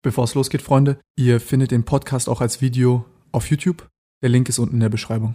Bevor 0.00 0.24
es 0.24 0.34
losgeht, 0.36 0.62
Freunde, 0.62 1.00
ihr 1.16 1.40
findet 1.40 1.72
den 1.72 1.84
Podcast 1.84 2.28
auch 2.28 2.40
als 2.40 2.60
Video 2.60 3.04
auf 3.32 3.50
YouTube. 3.50 3.88
Der 4.22 4.28
Link 4.28 4.48
ist 4.48 4.60
unten 4.60 4.74
in 4.74 4.80
der 4.80 4.90
Beschreibung. 4.90 5.34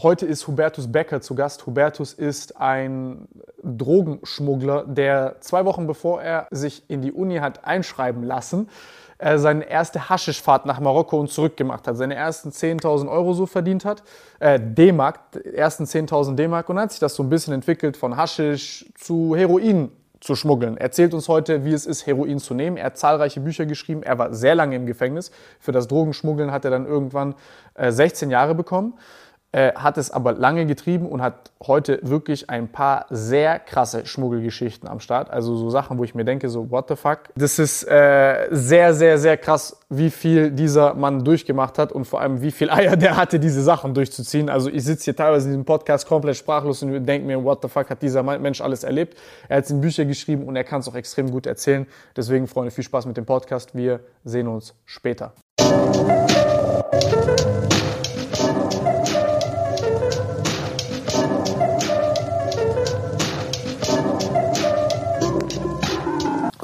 Heute 0.00 0.24
ist 0.24 0.46
Hubertus 0.46 0.92
Becker 0.92 1.20
zu 1.20 1.34
Gast. 1.34 1.66
Hubertus 1.66 2.12
ist 2.12 2.60
ein 2.60 3.26
Drogenschmuggler, 3.64 4.84
der 4.84 5.40
zwei 5.40 5.64
Wochen 5.64 5.88
bevor 5.88 6.22
er 6.22 6.46
sich 6.52 6.88
in 6.88 7.02
die 7.02 7.10
Uni 7.10 7.38
hat 7.38 7.64
einschreiben 7.64 8.22
lassen, 8.22 8.68
äh, 9.18 9.36
seine 9.38 9.68
erste 9.68 10.08
Haschischfahrt 10.08 10.64
nach 10.66 10.78
Marokko 10.78 11.18
und 11.18 11.32
zurück 11.32 11.56
gemacht 11.56 11.88
hat. 11.88 11.96
Seine 11.96 12.14
ersten 12.14 12.50
10.000 12.50 13.10
Euro 13.10 13.32
so 13.34 13.46
verdient 13.46 13.84
hat. 13.84 14.04
Äh, 14.38 14.60
D-Mark, 14.60 15.44
ersten 15.44 15.86
10.000 15.86 16.36
D-Mark. 16.36 16.68
Und 16.68 16.76
dann 16.76 16.84
hat 16.84 16.92
sich 16.92 17.00
das 17.00 17.16
so 17.16 17.24
ein 17.24 17.28
bisschen 17.28 17.52
entwickelt 17.52 17.96
von 17.96 18.16
Haschisch 18.16 18.86
zu 18.94 19.34
Heroin 19.34 19.90
zu 20.20 20.34
schmuggeln. 20.34 20.76
Er 20.76 20.82
erzählt 20.82 21.14
uns 21.14 21.28
heute, 21.28 21.64
wie 21.64 21.72
es 21.72 21.86
ist, 21.86 22.06
Heroin 22.06 22.38
zu 22.38 22.54
nehmen. 22.54 22.76
Er 22.76 22.86
hat 22.86 22.98
zahlreiche 22.98 23.40
Bücher 23.40 23.66
geschrieben. 23.66 24.02
Er 24.02 24.18
war 24.18 24.34
sehr 24.34 24.54
lange 24.54 24.76
im 24.76 24.86
Gefängnis. 24.86 25.30
Für 25.60 25.72
das 25.72 25.88
Drogenschmuggeln 25.88 26.50
hat 26.50 26.64
er 26.64 26.70
dann 26.70 26.86
irgendwann 26.86 27.34
äh, 27.74 27.92
16 27.92 28.30
Jahre 28.30 28.54
bekommen 28.54 28.94
äh, 29.52 29.72
hat 29.74 29.96
es 29.96 30.10
aber 30.10 30.32
lange 30.32 30.66
getrieben 30.66 31.06
und 31.06 31.22
hat 31.22 31.52
heute 31.66 32.00
wirklich 32.02 32.50
ein 32.50 32.68
paar 32.68 33.06
sehr 33.08 33.58
krasse 33.58 34.04
Schmuggelgeschichten 34.04 34.88
am 34.88 35.00
Start. 35.00 35.30
Also 35.30 35.56
so 35.56 35.70
Sachen, 35.70 35.96
wo 35.96 36.04
ich 36.04 36.14
mir 36.14 36.24
denke, 36.24 36.50
so 36.50 36.70
what 36.70 36.88
the 36.88 36.96
fuck. 36.96 37.30
Das 37.34 37.58
ist 37.58 37.84
äh, 37.84 38.48
sehr, 38.50 38.92
sehr, 38.92 39.16
sehr 39.16 39.38
krass, 39.38 39.80
wie 39.88 40.10
viel 40.10 40.50
dieser 40.50 40.92
Mann 40.94 41.24
durchgemacht 41.24 41.78
hat 41.78 41.92
und 41.92 42.04
vor 42.04 42.20
allem 42.20 42.42
wie 42.42 42.50
viel 42.50 42.70
Eier 42.70 42.96
der 42.96 43.16
hatte, 43.16 43.40
diese 43.40 43.62
Sachen 43.62 43.94
durchzuziehen. 43.94 44.50
Also 44.50 44.68
ich 44.68 44.84
sitze 44.84 45.04
hier 45.04 45.16
teilweise 45.16 45.46
in 45.46 45.52
diesem 45.52 45.64
Podcast 45.64 46.06
komplett 46.06 46.36
sprachlos 46.36 46.82
und 46.82 47.06
denke 47.06 47.26
mir, 47.26 47.42
what 47.42 47.62
the 47.62 47.68
fuck 47.68 47.88
hat 47.88 48.02
dieser 48.02 48.22
Mensch 48.22 48.60
alles 48.60 48.84
erlebt. 48.84 49.16
Er 49.48 49.58
hat 49.58 49.70
in 49.70 49.80
Bücher 49.80 50.04
geschrieben 50.04 50.44
und 50.44 50.56
er 50.56 50.64
kann 50.64 50.80
es 50.80 50.88
auch 50.88 50.94
extrem 50.94 51.30
gut 51.30 51.46
erzählen. 51.46 51.86
Deswegen, 52.14 52.46
Freunde, 52.46 52.70
viel 52.70 52.84
Spaß 52.84 53.06
mit 53.06 53.16
dem 53.16 53.24
Podcast. 53.24 53.74
Wir 53.74 54.00
sehen 54.24 54.46
uns 54.46 54.74
später. 54.84 55.32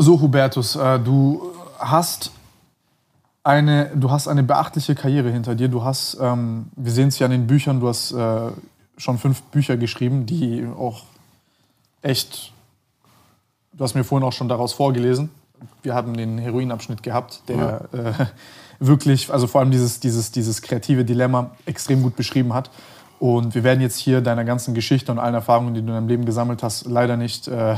So, 0.04 0.20
Hubertus, 0.20 0.76
äh, 0.76 1.00
du 1.00 1.50
hast 1.78 2.30
eine, 3.42 3.90
du 3.94 4.10
hast 4.10 4.28
eine 4.28 4.42
beachtliche 4.42 4.94
Karriere 4.94 5.30
hinter 5.30 5.54
dir. 5.54 5.68
Du 5.68 5.82
hast, 5.82 6.18
ähm, 6.20 6.66
wir 6.76 6.92
sehen 6.92 7.08
es 7.08 7.18
ja 7.18 7.24
an 7.24 7.30
den 7.30 7.46
Büchern, 7.46 7.80
du 7.80 7.88
hast 7.88 8.12
äh, 8.12 8.50
schon 8.98 9.16
fünf 9.16 9.40
Bücher 9.44 9.78
geschrieben, 9.78 10.26
die 10.26 10.66
auch 10.78 11.04
echt, 12.02 12.52
du 13.72 13.82
hast 13.82 13.94
mir 13.94 14.04
vorhin 14.04 14.28
auch 14.28 14.34
schon 14.34 14.50
daraus 14.50 14.74
vorgelesen. 14.74 15.30
Wir 15.82 15.94
haben 15.94 16.14
den 16.14 16.36
Heroinabschnitt 16.36 17.02
gehabt, 17.02 17.40
der 17.48 17.88
ja. 17.94 17.98
äh, 17.98 18.26
wirklich, 18.80 19.32
also 19.32 19.46
vor 19.46 19.62
allem 19.62 19.70
dieses, 19.70 20.00
dieses, 20.00 20.32
dieses 20.32 20.60
kreative 20.60 21.06
Dilemma 21.06 21.52
extrem 21.64 22.02
gut 22.02 22.14
beschrieben 22.14 22.52
hat. 22.52 22.68
Und 23.20 23.54
wir 23.54 23.64
werden 23.64 23.80
jetzt 23.80 23.96
hier 23.96 24.20
deiner 24.20 24.44
ganzen 24.44 24.74
Geschichte 24.74 25.10
und 25.10 25.18
allen 25.18 25.34
Erfahrungen, 25.34 25.72
die 25.72 25.80
du 25.80 25.86
in 25.86 25.94
deinem 25.94 26.08
Leben 26.08 26.26
gesammelt 26.26 26.62
hast, 26.62 26.84
leider 26.84 27.16
nicht 27.16 27.48
äh, 27.48 27.76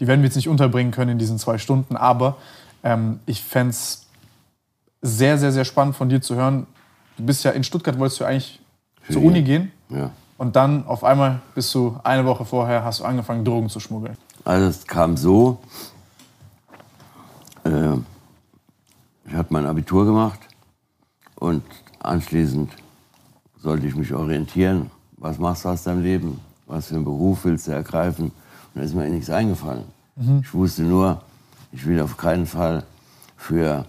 die 0.00 0.06
werden 0.06 0.22
wir 0.22 0.26
jetzt 0.26 0.36
nicht 0.36 0.48
unterbringen 0.48 0.90
können 0.90 1.12
in 1.12 1.18
diesen 1.18 1.38
zwei 1.38 1.58
Stunden, 1.58 1.94
aber 1.94 2.38
ähm, 2.82 3.20
ich 3.26 3.44
fände 3.44 3.70
es 3.70 4.06
sehr, 5.02 5.38
sehr, 5.38 5.52
sehr 5.52 5.66
spannend 5.66 5.94
von 5.94 6.08
dir 6.08 6.22
zu 6.22 6.34
hören. 6.34 6.66
Du 7.16 7.24
bist 7.24 7.44
ja 7.44 7.50
in 7.50 7.62
Stuttgart, 7.62 7.98
wolltest 7.98 8.20
du 8.20 8.24
eigentlich 8.24 8.60
Für 9.02 9.14
zur 9.14 9.22
Uni 9.22 9.42
gehen. 9.42 9.70
Ja. 9.90 10.10
Und 10.38 10.56
dann 10.56 10.86
auf 10.86 11.04
einmal 11.04 11.42
bist 11.54 11.74
du 11.74 12.00
eine 12.02 12.24
Woche 12.24 12.46
vorher, 12.46 12.82
hast 12.82 13.00
du 13.00 13.04
angefangen, 13.04 13.44
Drogen 13.44 13.68
zu 13.68 13.78
schmuggeln. 13.78 14.16
Also 14.42 14.68
es 14.68 14.86
kam 14.86 15.18
so, 15.18 15.58
äh, 17.64 17.92
ich 19.26 19.34
habe 19.34 19.48
mein 19.50 19.66
Abitur 19.66 20.06
gemacht 20.06 20.40
und 21.34 21.62
anschließend 21.98 22.70
sollte 23.58 23.86
ich 23.86 23.94
mich 23.94 24.14
orientieren. 24.14 24.90
Was 25.18 25.38
machst 25.38 25.66
du 25.66 25.68
aus 25.68 25.82
deinem 25.82 26.02
Leben? 26.02 26.40
Was 26.66 26.86
für 26.86 26.94
einen 26.94 27.04
Beruf 27.04 27.44
willst 27.44 27.68
du 27.68 27.72
ergreifen? 27.72 28.32
Da 28.74 28.82
ist 28.82 28.94
mir 28.94 29.08
nichts 29.08 29.30
eingefallen. 29.30 29.84
Mhm. 30.16 30.40
Ich 30.42 30.54
wusste 30.54 30.82
nur, 30.82 31.22
ich 31.72 31.86
will 31.86 32.00
auf 32.00 32.16
keinen 32.16 32.46
Fall 32.46 32.84
für 33.36 33.86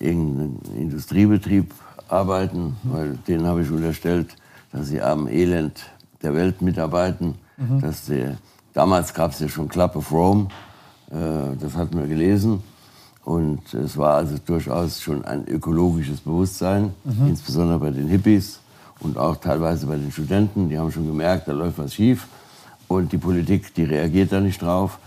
irgendeinen 0.00 0.60
Industriebetrieb 0.76 1.72
arbeiten, 2.08 2.76
mhm. 2.82 2.92
weil 2.92 3.18
denen 3.28 3.46
habe 3.46 3.62
ich 3.62 3.70
unterstellt, 3.70 4.36
dass 4.72 4.88
sie 4.88 5.00
am 5.00 5.28
Elend 5.28 5.86
der 6.22 6.34
Welt 6.34 6.62
mitarbeiten. 6.62 7.34
Mhm. 7.56 7.80
Dass 7.80 8.06
die, 8.06 8.26
damals 8.74 9.14
gab 9.14 9.32
es 9.32 9.40
ja 9.40 9.48
schon 9.48 9.68
Club 9.68 9.96
of 9.96 10.12
Rome, 10.12 10.48
äh, 11.10 11.56
das 11.58 11.76
hatten 11.76 11.98
wir 11.98 12.06
gelesen. 12.06 12.62
Und 13.24 13.74
es 13.74 13.96
war 13.96 14.16
also 14.16 14.36
durchaus 14.44 15.02
schon 15.02 15.24
ein 15.24 15.46
ökologisches 15.46 16.20
Bewusstsein, 16.20 16.94
mhm. 17.04 17.28
insbesondere 17.28 17.78
bei 17.78 17.90
den 17.90 18.08
Hippies 18.08 18.60
und 19.00 19.18
auch 19.18 19.36
teilweise 19.36 19.86
bei 19.86 19.96
den 19.96 20.10
Studenten. 20.10 20.68
Die 20.70 20.78
haben 20.78 20.90
schon 20.90 21.06
gemerkt, 21.06 21.46
da 21.46 21.52
läuft 21.52 21.78
was 21.78 21.94
schief. 21.94 22.26
Und 22.88 23.12
die 23.12 23.18
Politik, 23.18 23.74
die 23.74 23.84
reagiert 23.84 24.32
da 24.32 24.40
nicht 24.40 24.62
drauf. 24.62 24.98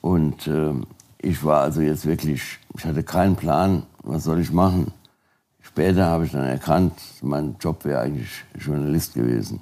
Und 0.00 0.46
äh, 0.48 0.72
ich 1.18 1.42
war 1.44 1.62
also 1.62 1.80
jetzt 1.80 2.04
wirklich, 2.04 2.58
ich 2.76 2.84
hatte 2.84 3.02
keinen 3.04 3.36
Plan, 3.36 3.84
was 4.02 4.24
soll 4.24 4.40
ich 4.40 4.52
machen. 4.52 4.92
Später 5.60 6.06
habe 6.06 6.26
ich 6.26 6.32
dann 6.32 6.44
erkannt, 6.44 6.94
mein 7.22 7.56
Job 7.60 7.84
wäre 7.84 8.00
eigentlich 8.00 8.44
Journalist 8.58 9.14
gewesen. 9.14 9.60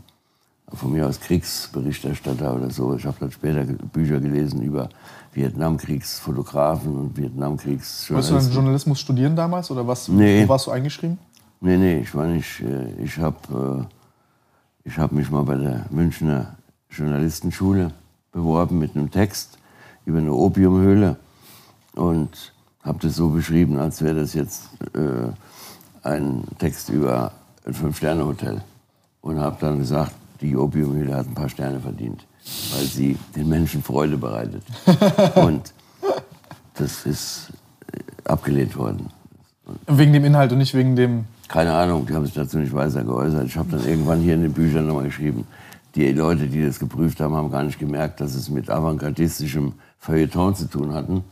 Von 0.73 0.93
mir 0.93 1.07
aus 1.07 1.21
Kriegsberichterstatter 1.21 2.55
oder 2.55 2.71
so. 2.71 2.95
Ich 2.95 3.05
habe 3.05 3.17
dann 3.21 3.31
später 3.31 3.65
Bücher 3.65 4.21
gelesen 4.21 4.63
über 4.63 4.89
Vietnamkriegsfotografen 5.35 6.97
und 6.97 7.17
Vietnamkriegsjournalisten. 7.17 8.17
Wolltest 8.17 8.31
du 8.31 8.35
dann 8.35 8.55
Journalismus 8.55 9.01
studieren 9.01 9.37
damals 9.37 9.71
oder 9.71 9.87
was? 9.87 10.09
Nee. 10.09 10.45
Wo 10.45 10.49
warst 10.49 10.69
du 10.69 10.71
eingeschrieben? 10.71 11.19
Nee, 11.61 11.77
nee, 11.77 11.99
ich 11.99 12.15
war 12.15 12.27
nicht. 12.27 12.61
Äh, 12.61 13.03
ich 13.03 13.19
habe 13.19 13.89
äh, 14.85 14.89
ich 14.89 14.97
hab 14.97 15.13
mich 15.13 15.31
mal 15.31 15.43
bei 15.43 15.57
der 15.57 15.87
Münchner 15.91 16.57
Journalistenschule 16.91 17.93
beworben 18.33 18.79
mit 18.79 18.97
einem 18.97 19.11
Text 19.11 19.59
über 20.05 20.19
eine 20.19 20.33
Opiumhöhle 20.33 21.17
und 21.95 22.53
habe 22.83 22.99
das 23.03 23.17
so 23.17 23.29
beschrieben, 23.29 23.79
als 23.79 24.03
wäre 24.03 24.21
das 24.21 24.35
jetzt 24.35 24.71
äh, 24.95 25.31
ein 26.03 26.45
Text 26.59 26.89
über 26.89 27.33
ein 27.67 27.75
Fünf-Sterne-Hotel. 27.75 28.63
Und 29.21 29.39
habe 29.39 29.57
dann 29.61 29.79
gesagt, 29.79 30.13
die 30.41 30.57
Opiumhöhle 30.57 31.15
hat 31.15 31.27
ein 31.27 31.35
paar 31.35 31.51
Sterne 31.51 31.79
verdient, 31.79 32.25
weil 32.73 32.87
sie 32.87 33.19
den 33.37 33.49
Menschen 33.49 33.83
Freude 33.83 34.17
bereitet. 34.17 34.63
und 35.35 35.75
das 36.75 37.05
ist 37.05 37.53
äh, 37.93 37.99
abgelehnt 38.25 38.77
worden. 38.77 39.11
Wegen 39.87 40.13
dem 40.13 40.25
Inhalt 40.25 40.53
und 40.53 40.59
nicht 40.59 40.75
wegen 40.75 40.97
dem... 40.97 41.27
Keine 41.49 41.75
Ahnung, 41.75 42.07
die 42.07 42.15
haben 42.15 42.25
sich 42.25 42.35
dazu 42.35 42.59
nicht 42.59 42.73
weiter 42.73 43.05
geäußert. 43.05 43.47
Ich 43.47 43.57
habe 43.57 43.71
dann 43.71 43.87
irgendwann 43.87 44.21
hier 44.21 44.35
in 44.35 44.43
den 44.43 44.53
Büchern 44.53 44.87
nochmal 44.87 45.05
geschrieben, 45.05 45.47
die 45.95 46.13
Leute, 46.13 46.47
die 46.47 46.65
das 46.65 46.79
geprüft 46.79 47.21
haben, 47.21 47.35
haben 47.35 47.51
gar 47.51 47.65
nicht 47.65 47.79
gemerkt, 47.79 48.21
dass 48.21 48.35
es 48.35 48.49
mit 48.49 48.71
avantgardistischem 48.71 49.73
Feuilleton 49.99 50.55
zu 50.55 50.69
tun 50.69 50.95
hatten 50.95 51.25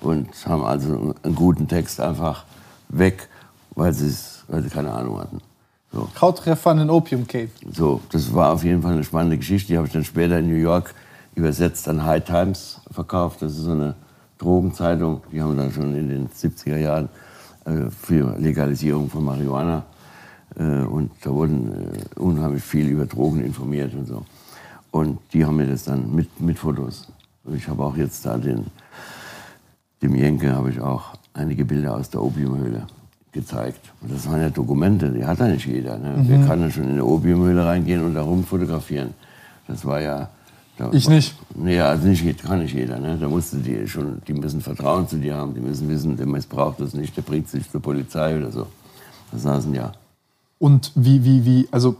und 0.00 0.28
haben 0.46 0.64
also 0.64 1.14
einen 1.22 1.34
guten 1.34 1.68
Text 1.68 2.00
einfach 2.00 2.44
weg, 2.88 3.28
weil, 3.74 3.94
weil 4.48 4.62
sie 4.62 4.68
keine 4.70 4.92
Ahnung 4.92 5.18
hatten. 5.20 5.40
So. 5.92 6.08
Krauttreffer 6.14 6.72
in 6.72 6.90
Opium 6.90 7.26
Cave. 7.26 7.50
So, 7.72 8.00
das 8.12 8.32
war 8.32 8.52
auf 8.52 8.62
jeden 8.62 8.82
Fall 8.82 8.92
eine 8.92 9.04
spannende 9.04 9.36
Geschichte. 9.36 9.68
Die 9.68 9.76
habe 9.76 9.86
ich 9.88 9.92
dann 9.92 10.04
später 10.04 10.38
in 10.38 10.48
New 10.48 10.60
York 10.60 10.94
übersetzt 11.34 11.88
an 11.88 12.04
High 12.04 12.24
Times 12.24 12.80
verkauft. 12.90 13.42
Das 13.42 13.52
ist 13.52 13.64
so 13.64 13.72
eine 13.72 13.94
Drogenzeitung. 14.38 15.22
Die 15.32 15.42
haben 15.42 15.56
dann 15.56 15.72
schon 15.72 15.96
in 15.96 16.08
den 16.08 16.28
70er 16.28 16.76
Jahren 16.76 17.08
äh, 17.64 17.90
für 17.90 18.36
Legalisierung 18.38 19.10
von 19.10 19.24
Marihuana 19.24 19.84
und 20.56 21.10
da 21.22 21.30
wurden 21.30 21.72
äh, 21.72 22.18
unheimlich 22.18 22.62
viel 22.62 22.88
über 22.88 23.06
Drogen 23.06 23.44
informiert 23.44 23.94
und 23.94 24.06
so. 24.06 24.24
Und 24.90 25.18
die 25.32 25.44
haben 25.44 25.56
mir 25.56 25.66
das 25.66 25.84
dann 25.84 26.14
mit, 26.14 26.40
mit 26.40 26.58
Fotos. 26.58 27.08
Und 27.44 27.56
ich 27.56 27.68
habe 27.68 27.84
auch 27.84 27.96
jetzt 27.96 28.26
da 28.26 28.36
den, 28.36 28.66
dem 30.02 30.14
Jenke 30.14 30.52
habe 30.52 30.70
ich 30.70 30.80
auch 30.80 31.14
einige 31.32 31.64
Bilder 31.64 31.96
aus 31.96 32.10
der 32.10 32.22
Opiumhöhle 32.22 32.86
gezeigt. 33.32 33.80
Und 34.00 34.12
das 34.12 34.28
waren 34.28 34.40
ja 34.40 34.50
Dokumente, 34.50 35.10
die 35.10 35.24
hat 35.24 35.38
ja 35.38 35.46
nicht 35.46 35.66
jeder. 35.66 35.96
Ne? 35.98 36.16
Mhm. 36.16 36.28
Wer 36.28 36.46
kann 36.46 36.60
ja 36.60 36.70
schon 36.70 36.84
in 36.84 36.90
eine 36.90 37.04
Opiumhöhle 37.04 37.64
reingehen 37.64 38.04
und 38.04 38.14
da 38.14 38.22
rumfotografieren? 38.22 39.14
Das 39.68 39.84
war 39.84 40.00
ja. 40.00 40.28
Da 40.76 40.90
ich 40.92 41.08
nicht. 41.08 41.36
Nee, 41.54 41.78
also 41.80 42.08
nicht, 42.08 42.42
kann 42.42 42.58
nicht 42.58 42.74
jeder. 42.74 42.98
Ne? 42.98 43.16
Da 43.20 43.28
musste 43.28 43.58
die 43.58 43.86
schon, 43.86 44.20
die 44.26 44.32
müssen 44.32 44.60
Vertrauen 44.60 45.06
zu 45.06 45.16
dir 45.16 45.36
haben, 45.36 45.54
die 45.54 45.60
müssen 45.60 45.88
wissen, 45.88 46.16
der 46.16 46.26
missbraucht 46.26 46.80
das 46.80 46.94
nicht, 46.94 47.16
der 47.16 47.22
bringt 47.22 47.48
sich 47.48 47.70
zur 47.70 47.80
Polizei 47.80 48.36
oder 48.36 48.50
so. 48.50 48.66
Das 49.30 49.42
saßen 49.42 49.72
ja 49.74 49.92
und 50.60 50.92
wie, 50.94 51.24
wie, 51.24 51.46
wie, 51.46 51.68
also 51.70 51.96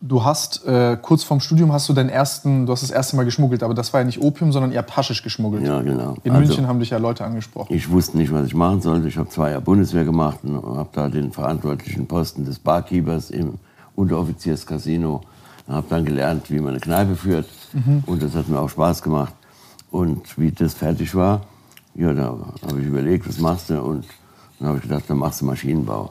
du 0.00 0.24
hast 0.24 0.66
äh, 0.66 0.98
kurz 1.00 1.22
vorm 1.22 1.38
Studium 1.38 1.72
hast 1.72 1.88
du 1.88 1.92
deinen 1.92 2.08
ersten, 2.08 2.66
du 2.66 2.72
hast 2.72 2.82
das 2.82 2.90
erste 2.90 3.14
Mal 3.14 3.24
geschmuggelt, 3.24 3.62
aber 3.62 3.72
das 3.72 3.92
war 3.92 4.00
ja 4.00 4.04
nicht 4.04 4.20
Opium, 4.20 4.50
sondern 4.50 4.72
ihr 4.72 4.78
habt 4.78 4.96
Haschisch 4.96 5.22
geschmuggelt. 5.22 5.64
Ja, 5.64 5.80
genau. 5.80 6.16
In 6.24 6.32
also, 6.32 6.44
München 6.44 6.66
haben 6.66 6.80
dich 6.80 6.90
ja 6.90 6.98
Leute 6.98 7.24
angesprochen. 7.24 7.72
Ich 7.72 7.88
wusste 7.88 8.18
nicht, 8.18 8.32
was 8.32 8.48
ich 8.48 8.54
machen 8.54 8.82
sollte. 8.82 9.06
Ich 9.06 9.16
habe 9.16 9.28
zwei 9.28 9.50
Jahre 9.50 9.62
Bundeswehr 9.62 10.04
gemacht 10.04 10.40
und 10.42 10.76
habe 10.76 10.88
da 10.92 11.08
den 11.08 11.30
verantwortlichen 11.30 12.08
Posten 12.08 12.44
des 12.44 12.58
Barkeepers 12.58 13.30
im 13.30 13.54
Unteroffizierscasino. 13.94 15.20
Habe 15.68 15.86
dann 15.88 16.04
gelernt, 16.04 16.50
wie 16.50 16.58
man 16.58 16.70
eine 16.70 16.80
Kneipe 16.80 17.14
führt 17.14 17.46
mhm. 17.72 18.02
und 18.06 18.22
das 18.22 18.34
hat 18.34 18.48
mir 18.48 18.58
auch 18.58 18.68
Spaß 18.68 19.02
gemacht. 19.02 19.32
Und 19.92 20.36
wie 20.36 20.50
das 20.50 20.74
fertig 20.74 21.14
war, 21.14 21.42
ja, 21.94 22.12
da 22.12 22.36
habe 22.66 22.80
ich 22.80 22.86
überlegt, 22.88 23.28
was 23.28 23.38
machst 23.38 23.70
du 23.70 23.80
und 23.80 24.04
Dann 24.58 24.68
habe 24.68 24.78
ich 24.78 24.82
gedacht, 24.82 25.04
dann 25.06 25.18
machst 25.18 25.40
du 25.40 25.44
Maschinenbau. 25.44 26.10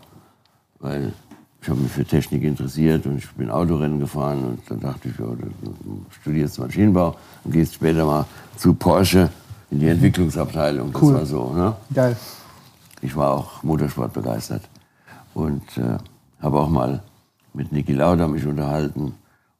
Weil 0.80 1.14
ich 1.64 1.70
habe 1.70 1.80
mich 1.80 1.92
für 1.94 2.04
Technik 2.04 2.44
interessiert 2.44 3.06
und 3.06 3.20
ich 3.20 3.30
bin 3.32 3.50
Autorennen 3.50 3.98
gefahren 3.98 4.44
und 4.44 4.60
dann 4.70 4.82
dachte 4.82 5.08
ich, 5.08 5.18
ja, 5.18 5.26
du 5.28 6.06
studierst 6.20 6.60
Maschinenbau 6.60 7.16
und 7.46 7.52
gehst 7.54 7.76
später 7.76 8.06
mal 8.06 8.26
zu 8.58 8.74
Porsche 8.74 9.30
in 9.72 9.80
die 9.80 9.88
Entwicklungsabteilung. 9.88 10.92
Das 10.92 11.02
Cool. 11.02 11.14
war 11.14 11.26
so. 11.26 11.54
Ne? 11.54 11.74
Geil. 11.94 12.18
Ich 13.02 13.16
war 13.16 13.32
auch 13.32 13.64
Motorsport 13.64 14.12
begeistert 14.12 14.64
und 15.34 15.64
äh, 15.78 15.98
habe 16.42 16.60
auch 16.60 16.68
mal 16.70 17.02
mit 17.54 17.72
Niki 17.72 17.94
Lauda 17.94 18.28
mich 18.28 18.46
unterhalten 18.46 19.14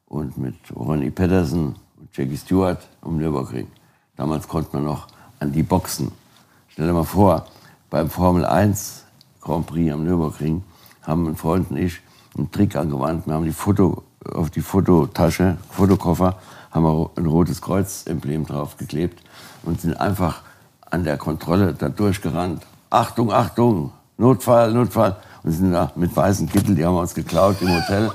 und 0.06 0.36
mit 0.36 0.56
Ronnie 0.76 1.10
Pedersen 1.10 1.74
und 1.98 2.08
Jackie 2.14 2.36
Stewart 2.36 2.86
um 3.00 3.16
Nürburgring. 3.16 3.66
Damals 4.16 4.46
konnte 4.46 4.76
man 4.76 4.84
noch 4.84 5.06
an 5.40 5.52
die 5.52 5.62
Boxen. 5.62 6.12
Stell 6.68 6.86
dir 6.86 6.92
mal 6.92 7.04
vor, 7.04 7.46
beim 7.88 8.10
Formel 8.10 8.44
1 8.44 9.04
Grand 9.40 9.66
Prix 9.66 9.90
am 9.90 10.04
Nürburgring 10.04 10.62
haben 11.06 11.26
ein 11.26 11.36
Freund 11.36 11.70
und 11.70 11.76
ich 11.76 12.00
einen 12.36 12.50
Trick 12.50 12.76
angewandt. 12.76 13.26
Wir 13.26 13.34
haben 13.34 13.44
die 13.44 13.52
Foto, 13.52 14.02
auf 14.32 14.50
die 14.50 14.60
Fototasche, 14.60 15.56
Fotokoffer, 15.70 16.36
haben 16.70 16.84
wir 16.84 17.10
ein 17.16 17.26
rotes 17.26 17.60
Kreuz-Emblem 17.60 18.46
draufgeklebt 18.46 19.22
und 19.62 19.80
sind 19.80 20.00
einfach 20.00 20.42
an 20.90 21.04
der 21.04 21.16
Kontrolle 21.16 21.74
da 21.74 21.88
durchgerannt. 21.88 22.62
Achtung, 22.90 23.32
Achtung, 23.32 23.92
Notfall, 24.16 24.72
Notfall. 24.72 25.16
Und 25.42 25.52
sind 25.52 25.72
da 25.72 25.92
mit 25.94 26.16
weißen 26.16 26.48
Kittel, 26.48 26.74
die 26.74 26.84
haben 26.84 26.94
wir 26.94 27.00
uns 27.00 27.14
geklaut 27.14 27.60
im 27.60 27.68
Hotel. 27.68 28.10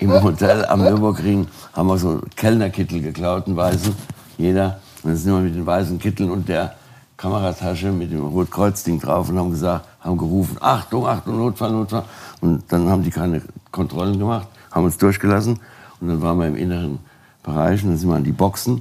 Im 0.00 0.22
Hotel 0.22 0.64
am 0.64 0.82
Nürburgring 0.82 1.46
haben 1.74 1.86
wir 1.86 1.98
so 1.98 2.20
Kellnerkittel 2.34 3.00
geklaut, 3.00 3.46
einen 3.46 3.56
weißen, 3.56 3.94
jeder. 4.36 4.80
Und 5.02 5.10
dann 5.10 5.16
sind 5.16 5.32
wir 5.32 5.40
mit 5.40 5.54
den 5.54 5.64
weißen 5.64 5.98
Kitteln 5.98 6.30
und 6.30 6.48
der 6.48 6.74
Kameratasche 7.20 7.92
mit 7.92 8.10
dem 8.12 8.24
Rotkreuz-Ding 8.24 8.98
drauf 8.98 9.28
und 9.28 9.38
haben 9.38 9.50
gesagt, 9.50 9.86
haben 10.00 10.16
gerufen, 10.16 10.56
Achtung, 10.58 11.06
Achtung, 11.06 11.36
Notfall, 11.36 11.70
Notfall. 11.70 12.04
Und 12.40 12.64
dann 12.72 12.88
haben 12.88 13.02
die 13.02 13.10
keine 13.10 13.42
Kontrollen 13.70 14.18
gemacht, 14.18 14.48
haben 14.70 14.86
uns 14.86 14.96
durchgelassen. 14.96 15.60
Und 16.00 16.08
dann 16.08 16.22
waren 16.22 16.38
wir 16.38 16.46
im 16.46 16.56
inneren 16.56 16.98
Bereich 17.42 17.82
und 17.82 17.90
dann 17.90 17.98
sind 17.98 18.08
wir 18.08 18.16
an 18.16 18.24
die 18.24 18.32
Boxen. 18.32 18.80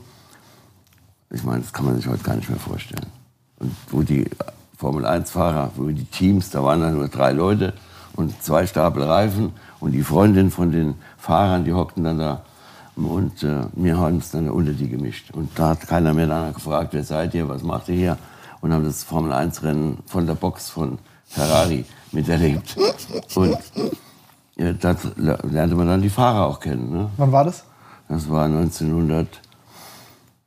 Ich 1.32 1.44
meine, 1.44 1.64
das 1.64 1.74
kann 1.74 1.84
man 1.84 1.98
sich 1.98 2.08
heute 2.08 2.24
gar 2.24 2.38
nicht 2.38 2.50
mehr 2.50 2.60
vorstellen. 2.60 3.08
Und 3.60 3.76
wo 3.90 4.04
die 4.04 4.26
Formel-1-Fahrer, 4.78 5.72
wo 5.76 5.88
die 5.88 6.06
Teams, 6.06 6.50
da 6.50 6.64
waren 6.64 6.80
dann 6.80 6.96
nur 6.96 7.10
drei 7.10 7.34
Leute 7.34 7.74
und 8.16 8.42
zwei 8.42 8.66
Stapel 8.66 9.04
Reifen 9.04 9.52
und 9.82 9.92
die 9.92 10.04
Freundin 10.04 10.50
von 10.50 10.72
den 10.72 10.96
Fahrern, 11.18 11.66
die 11.66 11.74
hockten 11.74 12.06
dann 12.06 12.20
da 12.20 12.42
und 12.96 13.44
äh, 13.44 13.64
wir 13.74 13.98
haben 13.98 14.16
uns 14.16 14.32
dann 14.32 14.50
unter 14.50 14.74
die 14.74 14.90
gemischt. 14.90 15.32
Und 15.32 15.58
da 15.58 15.70
hat 15.70 15.88
keiner 15.88 16.14
mehr 16.14 16.28
danach 16.28 16.54
gefragt, 16.54 16.90
wer 16.92 17.04
seid 17.04 17.34
ihr, 17.34 17.48
was 17.48 17.64
macht 17.64 17.88
ihr 17.90 17.96
hier? 17.96 18.18
Und 18.62 18.74
haben 18.74 18.84
das 18.84 19.04
Formel-1-Rennen 19.04 20.00
von 20.06 20.26
der 20.28 20.36
Box 20.36 20.70
von 20.70 20.98
Ferrari 21.26 21.86
miterlebt. 22.12 22.76
Und 23.36 23.58
ja, 24.58 24.74
da 24.74 24.96
lernte 25.16 25.76
man 25.76 25.88
dann 25.88 26.02
die 26.02 26.10
Fahrer 26.10 26.46
auch 26.48 26.60
kennen. 26.60 26.92
Ne? 26.92 27.10
Wann 27.18 27.32
war 27.32 27.46
das? 27.46 27.64
Das 28.10 28.30
war 28.30 28.46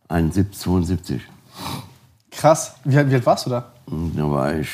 1971, 0.09 0.59
72. 0.59 1.23
Krass. 2.31 2.75
Wie, 2.85 2.97
alt- 2.97 3.11
wie 3.11 3.14
alt 3.14 3.26
warst 3.26 3.47
du 3.47 3.50
da? 3.50 3.64
Und 3.87 4.15
da 4.19 4.31
war 4.31 4.55
ich 4.55 4.69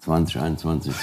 20, 0.00 0.40
21. 0.40 0.94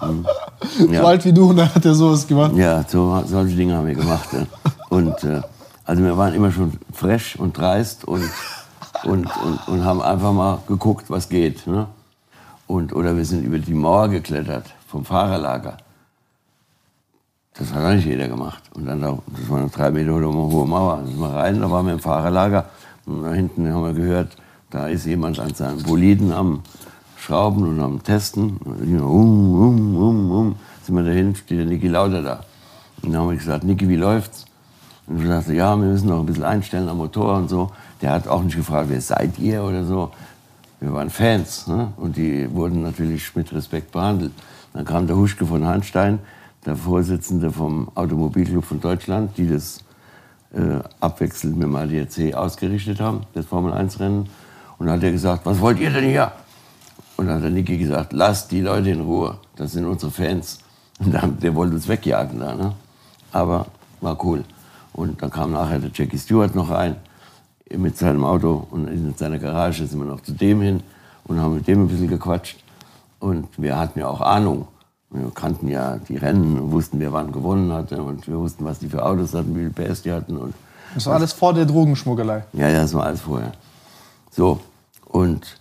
Hm. 0.00 0.26
So 0.76 0.86
Ja, 0.88 1.04
alt 1.04 1.24
wie 1.24 1.32
du 1.32 1.50
und 1.50 1.56
dann 1.56 1.72
hat 1.72 1.84
er 1.84 1.94
sowas 1.94 2.26
gemacht. 2.26 2.52
ja 2.56 2.84
so, 2.88 3.22
solche 3.26 3.54
Dinge 3.56 3.76
haben 3.76 3.86
wir 3.86 3.94
gemacht. 3.94 4.28
Ja. 4.32 4.44
Und 4.88 5.22
äh, 5.24 5.40
also 5.84 6.02
wir 6.02 6.16
waren 6.16 6.34
immer 6.34 6.50
schon 6.50 6.72
fresh 6.92 7.36
und 7.36 7.56
dreist 7.56 8.04
und, 8.04 8.22
und, 9.04 9.26
und, 9.44 9.68
und 9.68 9.84
haben 9.84 10.02
einfach 10.02 10.32
mal 10.32 10.58
geguckt, 10.66 11.10
was 11.10 11.28
geht. 11.28 11.66
Ne? 11.66 11.86
Und, 12.66 12.92
oder 12.94 13.16
wir 13.16 13.24
sind 13.24 13.44
über 13.44 13.58
die 13.58 13.74
Mauer 13.74 14.08
geklettert 14.08 14.66
vom 14.86 15.04
Fahrerlager. 15.04 15.78
Das 17.54 17.72
hat 17.72 17.84
auch 17.84 17.94
nicht 17.94 18.06
jeder 18.06 18.28
gemacht. 18.28 18.62
Und 18.74 18.86
dann, 18.86 19.00
da, 19.00 19.18
das 19.26 19.48
war 19.48 19.58
eine 19.58 19.68
drei 19.68 19.90
Meter 19.90 20.12
hohe 20.12 20.66
Mauer. 20.66 20.98
Da 20.98 21.06
sind 21.06 21.18
wir 21.18 21.34
rein, 21.34 21.60
da 21.60 21.70
waren 21.70 21.86
wir 21.86 21.94
im 21.94 21.98
Fahrerlager. 21.98 22.66
Und 23.06 23.24
da 23.24 23.32
hinten 23.32 23.72
haben 23.72 23.84
wir 23.84 23.94
gehört, 23.94 24.36
da 24.70 24.86
ist 24.86 25.06
jemand 25.06 25.40
an 25.40 25.54
seinem 25.54 25.82
Boliden 25.82 26.30
am 26.30 26.62
Schrauben 27.16 27.66
und 27.66 27.80
am 27.80 28.02
Testen. 28.02 28.58
Und 28.58 29.00
um, 29.00 29.60
um, 29.60 29.96
um, 29.96 30.30
um, 30.30 30.56
sind 30.84 30.94
wir 30.94 31.02
dahin, 31.02 31.34
steht 31.34 31.58
der 31.58 31.66
Niki 31.66 31.88
Lauter 31.88 32.22
da. 32.22 32.40
Und 33.02 33.12
dann 33.12 33.22
haben 33.22 33.30
wir 33.30 33.36
gesagt, 33.36 33.64
Niki, 33.64 33.88
wie 33.88 33.96
läuft's? 33.96 34.44
Und 35.06 35.22
ich 35.22 35.26
sagte, 35.26 35.54
ja, 35.54 35.74
wir 35.74 35.86
müssen 35.86 36.08
noch 36.08 36.20
ein 36.20 36.26
bisschen 36.26 36.44
einstellen 36.44 36.88
am 36.88 36.98
Motor 36.98 37.38
und 37.38 37.48
so. 37.48 37.70
Der 38.00 38.12
hat 38.12 38.28
auch 38.28 38.42
nicht 38.42 38.56
gefragt, 38.56 38.88
wer 38.90 39.00
seid 39.00 39.38
ihr 39.38 39.62
oder 39.62 39.84
so. 39.84 40.10
Wir 40.80 40.92
waren 40.92 41.10
Fans 41.10 41.66
ne? 41.66 41.92
und 41.96 42.16
die 42.16 42.48
wurden 42.54 42.82
natürlich 42.82 43.34
mit 43.34 43.52
Respekt 43.52 43.90
behandelt. 43.90 44.32
Dann 44.72 44.84
kam 44.84 45.06
der 45.08 45.16
Huschke 45.16 45.44
von 45.44 45.66
Hanstein, 45.66 46.20
der 46.64 46.76
Vorsitzende 46.76 47.50
vom 47.50 47.90
Automobilclub 47.96 48.64
von 48.64 48.80
Deutschland, 48.80 49.36
die 49.36 49.48
das 49.48 49.80
äh, 50.52 50.78
abwechselnd 51.00 51.56
mit 51.56 51.64
dem 51.64 51.74
ADAC 51.74 52.34
ausgerichtet 52.34 53.00
haben, 53.00 53.22
das 53.34 53.46
Formel-1-Rennen. 53.46 54.28
Und 54.78 54.86
dann 54.86 54.96
hat 54.96 55.02
er 55.02 55.10
gesagt, 55.10 55.44
was 55.46 55.60
wollt 55.60 55.80
ihr 55.80 55.90
denn 55.90 56.04
hier? 56.04 56.30
Und 57.16 57.26
dann 57.26 57.36
hat 57.36 57.42
der 57.42 57.50
Niki 57.50 57.76
gesagt, 57.76 58.12
lasst 58.12 58.52
die 58.52 58.60
Leute 58.60 58.90
in 58.90 59.00
Ruhe, 59.00 59.38
das 59.56 59.72
sind 59.72 59.84
unsere 59.84 60.12
Fans. 60.12 60.58
Und 61.00 61.12
dann, 61.12 61.40
der 61.40 61.54
wollte 61.56 61.74
uns 61.74 61.88
wegjagen 61.88 62.38
da, 62.38 62.54
ne? 62.54 62.72
aber 63.32 63.66
war 64.00 64.22
cool. 64.24 64.44
Und 64.92 65.20
dann 65.20 65.30
kam 65.30 65.52
nachher 65.52 65.80
der 65.80 65.90
Jackie 65.92 66.18
Stewart 66.18 66.54
noch 66.54 66.70
rein 66.70 66.96
mit 67.76 67.96
seinem 67.98 68.24
Auto 68.24 68.66
und 68.70 68.88
in 68.88 69.14
seiner 69.16 69.38
Garage 69.38 69.86
sind 69.86 69.98
wir 69.98 70.06
noch 70.06 70.22
zu 70.22 70.32
dem 70.32 70.60
hin 70.60 70.82
und 71.24 71.40
haben 71.40 71.54
mit 71.56 71.66
dem 71.66 71.82
ein 71.82 71.88
bisschen 71.88 72.08
gequatscht. 72.08 72.58
Und 73.20 73.46
wir 73.56 73.78
hatten 73.78 73.98
ja 73.98 74.08
auch 74.08 74.20
Ahnung. 74.20 74.68
Wir 75.10 75.30
kannten 75.34 75.68
ja 75.68 75.96
die 76.08 76.16
Rennen 76.16 76.58
und 76.58 76.72
wussten, 76.72 77.00
wer 77.00 77.12
wann 77.12 77.32
gewonnen 77.32 77.72
hatte 77.72 78.02
und 78.02 78.26
wir 78.28 78.38
wussten, 78.38 78.64
was 78.64 78.78
die 78.78 78.88
für 78.88 79.04
Autos 79.04 79.34
hatten, 79.34 79.54
wie 79.56 79.70
viel 79.70 79.70
PS 79.70 80.02
die 80.02 80.12
hatten. 80.12 80.36
Und 80.36 80.54
Das 80.94 81.06
war 81.06 81.14
alles 81.14 81.32
vor 81.32 81.54
der 81.54 81.64
Drogenschmuggelei. 81.66 82.44
ja, 82.52 82.68
ja, 82.68 82.80
das 82.82 82.94
war 82.94 83.04
alles 83.04 83.20
vorher. 83.22 83.52
So, 84.30 84.60
und 85.06 85.58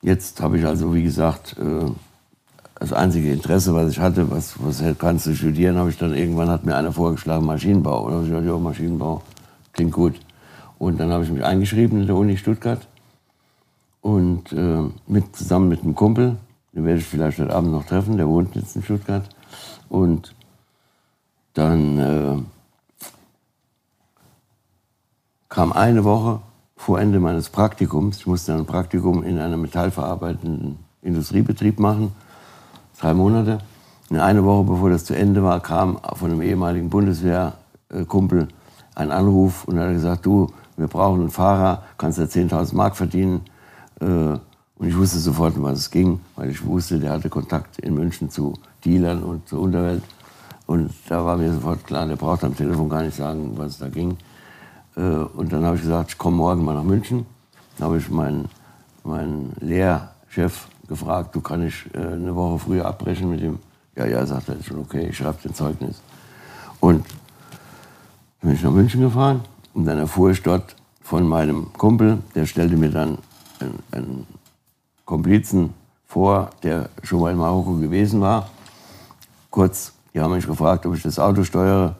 jetzt 0.00 0.40
habe 0.40 0.58
ich 0.58 0.64
also, 0.64 0.94
wie 0.94 1.02
gesagt, 1.02 1.56
äh, 1.58 1.90
das 2.78 2.92
einzige 2.92 3.32
Interesse, 3.32 3.74
was 3.74 3.90
ich 3.90 3.98
hatte, 3.98 4.30
was, 4.30 4.54
was 4.60 4.80
kannst 4.98 5.26
du 5.26 5.34
studieren, 5.34 5.76
habe 5.76 5.90
ich 5.90 5.98
dann 5.98 6.14
irgendwann, 6.14 6.48
hat 6.48 6.64
mir 6.64 6.76
einer 6.76 6.92
vorgeschlagen, 6.92 7.44
Maschinenbau. 7.44 8.02
Und 8.04 8.06
dann 8.06 8.14
habe 8.18 8.24
ich 8.26 8.30
gesagt, 8.30 8.46
ja, 8.46 8.56
Maschinenbau, 8.58 9.22
klingt 9.72 9.92
gut. 9.92 10.14
Und 10.78 11.00
dann 11.00 11.10
habe 11.12 11.24
ich 11.24 11.30
mich 11.30 11.44
eingeschrieben 11.44 12.00
in 12.00 12.06
der 12.06 12.16
Uni 12.16 12.36
Stuttgart 12.36 12.86
und 14.00 14.52
äh, 14.52 14.82
mit, 15.06 15.34
zusammen 15.36 15.68
mit 15.68 15.82
einem 15.82 15.94
Kumpel, 15.94 16.36
den 16.72 16.84
werde 16.84 17.00
ich 17.00 17.06
vielleicht 17.06 17.38
heute 17.38 17.54
Abend 17.54 17.72
noch 17.72 17.84
treffen, 17.84 18.16
der 18.16 18.28
wohnt 18.28 18.54
jetzt 18.54 18.76
in 18.76 18.82
Stuttgart. 18.82 19.28
Und 19.88 20.34
dann 21.54 21.98
äh, 21.98 22.36
kam 25.48 25.72
eine 25.72 26.04
Woche 26.04 26.40
vor 26.76 27.00
Ende 27.00 27.18
meines 27.18 27.50
Praktikums, 27.50 28.18
ich 28.18 28.26
musste 28.26 28.54
ein 28.54 28.66
Praktikum 28.66 29.24
in 29.24 29.38
einem 29.38 29.60
metallverarbeitenden 29.62 30.78
Industriebetrieb 31.02 31.80
machen, 31.80 32.12
drei 33.00 33.14
Monate. 33.14 33.58
Und 34.10 34.20
eine 34.20 34.44
Woche 34.44 34.64
bevor 34.64 34.90
das 34.90 35.04
zu 35.04 35.14
Ende 35.14 35.42
war, 35.42 35.60
kam 35.60 35.98
von 36.14 36.30
einem 36.30 36.42
ehemaligen 36.42 36.88
Bundeswehrkumpel 36.88 38.48
ein 38.94 39.10
Anruf 39.10 39.64
und 39.64 39.76
er 39.76 39.88
hat 39.88 39.94
gesagt, 39.94 40.26
du, 40.26 40.52
wir 40.78 40.86
brauchen 40.86 41.20
einen 41.22 41.30
Fahrer, 41.30 41.82
kannst 41.98 42.18
ja 42.18 42.24
10.000 42.24 42.74
Mark 42.74 42.96
verdienen. 42.96 43.42
Äh, 44.00 44.38
Und 44.80 44.86
ich 44.86 44.96
wusste 44.96 45.18
sofort, 45.18 45.56
um 45.56 45.64
was 45.64 45.78
es 45.80 45.90
ging, 45.90 46.20
weil 46.36 46.50
ich 46.50 46.64
wusste, 46.64 47.00
der 47.00 47.10
hatte 47.10 47.28
Kontakt 47.28 47.80
in 47.80 47.94
München 47.94 48.30
zu 48.30 48.54
Dealern 48.84 49.24
und 49.24 49.48
zur 49.48 49.60
Unterwelt. 49.60 50.04
Und 50.66 50.92
da 51.08 51.24
war 51.24 51.36
mir 51.36 51.52
sofort 51.52 51.84
klar, 51.84 52.06
der 52.06 52.14
braucht 52.14 52.44
am 52.44 52.54
Telefon 52.54 52.88
gar 52.88 53.02
nicht 53.02 53.16
sagen, 53.16 53.54
was 53.56 53.72
es 53.72 53.78
da 53.78 53.88
ging. 53.88 54.16
Äh, 54.96 55.00
Und 55.00 55.52
dann 55.52 55.64
habe 55.64 55.74
ich 55.74 55.82
gesagt, 55.82 56.10
ich 56.10 56.18
komme 56.18 56.36
morgen 56.36 56.64
mal 56.64 56.74
nach 56.74 56.84
München. 56.84 57.26
Dann 57.76 57.88
habe 57.88 57.98
ich 57.98 58.08
meinen, 58.08 58.48
meinen 59.02 59.52
Lehrchef 59.58 60.68
gefragt, 60.86 61.34
du 61.34 61.40
kann 61.40 61.66
ich 61.66 61.92
äh, 61.92 61.98
eine 61.98 62.36
Woche 62.36 62.60
früher 62.60 62.86
abbrechen 62.86 63.28
mit 63.30 63.40
dem. 63.40 63.58
Ja, 63.96 64.06
ja, 64.06 64.24
sagt 64.24 64.48
er, 64.48 64.56
ist 64.56 64.66
schon 64.66 64.78
okay, 64.78 65.08
ich 65.10 65.16
schreibe 65.16 65.42
den 65.42 65.54
Zeugnis. 65.54 66.00
Und 66.78 67.04
dann 68.40 68.50
bin 68.50 68.54
ich 68.54 68.62
nach 68.62 68.70
München 68.70 69.00
gefahren 69.00 69.40
und 69.74 69.84
dann 69.84 69.98
erfuhr 69.98 70.30
ich 70.30 70.42
dort 70.42 70.76
von 71.00 71.26
meinem 71.26 71.72
Kumpel, 71.72 72.18
der 72.34 72.46
stellte 72.46 72.76
mir 72.76 72.90
dann 72.90 73.18
einen, 73.60 73.78
einen 73.92 74.26
Komplizen 75.04 75.74
vor, 76.06 76.50
der 76.62 76.90
schon 77.02 77.20
mal 77.20 77.32
in 77.32 77.38
Marokko 77.38 77.74
gewesen 77.74 78.20
war. 78.20 78.50
Kurz, 79.50 79.92
die 80.12 80.20
haben 80.20 80.34
mich 80.34 80.46
gefragt, 80.46 80.84
ob 80.86 80.94
ich 80.94 81.02
das 81.02 81.18
Auto 81.18 81.44
steuere, 81.44 81.96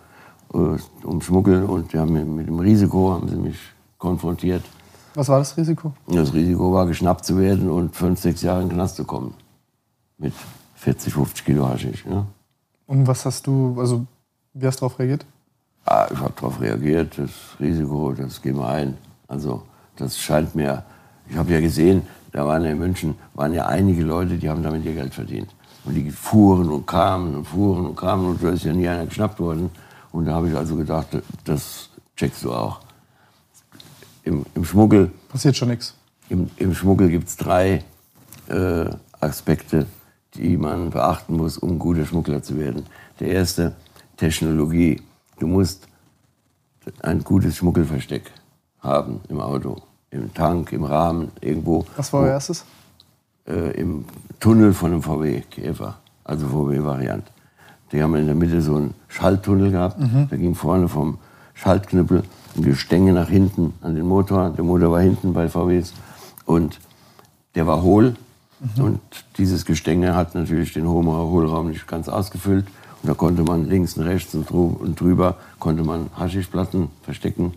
äh, 0.53 0.57
um 1.05 1.21
Schmuggel 1.21 1.65
und 1.65 1.93
die 1.93 1.99
haben 1.99 2.13
mich 2.13 2.25
mit 2.25 2.47
dem 2.49 2.59
Risiko 2.59 3.13
haben 3.13 3.29
sie 3.29 3.37
mich 3.37 3.59
konfrontiert. 3.97 4.65
Was 5.15 5.29
war 5.29 5.39
das 5.39 5.57
Risiko? 5.57 5.93
Das 6.07 6.33
Risiko 6.33 6.73
war, 6.73 6.87
geschnappt 6.87 7.25
zu 7.25 7.39
werden 7.39 7.71
und 7.71 7.95
fünf, 7.97 8.21
sechs 8.21 8.43
Jahre 8.43 8.63
in 8.63 8.69
den 8.69 8.77
Knast 8.77 8.97
zu 8.97 9.05
kommen. 9.05 9.35
Mit 10.19 10.33
40, 10.77 11.13
50 11.13 11.45
Kilo 11.45 11.69
Haschisch. 11.69 12.05
Ne? 12.05 12.27
Und 12.87 13.07
was 13.07 13.27
hast 13.27 13.47
du, 13.47 13.77
also 13.79 14.07
wie 14.55 14.67
hast 14.67 14.77
du 14.77 14.81
darauf 14.81 14.99
reagiert? 14.99 15.27
Ah, 15.91 16.07
ich 16.13 16.19
habe 16.19 16.35
darauf 16.37 16.61
reagiert, 16.61 17.17
das 17.17 17.31
Risiko, 17.59 18.13
das 18.13 18.43
gehen 18.43 18.57
wir 18.57 18.69
ein. 18.69 18.99
Also 19.27 19.63
das 19.97 20.19
scheint 20.19 20.55
mir, 20.55 20.85
ich 21.31 21.35
habe 21.35 21.51
ja 21.51 21.61
gesehen, 21.61 22.03
da 22.31 22.47
waren 22.47 22.63
ja 22.63 22.73
in 22.73 22.79
München 22.79 23.15
waren 23.33 23.55
ja 23.55 23.65
einige 23.65 24.03
Leute, 24.03 24.37
die 24.37 24.51
haben 24.51 24.63
damit 24.63 24.85
ihr 24.85 24.93
Geld 24.93 25.15
verdient. 25.15 25.49
Und 25.87 25.95
die 25.95 26.11
fuhren 26.11 26.69
und 26.69 26.87
kamen 26.87 27.37
und 27.37 27.47
fuhren 27.47 27.87
und 27.87 27.97
kamen 27.97 28.27
und 28.27 28.43
da 28.43 28.51
ist 28.51 28.65
ja 28.65 28.75
nie 28.75 28.87
einer 28.87 29.07
geschnappt 29.07 29.41
worden. 29.41 29.71
Und 30.13 30.27
da 30.27 30.35
habe 30.35 30.51
ich 30.51 30.55
also 30.55 30.77
gedacht, 30.77 31.07
das 31.45 31.89
checkst 32.17 32.45
du 32.45 32.53
auch. 32.53 32.81
Im, 34.25 34.45
im 34.55 34.67
Schmuggel. 34.67 35.11
Passiert 35.31 35.57
schon 35.57 35.69
nichts. 35.69 35.95
Im, 36.29 36.51
Im 36.57 36.75
Schmuggel 36.75 37.09
gibt 37.09 37.29
es 37.29 37.37
drei 37.39 37.83
äh, 38.49 38.85
Aspekte, 39.21 39.87
die 40.35 40.59
man 40.59 40.91
beachten 40.91 41.35
muss, 41.35 41.57
um 41.57 41.79
guter 41.79 42.05
Schmuggler 42.05 42.43
zu 42.43 42.59
werden. 42.59 42.85
Der 43.21 43.29
erste, 43.29 43.75
Technologie. 44.19 45.01
Du 45.39 45.47
musst 45.47 45.87
ein 47.03 47.23
gutes 47.23 47.57
Schmuggelversteck 47.57 48.31
haben 48.81 49.21
im 49.29 49.41
Auto, 49.41 49.77
im 50.11 50.33
Tank, 50.35 50.73
im 50.73 50.85
Rahmen, 50.85 51.31
irgendwo. 51.41 51.85
Was 51.97 52.13
war 52.13 52.23
euer 52.23 52.33
erstes? 52.33 52.65
Äh, 53.47 53.81
Im 53.81 54.05
Tunnel 54.41 54.73
von 54.73 54.93
einem 54.93 55.03
VW 55.03 55.43
Käfer, 55.51 55.99
also 56.25 56.49
VW-Variant. 56.49 57.25
Die 57.93 58.03
haben 58.03 58.15
in 58.17 58.27
der 58.27 58.35
Mitte 58.35 58.61
so 58.61 58.77
einen 58.77 58.95
Schalttunnel 59.09 59.71
gehabt. 59.71 59.99
Da 60.31 60.37
ging 60.37 60.55
vorne 60.55 60.89
vom 60.89 61.19
Schaltknüppel 61.55 62.23
ein 62.57 62.63
Gestänge 62.63 63.13
nach 63.13 63.29
hinten 63.29 63.75
an 63.81 63.95
den 63.95 64.07
Motor. 64.07 64.51
Der 64.51 64.65
Motor 64.65 64.93
war 64.93 65.01
hinten 65.01 65.33
bei 65.33 65.49
VWs 65.49 65.95
und 66.45 66.81
der 67.55 67.67
war 67.67 67.83
hohl. 67.83 68.15
Und 68.77 69.01
dieses 69.39 69.65
Gestänge 69.65 70.15
hat 70.15 70.35
natürlich 70.35 70.73
den 70.73 70.87
Hohlraum 70.87 71.69
nicht 71.71 71.87
ganz 71.87 72.09
ausgefüllt. 72.09 72.67
Und 73.03 73.09
da 73.09 73.15
konnte 73.15 73.43
man 73.43 73.69
links 73.69 73.97
und 73.97 74.05
rechts 74.05 74.35
und, 74.35 75.01
drüber 75.01 75.37
konnte 75.59 75.85
man 75.85 76.11
Haschischplatten 76.19 76.89
verstecken. 77.03 77.55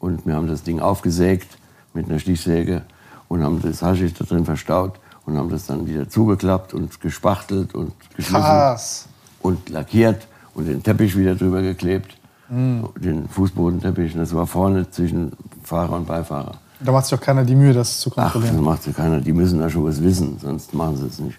Und 0.00 0.26
wir 0.26 0.34
haben 0.34 0.48
das 0.48 0.62
Ding 0.64 0.80
aufgesägt 0.80 1.56
mit 1.94 2.08
einer 2.08 2.18
Stichsäge 2.18 2.82
und 3.28 3.42
haben 3.42 3.62
das 3.62 3.82
Haschisch 3.82 4.14
da 4.14 4.24
drin 4.24 4.44
verstaut 4.44 4.94
und 5.24 5.38
haben 5.38 5.50
das 5.50 5.66
dann 5.66 5.86
wieder 5.86 6.08
zugeklappt 6.08 6.74
und 6.74 7.00
gespachtelt 7.00 7.74
und 7.74 7.92
geschliffen 8.16 8.42
Krass. 8.42 9.06
und 9.40 9.68
lackiert 9.68 10.26
und 10.54 10.66
den 10.66 10.82
Teppich 10.82 11.16
wieder 11.16 11.34
drüber 11.36 11.62
geklebt, 11.62 12.16
den 12.50 13.28
Fußbodenteppich. 13.28 14.14
Und 14.14 14.20
das 14.20 14.34
war 14.34 14.46
vorne 14.46 14.90
zwischen 14.90 15.32
Fahrer 15.62 15.92
und 15.92 16.06
Beifahrer. 16.06 16.56
Da 16.80 16.90
macht 16.90 17.06
sich 17.06 17.16
auch 17.18 17.22
keiner 17.22 17.44
die 17.44 17.54
Mühe, 17.54 17.72
das 17.72 18.00
zu 18.00 18.10
Ach, 18.10 18.24
das 18.24 18.32
kontrollieren. 18.32 18.64
macht 18.64 18.86
ja 18.86 18.92
keiner. 18.92 19.20
Die 19.20 19.32
müssen 19.32 19.60
da 19.60 19.70
schon 19.70 19.84
was 19.84 20.02
wissen, 20.02 20.38
sonst 20.40 20.74
machen 20.74 20.96
sie 20.96 21.06
es 21.06 21.20
nicht. 21.20 21.38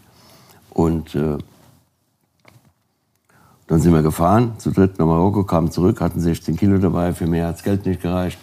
Und 0.72 1.14
äh, 1.16 1.38
dann 3.68 3.80
sind 3.80 3.94
wir 3.94 4.02
gefahren, 4.02 4.54
zu 4.58 4.72
dritt 4.72 5.00
nach 5.00 5.06
Marokko, 5.06 5.44
kamen 5.44 5.72
zurück, 5.72 6.02
hatten 6.02 6.20
16 6.20 6.58
Kilo 6.58 6.78
dabei, 6.78 7.14
für 7.14 7.28
mehr 7.28 7.48
hat 7.48 7.56
das 7.56 7.64
Geld 7.64 7.86
nicht 7.86 8.02
gereicht. 8.02 8.38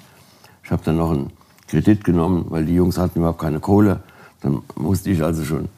Ich 0.64 0.70
habe 0.70 0.82
dann 0.84 0.96
noch 0.96 1.10
einen 1.10 1.30
Kredit 1.68 2.04
genommen, 2.04 2.46
weil 2.48 2.64
die 2.64 2.74
Jungs 2.74 2.98
hatten 2.98 3.18
überhaupt 3.18 3.40
keine 3.40 3.60
Kohle. 3.60 4.00
Dann 4.40 4.62
musste 4.76 5.10
ich 5.10 5.22
also 5.22 5.44
schon 5.44 5.68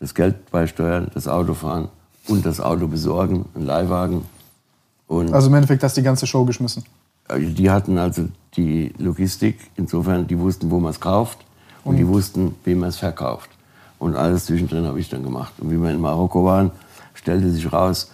das 0.00 0.14
Geld 0.14 0.50
beisteuern, 0.50 1.10
das 1.14 1.28
Auto 1.28 1.54
fahren 1.54 1.88
und 2.28 2.44
das 2.44 2.60
Auto 2.60 2.86
besorgen, 2.86 3.46
einen 3.54 3.66
Leihwagen. 3.66 4.22
Und 5.06 5.32
Also 5.32 5.48
im 5.48 5.54
Endeffekt 5.54 5.82
hast 5.82 5.96
du 5.96 6.00
die 6.00 6.04
ganze 6.04 6.26
Show 6.26 6.44
geschmissen. 6.44 6.84
die 7.38 7.70
hatten 7.70 7.98
also 7.98 8.28
die 8.56 8.92
Logistik, 8.98 9.58
insofern, 9.76 10.26
die 10.26 10.38
wussten, 10.38 10.70
wo 10.70 10.78
man 10.80 10.90
es 10.90 11.00
kauft 11.00 11.38
und 11.84 11.96
die 11.96 12.06
wussten, 12.06 12.54
wem 12.64 12.80
man 12.80 12.90
es 12.90 12.96
verkauft. 12.98 13.50
Und 13.98 14.16
alles 14.16 14.46
zwischendrin 14.46 14.84
habe 14.86 14.98
ich 15.00 15.08
dann 15.08 15.22
gemacht. 15.22 15.54
Und 15.58 15.70
wie 15.70 15.80
wir 15.80 15.90
in 15.90 16.00
Marokko 16.00 16.44
waren, 16.44 16.72
stellte 17.14 17.50
sich 17.50 17.72
raus, 17.72 18.10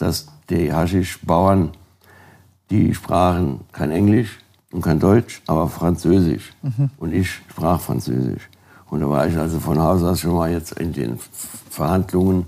dass 0.00 0.28
die 0.48 0.72
Haschisch-Bauern, 0.72 1.72
die 2.70 2.94
sprachen 2.94 3.60
kein 3.72 3.90
Englisch 3.90 4.38
und 4.72 4.82
kein 4.82 4.98
Deutsch, 4.98 5.42
aber 5.46 5.68
Französisch. 5.68 6.52
Und 6.96 7.12
ich 7.12 7.30
sprach 7.30 7.80
Französisch. 7.80 8.48
Und 8.88 9.00
da 9.00 9.08
war 9.08 9.26
ich 9.26 9.36
also 9.36 9.60
von 9.60 9.78
Haus 9.78 10.02
aus 10.02 10.20
schon 10.20 10.34
mal 10.34 10.50
jetzt 10.50 10.72
in 10.72 10.92
den 10.92 11.18
Verhandlungen 11.68 12.46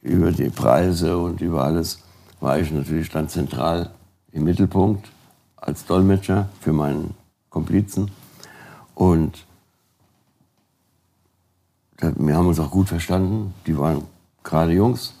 über 0.00 0.30
die 0.30 0.50
Preise 0.50 1.18
und 1.18 1.40
über 1.40 1.64
alles, 1.64 1.98
war 2.40 2.58
ich 2.58 2.70
natürlich 2.70 3.10
dann 3.10 3.28
zentral 3.28 3.90
im 4.32 4.44
Mittelpunkt 4.44 5.08
als 5.56 5.84
Dolmetscher 5.86 6.48
für 6.60 6.72
meinen 6.72 7.14
Komplizen. 7.50 8.10
Und 8.94 9.46
wir 11.98 12.36
haben 12.36 12.46
uns 12.46 12.60
auch 12.60 12.70
gut 12.70 12.88
verstanden. 12.88 13.54
Die 13.66 13.76
waren 13.76 14.02
gerade 14.42 14.72
Jungs. 14.72 15.14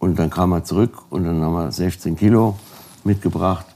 Und 0.00 0.18
dann 0.18 0.30
kam 0.30 0.52
er 0.52 0.64
zurück 0.64 1.02
und 1.10 1.24
dann 1.24 1.40
haben 1.42 1.52
wir 1.52 1.70
16 1.70 2.16
Kilo 2.16 2.56
mitgebracht. 3.04 3.66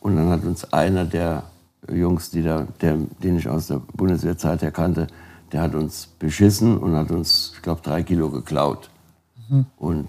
Und 0.00 0.16
dann 0.16 0.30
hat 0.30 0.42
uns 0.42 0.72
einer 0.72 1.04
der 1.04 1.44
Jungs, 1.92 2.30
die 2.30 2.42
da, 2.42 2.66
der, 2.80 2.96
den 3.22 3.38
ich 3.38 3.48
aus 3.48 3.68
der 3.68 3.80
Bundeswehrzeit 3.94 4.62
her 4.62 4.72
kannte, 4.72 5.06
der 5.52 5.62
hat 5.62 5.74
uns 5.74 6.08
beschissen 6.18 6.78
und 6.78 6.96
hat 6.96 7.10
uns, 7.10 7.52
ich 7.54 7.62
glaube, 7.62 7.82
drei 7.82 8.02
Kilo 8.02 8.30
geklaut. 8.30 8.90
Und 9.76 10.08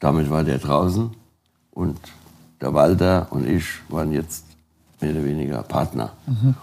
damit 0.00 0.30
war 0.30 0.42
der 0.42 0.58
draußen. 0.58 1.10
Und 1.72 1.98
der 2.60 2.74
Walter 2.74 3.26
und 3.30 3.46
ich 3.46 3.66
waren 3.88 4.10
jetzt 4.10 4.46
mehr 5.00 5.10
oder 5.12 5.24
weniger 5.24 5.62
Partner. 5.62 6.12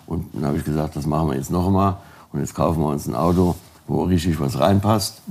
Und 0.07 0.25
dann 0.33 0.45
habe 0.45 0.57
ich 0.57 0.65
gesagt, 0.65 0.95
das 0.95 1.05
machen 1.05 1.29
wir 1.29 1.35
jetzt 1.35 1.51
noch 1.51 1.69
mal. 1.69 1.97
Und 2.31 2.39
jetzt 2.39 2.55
kaufen 2.55 2.81
wir 2.81 2.89
uns 2.89 3.07
ein 3.07 3.15
Auto, 3.15 3.55
wo 3.89 4.03
richtig 4.03 4.39
was 4.39 4.60
reinpasst. 4.60 5.22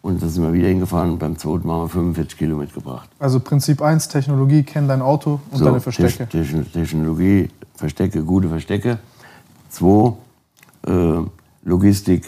Und 0.00 0.22
da 0.22 0.28
sind 0.28 0.42
wir 0.42 0.52
wieder 0.52 0.68
hingefahren. 0.68 1.12
Und 1.12 1.18
beim 1.18 1.36
zweiten 1.38 1.66
Mal 1.66 1.74
haben 1.74 1.82
wir 1.82 1.88
45 1.90 2.38
Kilo 2.38 2.56
mitgebracht. 2.56 3.08
Also 3.18 3.38
Prinzip 3.40 3.82
1, 3.82 4.08
Technologie, 4.08 4.62
kenn 4.62 4.88
dein 4.88 5.02
Auto 5.02 5.38
und 5.50 5.60
deine 5.64 5.80
Verstecke. 5.80 6.26
Te- 6.26 6.38
Techn- 6.42 6.64
Technologie, 6.72 7.50
Verstecke, 7.74 8.24
gute 8.24 8.48
Verstecke. 8.48 8.98
Zwei, 9.68 10.14
äh, 10.86 11.20
Logistik 11.64 12.24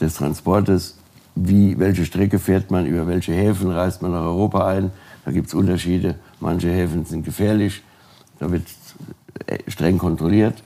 des 0.00 0.14
Transportes. 0.14 0.96
Wie, 1.36 1.78
welche 1.78 2.04
Strecke 2.04 2.38
fährt 2.38 2.70
man, 2.70 2.84
über 2.86 3.06
welche 3.06 3.32
Häfen 3.32 3.70
reist 3.70 4.02
man 4.02 4.12
nach 4.12 4.22
Europa 4.22 4.66
ein. 4.68 4.90
Da 5.24 5.30
gibt 5.32 5.48
es 5.48 5.54
Unterschiede. 5.54 6.16
Manche 6.40 6.68
Häfen 6.68 7.06
sind 7.06 7.24
gefährlich, 7.24 7.82
da 8.38 8.50
wird 8.52 8.66
äh, 9.46 9.58
streng 9.68 9.96
kontrolliert. 9.96 10.62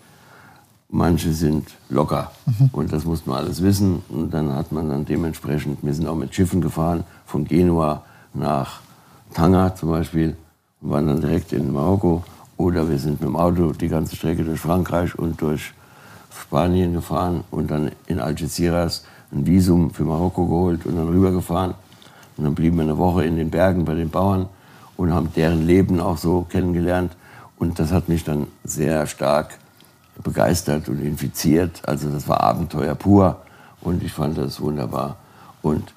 Manche 0.91 1.35
sind 1.35 1.69
locker. 1.91 2.33
Und 2.73 2.93
das 2.93 3.05
muss 3.05 3.27
man 3.27 3.39
alles 3.39 3.63
wissen. 3.63 4.03
Und 4.09 4.33
dann 4.33 4.55
hat 4.55 4.73
man 4.73 4.89
dann 4.89 5.05
dementsprechend, 5.05 5.79
wir 5.83 5.93
sind 5.93 6.09
auch 6.09 6.15
mit 6.15 6.35
Schiffen 6.35 6.61
gefahren, 6.61 7.05
von 7.27 7.45
Genua 7.45 8.05
nach 8.33 8.81
Tanger 9.35 9.75
zum 9.75 9.91
Beispiel, 9.91 10.37
und 10.81 10.91
waren 10.91 11.07
dann 11.07 11.21
direkt 11.21 11.53
in 11.53 11.73
Marokko. 11.73 12.25
Oder 12.57 12.89
wir 12.89 12.99
sind 12.99 13.21
mit 13.21 13.29
dem 13.29 13.37
Auto 13.37 13.73
die 13.73 13.89
ganze 13.89 14.17
Strecke 14.17 14.45
durch 14.45 14.61
Frankreich 14.61 15.19
und 15.19 15.41
durch 15.43 15.75
Spanien 16.31 16.95
gefahren 16.95 17.45
und 17.51 17.71
dann 17.71 17.93
in 18.07 18.19
Algeciras 18.19 19.05
ein 19.31 19.47
Visum 19.47 19.91
für 19.91 20.05
Marokko 20.05 20.47
geholt 20.47 20.87
und 20.87 20.97
dann 20.97 21.09
rübergefahren. 21.09 21.75
Und 22.37 22.45
dann 22.45 22.55
blieben 22.55 22.77
wir 22.77 22.85
eine 22.85 22.97
Woche 22.97 23.25
in 23.25 23.37
den 23.37 23.51
Bergen 23.51 23.85
bei 23.85 23.95
den 23.95 24.09
Bauern 24.09 24.47
und 24.97 25.13
haben 25.13 25.33
deren 25.35 25.67
Leben 25.67 26.01
auch 26.01 26.17
so 26.17 26.47
kennengelernt. 26.49 27.15
Und 27.59 27.79
das 27.79 27.93
hat 27.93 28.09
mich 28.09 28.25
dann 28.25 28.47
sehr 28.65 29.07
stark 29.07 29.59
begeistert 30.23 30.89
und 30.89 31.01
infiziert. 31.01 31.83
Also 31.87 32.11
das 32.11 32.29
war 32.29 32.43
Abenteuer 32.43 32.95
pur 32.95 33.43
und 33.81 34.03
ich 34.03 34.13
fand 34.13 34.39
das 34.39 34.61
wunderbar. 34.61 35.17
Und 35.63 35.93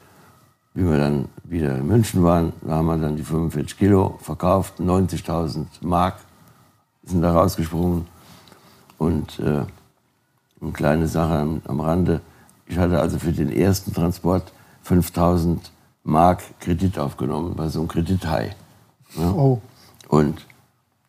wie 0.74 0.86
wir 0.86 0.98
dann 0.98 1.28
wieder 1.44 1.76
in 1.76 1.88
München 1.88 2.24
waren, 2.24 2.54
da 2.62 2.76
haben 2.76 2.86
wir 2.86 2.98
dann 2.98 3.18
die 3.18 3.24
45 3.24 3.78
Kilo 3.78 4.18
verkauft, 4.22 4.80
90.000 4.80 5.66
Mark 5.82 6.16
sind 7.04 7.22
da 7.22 7.34
rausgesprungen. 7.34 8.08
Und 8.98 9.40
äh, 9.40 9.66
eine 10.62 10.72
kleine 10.74 11.08
Sache 11.08 11.34
am, 11.34 11.62
am 11.68 11.80
Rande, 11.80 12.22
ich 12.68 12.78
hatte 12.78 13.00
also 13.00 13.20
für 13.20 13.32
den 13.32 13.52
ersten 13.52 13.94
Transport 13.94 14.54
5.000 14.88 15.58
Mark 16.04 16.42
Kredit 16.60 16.98
aufgenommen 16.98 17.56
bei 17.56 17.68
so 17.68 17.80
einem 17.80 17.88
Kredithai. 17.88 18.56
Ja? 19.16 19.32
Oh, 19.32 19.62
Und 20.08 20.46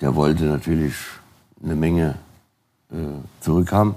der 0.00 0.14
wollte 0.16 0.45
natürlich 0.45 0.95
eine 1.62 1.76
Menge 1.76 2.16
äh, 2.93 2.97
zurückhaben. 3.41 3.95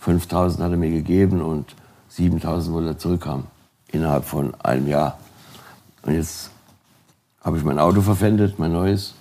5000 0.00 0.62
hat 0.62 0.70
er 0.70 0.76
mir 0.76 0.90
gegeben 0.90 1.40
und 1.40 1.74
7000 2.10 2.74
wollte 2.74 2.90
er 2.90 2.98
zurückhaben. 2.98 3.44
Innerhalb 3.88 4.24
von 4.24 4.54
einem 4.60 4.86
Jahr. 4.86 5.18
Und 6.02 6.14
jetzt 6.14 6.50
habe 7.42 7.58
ich 7.58 7.64
mein 7.64 7.78
Auto 7.78 8.00
verpfändet, 8.00 8.58
mein 8.58 8.72
neues. 8.72 9.14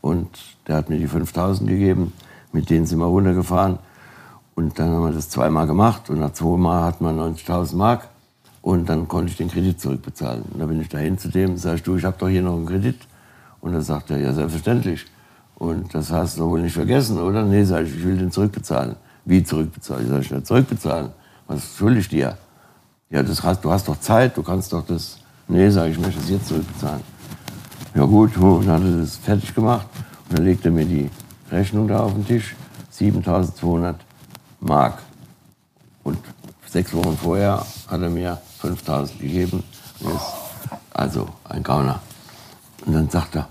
Und 0.00 0.28
der 0.66 0.76
hat 0.76 0.90
mir 0.90 0.98
die 0.98 1.06
5000 1.06 1.68
gegeben. 1.68 2.12
Mit 2.52 2.70
denen 2.70 2.86
sind 2.86 2.98
wir 2.98 3.06
runtergefahren. 3.06 3.78
Und 4.54 4.78
dann 4.78 4.90
haben 4.90 5.04
wir 5.04 5.12
das 5.12 5.28
zweimal 5.30 5.66
gemacht. 5.66 6.10
Und 6.10 6.20
nach 6.20 6.32
zweimal 6.32 6.82
hat 6.84 7.00
man 7.00 7.18
90.000 7.18 7.76
Mark. 7.76 8.08
Und 8.60 8.88
dann 8.88 9.08
konnte 9.08 9.30
ich 9.30 9.36
den 9.36 9.50
Kredit 9.50 9.80
zurückbezahlen. 9.80 10.42
Und 10.42 10.60
da 10.60 10.66
bin 10.66 10.80
ich 10.80 10.88
dahin 10.88 11.16
zu 11.16 11.28
dem, 11.28 11.56
sag 11.56 11.76
ich, 11.76 11.82
du, 11.82 11.96
ich 11.96 12.04
habe 12.04 12.16
doch 12.18 12.28
hier 12.28 12.42
noch 12.42 12.56
einen 12.56 12.66
Kredit. 12.66 12.98
Und 13.60 13.72
da 13.72 13.80
sagt 13.80 14.10
er, 14.10 14.18
ja, 14.18 14.32
selbstverständlich. 14.32 15.06
Und 15.58 15.92
das 15.92 16.12
hast 16.12 16.38
du 16.38 16.48
wohl 16.48 16.62
nicht 16.62 16.74
vergessen, 16.74 17.18
oder? 17.18 17.42
Nee, 17.42 17.64
sag 17.64 17.84
ich, 17.84 17.96
ich 17.96 18.04
will 18.04 18.16
den 18.16 18.30
zurückbezahlen. 18.30 18.94
Wie 19.24 19.42
zurückbezahlen? 19.42 20.04
Ich 20.04 20.10
sag, 20.10 20.20
ich 20.20 20.30
will 20.30 20.42
zurückbezahlen. 20.44 21.10
Was 21.48 21.76
schulde 21.76 21.98
ich 21.98 22.08
dir? 22.08 22.38
Ja, 23.10 23.24
das 23.24 23.42
hast, 23.42 23.64
du 23.64 23.70
hast 23.72 23.88
doch 23.88 23.98
Zeit, 23.98 24.36
du 24.36 24.42
kannst 24.44 24.72
doch 24.72 24.86
das. 24.86 25.18
Nee, 25.48 25.68
sag 25.70 25.86
ich, 25.86 25.96
ich 25.96 25.98
möchte 25.98 26.20
das 26.20 26.30
jetzt 26.30 26.46
zurückbezahlen. 26.46 27.00
Ja 27.94 28.04
gut, 28.04 28.36
dann 28.36 28.68
hat 28.68 28.82
er 28.82 29.00
das 29.00 29.16
fertig 29.16 29.52
gemacht. 29.52 29.86
Und 30.28 30.38
dann 30.38 30.44
legt 30.44 30.64
er 30.64 30.70
mir 30.70 30.84
die 30.84 31.10
Rechnung 31.50 31.88
da 31.88 32.00
auf 32.00 32.12
den 32.12 32.24
Tisch. 32.24 32.54
7200 32.90 33.96
Mark. 34.60 35.02
Und 36.04 36.18
sechs 36.68 36.94
Wochen 36.94 37.16
vorher 37.16 37.64
hat 37.88 38.00
er 38.00 38.10
mir 38.10 38.38
5000 38.60 39.20
gegeben. 39.20 39.64
Also 40.92 41.28
ein 41.48 41.64
Gauner. 41.64 42.00
Und 42.86 42.92
dann 42.92 43.10
sagt 43.10 43.34
er, 43.34 43.48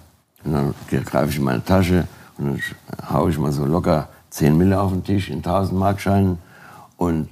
und 0.48 0.54
dann 0.54 0.74
greife 1.04 1.30
ich 1.30 1.38
in 1.38 1.44
meine 1.44 1.64
Tasche 1.64 2.08
und 2.38 2.46
dann 2.46 3.12
haue 3.12 3.30
ich 3.30 3.38
mal 3.38 3.52
so 3.52 3.66
locker 3.66 4.08
10 4.30 4.58
Mille 4.58 4.80
auf 4.80 4.92
den 4.92 5.04
Tisch 5.04 5.30
in 5.30 5.38
1000 5.38 5.78
Markscheinen. 5.78 6.38
Und 6.96 7.30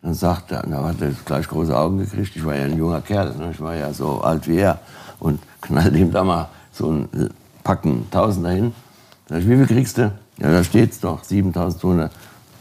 dann 0.00 0.14
sagt 0.14 0.50
er, 0.52 0.62
da 0.62 0.82
hat 0.82 1.00
er 1.02 1.10
gleich 1.26 1.46
große 1.46 1.76
Augen 1.76 1.98
gekriegt. 1.98 2.34
Ich 2.34 2.44
war 2.44 2.56
ja 2.56 2.64
ein 2.64 2.78
junger 2.78 3.02
Kerl, 3.02 3.34
ne? 3.36 3.50
ich 3.50 3.60
war 3.60 3.74
ja 3.74 3.92
so 3.92 4.22
alt 4.22 4.48
wie 4.48 4.56
er. 4.56 4.80
Und 5.20 5.40
knallt 5.60 5.94
ihm 5.94 6.10
da 6.10 6.24
mal 6.24 6.48
so 6.72 6.90
ein 6.90 7.30
Packen 7.64 8.10
Tausender 8.10 8.50
hin. 8.50 8.72
Sag 9.28 9.40
ich, 9.40 9.48
wie 9.48 9.56
viel 9.56 9.66
kriegst 9.66 9.98
du? 9.98 10.12
Ja, 10.38 10.50
da 10.50 10.64
steht's 10.64 11.00
doch, 11.00 11.24
7200. 11.24 12.10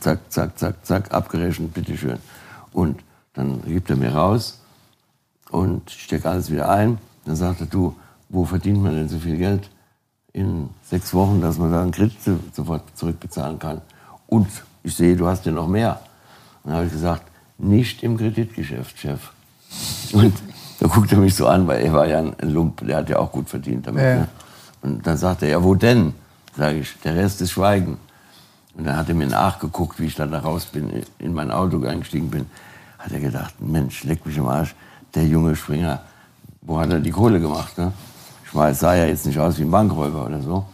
Zack, 0.01 0.19
zack, 0.29 0.59
zack, 0.59 0.85
zack, 0.85 1.13
abgerechnet, 1.13 1.73
bitteschön. 1.73 2.17
Und 2.73 2.99
dann 3.33 3.61
gibt 3.63 3.89
er 3.89 3.95
mir 3.95 4.13
raus 4.13 4.59
und 5.49 5.89
ich 5.89 6.03
stecke 6.03 6.29
alles 6.29 6.51
wieder 6.51 6.69
ein. 6.69 6.97
Dann 7.23 7.37
sagt 7.37 7.61
er, 7.61 7.67
du, 7.67 7.95
wo 8.27 8.43
verdient 8.43 8.83
man 8.83 8.93
denn 8.93 9.07
so 9.07 9.19
viel 9.19 9.37
Geld 9.37 9.69
in 10.37 10.69
sechs 10.83 11.13
Wochen, 11.15 11.41
dass 11.41 11.57
man 11.57 11.71
da 11.71 11.81
einen 11.81 11.91
Kredit 11.91 12.17
sofort 12.53 12.83
zurückbezahlen 12.95 13.57
kann? 13.57 13.81
Und 14.27 14.47
ich 14.83 14.95
sehe, 14.95 15.15
du 15.15 15.25
hast 15.27 15.45
ja 15.45 15.51
noch 15.51 15.67
mehr. 15.67 15.99
Und 16.63 16.69
dann 16.69 16.77
habe 16.77 16.85
ich 16.85 16.93
gesagt, 16.93 17.23
nicht 17.57 18.03
im 18.03 18.17
Kreditgeschäft, 18.17 18.99
Chef. 18.99 19.31
Und 20.13 20.33
da 20.79 20.87
guckt 20.87 21.11
er 21.11 21.17
mich 21.17 21.33
so 21.33 21.47
an, 21.47 21.67
weil 21.67 21.83
er 21.83 21.91
war 21.91 22.05
ja 22.07 22.19
ein 22.19 22.35
Lump, 22.41 22.85
der 22.85 22.97
hat 22.97 23.09
ja 23.09 23.17
auch 23.17 23.31
gut 23.31 23.49
verdient 23.49 23.87
damit. 23.87 24.03
Ja. 24.03 24.15
Ne? 24.15 24.27
Und 24.83 25.07
dann 25.07 25.17
sagt 25.17 25.41
er, 25.41 25.49
ja, 25.49 25.63
wo 25.63 25.73
denn? 25.73 26.13
Sage 26.55 26.79
ich, 26.79 26.95
der 27.03 27.15
Rest 27.15 27.41
ist 27.41 27.51
Schweigen. 27.51 27.97
Und 28.75 28.85
dann 28.85 28.95
hat 28.95 29.09
er 29.09 29.15
mir 29.15 29.27
nachgeguckt, 29.27 29.99
wie 29.99 30.05
ich 30.05 30.15
dann 30.15 30.31
da 30.31 30.39
raus 30.39 30.65
bin, 30.65 31.03
in 31.17 31.33
mein 31.33 31.49
Auto 31.49 31.83
eingestiegen 31.83 32.29
bin. 32.29 32.45
Hat 32.99 33.11
er 33.11 33.19
gedacht, 33.19 33.59
Mensch, 33.59 34.03
leck 34.03 34.23
mich 34.23 34.39
am 34.39 34.47
Arsch, 34.47 34.75
der 35.15 35.25
junge 35.25 35.55
Springer, 35.55 36.01
wo 36.61 36.79
hat 36.79 36.91
er 36.91 36.99
die 36.99 37.11
Kohle 37.11 37.39
gemacht? 37.39 37.75
Ne? 37.79 37.91
Ich 38.47 38.55
weiß, 38.55 38.79
sah 38.79 38.95
ja 38.95 39.05
jetzt 39.05 39.25
nicht 39.25 39.39
aus 39.39 39.59
wie 39.59 39.63
ein 39.63 39.71
Bankräuber 39.71 40.25
oder 40.25 40.41
so. 40.41 40.65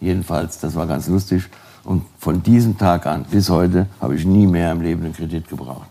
Jedenfalls, 0.00 0.58
das 0.58 0.74
war 0.74 0.86
ganz 0.86 1.06
lustig. 1.06 1.48
Und 1.84 2.04
von 2.18 2.42
diesem 2.42 2.76
Tag 2.76 3.06
an 3.06 3.24
bis 3.24 3.48
heute 3.48 3.86
habe 4.00 4.16
ich 4.16 4.26
nie 4.26 4.46
mehr 4.46 4.72
im 4.72 4.80
Leben 4.80 5.04
einen 5.04 5.14
Kredit 5.14 5.48
gebraucht. 5.48 5.88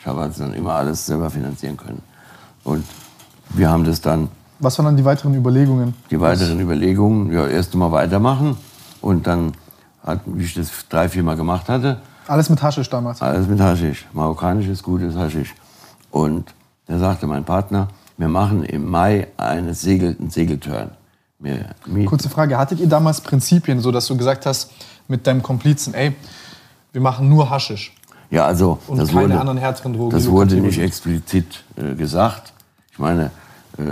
Ich 0.00 0.06
habe 0.06 0.22
also 0.22 0.44
dann 0.44 0.54
immer 0.54 0.72
alles 0.72 1.04
selber 1.06 1.30
finanzieren 1.30 1.76
können. 1.76 2.02
Und 2.64 2.84
wir 3.50 3.68
haben 3.68 3.84
das 3.84 4.00
dann. 4.00 4.28
Was 4.60 4.78
waren 4.78 4.86
dann 4.86 4.96
die 4.96 5.04
weiteren 5.04 5.34
Überlegungen? 5.34 5.94
Die 6.10 6.18
weiteren 6.18 6.58
Überlegungen, 6.60 7.32
ja, 7.32 7.46
erst 7.46 7.74
mal 7.74 7.92
weitermachen 7.92 8.56
und 9.00 9.26
dann, 9.26 9.52
hat, 10.04 10.20
wie 10.26 10.44
ich 10.44 10.54
das 10.54 10.70
drei, 10.88 11.08
vier 11.08 11.22
Mal 11.22 11.36
gemacht 11.36 11.68
hatte. 11.68 12.00
Alles 12.26 12.50
mit 12.50 12.62
Haschisch 12.62 12.90
damals? 12.90 13.22
Alles 13.22 13.46
mit 13.46 13.60
Haschisch. 13.60 14.06
Marokkanisches, 14.12 14.82
gutes 14.82 15.14
Haschisch. 15.16 15.54
Und 16.10 16.52
da 16.86 16.98
sagte 16.98 17.26
mein 17.26 17.44
Partner, 17.44 17.88
wir 18.18 18.28
machen 18.28 18.64
im 18.64 18.90
Mai 18.90 19.28
eine 19.36 19.74
Segel, 19.74 20.16
einen 20.18 20.30
Segelturn. 20.30 20.90
Kurze 22.06 22.28
Frage, 22.28 22.58
hattet 22.58 22.80
ihr 22.80 22.88
damals 22.88 23.20
Prinzipien, 23.20 23.80
so 23.80 23.92
dass 23.92 24.06
du 24.06 24.16
gesagt 24.16 24.44
hast 24.44 24.72
mit 25.06 25.26
deinem 25.26 25.42
Komplizen, 25.42 25.94
ey, 25.94 26.14
wir 26.92 27.00
machen 27.00 27.28
nur 27.28 27.48
Haschisch? 27.48 27.94
Ja, 28.30 28.44
also 28.44 28.78
und 28.88 28.98
das 28.98 29.08
keine 29.08 29.22
wurde, 29.22 29.40
anderen 29.40 29.58
härteren 29.58 29.94
Drogen. 29.94 30.10
Das 30.10 30.28
wurde 30.28 30.56
nicht 30.56 30.78
explizit 30.80 31.64
äh, 31.76 31.94
gesagt. 31.94 32.52
Ich 32.92 32.98
meine, 32.98 33.30
äh, 33.78 33.84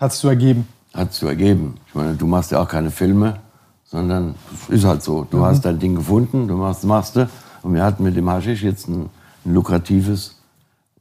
hat 0.00 0.12
es 0.12 0.18
zu 0.18 0.28
ergeben? 0.28 0.68
Hat 0.94 1.10
es 1.10 1.18
zu 1.18 1.26
ergeben. 1.26 1.74
Ich 1.88 1.94
meine, 1.94 2.14
du 2.14 2.26
machst 2.26 2.52
ja 2.52 2.60
auch 2.60 2.68
keine 2.68 2.90
Filme, 2.90 3.40
sondern 3.84 4.36
es 4.52 4.76
ist 4.76 4.84
halt 4.84 5.02
so. 5.02 5.26
Du 5.28 5.38
mhm. 5.38 5.42
hast 5.42 5.62
dein 5.62 5.78
Ding 5.78 5.96
gefunden, 5.96 6.46
du 6.46 6.56
machst, 6.56 6.84
machst 6.84 7.16
du. 7.16 7.28
Und 7.62 7.74
wir 7.74 7.82
hatten 7.82 8.04
mit 8.04 8.16
dem 8.16 8.30
Haschisch 8.30 8.62
jetzt 8.62 8.88
ein, 8.88 9.10
ein 9.44 9.54
lukratives 9.54 10.36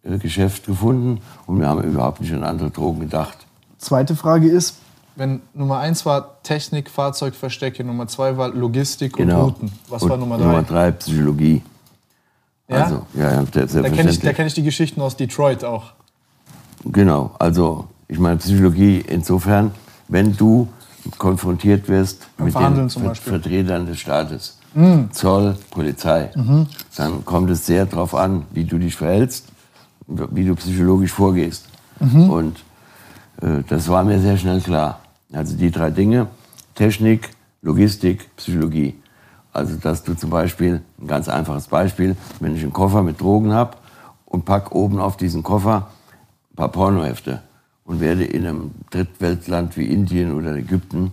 Geschäft 0.03 0.65
gefunden 0.65 1.21
und 1.45 1.59
wir 1.59 1.67
haben 1.67 1.81
überhaupt 1.81 2.21
nicht 2.21 2.33
an 2.33 2.43
andere 2.43 2.69
Drogen 2.69 2.99
gedacht. 2.99 3.37
Zweite 3.77 4.15
Frage 4.15 4.49
ist, 4.49 4.75
wenn 5.15 5.41
Nummer 5.53 5.79
eins 5.79 6.05
war 6.05 6.41
Technik, 6.43 6.89
Fahrzeugverstecke, 6.89 7.83
Nummer 7.83 8.07
zwei 8.07 8.37
war 8.37 8.49
Logistik 8.49 9.17
und 9.17 9.27
genau. 9.27 9.45
Routen. 9.45 9.71
Was 9.87 10.03
und 10.03 10.09
war 10.09 10.17
Nummer 10.17 10.37
drei? 10.37 10.45
Nummer 10.45 10.63
drei 10.63 10.91
Psychologie. 10.91 11.61
Ja? 12.67 12.83
Also, 12.83 13.05
ja, 13.13 13.31
ja, 13.31 13.43
da 13.43 13.89
kenne 13.89 14.09
ich, 14.09 14.19
kenn 14.19 14.47
ich 14.47 14.53
die 14.53 14.63
Geschichten 14.63 15.01
aus 15.01 15.15
Detroit 15.15 15.63
auch. 15.63 15.93
Genau, 16.85 17.31
also 17.39 17.87
ich 18.07 18.19
meine 18.19 18.37
Psychologie 18.37 19.03
insofern, 19.07 19.71
wenn 20.07 20.35
du 20.35 20.67
konfrontiert 21.17 21.87
wirst 21.87 22.27
mit 22.37 22.55
den 22.55 22.89
Ver 22.89 23.15
Vertretern 23.15 23.85
des 23.85 23.99
Staates, 23.99 24.57
mhm. 24.73 25.09
Zoll, 25.11 25.55
Polizei, 25.69 26.31
mhm. 26.35 26.67
dann 26.95 27.23
kommt 27.25 27.49
es 27.49 27.65
sehr 27.65 27.85
darauf 27.85 28.15
an, 28.15 28.45
wie 28.51 28.63
du 28.63 28.77
dich 28.77 28.95
verhältst, 28.95 29.47
wie 30.07 30.45
du 30.45 30.55
psychologisch 30.55 31.11
vorgehst. 31.11 31.67
Mhm. 31.99 32.29
Und 32.29 32.63
äh, 33.41 33.63
das 33.67 33.87
war 33.89 34.03
mir 34.03 34.19
sehr 34.19 34.37
schnell 34.37 34.61
klar. 34.61 34.99
Also 35.31 35.55
die 35.55 35.71
drei 35.71 35.89
Dinge, 35.89 36.27
Technik, 36.75 37.29
Logistik, 37.61 38.35
Psychologie. 38.35 38.95
Also 39.51 39.75
dass 39.75 40.03
du 40.03 40.15
zum 40.15 40.29
Beispiel, 40.29 40.81
ein 40.99 41.07
ganz 41.07 41.29
einfaches 41.29 41.67
Beispiel, 41.67 42.15
wenn 42.39 42.55
ich 42.55 42.63
einen 42.63 42.73
Koffer 42.73 43.03
mit 43.03 43.21
Drogen 43.21 43.53
habe 43.53 43.77
und 44.25 44.45
pack 44.45 44.73
oben 44.73 44.99
auf 44.99 45.17
diesen 45.17 45.43
Koffer 45.43 45.87
ein 46.51 46.55
paar 46.55 46.69
Pornohefte 46.69 47.41
und 47.85 47.99
werde 47.99 48.23
in 48.23 48.45
einem 48.45 48.71
Drittweltland 48.89 49.77
wie 49.77 49.85
Indien 49.85 50.33
oder 50.33 50.55
Ägypten 50.55 51.11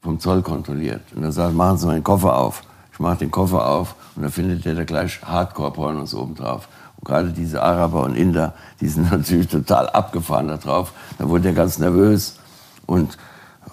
vom 0.00 0.18
Zoll 0.18 0.42
kontrolliert. 0.42 1.00
Und 1.14 1.22
dann 1.22 1.32
sagt, 1.32 1.54
machen 1.54 1.78
Sie 1.78 1.86
mal 1.86 1.94
den 1.94 2.04
Koffer 2.04 2.36
auf. 2.36 2.62
Ich 2.92 2.98
mache 2.98 3.18
den 3.18 3.30
Koffer 3.30 3.66
auf 3.66 3.94
und 4.16 4.22
dann 4.22 4.32
findet 4.32 4.64
der 4.64 4.74
da 4.74 4.84
gleich 4.84 5.22
Hardcore-Pornos 5.22 6.14
oben 6.14 6.34
drauf. 6.34 6.68
Gerade 7.04 7.30
diese 7.30 7.62
Araber 7.62 8.04
und 8.04 8.16
Inder, 8.16 8.54
die 8.80 8.88
sind 8.88 9.10
natürlich 9.10 9.48
total 9.48 9.88
abgefahren 9.90 10.48
da 10.48 10.56
drauf. 10.56 10.92
Da 11.18 11.28
wurde 11.28 11.48
er 11.48 11.54
ganz 11.54 11.78
nervös 11.78 12.36
und 12.86 13.18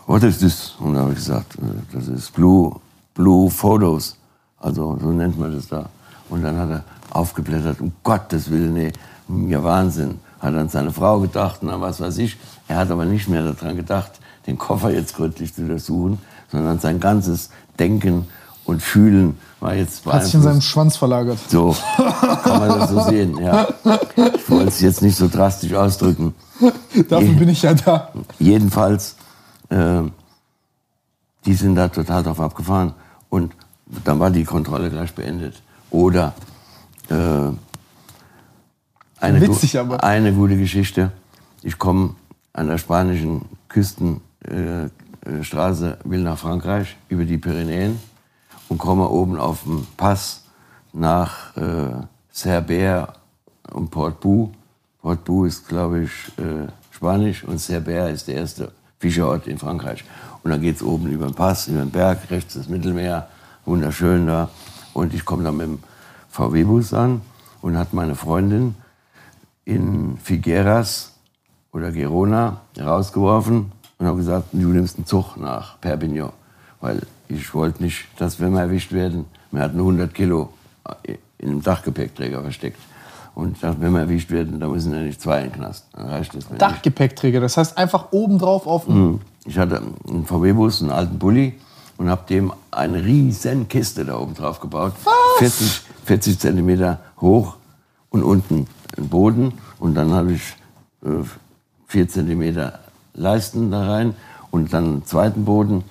was 0.08 0.24
ist 0.24 0.44
das? 0.44 0.76
Und 0.80 0.96
da 0.96 1.02
habe 1.02 1.12
ich 1.12 1.18
gesagt, 1.18 1.56
äh, 1.56 1.62
das 1.94 2.08
ist 2.08 2.34
Blue, 2.34 2.80
Blue 3.14 3.50
Photos. 3.50 4.18
Also 4.60 4.98
so 5.00 5.12
nennt 5.12 5.38
man 5.38 5.54
das 5.54 5.68
da. 5.68 5.90
Und 6.30 6.44
dann 6.44 6.58
hat 6.58 6.70
er 6.70 6.84
aufgeblättert, 7.12 7.80
um 7.82 7.92
Gottes 8.04 8.50
Willen, 8.50 8.74
nee, 8.74 8.92
mir 9.28 9.64
Wahnsinn. 9.64 10.20
Hat 10.40 10.56
an 10.56 10.70
seine 10.70 10.92
Frau 10.92 11.20
gedacht 11.20 11.62
und 11.62 11.70
an 11.70 11.82
was 11.82 12.00
weiß 12.00 12.18
ich. 12.20 12.38
Er 12.68 12.78
hat 12.78 12.92
aber 12.92 13.06
nicht 13.06 13.28
mehr 13.28 13.44
daran 13.44 13.76
gedacht, 13.76 14.12
den 14.48 14.58
Koffer 14.58 14.92
jetzt 14.92 15.16
gründlich 15.16 15.54
zu 15.54 15.68
durchsuchen, 15.68 16.20
sondern 16.52 16.80
sein 16.80 17.00
ganzes 17.00 17.50
Denken 17.78 18.28
und 18.66 18.82
Fühlen 18.82 19.38
war 19.60 19.76
jetzt 19.76 20.06
Hat 20.06 20.24
sich 20.24 20.36
in 20.36 20.42
seinem 20.42 20.62
Schwanz 20.62 20.96
verlagert. 20.96 21.40
So 21.48 21.76
kann 21.98 22.60
man 22.60 22.80
das 22.80 22.90
so 22.90 23.02
sehen, 23.10 23.38
ja. 23.38 23.68
Ich 24.36 24.50
wollte 24.50 24.70
es 24.70 24.80
jetzt 24.82 25.02
nicht 25.02 25.18
so 25.18 25.28
drastisch 25.28 25.74
ausdrücken. 25.74 26.34
Dafür 27.10 27.34
bin 27.34 27.50
ich 27.50 27.62
ja 27.62 27.74
da. 27.74 28.12
Jedenfalls, 28.40 29.16
äh, 29.70 30.04
die 31.46 31.54
sind 31.54 31.76
da 31.76 31.90
total 31.90 32.24
drauf 32.24 32.40
abgefahren. 32.40 32.94
Und 33.30 33.54
dann 34.06 34.20
war 34.20 34.30
die 34.30 34.44
Kontrolle 34.44 34.90
gleich 34.90 35.14
beendet. 35.14 35.62
Oder 35.92 36.34
äh, 37.10 37.16
eine, 39.20 39.42
Witzig, 39.42 39.78
aber. 39.78 40.04
eine 40.04 40.34
gute 40.34 40.58
Geschichte. 40.58 41.12
Ich 41.64 41.78
komme 41.78 42.16
an 42.54 42.68
der 42.68 42.78
spanischen 42.78 43.42
Küstenstraße, 43.68 44.92
äh, 45.26 46.10
will 46.10 46.22
nach 46.22 46.38
Frankreich 46.38 46.96
über 47.10 47.26
die 47.26 47.38
Pyrenäen 47.38 48.00
und 48.70 48.78
komme 48.78 49.10
oben 49.10 49.38
auf 49.38 49.64
dem 49.64 49.86
Pass 49.98 50.44
nach 50.94 51.56
äh, 51.58 52.06
Cerber 52.32 53.14
und 53.74 53.92
Portbou. 53.92 54.52
Portbou 55.02 55.46
ist, 55.46 55.68
glaube 55.68 56.04
ich, 56.04 56.12
äh, 56.38 56.68
Spanisch 56.92 57.44
und 57.44 57.60
Cerber 57.60 58.10
ist 58.10 58.28
der 58.28 58.36
erste 58.36 58.72
Fischerort 59.00 59.48
in 59.48 59.58
Frankreich. 59.58 60.04
Und 60.44 60.52
dann 60.52 60.62
geht 60.62 60.78
es 60.78 60.84
oben 60.84 61.10
über 61.10 61.26
den 61.26 61.36
Pass, 61.36 61.68
über 61.68 61.80
den 61.80 61.92
Berg, 61.92 62.30
rechts 62.30 62.54
das 62.54 62.70
Mittelmeer, 62.70 63.28
wunderschön 63.66 64.28
da. 64.28 64.50
Und 64.94 65.14
ich 65.14 65.26
komme 65.26 65.44
dann 65.44 65.58
mit 65.58 65.68
dem 65.68 65.80
VW-Bus 66.30 66.94
an 66.94 67.22
und 67.62 67.78
hat 67.78 67.94
meine 67.94 68.16
Freundin 68.16 68.76
in 69.66 70.18
Figueras 70.18 71.14
oder 71.72 71.92
Gerona 71.92 72.62
rausgeworfen 72.80 73.72
und 73.98 74.06
habe 74.06 74.18
gesagt, 74.18 74.48
du 74.52 74.68
nimmst 74.68 74.98
einen 74.98 75.06
Zug 75.06 75.38
nach 75.38 75.80
Perpignan. 75.80 76.32
Weil 76.82 77.02
ich 77.30 77.54
wollte 77.54 77.84
nicht, 77.84 78.06
dass 78.18 78.40
wenn 78.40 78.52
wir 78.52 78.62
erwischt 78.62 78.92
werden, 78.92 79.26
wir 79.52 79.62
hatten 79.62 79.78
100 79.78 80.14
Kilo 80.14 80.50
in 81.38 81.50
einem 81.50 81.64
Dachgepäckträger 81.64 82.42
versteckt. 82.42 82.80
Und 83.36 83.54
ich 83.54 83.62
dachte, 83.62 83.80
wenn 83.80 83.94
wir 83.94 84.02
erwischt 84.02 84.32
werden, 84.32 84.60
dann 84.60 84.72
müssen 84.72 84.94
ja 84.94 85.00
nicht 85.00 85.22
zwei 85.22 85.44
in 85.44 85.52
den 85.52 85.54
Knast. 85.54 85.86
Dann 85.94 86.08
reicht 86.08 86.36
das 86.36 86.50
mir 86.50 86.58
Dachgepäckträger, 86.58 87.40
das 87.40 87.56
heißt 87.56 87.78
einfach 87.78 88.12
obendrauf 88.12 88.68
auf 88.68 88.88
mhm. 88.88 89.22
Ich 89.46 89.58
hatte 89.58 89.82
einen 90.08 90.26
VW-Bus, 90.26 90.82
einen 90.82 90.92
alten 90.92 91.18
Bulli 91.18 91.54
und 91.98 92.10
habe 92.10 92.24
dem 92.28 92.52
eine 92.72 93.04
riesen 93.04 93.68
Kiste 93.68 94.04
da 94.04 94.18
oben 94.18 94.34
drauf 94.34 94.60
gebaut. 94.60 94.94
Was? 95.04 95.14
40, 95.40 95.82
40 96.06 96.40
Zentimeter 96.40 97.00
hoch 97.22 97.56
und 98.10 98.24
unten 98.24 98.68
einen 98.98 99.10
Boden. 99.10 99.54
Und 99.80 99.96
dann 99.96 100.12
habe 100.12 100.34
ich 100.34 100.42
äh, 101.04 101.24
4 101.88 102.10
Zentimeter 102.10 102.80
Leisten 103.14 103.72
da 103.72 103.88
rein 103.90 104.16
und 104.52 104.74
dann 104.74 104.86
einen 104.86 105.06
zweiten 105.06 105.46
Boden 105.46 105.84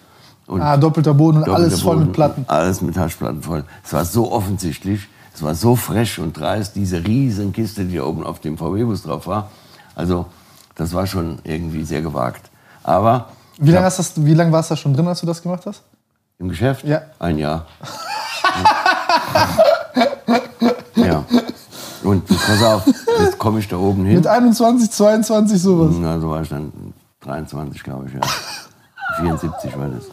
und 0.48 0.60
ah, 0.62 0.76
doppelter 0.76 1.14
Boden 1.14 1.42
und 1.42 1.48
alles 1.48 1.80
voll 1.82 1.96
mit 1.98 2.12
Platten. 2.12 2.44
Alles 2.48 2.80
mit 2.80 2.96
Haschplatten 2.96 3.42
voll. 3.42 3.64
Es 3.84 3.92
war 3.92 4.04
so 4.04 4.32
offensichtlich, 4.32 5.06
Es 5.34 5.42
war 5.42 5.54
so 5.54 5.76
fresh 5.76 6.18
und 6.18 6.36
dreist, 6.36 6.74
diese 6.74 7.04
riesen 7.06 7.52
Kiste, 7.52 7.84
die 7.84 7.96
da 7.96 8.02
oben 8.04 8.24
auf 8.26 8.40
dem 8.40 8.58
VW-Bus 8.58 9.02
drauf 9.04 9.26
war. 9.28 9.50
Also 9.94 10.26
das 10.74 10.92
war 10.94 11.06
schon 11.06 11.38
irgendwie 11.44 11.84
sehr 11.84 12.02
gewagt. 12.02 12.50
Aber 12.82 13.28
Wie 13.58 13.70
lange, 13.70 13.86
hast 13.86 13.98
das, 14.00 14.12
wie 14.16 14.34
lange 14.34 14.50
warst 14.50 14.70
du 14.70 14.74
da 14.74 14.80
schon 14.80 14.94
drin, 14.94 15.06
als 15.06 15.20
du 15.20 15.26
das 15.26 15.40
gemacht 15.42 15.64
hast? 15.66 15.82
im 16.40 16.48
Geschäft 16.48 16.84
Ja. 16.84 17.02
ein 17.18 17.36
Jahr. 17.38 17.66
ja. 20.94 21.24
Und 22.04 22.26
pass 22.26 22.62
auf, 22.62 22.86
jetzt 22.86 23.38
komme 23.38 23.58
ich 23.58 23.68
da 23.68 23.76
oben 23.76 24.04
hin. 24.06 24.16
Mit 24.16 24.26
21, 24.26 24.90
22, 24.90 25.60
sowas. 25.60 25.94
Na, 25.98 26.18
so 26.20 26.30
war 26.30 26.42
ich 26.42 26.48
dann 26.48 26.72
23, 27.22 27.82
glaube 27.82 28.06
ich, 28.08 28.14
ja. 28.14 28.20
74 29.20 29.76
war 29.76 29.88
das. 29.88 30.04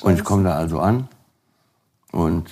Und 0.00 0.14
ich 0.14 0.24
komme 0.24 0.44
da 0.44 0.54
also 0.54 0.80
an 0.80 1.08
und 2.10 2.50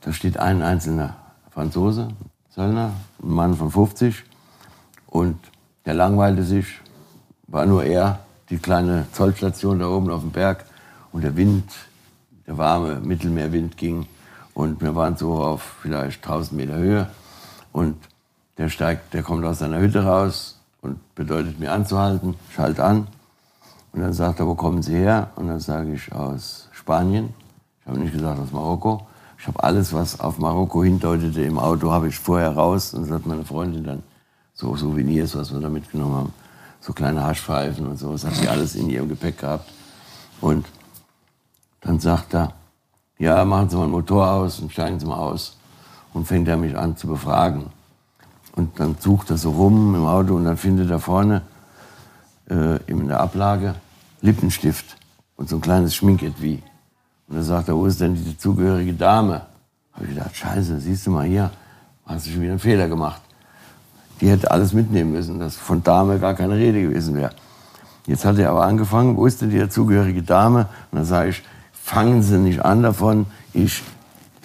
da 0.00 0.12
steht 0.12 0.38
ein 0.38 0.62
einzelner 0.62 1.16
Franzose, 1.50 2.08
Zöllner, 2.54 2.92
ein 3.22 3.30
Mann 3.30 3.54
von 3.54 3.70
50 3.70 4.24
und 5.06 5.38
der 5.84 5.94
langweilte 5.94 6.42
sich, 6.42 6.80
war 7.46 7.66
nur 7.66 7.84
er, 7.84 8.20
die 8.48 8.58
kleine 8.58 9.06
Zollstation 9.12 9.78
da 9.78 9.88
oben 9.88 10.10
auf 10.10 10.22
dem 10.22 10.30
Berg 10.30 10.64
und 11.12 11.22
der 11.22 11.36
Wind, 11.36 11.70
der 12.46 12.58
warme 12.58 13.00
Mittelmeerwind 13.00 13.76
ging 13.76 14.06
und 14.54 14.80
wir 14.80 14.94
waren 14.94 15.16
so 15.16 15.34
auf 15.34 15.76
vielleicht 15.82 16.24
1000 16.24 16.52
Meter 16.56 16.76
Höhe 16.76 17.08
und 17.72 17.96
der 18.56 18.68
steigt, 18.68 19.14
der 19.14 19.22
kommt 19.22 19.44
aus 19.44 19.58
seiner 19.58 19.78
Hütte 19.78 20.04
raus 20.04 20.58
und 20.80 21.14
bedeutet 21.14 21.58
mir 21.58 21.72
anzuhalten, 21.72 22.34
schalt 22.50 22.80
an 22.80 23.08
und 23.94 24.00
dann 24.00 24.12
sagt 24.12 24.40
er, 24.40 24.46
wo 24.48 24.56
kommen 24.56 24.82
Sie 24.82 24.96
her? 24.96 25.30
Und 25.36 25.46
dann 25.46 25.60
sage 25.60 25.94
ich, 25.94 26.12
aus 26.12 26.68
Spanien. 26.72 27.32
Ich 27.80 27.86
habe 27.86 28.00
nicht 28.00 28.12
gesagt, 28.12 28.40
aus 28.40 28.50
Marokko. 28.50 29.06
Ich 29.38 29.46
habe 29.46 29.62
alles, 29.62 29.92
was 29.92 30.18
auf 30.18 30.38
Marokko 30.38 30.82
hindeutete 30.82 31.42
im 31.42 31.60
Auto, 31.60 31.92
habe 31.92 32.08
ich 32.08 32.18
vorher 32.18 32.50
raus. 32.50 32.92
Und 32.92 33.02
das 33.02 33.12
hat 33.12 33.24
meine 33.24 33.44
Freundin 33.44 33.84
dann 33.84 34.02
so 34.52 34.74
Souvenirs, 34.74 35.36
was 35.36 35.52
wir 35.52 35.60
da 35.60 35.68
mitgenommen 35.68 36.16
haben. 36.16 36.32
So 36.80 36.92
kleine 36.92 37.22
Haschpfeifen 37.22 37.86
und 37.86 37.96
so. 37.96 38.10
Das 38.10 38.24
hat 38.24 38.34
sie 38.34 38.48
alles 38.48 38.74
in 38.74 38.90
ihrem 38.90 39.08
Gepäck 39.08 39.38
gehabt. 39.38 39.70
Und 40.40 40.66
dann 41.80 42.00
sagt 42.00 42.34
er, 42.34 42.52
ja, 43.18 43.44
machen 43.44 43.70
Sie 43.70 43.76
mal 43.76 43.86
den 43.86 43.92
Motor 43.92 44.28
aus 44.28 44.58
und 44.58 44.72
steigen 44.72 44.98
Sie 44.98 45.06
mal 45.06 45.18
aus. 45.18 45.56
Und 46.12 46.26
fängt 46.26 46.48
er 46.48 46.56
mich 46.56 46.76
an 46.76 46.96
zu 46.96 47.06
befragen. 47.06 47.66
Und 48.56 48.80
dann 48.80 48.96
sucht 48.98 49.30
er 49.30 49.38
so 49.38 49.52
rum 49.52 49.94
im 49.94 50.04
Auto 50.04 50.34
und 50.34 50.46
dann 50.46 50.56
findet 50.56 50.90
er 50.90 50.98
vorne 50.98 51.42
äh, 52.50 52.78
in 52.86 53.06
der 53.06 53.20
Ablage 53.20 53.76
Lippenstift 54.24 54.96
und 55.36 55.50
so 55.50 55.56
ein 55.56 55.60
kleines 55.60 55.94
Schminketui. 55.94 56.62
Und 57.28 57.36
dann 57.36 57.44
sagt 57.44 57.68
er, 57.68 57.76
wo 57.76 57.84
ist 57.84 58.00
denn 58.00 58.14
die 58.14 58.38
zugehörige 58.38 58.94
Dame? 58.94 59.42
Habe 59.92 60.06
ich 60.06 60.14
gedacht, 60.14 60.34
scheiße, 60.34 60.80
siehst 60.80 61.06
du 61.06 61.10
mal 61.10 61.26
hier, 61.26 61.50
hast 62.06 62.26
du 62.26 62.30
schon 62.30 62.40
wieder 62.40 62.52
einen 62.52 62.58
Fehler 62.58 62.88
gemacht. 62.88 63.20
Die 64.20 64.28
hätte 64.30 64.50
alles 64.50 64.72
mitnehmen 64.72 65.12
müssen, 65.12 65.38
dass 65.38 65.56
von 65.56 65.82
Dame 65.82 66.18
gar 66.18 66.34
keine 66.34 66.54
Rede 66.56 66.80
gewesen 66.80 67.14
wäre. 67.16 67.32
Jetzt 68.06 68.24
hat 68.24 68.38
er 68.38 68.50
aber 68.50 68.64
angefangen, 68.64 69.16
wo 69.16 69.26
ist 69.26 69.42
denn 69.42 69.50
die 69.50 69.58
dazugehörige 69.58 70.22
Dame? 70.22 70.68
Und 70.90 70.98
dann 70.98 71.04
sage 71.04 71.30
ich, 71.30 71.42
fangen 71.72 72.22
Sie 72.22 72.38
nicht 72.38 72.64
an 72.64 72.82
davon, 72.82 73.26
ich 73.52 73.82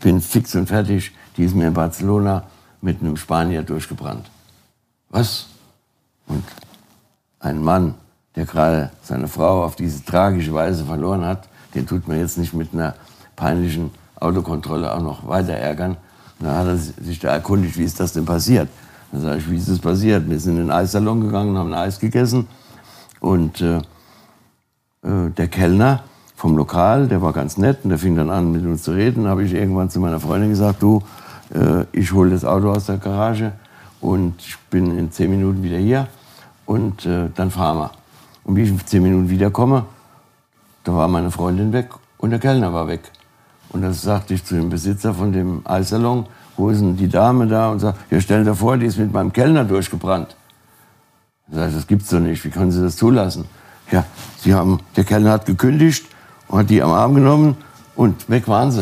bin 0.02 0.20
fix 0.20 0.56
und 0.56 0.68
fertig, 0.68 1.14
die 1.38 1.46
ist 1.46 1.56
mir 1.56 1.68
in 1.68 1.74
Barcelona 1.74 2.44
mit 2.82 3.02
einem 3.02 3.16
Spanier 3.16 3.64
durchgebrannt. 3.64 4.30
Was? 5.10 5.48
Und 6.28 6.44
ein 7.40 7.62
Mann, 7.64 7.96
der 8.40 8.46
gerade 8.46 8.90
seine 9.04 9.28
Frau 9.28 9.66
auf 9.66 9.76
diese 9.76 10.06
tragische 10.06 10.54
Weise 10.54 10.86
verloren 10.86 11.26
hat, 11.26 11.50
den 11.76 11.86
tut 11.86 12.08
man 12.08 12.18
jetzt 12.18 12.38
nicht 12.38 12.54
mit 12.54 12.74
einer 12.74 12.96
peinlichen 13.36 13.92
Autokontrolle 14.18 14.94
auch 14.94 15.02
noch 15.02 15.28
weiter 15.28 15.56
ärgern. 15.56 15.98
Und 16.40 16.46
dann 16.46 16.56
hat 16.56 16.68
er 16.68 16.78
sich 16.78 17.20
da 17.20 17.34
erkundigt, 17.34 17.78
wie 17.78 17.84
ist 17.84 18.00
das 18.00 18.14
denn 18.14 18.24
passiert? 18.24 18.70
Dann 19.12 19.22
sage 19.22 19.40
ich, 19.40 19.52
wie 19.52 19.58
ist 19.58 19.68
das 19.68 19.80
passiert? 19.80 20.30
Wir 20.30 20.40
sind 20.40 20.54
in 20.54 20.68
den 20.68 20.72
Eissalon 20.72 21.20
gegangen, 21.20 21.58
haben 21.58 21.74
Eis 21.74 22.00
gegessen 22.00 22.48
und 23.20 23.60
äh, 23.60 23.80
äh, 25.02 25.32
der 25.36 25.50
Kellner 25.50 26.04
vom 26.38 26.56
Lokal, 26.56 27.10
der 27.10 27.22
war 27.22 27.34
ganz 27.34 27.58
nett 27.58 27.80
und 27.84 27.90
der 27.90 28.00
fing 28.00 28.16
dann 28.16 28.30
an 28.30 28.54
mit 28.54 28.64
uns 28.64 28.84
zu 28.84 28.92
reden. 28.92 29.28
Habe 29.28 29.44
ich 29.44 29.54
irgendwann 29.54 29.90
zu 29.90 30.00
meiner 30.00 30.22
Freundin 30.22 30.52
gesagt, 30.52 30.82
du, 30.82 31.04
äh, 31.54 31.84
ich 31.92 32.14
hole 32.14 32.32
das 32.32 32.46
Auto 32.46 32.72
aus 32.72 32.86
der 32.86 33.00
Garage 33.00 33.52
und 34.00 34.36
ich 34.40 34.58
bin 34.70 34.98
in 34.98 35.12
zehn 35.12 35.30
Minuten 35.30 35.62
wieder 35.62 35.78
hier 35.78 36.08
und 36.66 37.06
äh, 37.06 37.28
dann 37.36 37.52
fahren 37.52 37.80
wir. 37.80 37.92
Und 38.50 38.56
wie 38.56 38.64
ich 38.64 38.70
in 38.70 38.84
zehn 38.84 39.04
Minuten 39.04 39.30
wiederkomme, 39.30 39.86
da 40.84 40.96
war 40.96 41.08
meine 41.08 41.30
Freundin 41.30 41.72
weg 41.72 41.90
und 42.18 42.32
der 42.32 42.40
Kellner 42.40 42.74
war 42.74 42.88
weg. 42.88 43.02
Und 43.70 43.84
das 43.84 44.02
sagte 44.02 44.34
ich 44.34 44.44
zu 44.44 44.56
dem 44.56 44.72
Besitzer 44.72 45.14
von 45.14 45.32
dem 45.32 45.62
Eissalon, 45.66 46.26
wo 46.58 46.72
ist 46.72 46.82
denn 46.82 46.98
die 46.98 47.08
Dame 47.08 47.46
da? 47.46 47.70
Und 47.70 47.78
sagt, 47.78 48.12
ja, 48.12 48.20
stellen 48.20 48.46
Sie 48.46 48.56
vor, 48.56 48.76
die 48.78 48.88
ist 48.88 48.98
mit 48.98 49.14
meinem 49.14 49.32
Kellner 49.32 49.66
durchgebrannt. 49.66 50.36
Sag 51.52 51.70
ich, 51.70 51.76
das 51.76 51.86
gibt's 51.86 52.10
doch 52.10 52.20
nicht, 52.20 52.44
wie 52.44 52.50
können 52.50 52.72
Sie 52.72 52.82
das 52.82 52.96
zulassen? 52.96 53.46
Ja, 53.92 54.04
Sie 54.40 54.56
haben, 54.56 54.80
der 54.96 55.04
Kellner 55.04 55.34
hat 55.34 55.46
gekündigt 55.46 56.08
und 56.48 56.58
hat 56.58 56.72
die 56.72 56.82
am 56.82 56.92
Arm 56.92 57.14
genommen 57.14 57.56
und 57.96 58.28
weg 58.32 58.48
waren 58.48 58.72
sie. 58.72 58.82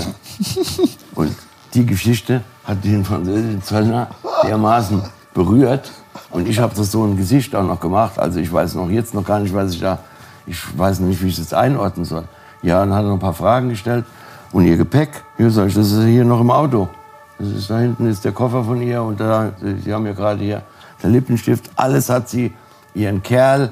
und 1.15 1.35
die 1.73 1.85
Geschichte 1.85 2.41
hat 2.63 2.85
den 2.85 3.03
französischen 3.03 3.61
Zöllner 3.61 4.11
dermaßen 4.43 5.01
berührt. 5.33 5.91
Und 6.29 6.47
ich 6.47 6.59
habe 6.59 6.73
das 6.75 6.91
so 6.91 7.03
ein 7.03 7.17
Gesicht 7.17 7.55
auch 7.55 7.63
noch 7.63 7.79
gemacht. 7.79 8.19
Also 8.19 8.39
ich 8.39 8.51
weiß 8.51 8.75
noch 8.75 8.89
jetzt 8.89 9.13
noch 9.13 9.23
gar 9.23 9.39
nicht, 9.39 9.53
was 9.53 9.73
ich 9.73 9.79
da, 9.79 9.99
ich 10.45 10.77
weiß 10.77 10.99
nicht, 10.99 11.21
wie 11.21 11.27
ich 11.27 11.37
das 11.37 11.53
einordnen 11.53 12.05
soll. 12.05 12.25
Ja, 12.61 12.79
dann 12.79 12.93
hat 12.93 13.03
er 13.03 13.07
noch 13.07 13.13
ein 13.13 13.19
paar 13.19 13.33
Fragen 13.33 13.69
gestellt. 13.69 14.05
Und 14.51 14.65
ihr 14.65 14.77
Gepäck, 14.77 15.09
hier 15.37 15.51
sag 15.51 15.67
ich, 15.67 15.73
das 15.73 15.91
ist 15.91 16.03
hier 16.05 16.25
noch 16.25 16.41
im 16.41 16.51
Auto. 16.51 16.89
Das 17.37 17.49
ist, 17.49 17.69
da 17.69 17.79
hinten 17.79 18.07
ist 18.07 18.25
der 18.25 18.31
Koffer 18.31 18.63
von 18.63 18.81
ihr 18.81 19.03
und 19.03 19.19
da, 19.19 19.51
Sie 19.83 19.93
haben 19.93 20.05
ja 20.05 20.13
gerade 20.13 20.43
hier 20.43 20.63
der 21.03 21.09
Lippenstift. 21.09 21.69
Alles 21.75 22.09
hat 22.09 22.29
sie, 22.29 22.53
ihren 22.95 23.21
Kerl, 23.21 23.71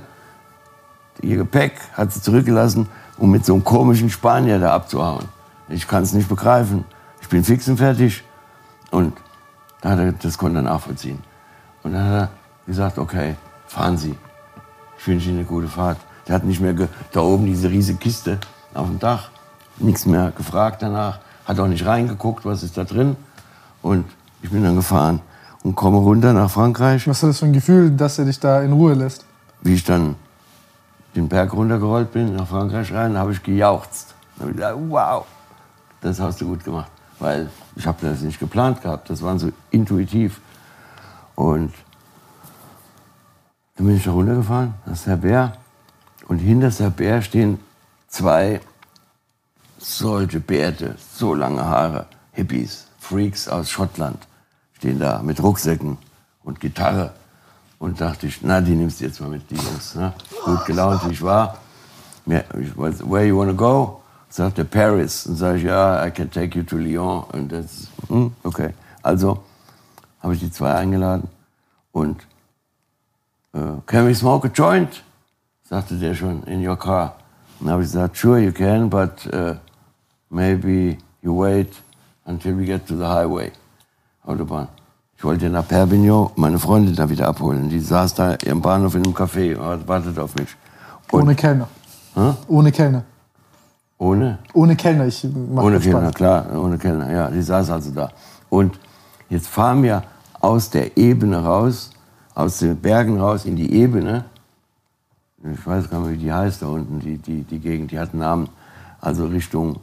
ihr 1.22 1.38
Gepäck 1.38 1.74
hat 1.94 2.14
sie 2.14 2.22
zurückgelassen, 2.22 2.88
um 3.18 3.32
mit 3.32 3.46
so 3.46 3.54
einem 3.54 3.64
komischen 3.64 4.10
Spanier 4.10 4.60
da 4.60 4.74
abzuhauen. 4.74 5.26
Ich 5.70 5.88
kann 5.88 6.04
es 6.04 6.14
nicht 6.14 6.30
begreifen. 6.30 6.84
Ich 7.22 7.30
bin 7.30 7.44
fix 7.44 7.68
und 7.68 7.78
fertig. 7.78 8.24
Und 8.92 9.14
das 10.22 10.38
konnte 10.38 10.60
er 10.60 10.64
nachvollziehen. 10.64 11.20
Und 11.86 11.94
dann 11.94 12.04
hat 12.04 12.14
er 12.14 12.30
gesagt, 12.66 12.98
okay, 12.98 13.36
fahren 13.68 13.96
Sie. 13.96 14.16
Ich 14.98 15.08
wünsche 15.08 15.30
Ihnen 15.30 15.38
eine 15.38 15.48
gute 15.48 15.68
Fahrt. 15.68 16.00
Der 16.28 16.34
hat 16.34 16.44
nicht 16.44 16.60
mehr, 16.60 16.74
da 17.12 17.20
oben 17.20 17.46
diese 17.46 17.70
riesige 17.70 18.00
Kiste 18.00 18.40
auf 18.74 18.88
dem 18.88 18.98
Dach, 18.98 19.30
nichts 19.78 20.08
mehr 20.08 20.34
gefragt 20.36 20.82
danach, 20.82 21.20
hat 21.46 21.60
auch 21.60 21.68
nicht 21.68 21.86
reingeguckt, 21.86 22.44
was 22.44 22.64
ist 22.64 22.76
da 22.76 22.86
drin. 22.86 23.16
Und 23.84 24.06
ich 24.42 24.50
bin 24.50 24.64
dann 24.64 24.76
gefahren 24.76 25.22
und 25.62 25.76
komme 25.76 25.98
runter 25.98 26.34
nach 26.34 26.50
Frankreich. 26.50 27.08
Was 27.08 27.18
ist 27.18 27.30
das 27.30 27.40
für 27.40 27.46
ein 27.46 27.54
Gefühl, 27.54 27.92
dass 27.92 28.18
er 28.18 28.26
dich 28.26 28.40
da 28.40 28.64
in 28.64 28.74
Ruhe 28.74 28.96
lässt? 28.96 29.24
Wie 29.62 29.76
ich 29.76 29.84
dann 29.84 30.16
den 31.16 31.30
Berg 31.30 31.54
runtergerollt 31.54 32.12
bin, 32.12 32.36
nach 32.36 32.48
Frankreich 32.48 32.92
rein, 32.94 33.16
habe 33.16 33.32
ich 33.32 33.44
gejauchzt. 33.44 34.16
Da 34.38 34.42
habe 34.42 34.52
ich 34.52 34.58
gedacht, 34.58 34.76
wow, 34.90 35.26
das 36.02 36.20
hast 36.20 36.42
du 36.42 36.48
gut 36.48 36.64
gemacht. 36.64 36.90
Weil 37.20 37.48
ich 37.76 37.86
habe 37.86 38.00
das 38.02 38.22
nicht 38.22 38.40
geplant 38.40 38.82
gehabt, 38.82 39.08
das 39.12 39.22
war 39.22 39.38
so 39.38 39.52
intuitiv. 39.70 40.42
Und 41.36 41.74
dann 43.76 43.88
bin 43.88 43.98
ich 43.98 44.04
da 44.04 44.12
runtergefahren, 44.12 44.74
das 44.86 45.02
ist 45.02 45.08
Herr 45.08 45.18
Bär. 45.18 45.54
Und 46.28 46.40
hinter 46.40 46.72
Herr 46.72 46.90
Bär 46.90 47.22
stehen 47.22 47.60
zwei 48.08 48.62
solche 49.78 50.40
Bärte, 50.40 50.96
so 51.14 51.36
lange 51.36 51.64
Haare, 51.64 52.08
Hippies, 52.32 52.88
Freaks 53.00 53.48
aus 53.48 53.70
Schottland, 53.70 54.28
stehen 54.74 55.00
da 55.00 55.22
mit 55.22 55.42
Rucksäcken 55.42 55.98
und 56.44 56.60
Gitarre. 56.60 57.14
Und 57.78 58.00
dachte 58.00 58.28
ich, 58.28 58.40
na, 58.42 58.62
die 58.62 58.74
nimmst 58.74 59.02
du 59.02 59.06
jetzt 59.06 59.20
mal 59.20 59.30
mit, 59.30 59.50
die 59.52 59.56
Jungs. 59.56 59.96
Ne? 59.96 60.14
Gut 60.46 60.66
gelaunt, 60.66 61.06
wie 61.06 61.12
ich 61.12 61.22
war. 61.22 61.58
Ich 62.26 62.78
weiß, 62.78 63.02
Where 63.02 63.26
you 63.26 63.38
wanna 63.38 63.52
go? 63.52 64.02
Sagt 64.30 64.58
der 64.58 64.64
Paris. 64.64 65.28
Und 65.28 65.36
sage 65.36 65.58
ich, 65.58 65.66
ja, 65.66 66.06
I 66.06 66.10
can 66.10 66.32
take 66.32 66.58
you 66.58 66.64
to 66.64 66.78
Lyon. 66.78 67.26
Und 67.34 67.52
das, 67.52 67.90
hm, 68.08 68.34
okay. 68.44 68.74
Also 69.04 69.44
habe 70.26 70.34
ich 70.34 70.40
die 70.40 70.50
zwei 70.50 70.74
eingeladen. 70.74 71.30
Und 71.92 72.26
äh, 73.54 73.60
can 73.86 74.08
we 74.08 74.16
smoke 74.16 74.48
a 74.48 74.52
joint? 74.52 75.04
Sagte 75.70 75.96
der 76.00 76.16
schon, 76.16 76.42
in 76.46 76.68
your 76.68 76.78
car. 76.78 77.18
Und 77.60 77.70
habe 77.70 77.84
ich 77.84 77.92
gesagt, 77.92 78.18
sure 78.18 78.40
you 78.40 78.52
can, 78.52 78.90
but 78.90 79.12
uh, 79.32 79.54
maybe 80.30 80.98
you 81.22 81.40
wait 81.40 81.72
until 82.26 82.58
we 82.58 82.66
get 82.66 82.88
to 82.88 82.98
the 82.98 83.06
highway. 83.06 83.52
Autobahn. 84.26 84.68
Ich 85.16 85.24
wollte 85.24 85.48
nach 85.48 85.68
Perpignan 85.68 86.32
meine 86.36 86.58
Freundin 86.58 86.96
da 86.96 87.08
wieder 87.08 87.28
abholen. 87.28 87.70
Die 87.70 87.80
saß 87.80 88.16
da 88.16 88.32
im 88.34 88.62
Bahnhof 88.62 88.96
in 88.96 89.04
einem 89.04 89.14
Café 89.14 89.56
und 89.56 89.88
wartete 89.88 90.24
auf 90.24 90.34
mich. 90.36 90.50
Und 91.12 91.22
Ohne 91.22 91.36
Kellner. 91.36 91.68
Hä? 92.16 92.34
Ohne 92.48 92.72
Kellner. 92.72 93.04
ohne? 94.00 94.40
Ohne 94.54 94.76
Kellner. 94.76 95.06
Ich 95.06 95.24
mach 95.54 95.64
Ohne 95.64 95.80
Kellner, 95.80 96.12
klar, 96.12 96.48
ohne 96.52 96.80
Kellner. 96.80 97.12
Ja, 97.12 97.30
die 97.30 97.44
saß 97.44 97.70
also 97.70 97.92
da. 97.92 98.10
Und 98.50 98.80
jetzt 99.30 99.48
fahren 99.48 99.84
wir 99.84 100.02
aus 100.46 100.70
der 100.70 100.96
Ebene 100.96 101.44
raus, 101.44 101.90
aus 102.36 102.60
den 102.60 102.78
Bergen 102.78 103.20
raus 103.20 103.46
in 103.46 103.56
die 103.56 103.74
Ebene. 103.74 104.26
Ich 105.44 105.66
weiß 105.66 105.90
gar 105.90 106.02
nicht, 106.02 106.20
wie 106.20 106.24
die 106.26 106.32
heißt 106.32 106.62
da 106.62 106.68
unten, 106.68 107.00
die, 107.00 107.18
die, 107.18 107.42
die 107.42 107.60
Gegend, 107.60 107.90
die 107.90 107.98
hat 107.98 108.12
einen 108.12 108.20
Namen. 108.20 108.50
Also 109.02 109.26
Richtung 109.26 109.80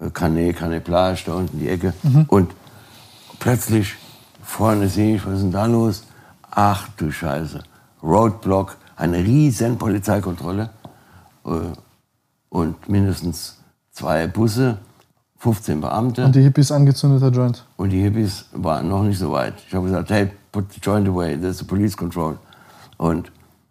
äh, 0.00 0.08
Canet, 0.08 0.56
Canet 0.56 0.84
Plage, 0.84 1.24
da 1.26 1.34
unten 1.34 1.58
die 1.58 1.68
Ecke. 1.68 1.92
Und 2.28 2.52
plötzlich 3.38 3.96
vorne 4.42 4.88
sehe 4.88 5.16
ich, 5.16 5.26
was 5.26 5.34
ist 5.34 5.42
denn 5.42 5.52
da 5.52 5.66
los? 5.66 6.04
Ach 6.50 6.88
du 6.96 7.12
Scheiße. 7.12 7.62
Roadblock, 8.02 8.78
eine 8.96 9.18
riesen 9.18 9.76
Polizeikontrolle 9.76 10.70
äh, 11.44 11.50
und 12.48 12.88
mindestens 12.88 13.58
zwei 13.90 14.26
Busse, 14.26 14.78
15 15.38 15.80
Beamte. 15.80 16.24
Und 16.24 16.34
die 16.34 16.42
Hippies 16.42 16.72
angezündeter 16.72 17.30
Joint. 17.30 17.64
Und 17.76 17.90
die 17.90 18.00
Hippies 18.00 18.46
waren 18.52 18.88
noch 18.88 19.02
nicht 19.04 19.18
so 19.18 19.30
weit. 19.30 19.54
Ich 19.66 19.74
habe 19.74 19.86
gesagt, 19.86 20.10
hey, 20.10 20.30
put 20.50 20.72
the 20.72 20.80
joint 20.82 21.08
away, 21.08 21.36
there's 21.36 21.60
a 21.60 21.64
police 21.64 21.96
control. 21.96 22.38
Und 22.96 23.30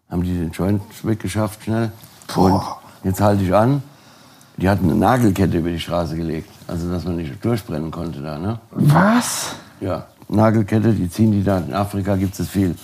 haben 0.10 0.24
die 0.24 0.34
den 0.34 0.52
Joint 0.52 0.82
weggeschafft 1.04 1.64
schnell. 1.64 1.92
Und 2.36 2.62
jetzt 3.04 3.20
halte 3.20 3.44
ich 3.44 3.54
an. 3.54 3.84
Die 4.56 4.68
hatten 4.68 4.90
eine 4.90 4.96
Nagelkette 4.96 5.58
über 5.58 5.70
die 5.70 5.80
Straße 5.80 6.16
gelegt. 6.16 6.50
Also, 6.68 6.90
dass 6.90 7.04
man 7.04 7.18
nicht 7.18 7.44
durchbrennen 7.44 7.92
konnte 7.92 8.22
da, 8.22 8.38
ne? 8.40 8.60
Was? 8.72 9.56
Ja, 9.80 10.06
Nagelkette, 10.30 10.94
die 10.94 11.10
ziehen 11.10 11.32
die 11.32 11.44
da. 11.44 11.60
In 11.60 11.74
Afrika 11.74 12.16
gibt 12.16 12.40
es 12.40 12.50
viel. 12.50 12.76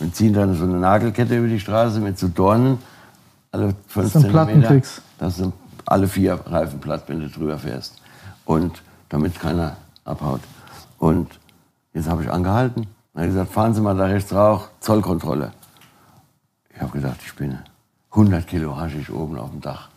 Und 0.00 0.14
ziehen 0.14 0.34
dann 0.34 0.54
so 0.54 0.64
eine 0.64 0.78
Nagelkette 0.78 1.36
über 1.36 1.48
die 1.48 1.60
Straße 1.60 2.00
mit 2.00 2.18
so 2.18 2.28
Dornen. 2.28 2.78
Alle 3.52 3.74
15 3.86 4.02
Das 4.02 4.12
sind 4.12 4.30
Plattenklicks. 4.30 5.02
Das 5.18 5.36
sind 5.36 5.52
alle 5.86 6.08
vier 6.08 6.34
Reifen 6.34 6.80
platt, 6.80 7.04
wenn 7.06 7.20
du 7.20 7.28
drüber 7.28 7.58
fährst. 7.58 8.01
Und 8.44 8.82
damit 9.08 9.38
keiner 9.38 9.76
abhaut. 10.04 10.40
Und 10.98 11.38
jetzt 11.92 12.08
habe 12.08 12.22
ich 12.22 12.30
angehalten. 12.30 12.86
Dann 13.12 13.22
habe 13.22 13.26
ich 13.26 13.34
gesagt, 13.34 13.52
fahren 13.52 13.74
Sie 13.74 13.80
mal 13.80 13.96
da 13.96 14.06
rechts 14.06 14.32
raus, 14.32 14.68
Zollkontrolle. 14.80 15.52
Ich 16.74 16.80
habe 16.80 16.92
gedacht, 16.92 17.18
ich 17.20 17.28
spinne. 17.28 17.64
100 18.10 18.46
Kilo 18.46 18.76
Haschisch 18.76 19.10
oben 19.10 19.38
auf 19.38 19.50
dem 19.50 19.60
Dach. 19.60 19.88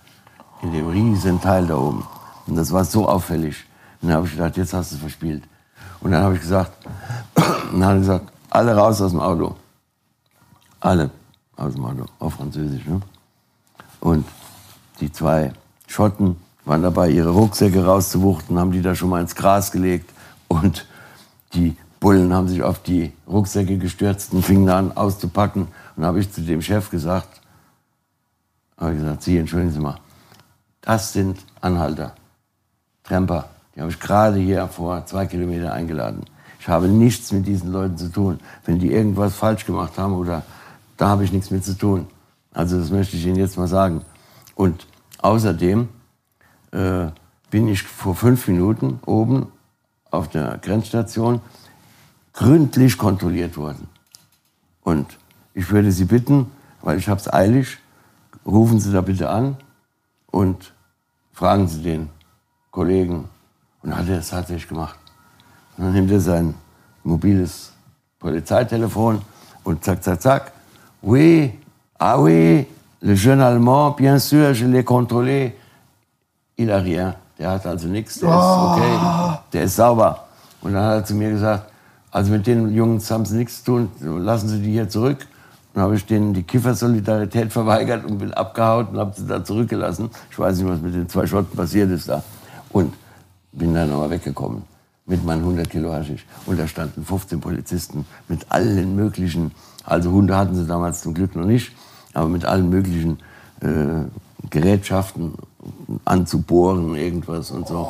In 0.61 0.71
dem 0.71 0.87
riesen 0.87 1.41
Teil 1.41 1.67
da 1.67 1.77
oben. 1.77 2.05
Und 2.47 2.55
das 2.55 2.71
war 2.71 2.85
so 2.85 3.07
auffällig. 3.07 3.65
Und 4.01 4.09
dann 4.09 4.17
habe 4.17 4.27
ich 4.27 4.33
gedacht, 4.33 4.57
jetzt 4.57 4.73
hast 4.73 4.91
du 4.91 4.95
es 4.95 5.01
verspielt. 5.01 5.43
Und 6.01 6.11
dann 6.11 6.23
habe 6.23 6.35
ich 6.35 6.41
gesagt, 6.41 6.71
dann 7.35 7.85
hat 7.85 7.93
er 7.93 7.99
gesagt, 7.99 8.31
alle 8.49 8.75
raus 8.75 9.01
aus 9.01 9.11
dem 9.11 9.19
Auto. 9.19 9.55
Alle 10.79 11.09
aus 11.55 11.73
dem 11.73 11.85
Auto, 11.85 12.05
auf 12.19 12.33
Französisch. 12.35 12.85
Ne? 12.85 13.01
Und 13.99 14.25
die 14.99 15.11
zwei 15.11 15.53
Schotten 15.87 16.37
waren 16.65 16.81
dabei, 16.81 17.09
ihre 17.09 17.29
Rucksäcke 17.29 17.85
rauszuwuchten, 17.85 18.57
haben 18.57 18.71
die 18.71 18.81
da 18.81 18.95
schon 18.95 19.09
mal 19.09 19.21
ins 19.21 19.35
Gras 19.35 19.71
gelegt. 19.71 20.11
Und 20.47 20.85
die 21.53 21.77
Bullen 21.99 22.33
haben 22.33 22.47
sich 22.47 22.63
auf 22.63 22.81
die 22.81 23.13
Rucksäcke 23.27 23.77
gestürzt 23.77 24.33
und 24.33 24.43
fingen 24.43 24.69
an 24.69 24.95
auszupacken. 24.97 25.67
Und 25.95 26.05
habe 26.05 26.19
ich 26.19 26.31
zu 26.31 26.41
dem 26.41 26.61
Chef 26.61 26.89
gesagt, 26.89 27.41
habe 28.77 28.93
ich 28.93 28.99
gesagt, 28.99 29.23
Sie, 29.23 29.37
entschuldigen 29.37 29.71
Sie 29.71 29.79
mal, 29.79 29.99
das 30.81 31.13
sind 31.13 31.39
Anhalter, 31.61 32.13
Tramper. 33.03 33.49
Die 33.75 33.81
habe 33.81 33.91
ich 33.91 33.99
gerade 33.99 34.37
hier 34.37 34.67
vor 34.67 35.05
zwei 35.05 35.25
Kilometern 35.25 35.71
eingeladen. 35.71 36.25
Ich 36.59 36.67
habe 36.67 36.87
nichts 36.87 37.31
mit 37.31 37.45
diesen 37.45 37.71
Leuten 37.71 37.97
zu 37.97 38.11
tun. 38.11 38.39
Wenn 38.65 38.79
die 38.79 38.91
irgendwas 38.91 39.35
falsch 39.35 39.65
gemacht 39.65 39.97
haben 39.97 40.13
oder 40.13 40.43
da 40.97 41.09
habe 41.09 41.23
ich 41.23 41.31
nichts 41.31 41.51
mit 41.51 41.63
zu 41.63 41.77
tun. 41.77 42.07
Also 42.53 42.79
das 42.79 42.89
möchte 42.89 43.17
ich 43.17 43.25
Ihnen 43.25 43.35
jetzt 43.35 43.57
mal 43.57 43.67
sagen. 43.67 44.01
Und 44.55 44.87
außerdem 45.19 45.89
äh, 46.71 47.07
bin 47.49 47.67
ich 47.67 47.83
vor 47.83 48.15
fünf 48.15 48.47
Minuten 48.47 48.99
oben 49.05 49.47
auf 50.11 50.29
der 50.29 50.57
Grenzstation 50.61 51.41
gründlich 52.33 52.97
kontrolliert 52.97 53.57
worden. 53.57 53.87
Und 54.83 55.17
ich 55.53 55.69
würde 55.71 55.91
Sie 55.91 56.05
bitten, 56.05 56.51
weil 56.81 56.97
ich 56.97 57.07
habe 57.07 57.19
es 57.19 57.31
eilig, 57.31 57.77
rufen 58.45 58.79
Sie 58.79 58.91
da 58.91 59.01
bitte 59.01 59.29
an 59.29 59.57
und 60.31 60.73
fragen 61.33 61.67
Sie 61.67 61.81
den 61.81 62.09
Kollegen. 62.71 63.29
Und 63.81 63.95
hat 63.95 64.09
er 64.09 64.19
es 64.19 64.29
tatsächlich 64.29 64.67
gemacht. 64.67 64.97
Und 65.77 65.85
dann 65.85 65.93
nimmt 65.93 66.11
er 66.11 66.19
sein 66.19 66.55
mobiles 67.03 67.71
Polizeitelefon 68.19 69.21
und 69.63 69.83
zack, 69.83 70.03
zack, 70.03 70.21
zack. 70.21 70.51
Oui, 71.03 71.53
ah 71.99 72.19
oui, 72.19 72.65
le 73.01 73.13
jeune 73.15 73.41
Allemand, 73.41 73.91
bien 73.91 74.17
sûr, 74.17 74.53
je 74.53 74.65
l'ai 74.65 74.83
contrôlé. 74.83 75.53
Il 76.57 76.71
a 76.71 76.77
rien. 76.77 77.15
Der 77.37 77.51
hat 77.51 77.65
also 77.65 77.87
nichts, 77.87 78.19
der 78.19 78.29
ist 78.29 78.35
okay, 78.35 79.39
der 79.51 79.63
ist 79.63 79.75
sauber. 79.75 80.25
Und 80.61 80.73
dann 80.73 80.83
hat 80.83 80.93
er 80.95 81.05
zu 81.05 81.13
mir 81.15 81.31
gesagt, 81.31 81.69
also 82.11 82.31
mit 82.31 82.47
den 82.47 82.73
Jungs 82.73 83.11
haben 83.11 83.25
sie 83.25 83.35
nichts 83.35 83.63
zu 83.63 83.89
tun, 83.99 84.21
lassen 84.23 84.47
Sie 84.47 84.61
die 84.61 84.71
hier 84.71 84.87
zurück. 84.87 85.27
Dann 85.73 85.83
habe 85.83 85.95
ich 85.97 86.05
denen 86.05 86.33
die 86.33 86.43
Kiffersolidarität 86.43 87.51
verweigert 87.51 88.05
und 88.05 88.19
bin 88.19 88.33
abgehauen 88.33 88.87
und 88.87 88.97
habe 88.97 89.13
sie 89.15 89.27
da 89.27 89.43
zurückgelassen. 89.43 90.09
Ich 90.31 90.39
weiß 90.39 90.57
nicht, 90.57 90.69
was 90.69 90.79
mit 90.79 90.95
den 90.95 91.09
zwei 91.09 91.27
Schotten 91.27 91.57
passiert 91.57 91.91
ist 91.91 92.07
da. 92.07 92.23
Und 92.69 92.93
bin 93.51 93.73
dann 93.73 93.91
aber 93.91 94.09
weggekommen 94.09 94.63
mit 95.05 95.23
meinen 95.25 95.41
100 95.41 95.69
Kilo 95.69 95.91
Haschisch. 95.93 96.25
Und 96.45 96.57
da 96.57 96.67
standen 96.67 97.03
15 97.03 97.41
Polizisten 97.41 98.05
mit 98.27 98.45
allen 98.49 98.95
möglichen, 98.95 99.51
also 99.83 100.11
Hunde 100.11 100.35
hatten 100.35 100.55
sie 100.55 100.65
damals 100.65 101.01
zum 101.01 101.13
Glück 101.13 101.35
noch 101.35 101.45
nicht, 101.45 101.73
aber 102.13 102.27
mit 102.27 102.45
allen 102.45 102.69
möglichen 102.69 103.19
äh, 103.61 104.05
Gerätschaften 104.49 105.33
anzubohren, 106.03 106.95
irgendwas 106.95 107.51
und 107.51 107.67
so. 107.67 107.87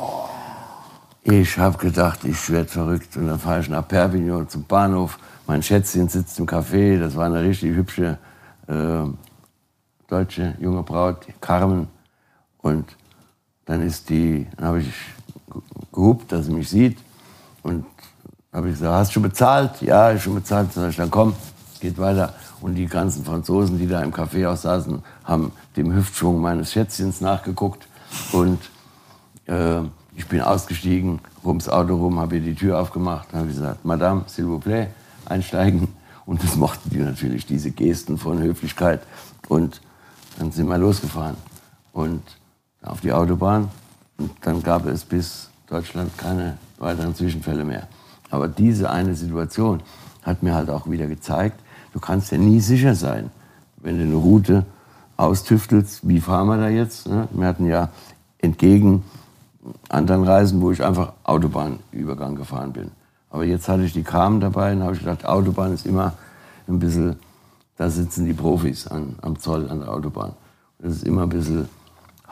Ich 1.22 1.58
habe 1.58 1.76
gedacht, 1.78 2.24
ich 2.24 2.50
werde 2.50 2.68
verrückt. 2.68 3.16
Und 3.16 3.26
dann 3.26 3.38
fahre 3.38 3.60
ich 3.60 3.68
nach 3.68 3.86
Perpignan 3.86 4.48
zum 4.48 4.64
Bahnhof. 4.64 5.18
Mein 5.46 5.62
Schätzchen 5.62 6.08
sitzt 6.08 6.38
im 6.38 6.46
Café. 6.46 6.98
Das 7.00 7.16
war 7.16 7.26
eine 7.26 7.42
richtig 7.42 7.74
hübsche 7.74 8.18
äh, 8.68 9.04
deutsche 10.08 10.54
junge 10.60 10.82
Braut, 10.82 11.26
Carmen. 11.40 11.88
Und 12.58 12.84
dann 13.64 13.82
ist 13.82 14.08
die, 14.08 14.46
dann 14.56 14.66
habe 14.66 14.80
ich 14.80 14.92
gehupt, 15.92 16.30
dass 16.30 16.46
sie 16.46 16.52
mich 16.52 16.68
sieht. 16.68 16.98
Und 17.62 17.84
habe 18.52 18.68
ich 18.68 18.74
gesagt, 18.74 18.94
hast 18.94 19.10
du 19.10 19.14
schon 19.14 19.22
bezahlt? 19.24 19.82
Ja, 19.82 20.12
ich 20.12 20.22
schon 20.22 20.36
bezahlt. 20.36 20.68
Dann, 20.74 20.90
ich, 20.90 20.96
dann 20.96 21.10
komm, 21.10 21.34
geht 21.80 21.98
weiter. 21.98 22.34
Und 22.60 22.74
die 22.74 22.86
ganzen 22.86 23.24
Franzosen, 23.24 23.78
die 23.78 23.86
da 23.86 24.00
im 24.00 24.12
Café 24.12 24.48
auch 24.48 24.56
saßen, 24.56 25.02
haben 25.24 25.52
dem 25.76 25.94
Hüftschwung 25.94 26.40
meines 26.40 26.72
Schätzchens 26.72 27.20
nachgeguckt. 27.20 27.86
Und 28.32 28.58
äh, 29.46 29.80
ich 30.16 30.26
bin 30.28 30.40
ausgestiegen, 30.40 31.20
ums 31.44 31.68
Auto 31.68 31.96
rum, 31.96 32.18
habe 32.18 32.36
ihr 32.36 32.42
die 32.42 32.54
Tür 32.54 32.80
aufgemacht, 32.80 33.32
habe 33.32 33.48
gesagt, 33.48 33.84
Madame, 33.84 34.24
s'il 34.28 34.46
vous 34.46 34.60
plaît, 34.60 34.88
einsteigen. 35.26 35.88
Und 36.24 36.42
das 36.42 36.56
mochten 36.56 36.90
die 36.90 36.98
natürlich, 36.98 37.46
diese 37.46 37.70
Gesten 37.70 38.18
von 38.18 38.40
Höflichkeit. 38.40 39.02
Und 39.48 39.80
dann 40.38 40.50
sind 40.50 40.68
wir 40.68 40.78
losgefahren 40.78 41.36
und 41.92 42.22
auf 42.82 43.00
die 43.00 43.12
Autobahn. 43.12 43.68
Und 44.18 44.32
dann 44.40 44.62
gab 44.62 44.86
es 44.86 45.04
bis 45.04 45.50
Deutschland 45.68 46.16
keine 46.16 46.58
weiteren 46.78 47.14
Zwischenfälle 47.14 47.64
mehr. 47.64 47.86
Aber 48.30 48.48
diese 48.48 48.90
eine 48.90 49.14
Situation 49.14 49.82
hat 50.22 50.42
mir 50.42 50.54
halt 50.54 50.70
auch 50.70 50.90
wieder 50.90 51.06
gezeigt, 51.06 51.60
du 51.92 52.00
kannst 52.00 52.32
ja 52.32 52.38
nie 52.38 52.60
sicher 52.60 52.94
sein, 52.94 53.30
wenn 53.76 53.98
du 53.98 54.04
eine 54.04 54.16
Route 54.16 54.66
austüftelst, 55.16 56.06
wie 56.06 56.20
fahren 56.20 56.48
wir 56.48 56.58
da 56.58 56.68
jetzt? 56.68 57.08
Ne? 57.08 57.28
Wir 57.32 57.46
hatten 57.46 57.66
ja 57.66 57.90
entgegen 58.38 59.04
anderen 59.88 60.24
Reisen, 60.24 60.60
wo 60.60 60.70
ich 60.70 60.82
einfach 60.82 61.12
Autobahnübergang 61.24 62.36
gefahren 62.36 62.72
bin. 62.72 62.90
Aber 63.30 63.44
jetzt 63.44 63.68
hatte 63.68 63.82
ich 63.82 63.92
die 63.92 64.02
Kram 64.02 64.40
dabei 64.40 64.72
und 64.72 64.82
habe 64.82 64.94
ich 64.94 65.00
gedacht, 65.00 65.26
Autobahn 65.26 65.72
ist 65.72 65.86
immer 65.86 66.14
ein 66.68 66.78
bisschen, 66.78 67.16
da 67.76 67.90
sitzen 67.90 68.24
die 68.24 68.32
Profis 68.32 68.86
an, 68.86 69.16
am 69.22 69.38
Zoll 69.38 69.68
an 69.70 69.80
der 69.80 69.92
Autobahn. 69.92 70.32
Das 70.78 70.92
ist 70.92 71.04
immer 71.04 71.22
ein 71.22 71.28
bisschen 71.28 71.68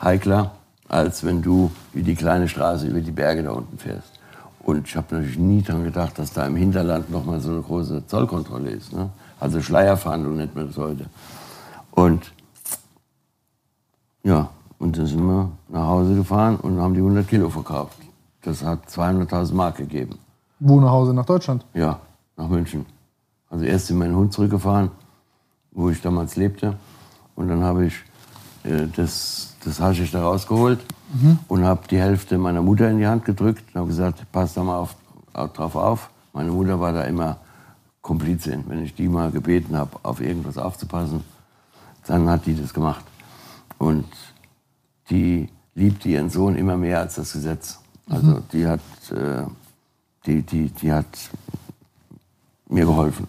heikler, 0.01 0.51
als 0.87 1.23
wenn 1.23 1.41
du 1.41 1.71
wie 1.93 2.03
die 2.03 2.15
kleine 2.15 2.47
Straße 2.47 2.87
über 2.87 3.01
die 3.01 3.11
Berge 3.11 3.43
da 3.43 3.51
unten 3.51 3.77
fährst. 3.77 4.19
Und 4.59 4.87
ich 4.87 4.95
habe 4.95 5.15
natürlich 5.15 5.37
nie 5.37 5.61
daran 5.61 5.83
gedacht, 5.83 6.17
dass 6.17 6.33
da 6.33 6.47
im 6.47 6.55
Hinterland 6.55 7.11
noch 7.11 7.25
mal 7.25 7.39
so 7.39 7.51
eine 7.51 7.61
große 7.61 8.07
Zollkontrolle 8.07 8.71
ist. 8.71 8.93
Ne? 8.93 9.09
Also 9.39 9.61
Schleierfahndung 9.61 10.37
nennt 10.37 10.55
man 10.55 10.67
das 10.67 10.77
heute. 10.77 11.05
Und 11.91 12.31
ja, 14.25 14.49
und 14.79 14.97
dann 14.97 15.05
sind 15.05 15.23
wir 15.23 15.51
nach 15.69 15.85
Hause 15.85 16.15
gefahren 16.15 16.57
und 16.57 16.79
haben 16.79 16.95
die 16.95 16.99
100 16.99 17.27
Kilo 17.27 17.49
verkauft. 17.49 17.97
Das 18.41 18.63
hat 18.63 18.87
200.000 18.89 19.53
Mark 19.53 19.77
gegeben. 19.77 20.17
Wo 20.59 20.79
nach 20.79 20.89
Hause? 20.89 21.13
Nach 21.13 21.25
Deutschland? 21.25 21.63
Ja, 21.75 21.99
nach 22.35 22.49
München. 22.49 22.85
Also 23.51 23.65
erst 23.65 23.91
in 23.91 23.99
meinen 23.99 24.15
Hund 24.15 24.33
zurückgefahren, 24.33 24.89
wo 25.71 25.89
ich 25.89 26.01
damals 26.01 26.35
lebte. 26.35 26.75
Und 27.35 27.49
dann 27.49 27.63
habe 27.63 27.85
ich 27.85 27.93
äh, 28.63 28.87
das, 28.95 29.55
das 29.63 29.79
Haschisch 29.79 30.11
da 30.11 30.23
rausgeholt 30.23 30.79
und 31.47 31.63
habe 31.63 31.87
die 31.89 31.99
Hälfte 31.99 32.39
meiner 32.39 32.63
Mutter 32.63 32.89
in 32.89 32.97
die 32.97 33.07
Hand 33.07 33.25
gedrückt 33.25 33.63
und 33.73 33.79
habe 33.79 33.87
gesagt, 33.89 34.25
pass 34.31 34.55
da 34.55 34.63
mal 34.63 34.79
auf, 34.79 34.95
auf, 35.33 35.53
drauf 35.53 35.75
auf. 35.75 36.09
Meine 36.33 36.49
Mutter 36.49 36.79
war 36.79 36.93
da 36.93 37.03
immer 37.03 37.37
Komplizin. 38.01 38.63
Wenn 38.67 38.83
ich 38.83 38.95
die 38.95 39.07
mal 39.07 39.29
gebeten 39.29 39.77
habe, 39.77 39.91
auf 40.01 40.19
irgendwas 40.19 40.57
aufzupassen, 40.57 41.23
dann 42.07 42.27
hat 42.27 42.47
die 42.47 42.59
das 42.59 42.73
gemacht. 42.73 43.05
Und 43.77 44.05
die 45.09 45.49
liebte 45.75 46.09
ihren 46.09 46.29
Sohn 46.29 46.55
immer 46.55 46.77
mehr 46.77 46.99
als 46.99 47.15
das 47.15 47.33
Gesetz. 47.33 47.79
Also 48.09 48.39
die 48.51 48.65
hat, 48.65 48.79
äh, 49.11 49.43
die, 50.25 50.41
die, 50.41 50.69
die 50.69 50.91
hat 50.91 51.05
mir 52.69 52.85
geholfen. 52.85 53.27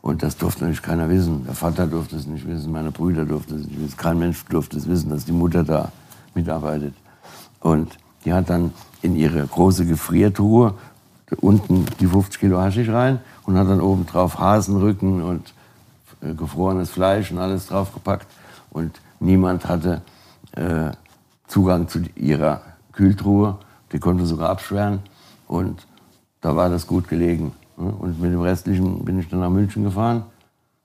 Und 0.00 0.22
das 0.22 0.36
durfte 0.36 0.60
natürlich 0.64 0.82
keiner 0.82 1.08
wissen. 1.08 1.44
Der 1.46 1.54
Vater 1.54 1.86
durfte 1.86 2.16
es 2.16 2.26
nicht 2.26 2.46
wissen, 2.46 2.70
meine 2.70 2.90
Brüder 2.90 3.24
durften 3.24 3.60
es 3.60 3.66
nicht 3.66 3.80
wissen. 3.80 3.96
Kein 3.96 4.18
Mensch 4.18 4.44
durfte 4.44 4.76
es 4.76 4.86
wissen, 4.86 5.10
dass 5.10 5.24
die 5.24 5.32
Mutter 5.32 5.64
da 5.64 5.90
mitarbeitet. 6.34 6.94
Und 7.60 7.96
die 8.24 8.32
hat 8.32 8.50
dann 8.50 8.72
in 9.00 9.16
ihre 9.16 9.46
große 9.46 9.86
Gefriertruhe 9.86 10.74
unten 11.40 11.86
die 12.00 12.06
50 12.06 12.38
Kilo 12.38 12.60
Haschisch 12.60 12.90
rein 12.90 13.20
und 13.44 13.56
hat 13.58 13.68
dann 13.68 13.80
oben 13.80 14.06
drauf 14.06 14.38
Hasenrücken 14.38 15.22
und 15.22 15.54
äh, 16.20 16.34
gefrorenes 16.34 16.90
Fleisch 16.90 17.32
und 17.32 17.38
alles 17.38 17.66
draufgepackt. 17.66 18.26
Und 18.70 19.00
niemand 19.20 19.66
hatte 19.66 20.02
äh, 20.52 20.90
Zugang 21.46 21.88
zu 21.88 22.00
ihrer 22.16 22.62
Kühltruhe. 22.92 23.58
Die 23.92 23.98
konnte 23.98 24.26
sogar 24.26 24.50
abschweren. 24.50 25.00
Und 25.46 25.86
da 26.40 26.56
war 26.56 26.68
das 26.68 26.86
gut 26.86 27.08
gelegen. 27.08 27.52
ne? 27.76 27.92
Und 27.98 28.20
mit 28.20 28.32
dem 28.32 28.40
Restlichen 28.40 29.04
bin 29.04 29.18
ich 29.18 29.28
dann 29.28 29.40
nach 29.40 29.50
München 29.50 29.84
gefahren 29.84 30.24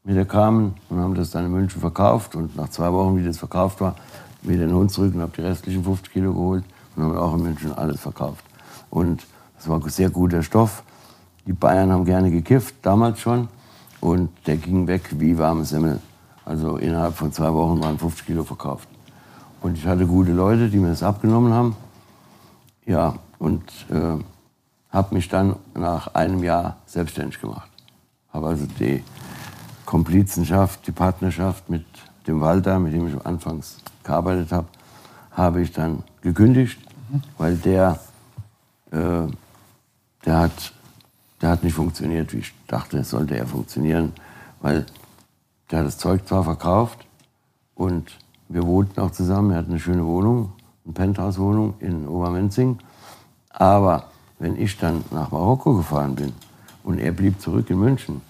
mit 0.04 0.16
der 0.16 0.26
Carmen 0.26 0.74
und 0.90 1.00
haben 1.00 1.14
das 1.14 1.32
dann 1.32 1.46
in 1.46 1.52
München 1.52 1.82
verkauft. 1.82 2.36
Und 2.36 2.56
nach 2.56 2.70
zwei 2.70 2.92
Wochen, 2.92 3.18
wie 3.18 3.24
das 3.24 3.38
verkauft 3.38 3.82
war, 3.82 3.96
wieder 4.42 4.64
in 4.64 4.74
Hund 4.74 4.92
zurück 4.92 5.14
und 5.14 5.22
habe 5.22 5.32
die 5.36 5.42
restlichen 5.42 5.84
50 5.84 6.12
Kilo 6.12 6.34
geholt 6.34 6.64
und 6.96 7.04
haben 7.04 7.18
auch 7.18 7.36
in 7.36 7.44
München 7.44 7.74
alles 7.74 8.00
verkauft. 8.00 8.44
Und 8.90 9.26
das 9.58 9.68
war 9.68 9.82
sehr 9.90 10.10
guter 10.10 10.42
Stoff. 10.42 10.84
Die 11.46 11.54
Bayern 11.54 11.92
haben 11.92 12.06
gerne 12.06 12.32
gekifft, 12.32 12.76
damals 12.82 13.20
schon. 13.20 13.50
Und 14.02 14.30
der 14.48 14.58
ging 14.58 14.88
weg 14.88 15.02
wie 15.18 15.38
warme 15.38 15.66
Semmel. 15.66 16.00
Also 16.50 16.78
innerhalb 16.78 17.14
von 17.14 17.32
zwei 17.32 17.54
Wochen 17.54 17.80
waren 17.84 18.00
50 18.00 18.26
Kilo 18.26 18.44
verkauft. 18.44 18.90
Und 19.62 19.78
ich 19.78 19.86
hatte 19.86 20.08
gute 20.08 20.32
Leute, 20.32 20.68
die 20.68 20.78
mir 20.78 20.90
das 20.90 21.04
abgenommen 21.04 21.54
haben. 21.54 21.76
Ja, 22.88 23.20
und 23.38 23.62
äh, 23.92 24.18
habe 24.90 25.14
mich 25.14 25.30
dann 25.30 25.58
nach 25.76 26.16
einem 26.16 26.44
Jahr 26.44 26.78
selbstständig 26.88 27.40
gemacht. 27.40 27.70
Habe 28.34 28.48
also 28.48 28.66
die 28.80 29.04
Komplizenschaft, 29.86 30.88
die 30.88 30.92
Partnerschaft 30.92 31.70
mit 31.70 31.86
dem 32.26 32.42
Walter, 32.42 32.80
mit 32.80 32.94
dem 32.94 33.08
ich 33.08 33.26
anfangs 33.28 33.78
gearbeitet 34.04 34.52
habe, 34.52 34.66
habe 35.30 35.62
ich 35.62 35.72
dann 35.72 36.04
gekündigt, 36.24 36.80
weil 37.38 37.58
der, 37.58 38.00
äh, 38.90 39.28
der, 40.26 40.38
hat, 40.40 40.74
der 41.44 41.50
hat 41.52 41.64
nicht 41.64 41.76
funktioniert, 41.76 42.34
wie 42.34 42.40
ich 42.40 42.56
dachte, 42.66 43.04
sollte 43.04 43.38
er 43.38 43.46
funktionieren, 43.46 44.14
weil 44.62 44.88
der 45.70 45.80
hat 45.80 45.88
das 45.88 45.98
Zeug 45.98 46.28
zwar 46.28 46.44
verkauft 46.44 47.06
und 47.76 48.18
wir 48.48 48.66
wohnten 48.66 49.00
auch 49.00 49.12
zusammen, 49.12 49.52
er 49.52 49.58
hat 49.58 49.68
eine 49.68 49.80
schöne 49.80 50.06
Wohnung, 50.06 50.54
eine 50.86 50.94
Penthouse-Wohnung 50.94 51.76
in 51.80 52.08
Obermenzing, 52.08 52.80
aber 53.50 54.06
wenn 54.40 54.60
ich 54.60 54.78
dann 54.78 55.04
nach 55.12 55.32
Marokko 55.32 55.76
gefahren 55.76 56.16
bin 56.16 56.34
und 56.84 57.00
er 57.00 57.12
blieb 57.12 57.40
zurück 57.42 57.70
in 57.70 57.80
München, 57.80 58.22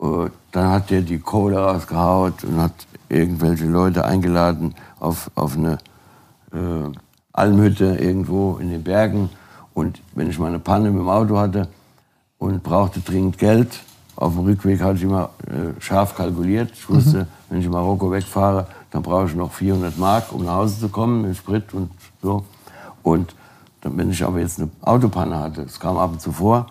äh, 0.00 0.30
dann 0.52 0.70
hat 0.70 0.90
er 0.90 1.02
die 1.02 1.18
Kohle 1.18 1.58
rausgehaut 1.58 2.44
und 2.44 2.60
hat 2.60 2.86
irgendwelche 3.08 3.66
Leute 3.66 4.04
eingeladen 4.04 4.74
auf, 4.98 5.30
auf 5.34 5.56
eine 5.56 5.78
äh, 6.52 6.90
Almhütte 7.32 7.96
irgendwo 7.96 8.56
in 8.56 8.70
den 8.70 8.82
Bergen. 8.82 9.30
Und 9.74 10.00
wenn 10.14 10.30
ich 10.30 10.38
mal 10.38 10.48
eine 10.48 10.58
Panne 10.58 10.90
mit 10.90 11.00
dem 11.00 11.08
Auto 11.08 11.38
hatte 11.38 11.68
und 12.38 12.62
brauchte 12.62 13.00
dringend 13.00 13.38
Geld, 13.38 13.80
auf 14.20 14.34
dem 14.34 14.44
Rückweg 14.44 14.80
hatte 14.82 14.98
ich 14.98 15.02
immer 15.02 15.30
äh, 15.46 15.80
scharf 15.80 16.14
kalkuliert. 16.14 16.70
Ich 16.74 16.88
wusste, 16.88 17.26
wenn 17.48 17.58
ich 17.58 17.64
in 17.66 17.72
Marokko 17.72 18.12
wegfahre, 18.12 18.66
dann 18.90 19.02
brauche 19.02 19.26
ich 19.26 19.34
noch 19.34 19.50
400 19.50 19.98
Mark, 19.98 20.32
um 20.32 20.44
nach 20.44 20.56
Hause 20.56 20.78
zu 20.78 20.88
kommen 20.88 21.22
mit 21.22 21.36
Sprit 21.36 21.72
und 21.72 21.90
so. 22.22 22.44
Und 23.02 23.34
dann, 23.80 23.96
wenn 23.96 24.10
ich 24.10 24.22
aber 24.22 24.38
jetzt 24.38 24.60
eine 24.60 24.70
Autopanne 24.82 25.38
hatte, 25.38 25.62
das 25.62 25.80
kam 25.80 25.96
ab 25.96 26.12
und 26.12 26.20
zu 26.20 26.32
vor, 26.32 26.66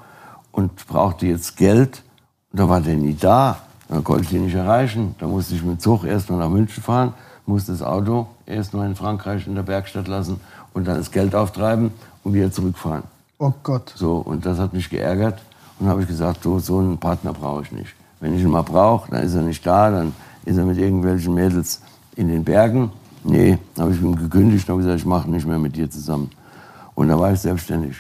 und 0.52 0.88
brauchte 0.88 1.26
jetzt 1.26 1.58
Geld, 1.58 2.04
und 2.52 2.60
da 2.60 2.70
war 2.70 2.82
der 2.82 2.96
nie 2.96 3.16
da. 3.16 3.58
Dann 3.88 4.04
konnte 4.04 4.24
ich 4.24 4.34
ihn 4.34 4.46
nicht 4.46 4.56
erreichen. 4.56 5.16
Da 5.18 5.28
musste 5.28 5.56
ich 5.56 5.64
mit 5.64 5.78
dem 5.78 5.80
Zug 5.80 6.04
erst 6.04 6.30
mal 6.30 6.38
nach 6.38 6.50
München 6.50 6.84
fahren, 6.84 7.14
musste 7.48 7.72
das 7.72 7.82
Auto 7.82 8.28
erst 8.46 8.76
mal 8.76 8.86
in 8.86 8.96
Frankreich 8.96 9.48
in 9.48 9.56
der 9.56 9.66
Werkstatt 9.66 10.08
lassen 10.08 10.40
und 10.74 10.88
dann 10.88 10.98
das 10.98 11.10
Geld 11.10 11.34
auftreiben 11.34 11.92
und 12.24 12.34
wieder 12.34 12.52
zurückfahren. 12.52 13.04
Oh 13.40 13.54
Gott. 13.64 13.94
So, 13.96 14.18
und 14.18 14.46
das 14.46 14.60
hat 14.60 14.74
mich 14.74 14.90
geärgert. 14.90 15.42
Und 15.80 15.86
dann 15.86 15.90
habe 15.90 16.02
ich 16.02 16.08
gesagt, 16.08 16.44
so, 16.44 16.60
so 16.60 16.80
einen 16.80 16.98
Partner 16.98 17.34
brauche 17.34 17.64
ich 17.64 17.72
nicht. 17.72 17.96
Wenn 18.20 18.36
ich 18.36 18.42
ihn 18.42 18.50
mal 18.50 18.64
brauche, 18.64 19.10
dann 19.12 19.24
ist 19.24 19.34
er 19.34 19.42
nicht 19.42 19.66
da, 19.66 19.90
dann 19.90 20.14
ist 20.46 20.58
er 20.58 20.66
mit 20.66 20.78
irgendwelchen 20.78 21.34
Mädels 21.34 21.82
in 22.16 22.28
den 22.28 22.44
Bergen. 22.44 22.92
Nee, 23.24 23.58
dann 23.76 23.86
habe 23.86 23.96
ich 23.96 24.02
ihm 24.02 24.16
gekündigt 24.16 24.68
und 24.68 24.74
habe 24.74 24.84
gesagt, 24.84 25.00
ich 25.00 25.06
mache 25.06 25.30
nicht 25.30 25.48
mehr 25.48 25.60
mit 25.60 25.76
dir 25.76 25.90
zusammen. 25.90 26.30
Und 26.96 27.08
da 27.08 27.18
war 27.18 27.32
ich 27.32 27.40
selbstständig 27.40 27.98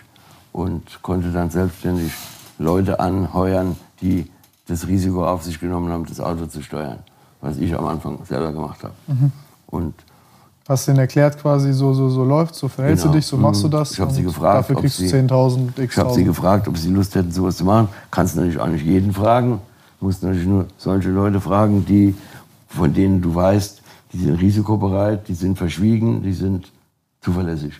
und 0.51 1.01
konnte 1.01 1.31
dann 1.31 1.49
selbstständig 1.49 2.11
Leute 2.57 2.99
anheuern, 2.99 3.77
die 4.01 4.29
das 4.67 4.87
Risiko 4.87 5.25
auf 5.25 5.43
sich 5.43 5.59
genommen 5.59 5.91
haben, 5.91 6.05
das 6.05 6.19
Auto 6.19 6.45
zu 6.47 6.61
steuern, 6.61 6.99
was 7.39 7.57
ich 7.57 7.73
am 7.73 7.85
Anfang 7.85 8.19
selber 8.25 8.51
gemacht 8.51 8.83
habe. 8.83 8.93
Und 9.67 9.93
Hast 10.69 10.87
denen 10.87 10.99
erklärt 10.99 11.35
quasi, 11.41 11.73
so, 11.73 11.93
so, 11.95 12.09
so 12.09 12.23
läuft, 12.23 12.53
so 12.53 12.67
verhältst 12.67 13.01
Genau. 13.01 13.13
du 13.13 13.17
dich, 13.17 13.25
so 13.25 13.37
machst 13.37 13.63
du 13.63 13.67
Mhm. 13.67 13.71
das. 13.71 13.91
Ich 13.93 13.99
hab 13.99 14.11
sie 14.11 14.21
gefragt, 14.21 14.59
Dafür 14.59 14.75
kriegst 14.75 14.99
du 14.99 15.03
sie- 15.03 15.09
10.000, 15.09 15.79
x 15.79 15.95
Ich 15.95 15.99
habe 15.99 16.13
sie 16.13 16.23
gefragt, 16.23 16.67
ob 16.67 16.77
sie 16.77 16.89
Lust 16.91 17.15
hätten, 17.15 17.31
sowas 17.31 17.57
zu 17.57 17.65
machen. 17.65 17.89
Kannst 18.11 18.35
natürlich 18.35 18.59
auch 18.59 18.67
nicht 18.67 18.85
jeden 18.85 19.11
fragen. 19.11 19.59
Du 19.99 20.05
musst 20.05 20.21
natürlich 20.21 20.45
nur 20.47 20.67
solche 20.77 21.09
Leute 21.09 21.41
fragen, 21.41 21.83
die, 21.87 22.13
von 22.67 22.93
denen 22.93 23.19
du 23.19 23.33
weißt, 23.33 23.81
die 24.13 24.19
sind 24.19 24.35
risikobereit, 24.39 25.27
die 25.27 25.33
sind 25.33 25.57
verschwiegen, 25.57 26.21
die 26.21 26.33
sind 26.33 26.71
zuverlässig. 27.21 27.73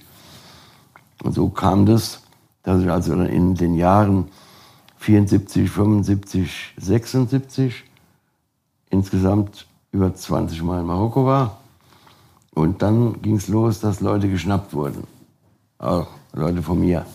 Und 1.23 1.34
so 1.36 1.47
kam 1.49 1.86
das, 1.86 2.21
dass 2.63 2.82
ich 2.82 2.89
also 2.89 3.13
in 3.13 3.54
den 3.54 3.75
Jahren 3.75 4.30
74, 4.97 5.69
75, 5.69 6.73
76 6.78 7.84
insgesamt 8.89 9.67
über 9.91 10.13
20 10.13 10.63
Mal 10.63 10.80
in 10.82 10.88
Marokko 10.88 11.25
war. 11.28 11.59
Und 12.60 12.82
dann 12.82 13.22
ging 13.22 13.38
es 13.38 13.48
los, 13.48 13.80
dass 13.80 14.02
Leute 14.02 14.28
geschnappt 14.28 14.74
wurden. 14.74 15.06
Auch 15.78 16.08
Leute 16.34 16.62
von 16.62 16.78
mir. 16.78 17.06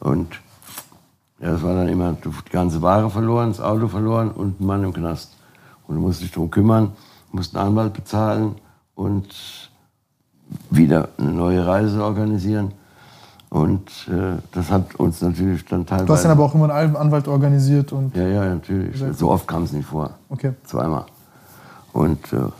Und 0.00 0.28
ja, 1.40 1.52
das 1.52 1.62
war 1.62 1.74
dann 1.74 1.88
immer 1.88 2.12
die 2.12 2.50
ganze 2.50 2.82
Ware 2.82 3.08
verloren, 3.08 3.48
das 3.48 3.62
Auto 3.62 3.88
verloren 3.88 4.30
und 4.30 4.60
ein 4.60 4.66
Mann 4.66 4.84
im 4.84 4.92
Knast. 4.92 5.32
Und 5.88 5.94
du 5.94 6.02
musst 6.02 6.20
dich 6.20 6.32
darum 6.32 6.50
kümmern, 6.50 6.92
musst 7.32 7.56
einen 7.56 7.68
Anwalt 7.68 7.94
bezahlen 7.94 8.56
und 8.94 9.70
wieder 10.68 11.08
eine 11.16 11.32
neue 11.32 11.66
Reise 11.66 12.04
organisieren. 12.04 12.72
Und 13.48 13.88
äh, 14.08 14.36
das 14.52 14.70
hat 14.70 14.96
uns 14.96 15.22
natürlich 15.22 15.64
dann 15.64 15.86
teilweise... 15.86 16.06
Du 16.06 16.12
hast 16.12 16.24
dann 16.24 16.32
aber 16.32 16.44
auch 16.44 16.54
immer 16.54 16.70
einen 16.70 16.94
Anwalt 16.94 17.26
organisiert 17.26 17.90
und. 17.92 18.14
Ja, 18.14 18.28
ja, 18.28 18.44
natürlich. 18.54 19.02
So 19.16 19.30
oft 19.30 19.48
kam 19.48 19.62
es 19.62 19.72
nicht 19.72 19.86
vor. 19.86 20.10
Okay. 20.28 20.52
Zweimal. 20.64 21.06
Und 21.94 22.34
äh, 22.34 22.50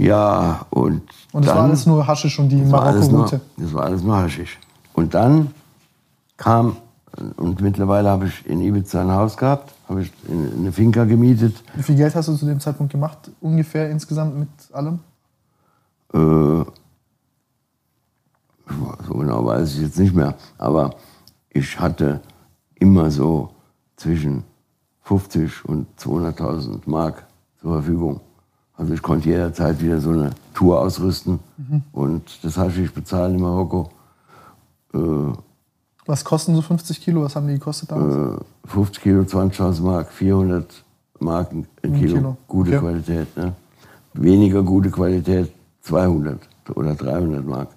ja, 0.00 0.66
und. 0.70 1.02
Und 1.32 1.44
das 1.44 1.46
dann, 1.46 1.56
war 1.56 1.64
alles 1.64 1.86
nur 1.86 2.06
Haschisch 2.06 2.38
und 2.38 2.48
die 2.48 2.56
Marokko-Route. 2.56 3.40
Das 3.56 3.74
war 3.74 3.84
alles 3.84 4.02
nur 4.02 4.16
Haschisch. 4.16 4.58
Und 4.94 5.14
dann 5.14 5.54
kam, 6.36 6.76
und 7.36 7.60
mittlerweile 7.60 8.08
habe 8.08 8.26
ich 8.26 8.46
in 8.46 8.60
Ibiza 8.60 9.02
ein 9.02 9.12
Haus 9.12 9.36
gehabt, 9.36 9.74
habe 9.88 10.02
ich 10.02 10.12
eine 10.28 10.72
Finca 10.72 11.04
gemietet. 11.04 11.62
Wie 11.74 11.82
viel 11.82 11.96
Geld 11.96 12.14
hast 12.14 12.28
du 12.28 12.34
zu 12.34 12.46
dem 12.46 12.60
Zeitpunkt 12.60 12.92
gemacht, 12.92 13.30
ungefähr 13.40 13.90
insgesamt 13.90 14.38
mit 14.38 14.48
allem? 14.72 15.00
Äh, 16.12 16.64
so 19.06 19.14
genau 19.14 19.44
weiß 19.44 19.74
ich 19.74 19.82
jetzt 19.82 19.98
nicht 19.98 20.14
mehr. 20.14 20.34
Aber 20.58 20.94
ich 21.50 21.78
hatte 21.78 22.20
immer 22.76 23.10
so 23.10 23.50
zwischen 23.96 24.44
50 25.02 25.64
und 25.66 25.86
200.000 25.98 26.80
Mark 26.86 27.26
zur 27.60 27.72
Verfügung. 27.72 28.20
Also 28.80 28.94
ich 28.94 29.02
konnte 29.02 29.28
jederzeit 29.28 29.82
wieder 29.82 30.00
so 30.00 30.08
eine 30.08 30.30
Tour 30.54 30.80
ausrüsten. 30.80 31.38
Und 31.92 32.42
das 32.42 32.56
habe 32.56 32.72
ich 32.72 32.94
bezahlt 32.94 33.34
in 33.34 33.40
Marokko. 33.40 33.90
Äh, 34.94 34.98
Was 36.06 36.24
kosten 36.24 36.54
so 36.54 36.62
50 36.62 36.98
Kilo? 37.02 37.22
Was 37.22 37.36
haben 37.36 37.46
die 37.46 37.52
gekostet 37.54 37.90
damals? 37.90 38.40
äh, 38.40 38.68
50 38.68 39.02
Kilo, 39.02 39.20
20.000 39.22 39.82
Mark, 39.82 40.10
400 40.10 40.82
Mark 41.18 41.52
ein 41.52 41.66
Kilo. 41.82 42.14
Kilo. 42.16 42.36
Gute 42.48 42.70
Okay. 42.70 42.78
Qualität. 42.80 43.36
Ne? 43.36 43.52
Weniger 44.14 44.62
gute 44.62 44.90
Qualität, 44.90 45.52
200 45.82 46.38
oder 46.74 46.94
300 46.94 47.44
Mark. 47.46 47.68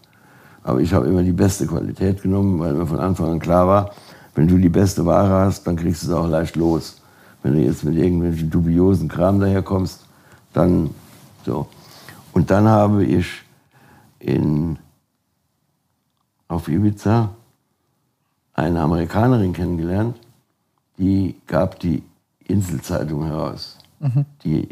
Aber 0.64 0.80
ich 0.80 0.94
habe 0.94 1.08
immer 1.08 1.22
die 1.24 1.34
beste 1.34 1.68
Qualität 1.68 2.22
genommen, 2.22 2.62
weil 2.62 2.74
mir 2.74 2.88
von 2.88 3.00
Anfang 3.00 3.30
an 3.34 3.40
klar 3.40 3.68
war, 3.68 3.92
wenn 4.36 4.48
du 4.48 4.58
die 4.58 4.70
beste 4.70 5.06
Ware 5.06 5.46
hast, 5.46 5.68
dann 5.68 5.76
kriegst 5.76 6.04
du 6.04 6.08
es 6.08 6.14
auch 6.14 6.30
leicht 6.30 6.56
los. 6.56 7.02
Wenn 7.44 7.56
du 7.56 7.60
jetzt 7.60 7.84
mit 7.84 7.96
irgendwelchen 7.96 8.50
dubiosen 8.50 9.10
Kram 9.10 9.42
daherkommst, 9.42 10.03
dann 10.54 10.90
so. 11.46 11.68
Und 12.34 12.50
dann 12.50 12.68
habe 12.68 13.06
ich 13.06 13.28
in, 14.20 14.78
auf 16.48 16.68
Ibiza 16.68 17.30
eine 18.54 18.82
Amerikanerin 18.82 19.54
kennengelernt, 19.54 20.16
die 20.98 21.36
gab 21.48 21.80
die 21.80 22.04
Inselzeitung 22.46 23.26
heraus. 23.26 23.78
Die, 24.44 24.68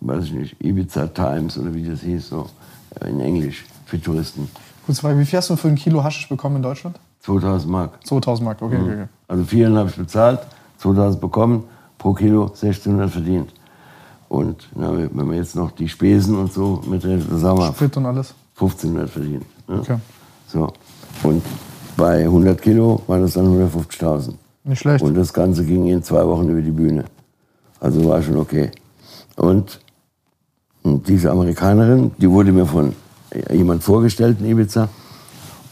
weiß 0.00 0.24
ich 0.24 0.32
nicht, 0.32 0.62
Ibiza 0.62 1.06
Times 1.06 1.56
oder 1.56 1.72
wie 1.72 1.84
das 1.84 2.00
hieß, 2.02 2.28
so 2.28 2.50
äh, 3.00 3.08
in 3.08 3.20
Englisch 3.20 3.64
für 3.86 3.98
Touristen. 3.98 4.48
Kurze 4.84 5.00
Frage, 5.00 5.18
wie 5.18 5.24
viel 5.24 5.38
hast 5.38 5.48
du 5.48 5.56
für 5.56 5.68
ein 5.68 5.74
Kilo 5.74 6.04
Haschisch 6.04 6.28
bekommen 6.28 6.56
in 6.56 6.62
Deutschland? 6.62 7.00
2000 7.20 7.72
Mark. 7.72 8.06
2000 8.06 8.44
Mark, 8.44 8.60
okay, 8.60 8.76
okay, 8.76 8.92
okay. 8.92 9.08
Also 9.26 9.44
400 9.44 9.78
habe 9.78 9.88
ich 9.88 9.96
bezahlt, 9.96 10.40
2000 10.78 11.18
bekommen, 11.18 11.64
pro 11.96 12.12
Kilo 12.12 12.42
1600 12.42 13.10
verdient. 13.10 13.53
Und 14.34 14.68
na, 14.74 14.92
wenn 14.96 15.26
man 15.28 15.36
jetzt 15.36 15.54
noch 15.54 15.70
die 15.70 15.88
Spesen 15.88 16.36
und 16.36 16.52
so 16.52 16.82
dann 16.90 17.00
sagen 17.38 17.56
wir 17.56 17.72
Sprit 17.72 17.96
und 17.96 18.06
alles. 18.06 18.34
1500 18.56 19.08
verdient. 19.08 19.44
Ne? 19.68 19.78
Okay. 19.78 19.96
So. 20.48 20.72
Und 21.22 21.42
bei 21.96 22.24
100 22.24 22.60
Kilo 22.60 23.00
waren 23.06 23.22
das 23.22 23.34
dann 23.34 23.46
150.000. 23.46 24.34
Nicht 24.64 24.80
schlecht. 24.80 25.04
Und 25.04 25.14
das 25.14 25.32
Ganze 25.32 25.64
ging 25.64 25.86
in 25.86 26.02
zwei 26.02 26.26
Wochen 26.26 26.48
über 26.48 26.62
die 26.62 26.72
Bühne. 26.72 27.04
Also 27.78 28.04
war 28.08 28.20
schon 28.22 28.36
okay. 28.36 28.72
Und, 29.36 29.78
und 30.82 31.06
diese 31.06 31.30
Amerikanerin, 31.30 32.10
die 32.18 32.28
wurde 32.28 32.50
mir 32.50 32.66
von 32.66 32.92
jemand 33.52 33.84
vorgestellt 33.84 34.38
in 34.40 34.46
Ibiza. 34.46 34.88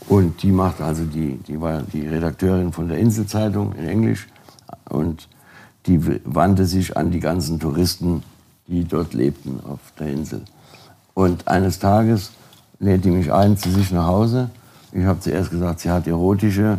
Und 0.09 0.41
die 0.41 0.53
macht 0.53 0.81
also 0.81 1.05
die, 1.05 1.39
die 1.49 1.61
war 1.61 1.83
die 1.83 2.07
Redakteurin 2.07 2.73
von 2.73 2.87
der 2.87 2.99
Inselzeitung 2.99 3.73
in 3.75 3.89
Englisch. 3.89 4.29
Und 4.89 5.29
die 5.87 5.99
wandte 6.25 6.65
sich 6.65 6.97
an 6.97 7.11
die 7.11 7.19
ganzen 7.19 7.59
Touristen, 7.59 8.23
die 8.73 8.85
dort 8.85 9.13
lebten 9.13 9.61
auf 9.69 9.81
der 9.99 10.09
Insel. 10.09 10.43
Und 11.15 11.47
eines 11.47 11.79
Tages 11.79 12.31
lädt 12.79 13.05
die 13.05 13.11
mich 13.11 13.31
ein 13.31 13.57
zu 13.57 13.71
sich 13.71 13.93
nach 13.93 14.07
Hause. 14.07 14.51
Ich 14.93 15.05
habe 15.05 15.21
zuerst 15.21 15.51
gesagt, 15.51 15.81
sie 15.81 15.91
hat 15.91 16.07
erotische 16.07 16.79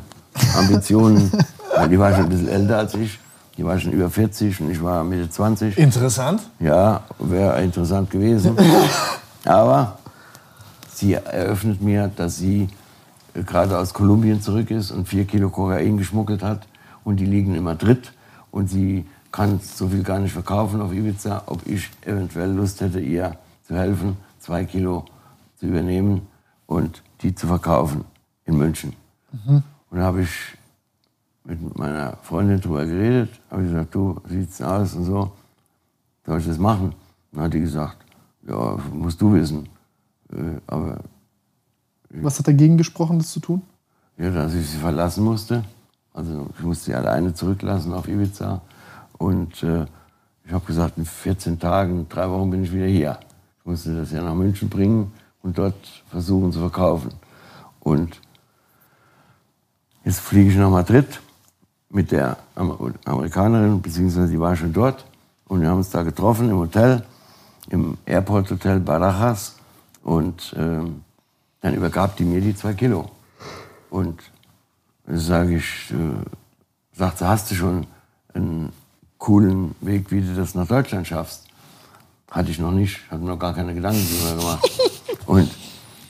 Ambitionen, 0.57 1.31
weil 1.75 1.89
die 1.89 1.99
war 1.99 2.11
schon 2.13 2.25
ein 2.25 2.29
bisschen 2.29 2.49
älter 2.49 2.79
als 2.79 2.95
ich. 2.95 3.19
Die 3.57 3.63
war 3.63 3.79
schon 3.79 3.91
über 3.91 4.09
40 4.09 4.61
und 4.61 4.71
ich 4.71 4.81
war 4.81 5.03
Mitte 5.03 5.29
20. 5.29 5.77
Interessant. 5.77 6.41
Ja, 6.59 7.03
wäre 7.19 7.61
interessant 7.61 8.09
gewesen. 8.09 8.57
Aber 9.45 9.99
sie 10.91 11.13
eröffnet 11.13 11.79
mir, 11.79 12.09
dass 12.15 12.37
sie 12.37 12.69
äh, 13.35 13.43
gerade 13.43 13.77
aus 13.77 13.93
Kolumbien 13.93 14.41
zurück 14.41 14.71
ist 14.71 14.89
und 14.89 15.07
vier 15.07 15.25
Kilo 15.25 15.51
Kokain 15.51 15.97
geschmuggelt 15.97 16.41
hat. 16.41 16.65
Und 17.03 17.17
die 17.17 17.25
liegen 17.25 17.53
in 17.53 17.63
Madrid. 17.63 18.11
Und 18.49 18.69
sie 18.71 19.05
kann 19.33 19.59
so 19.59 19.89
viel 19.89 20.03
gar 20.03 20.19
nicht 20.19 20.31
verkaufen 20.31 20.79
auf 20.79 20.93
Ibiza. 20.93 21.43
Ob 21.47 21.67
ich 21.67 21.89
eventuell 22.05 22.51
Lust 22.51 22.79
hätte, 22.79 22.99
ihr 22.99 23.35
zu 23.67 23.75
helfen, 23.75 24.15
zwei 24.39 24.63
Kilo 24.63 25.05
zu 25.57 25.65
übernehmen 25.65 26.27
und 26.67 27.01
die 27.21 27.33
zu 27.33 27.47
verkaufen 27.47 28.05
in 28.45 28.57
München. 28.57 28.93
Mhm. 29.31 29.63
Und 29.89 29.97
da 29.97 30.03
habe 30.03 30.21
ich 30.21 30.29
mit 31.43 31.77
meiner 31.77 32.15
Freundin 32.21 32.61
darüber 32.61 32.85
geredet, 32.85 33.31
habe 33.49 33.63
ich 33.63 33.69
gesagt, 33.69 33.95
du, 33.95 34.21
sieht's 34.29 34.61
aus 34.61 34.93
und 34.93 35.05
so, 35.05 35.31
soll 36.25 36.39
ich 36.39 36.47
das 36.47 36.57
machen? 36.57 36.93
dann 37.31 37.45
hat 37.45 37.53
die 37.53 37.61
gesagt, 37.61 37.97
ja, 38.47 38.77
musst 38.93 39.19
du 39.19 39.33
wissen. 39.33 39.67
Äh, 40.31 40.59
aber 40.67 40.99
Was 42.09 42.37
hat 42.37 42.47
dagegen 42.47 42.77
gesprochen, 42.77 43.17
das 43.17 43.31
zu 43.31 43.39
tun? 43.39 43.63
Ja, 44.17 44.29
dass 44.29 44.53
ich 44.53 44.69
sie 44.69 44.77
verlassen 44.77 45.23
musste. 45.23 45.63
Also 46.13 46.47
ich 46.55 46.63
musste 46.63 46.85
sie 46.85 46.95
alleine 46.95 47.33
zurücklassen 47.33 47.91
auf 47.93 48.07
Ibiza. 48.07 48.61
Und 49.17 49.63
äh, 49.63 49.85
ich 50.45 50.51
habe 50.51 50.65
gesagt, 50.65 50.97
in 50.97 51.05
14 51.05 51.59
Tagen, 51.59 52.07
drei 52.09 52.29
Wochen 52.29 52.49
bin 52.49 52.63
ich 52.63 52.71
wieder 52.73 52.85
hier. 52.85 53.19
Ich 53.59 53.65
musste 53.65 53.95
das 53.95 54.11
ja 54.11 54.21
nach 54.21 54.33
München 54.33 54.69
bringen 54.69 55.13
und 55.41 55.57
dort 55.57 55.75
versuchen 56.09 56.51
zu 56.51 56.59
verkaufen. 56.59 57.13
Und 57.79 58.19
jetzt 60.03 60.19
fliege 60.19 60.49
ich 60.49 60.57
nach 60.57 60.69
Madrid 60.69 61.21
mit 61.89 62.11
der 62.11 62.37
Amerikanerin, 63.05 63.81
beziehungsweise 63.81 64.31
die 64.31 64.39
war 64.39 64.55
schon 64.55 64.73
dort. 64.73 65.05
Und 65.45 65.61
wir 65.61 65.69
haben 65.69 65.77
uns 65.77 65.91
da 65.91 66.03
getroffen 66.03 66.49
im 66.49 66.57
Hotel, 66.57 67.03
im 67.69 67.97
Airport 68.05 68.49
Hotel 68.51 68.79
Barajas. 68.79 69.57
Und 70.03 70.53
ähm, 70.57 71.03
dann 71.61 71.73
übergab 71.73 72.17
die 72.17 72.25
mir 72.25 72.41
die 72.41 72.55
zwei 72.55 72.73
Kilo. 72.73 73.09
Und 73.89 74.21
dann 75.05 75.17
sage 75.17 75.57
ich, 75.57 75.91
äh, 75.91 76.97
sagt 76.97 77.19
sie, 77.19 77.27
hast 77.27 77.51
du 77.51 77.55
schon 77.55 77.87
einen 78.33 78.73
coolen 79.23 79.73
Weg, 79.79 80.11
wie 80.11 80.19
du 80.19 80.35
das 80.35 80.53
nach 80.53 80.67
Deutschland 80.67 81.07
schaffst? 81.07 81.45
Hatte 82.29 82.51
ich 82.51 82.59
noch 82.59 82.71
nicht, 82.71 83.09
hatte 83.09 83.21
mir 83.21 83.29
noch 83.29 83.39
gar 83.39 83.53
keine 83.53 83.73
Gedanken 83.73 84.05
darüber 84.21 84.41
gemacht. 84.41 84.71
Und 85.25 85.49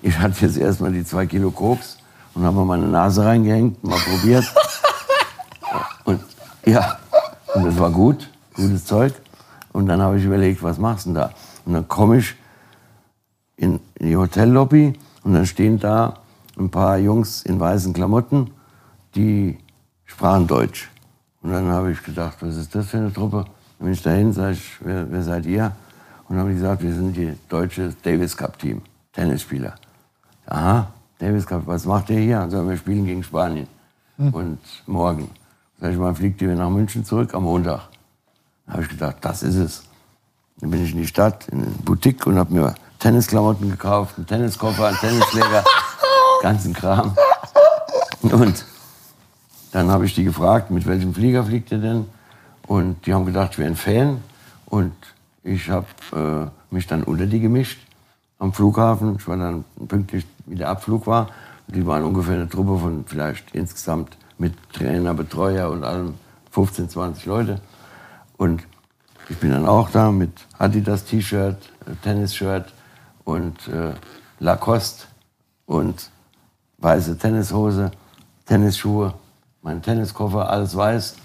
ich 0.02 0.18
hatte 0.18 0.44
jetzt 0.44 0.58
erstmal 0.58 0.92
die 0.92 1.06
zwei 1.06 1.28
Kilo 1.28 1.52
Koks 1.52 1.98
und 2.34 2.44
habe 2.44 2.56
mal 2.56 2.66
meine 2.66 2.88
Nase 2.88 3.24
reingehängt, 3.24 3.84
mal 3.84 4.00
probiert. 4.00 4.46
Und 6.06 6.22
ja, 6.66 6.98
und 7.54 7.66
das 7.66 7.78
war 7.78 7.92
gut, 7.92 8.30
gutes 8.56 8.86
Zeug. 8.86 9.14
Und 9.72 9.86
dann 9.86 10.02
habe 10.02 10.18
ich 10.18 10.26
überlegt, 10.26 10.64
was 10.64 10.80
machst 10.80 11.06
du 11.06 11.10
denn 11.10 11.16
da? 11.22 11.34
Und 11.66 11.74
dann 11.74 11.88
komme 11.88 12.18
ich 12.18 12.34
in, 13.58 13.80
in 13.96 14.08
die 14.08 14.18
Hotellobby 14.18 14.98
und 15.24 15.34
dann 15.34 15.46
stehen 15.46 15.78
da 15.78 16.16
ein 16.58 16.72
paar 16.72 16.98
Jungs 16.98 17.44
in 17.44 17.60
weißen 17.60 17.94
Klamotten, 17.94 18.52
die 19.14 19.60
sprachen 20.06 20.48
Deutsch. 20.48 20.90
Und 21.44 21.52
dann 21.52 21.68
habe 21.68 21.92
ich 21.92 22.02
gedacht, 22.02 22.38
was 22.40 22.56
ist 22.56 22.74
das 22.74 22.88
für 22.88 22.98
eine 22.98 23.12
Truppe? 23.12 23.46
Dann 23.78 23.86
bin 23.86 23.94
ich 23.94 24.02
dahin, 24.02 24.32
sage 24.32 24.54
ich, 24.54 24.78
wer, 24.80 25.12
wer 25.12 25.22
seid 25.22 25.46
ihr? 25.46 25.74
Und 26.30 26.38
habe 26.38 26.52
ich 26.52 26.56
gesagt, 26.56 26.82
wir 26.82 26.94
sind 26.94 27.16
die 27.16 27.34
deutsche 27.50 27.94
Davis 28.02 28.36
Cup 28.36 28.58
Team, 28.58 28.82
Tennisspieler. 29.12 29.76
Aha, 30.48 30.88
Davis 31.20 31.46
Cup, 31.46 31.64
was 31.66 31.86
macht 31.86 32.10
ihr 32.10 32.20
hier? 32.20 32.42
Und 32.42 32.52
sagen 32.52 32.70
wir 32.70 32.78
spielen 32.78 33.06
gegen 33.06 33.24
Spanien. 33.24 33.68
Hm. 34.18 34.34
Und 34.34 34.60
morgen. 34.88 35.30
Sag 35.82 35.92
ich 35.92 35.98
mal, 35.98 36.16
fliegt 36.16 36.42
ihr 36.42 36.56
nach 36.56 36.70
München 36.70 37.04
zurück 37.04 37.34
am 37.34 37.44
Montag. 37.44 37.82
Da 38.66 38.74
habe 38.74 38.84
ich 38.84 38.90
gedacht, 38.90 39.18
das 39.20 39.44
ist 39.44 39.56
es. 39.56 39.84
Dann 40.62 40.72
bin 40.72 40.84
ich 40.86 40.94
in 40.94 41.00
die 41.00 41.08
Stadt, 41.08 41.50
in 41.50 41.62
eine 41.62 41.72
Boutique 41.72 42.26
und 42.26 42.38
habe 42.38 42.54
mir 42.54 42.76
Tennisklamotten 43.00 43.70
gekauft, 43.70 44.16
einen 44.16 44.28
Tenniskoffer, 44.28 44.88
einen 44.88 44.98
Tennisschläger, 44.98 45.66
ganzen 46.42 46.74
Kram. 46.74 47.18
Und 48.22 48.66
dann 49.74 49.90
habe 49.90 50.06
ich 50.06 50.14
die 50.14 50.24
gefragt, 50.24 50.70
mit 50.70 50.86
welchem 50.86 51.16
Flieger 51.16 51.44
fliegt 51.44 51.72
ihr 51.72 51.80
denn? 51.80 52.06
Und 52.68 53.06
die 53.06 53.14
haben 53.14 53.26
gedacht, 53.26 53.54
ich 53.54 53.58
wäre 53.58 53.70
ein 53.70 53.76
Fan. 53.76 54.22
Und 54.68 54.94
ich 55.44 55.70
habe 55.70 55.88
äh, 56.16 56.74
mich 56.74 56.86
dann 56.86 57.04
unter 57.04 57.26
die 57.26 57.40
gemischt 57.40 57.80
am 58.38 58.54
Flughafen. 58.54 59.16
Ich 59.18 59.28
war 59.28 59.36
dann 59.36 59.66
pünktlich, 59.88 60.26
wie 60.46 60.56
der 60.56 60.70
Abflug 60.70 61.08
war. 61.08 61.30
Die 61.68 61.86
waren 61.88 62.04
ungefähr 62.04 62.36
eine 62.36 62.48
Truppe 62.48 62.78
von 62.78 63.04
vielleicht 63.08 63.56
insgesamt 63.56 64.16
mit 64.38 64.54
Trainer, 64.72 65.16
Betreuer 65.16 65.72
und 65.72 65.84
allem 65.84 66.14
15, 66.52 66.90
20 66.90 67.26
Leute. 67.26 67.60
Und 68.38 68.62
ich 69.28 69.38
bin 69.38 69.50
dann 69.52 69.66
auch 69.66 69.90
da 69.90 70.12
mit 70.12 70.32
Adidas 70.60 71.06
T-Shirt, 71.06 71.58
äh, 71.88 71.96
Tennisshirt 72.04 72.72
und 73.24 73.68
äh, 73.70 73.94
Lacoste 74.40 75.06
und 75.66 76.12
weiße 76.78 77.18
Tennishose, 77.18 77.90
Tennisschuhe, 78.46 79.16
mein 79.64 79.82
Tenniskoffer, 79.82 80.50
alles 80.50 80.76
weiß 80.76 81.16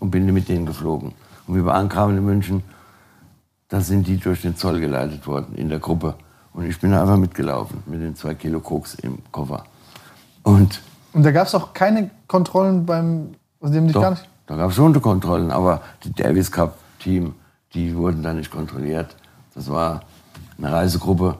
und 0.00 0.10
bin 0.10 0.26
mit 0.32 0.48
denen 0.48 0.66
geflogen. 0.66 1.12
Und 1.46 1.56
wie 1.56 1.64
wir 1.64 1.74
ankamen 1.74 2.18
in 2.18 2.24
München, 2.24 2.62
da 3.68 3.80
sind 3.80 4.06
die 4.08 4.16
durch 4.16 4.42
den 4.42 4.56
Zoll 4.56 4.80
geleitet 4.80 5.26
worden 5.26 5.54
in 5.54 5.68
der 5.68 5.78
Gruppe. 5.78 6.16
Und 6.52 6.66
ich 6.66 6.80
bin 6.80 6.92
einfach 6.92 7.16
mitgelaufen 7.16 7.82
mit 7.86 8.00
den 8.00 8.16
zwei 8.16 8.34
Kilo 8.34 8.60
Koks 8.60 8.94
im 8.96 9.18
Koffer. 9.30 9.64
Und 10.42 10.80
und 11.12 11.24
da 11.24 11.30
gab 11.30 11.46
es 11.46 11.54
auch 11.54 11.72
keine 11.74 12.10
Kontrollen 12.26 12.86
beim, 12.86 13.34
also 13.60 13.74
dem 13.74 13.86
nicht 13.86 13.94
gar 13.94 14.10
nicht? 14.10 14.26
Da 14.46 14.56
gab 14.56 14.70
es 14.70 14.76
schon 14.76 15.00
Kontrollen, 15.00 15.50
aber 15.50 15.82
die 16.04 16.12
Davis 16.12 16.50
Cup 16.50 16.76
Team, 16.98 17.34
die 17.74 17.94
wurden 17.94 18.22
da 18.22 18.32
nicht 18.32 18.50
kontrolliert. 18.50 19.14
Das 19.54 19.70
war 19.70 20.02
eine 20.58 20.72
Reisegruppe 20.72 21.36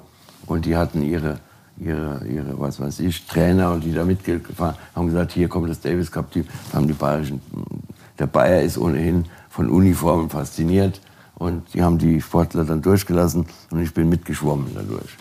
und 0.47 0.67
die 0.67 0.77
hatten 0.77 1.03
ihre, 1.03 1.39
ihre, 1.85 2.25
ihre, 2.27 2.61
was 2.61 2.81
weiß 2.81 3.01
ich, 3.01 3.27
Trainer 3.27 3.73
und 3.73 3.85
die 3.85 3.93
da 3.93 4.05
mitgefahren 4.05 4.77
haben 4.95 5.07
gesagt, 5.07 5.33
hier 5.33 5.49
kommt 5.49 5.69
das 5.69 5.81
Davis 5.81 6.11
Cup 6.11 6.31
Team. 6.31 6.45
Haben 6.73 6.87
die 6.87 6.93
Bayerischen, 6.93 7.41
der 8.19 8.27
Bayer 8.27 8.63
ist 8.63 8.79
ohnehin 8.79 9.25
von 9.49 9.69
Uniformen 9.69 10.31
fasziniert 10.31 11.01
und 11.35 11.63
die 11.75 11.83
haben 11.83 11.99
die 11.99 12.21
Sportler 12.21 12.65
dann 12.65 12.83
durchgelassen 12.83 13.47
und 13.71 13.83
ich 13.83 13.93
bin 13.93 14.09
mitgeschwommen 14.09 14.71
dadurch. 14.75 15.17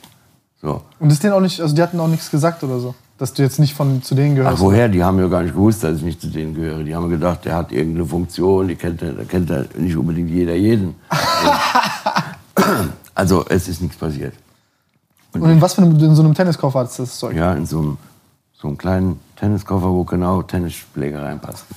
So. 0.62 0.82
Und 0.99 1.12
ist 1.12 1.24
denen 1.24 1.34
auch 1.34 1.41
nicht, 1.41 1.59
also 1.59 1.76
die 1.76 1.82
hatten 1.82 1.99
auch 1.99 2.07
nichts 2.07 2.30
gesagt 2.30 2.64
oder 2.64 2.80
so? 2.80 2.93
Dass 3.18 3.34
du 3.34 3.41
jetzt 3.41 3.59
nicht 3.59 3.74
von, 3.74 4.01
zu 4.03 4.16
denen 4.16 4.36
gehörst? 4.36 4.57
Ach, 4.57 4.62
woher? 4.62 4.89
Die 4.89 5.03
haben 5.03 5.20
ja 5.20 5.28
gar 5.28 5.43
nicht 5.43 5.53
gewusst, 5.53 5.84
dass 5.84 5.97
ich 5.97 6.03
nicht 6.03 6.22
zu 6.22 6.28
denen 6.28 6.55
gehöre. 6.55 6.84
Die 6.84 6.95
haben 6.95 7.09
gedacht, 7.09 7.45
der 7.45 7.55
hat 7.55 7.72
irgendeine 7.72 8.05
Funktion, 8.05 8.68
die 8.68 8.76
kennt, 8.76 9.01
da 9.01 9.24
kennt 9.28 9.78
nicht 9.78 9.95
unbedingt 9.95 10.30
jeder 10.30 10.55
jeden. 10.55 10.95
also 13.16 13.45
es 13.47 13.68
ist 13.68 13.82
nichts 13.82 13.97
passiert. 13.97 14.34
Und, 15.34 15.49
in 15.49 15.61
was 15.61 15.75
für 15.75 15.82
einem, 15.82 15.97
in 15.97 16.15
so 16.15 16.23
einem 16.23 16.34
Tenniskoffer 16.34 16.79
hat 16.79 16.99
das 16.99 17.17
Zeug? 17.17 17.36
Ja, 17.36 17.53
in 17.53 17.65
so 17.65 17.79
einem, 17.79 17.97
so 18.53 18.67
einem 18.67 18.77
kleinen 18.77 19.19
Tenniskoffer, 19.38 19.89
wo 19.89 20.03
genau 20.03 20.41
Tennisschläge 20.41 21.21
reinpassten. 21.21 21.75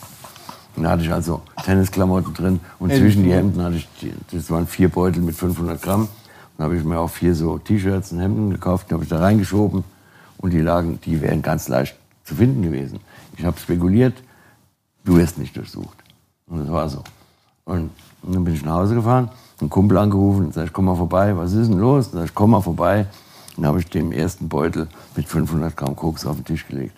Und 0.77 0.83
da 0.83 0.91
hatte 0.91 1.03
ich 1.03 1.13
also 1.13 1.43
Tennisklamotten 1.65 2.35
drin 2.35 2.61
und 2.81 2.91
Ey, 2.91 2.99
zwischen 2.99 3.23
die 3.23 3.33
Hemden 3.33 3.63
hatte 3.63 3.77
ich, 3.77 3.89
das 4.33 4.51
waren 4.51 4.67
vier 4.67 4.89
Beutel 4.89 5.23
mit 5.23 5.37
500 5.37 5.81
Gramm. 5.81 6.09
Dann 6.57 6.65
habe 6.65 6.77
ich 6.77 6.85
mir 6.85 6.99
auch 6.99 7.11
vier 7.11 7.35
so 7.35 7.59
T-Shirts 7.59 8.13
und 8.13 8.21
Hemden 8.21 8.51
gekauft, 8.51 8.91
die 8.91 8.95
habe 8.95 9.05
ich 9.05 9.11
da 9.11 9.21
reingeschoben 9.21 9.85
und 10.39 10.53
die 10.53 10.61
lagen, 10.61 10.99
die 11.05 11.21
wären 11.21 11.43
ganz 11.43 11.69
leicht 11.69 11.97
zu 12.25 12.35
finden 12.35 12.63
gewesen. 12.63 12.99
Ich 13.37 13.45
habe 13.45 13.59
spekuliert, 13.59 14.15
du 15.05 15.17
wirst 15.17 15.39
nicht 15.39 15.57
durchsucht. 15.57 15.97
Und 16.47 16.61
das 16.61 16.71
war 16.71 16.89
so. 16.89 17.03
Und, 17.65 17.91
und 18.23 18.35
dann 18.35 18.45
bin 18.45 18.55
ich 18.55 18.65
nach 18.65 18.75
Hause 18.75 18.97
gefahren, 18.97 19.31
einen 19.61 19.71
Kumpel 19.71 19.97
angerufen, 19.99 20.51
sag 20.53 20.67
ich, 20.67 20.73
komm 20.73 20.87
mal 20.87 20.97
vorbei, 20.97 21.37
was 21.37 21.53
ist 21.53 21.71
denn 21.71 21.79
los? 21.79 22.11
Sag 22.13 22.25
ich, 22.25 22.35
komm 22.35 22.51
mal 22.51 22.61
vorbei. 22.61 23.07
Dann 23.57 23.67
habe 23.67 23.81
ich 23.81 23.87
dem 23.87 24.13
ersten 24.13 24.49
Beutel 24.49 24.89
mit 25.17 25.29
500 25.29 25.77
Gramm 25.77 25.97
Koks 25.97 26.27
auf 26.27 26.37
den 26.37 26.45
Tisch 26.45 26.67
gelegt. 26.67 26.97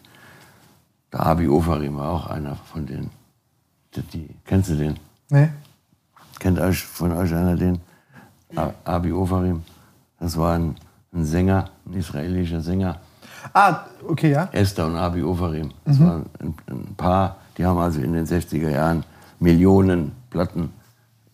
Der 1.13 1.27
Abi 1.27 1.49
Ofarim 1.49 1.97
war 1.97 2.11
auch 2.11 2.27
einer 2.27 2.57
von 2.57 2.87
denen. 2.87 3.11
Die, 3.95 4.03
die, 4.03 4.29
kennst 4.45 4.71
du 4.71 4.77
den? 4.77 4.99
Nee. 5.31 5.51
Kennt 6.39 6.59
euch 6.59 6.83
von 6.85 7.13
euch 7.13 7.33
einer 7.35 7.57
den? 7.57 7.81
Abi 8.85 9.13
Ofarim. 9.13 9.63
Das 10.19 10.37
war 10.37 10.55
ein, 10.55 10.77
ein 11.13 11.25
Sänger, 11.25 11.71
ein 11.87 11.95
israelischer 11.95 12.61
Sänger 12.61 13.01
Ah, 13.53 13.87
okay, 14.09 14.33
ja. 14.33 14.49
Esther 14.53 14.87
und 14.87 14.97
Abi 14.97 15.23
Ofarim. 15.23 15.71
Das 15.85 16.01
waren 16.01 16.27
ein, 16.41 16.55
ein 16.69 16.95
Paar, 16.97 17.37
die 17.57 17.65
haben 17.65 17.79
also 17.79 18.01
in 18.01 18.13
den 18.13 18.27
60er 18.27 18.71
Jahren 18.71 19.05
Millionen 19.39 20.13
Platten 20.31 20.73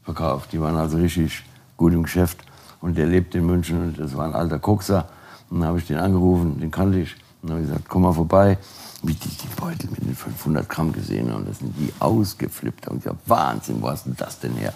verkauft. 0.03 0.53
Die 0.53 0.61
waren 0.61 0.77
also 0.77 0.99
richtig 0.99 1.45
gut 1.77 1.93
im 1.93 2.03
Geschäft. 2.03 2.39
Und 2.83 2.99
der 2.99 3.07
lebt 3.07 3.35
in 3.35 3.47
München 3.47 3.81
und 3.81 3.99
das 3.99 4.15
war 4.17 4.27
ein 4.27 4.35
alter 4.35 4.59
Kokser. 4.59 5.09
Und 5.49 5.61
dann 5.61 5.69
habe 5.69 5.79
ich 5.79 5.87
den 5.87 5.97
angerufen, 5.97 6.61
den 6.61 6.71
kannte 6.71 6.99
ich. 6.99 7.15
Und 7.41 7.49
dann 7.49 7.51
habe 7.53 7.61
ich 7.63 7.69
gesagt, 7.69 7.89
komm 7.89 8.03
mal 8.03 8.13
vorbei. 8.13 8.59
Wie 9.05 9.15
die 9.15 9.29
die 9.29 9.49
Beutel 9.57 9.89
mit 9.91 10.05
den 10.05 10.15
500 10.15 10.69
Gramm 10.69 10.93
gesehen 10.93 11.33
haben, 11.33 11.47
das 11.47 11.59
sind 11.59 11.75
die 11.79 11.93
ausgeflippt. 11.99 12.89
Und 12.89 12.99
ich 12.99 13.05
gesagt, 13.05 13.21
Wahnsinn, 13.27 13.81
wo 13.81 13.89
hast 13.89 14.07
du 14.07 14.11
das 14.11 14.39
denn 14.39 14.53
her? 14.55 14.75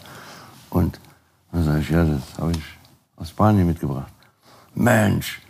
Und 0.70 0.98
dann 1.52 1.64
sage 1.64 1.80
ich, 1.80 1.90
ja, 1.90 2.04
das 2.04 2.22
habe 2.38 2.52
ich 2.52 2.62
aus 3.16 3.30
Spanien 3.30 3.66
mitgebracht. 3.66 4.12
Mensch, 4.74 5.40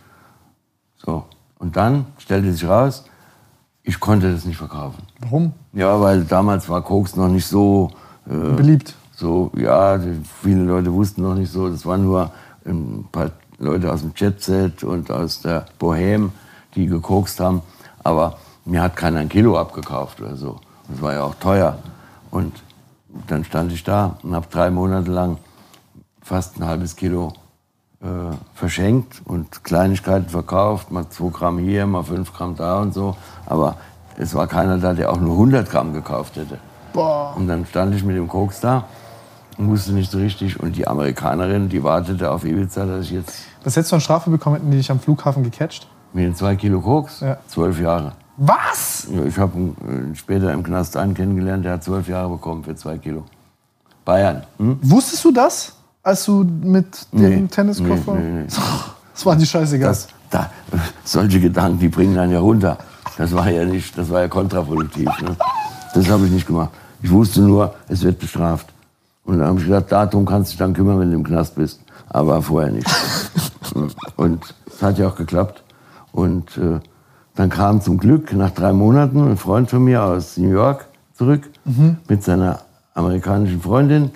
so. 0.97 1.25
Und 1.59 1.75
dann 1.75 2.05
stellte 2.17 2.51
sich 2.51 2.67
raus, 2.67 3.05
ich 3.83 3.99
konnte 3.99 4.31
das 4.31 4.45
nicht 4.45 4.57
verkaufen. 4.57 5.03
Warum? 5.19 5.53
Ja, 5.73 5.99
weil 5.99 6.23
damals 6.23 6.67
war 6.69 6.81
Koks 6.81 7.15
noch 7.15 7.27
nicht 7.27 7.45
so, 7.45 7.91
äh, 8.25 8.55
Beliebt. 8.55 8.95
So, 9.17 9.51
ja, 9.57 9.99
viele 10.43 10.63
Leute 10.63 10.93
wussten 10.93 11.23
noch 11.23 11.33
nicht 11.33 11.51
so. 11.51 11.69
Das 11.69 11.87
waren 11.87 12.03
nur 12.03 12.31
ein 12.65 13.07
paar 13.11 13.31
Leute 13.57 13.91
aus 13.91 14.01
dem 14.01 14.11
Jet 14.15 14.43
Set 14.43 14.83
und 14.83 15.09
aus 15.09 15.41
der 15.41 15.65
Bohème, 15.79 16.29
die 16.75 16.85
gekokst 16.85 17.39
haben. 17.39 17.63
Aber 18.03 18.37
mir 18.63 18.83
hat 18.83 18.95
keiner 18.95 19.19
ein 19.19 19.29
Kilo 19.29 19.57
abgekauft 19.57 20.21
oder 20.21 20.35
so. 20.35 20.59
Das 20.87 21.01
war 21.01 21.13
ja 21.13 21.23
auch 21.23 21.33
teuer. 21.33 21.79
Und 22.29 22.61
dann 23.25 23.43
stand 23.43 23.71
ich 23.71 23.83
da 23.83 24.17
und 24.21 24.35
habe 24.35 24.45
drei 24.51 24.69
Monate 24.69 25.09
lang 25.09 25.39
fast 26.21 26.59
ein 26.59 26.67
halbes 26.67 26.95
Kilo 26.95 27.33
äh, 28.01 28.35
verschenkt 28.53 29.23
und 29.25 29.63
Kleinigkeiten 29.63 30.29
verkauft, 30.29 30.91
mal 30.91 31.09
zwei 31.09 31.29
Gramm 31.29 31.57
hier, 31.57 31.87
mal 31.87 32.03
fünf 32.03 32.33
Gramm 32.33 32.55
da 32.55 32.81
und 32.81 32.93
so. 32.93 33.17
Aber 33.47 33.77
es 34.15 34.35
war 34.35 34.45
keiner 34.45 34.77
da, 34.77 34.93
der 34.93 35.11
auch 35.11 35.19
nur 35.19 35.33
100 35.33 35.67
Gramm 35.67 35.91
gekauft 35.93 36.35
hätte. 36.35 36.59
Boah. 36.93 37.33
Und 37.35 37.47
dann 37.47 37.65
stand 37.65 37.95
ich 37.95 38.03
mit 38.03 38.15
dem 38.15 38.27
Koks 38.27 38.59
da 38.59 38.85
wusste 39.57 39.91
nicht 39.93 40.11
so 40.11 40.17
richtig. 40.19 40.59
Und 40.59 40.75
die 40.75 40.87
Amerikanerin, 40.87 41.69
die 41.69 41.83
wartete 41.83 42.29
auf 42.31 42.45
Ibiza, 42.45 42.85
dass 42.85 43.05
ich 43.05 43.11
jetzt 43.11 43.41
Was 43.63 43.75
hättest 43.75 43.91
du 43.91 43.95
an 43.95 44.01
Strafe 44.01 44.29
bekommen, 44.29 44.57
hätten 44.57 44.71
die 44.71 44.77
dich 44.77 44.91
am 44.91 44.99
Flughafen 44.99 45.43
gecatcht? 45.43 45.87
mit 46.13 46.23
den 46.25 46.35
zwei 46.35 46.55
Kilo 46.55 46.79
Koks, 46.79 47.19
Ja. 47.19 47.37
zwölf 47.47 47.79
Jahre. 47.79 48.13
Was? 48.37 49.07
Ja, 49.11 49.23
Ich 49.25 49.37
habe 49.37 49.57
äh, 49.59 50.15
später 50.15 50.51
im 50.53 50.63
Knast 50.63 50.95
einen 50.95 51.13
kennengelernt, 51.13 51.65
der 51.65 51.73
hat 51.73 51.83
zwölf 51.83 52.07
Jahre 52.07 52.29
bekommen 52.29 52.63
für 52.63 52.75
zwei 52.75 52.97
Kilo. 52.97 53.23
Bayern. 54.05 54.43
Hm? 54.57 54.79
Wusstest 54.81 55.25
du 55.25 55.31
das, 55.31 55.73
als 56.03 56.23
du 56.25 56.43
mit 56.43 57.07
dem 57.11 57.41
Nee, 57.43 57.47
Tenniskoffer? 57.49 58.13
nee, 58.15 58.41
nee. 58.43 58.45
Das 59.13 59.25
war 59.25 59.35
die 59.35 59.45
scheißegal. 59.47 59.89
Das, 59.89 60.07
da, 60.29 60.49
solche 61.03 61.39
Gedanken, 61.39 61.79
die 61.79 61.89
bringen 61.89 62.17
einen 62.19 62.31
ja 62.31 62.39
runter. 62.39 62.77
Das 63.17 63.33
war 63.33 63.49
ja 63.49 63.65
nicht, 63.65 63.97
das 63.97 64.09
war 64.11 64.21
ja 64.21 64.27
kontraproduktiv. 64.27 65.09
Ne? 65.21 65.35
Das 65.95 66.07
habe 66.09 66.25
ich 66.27 66.31
nicht 66.31 66.45
gemacht. 66.45 66.69
Ich 67.01 67.09
wusste 67.11 67.41
nur, 67.41 67.73
es 67.87 68.03
wird 68.03 68.19
bestraft. 68.19 68.67
Und 69.27 69.39
dann 69.39 69.49
habe 69.49 69.59
ich 69.59 69.65
gedacht, 69.65 69.91
darum 69.91 70.25
kannst 70.25 70.49
du 70.49 70.53
dich 70.53 70.59
dann 70.59 70.73
kümmern, 70.73 71.01
wenn 71.01 71.11
du 71.11 71.17
im 71.17 71.23
Knast 71.25 71.55
bist. 71.55 71.81
Aber 72.07 72.41
vorher 72.41 72.71
nicht. 72.71 72.87
Und 74.15 74.55
es 74.65 74.81
hat 74.81 74.97
ja 74.97 75.09
auch 75.09 75.15
geklappt. 75.15 75.63
Und 76.13 76.57
äh, 76.57 76.79
dann 77.35 77.49
kam 77.49 77.81
zum 77.81 77.97
Glück 77.97 78.31
nach 78.31 78.51
drei 78.51 78.71
Monaten 78.71 79.27
ein 79.27 79.35
Freund 79.35 79.69
von 79.69 79.83
mir 79.83 80.01
aus 80.01 80.37
New 80.37 80.49
York 80.49 80.87
zurück 81.13 81.41
mit 82.07 82.23
seiner 82.23 82.61
amerikanischen 82.93 83.61
Freundin. 83.61 84.11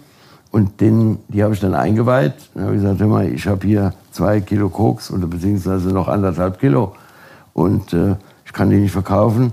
Und 0.50 0.80
den, 0.80 1.20
die 1.28 1.44
habe 1.44 1.54
ich 1.54 1.60
dann 1.60 1.76
eingeweiht. 1.76 2.34
Dann 2.54 2.64
habe 2.64 2.76
ich 2.76 2.82
gesagt, 2.82 3.02
hör 3.02 3.08
mal, 3.08 3.28
ich 3.28 3.46
habe 3.48 3.68
hier 3.68 3.94
zwei 4.12 4.40
Kilo 4.40 4.70
Koks 4.70 5.12
oder 5.12 5.28
beziehungsweise 5.28 5.90
noch 5.90 6.08
anderthalb 6.08 6.58
Kilo. 6.58 6.96
Und 7.52 7.92
äh, 7.92 8.16
ich 8.46 8.54
kann 8.54 8.70
die 8.70 8.78
nicht 8.78 8.94
verkaufen. 8.94 9.52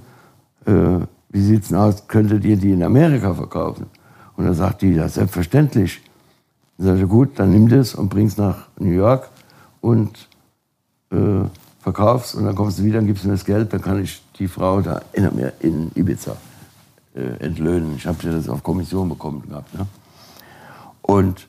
Äh, 0.66 1.00
wie 1.30 1.42
sieht's 1.42 1.68
denn 1.68 1.78
aus? 1.78 2.06
Könntet 2.06 2.44
ihr 2.44 2.56
die 2.56 2.70
in 2.70 2.84
Amerika 2.84 3.34
verkaufen? 3.34 3.86
Und 4.38 4.44
dann 4.44 4.54
sagt 4.54 4.82
die, 4.82 4.92
ja, 4.92 5.08
selbstverständlich. 5.08 6.00
Dann 6.76 6.86
sagte 6.86 7.02
ich, 7.02 7.08
gut, 7.08 7.40
dann 7.40 7.50
nimm 7.50 7.68
das 7.68 7.96
und 7.96 8.08
bring's 8.08 8.36
nach 8.36 8.68
New 8.78 8.92
York 8.92 9.28
und 9.80 10.28
äh, 11.10 11.40
verkaufst 11.80 12.36
und 12.36 12.44
dann 12.44 12.54
kommst 12.54 12.78
du 12.78 12.84
wieder 12.84 13.00
und 13.00 13.06
gibst 13.06 13.24
mir 13.24 13.32
das 13.32 13.44
Geld, 13.44 13.72
dann 13.72 13.82
kann 13.82 14.00
ich 14.00 14.22
die 14.38 14.46
Frau 14.46 14.80
da 14.80 15.02
in, 15.12 15.50
in 15.58 15.90
Ibiza 15.96 16.36
äh, 17.16 17.44
entlöhnen. 17.44 17.96
Ich 17.96 18.06
habe 18.06 18.16
das 18.22 18.48
auf 18.48 18.62
Kommission 18.62 19.08
bekommen 19.08 19.42
gehabt. 19.48 19.74
Ne? 19.74 19.88
Und 21.02 21.48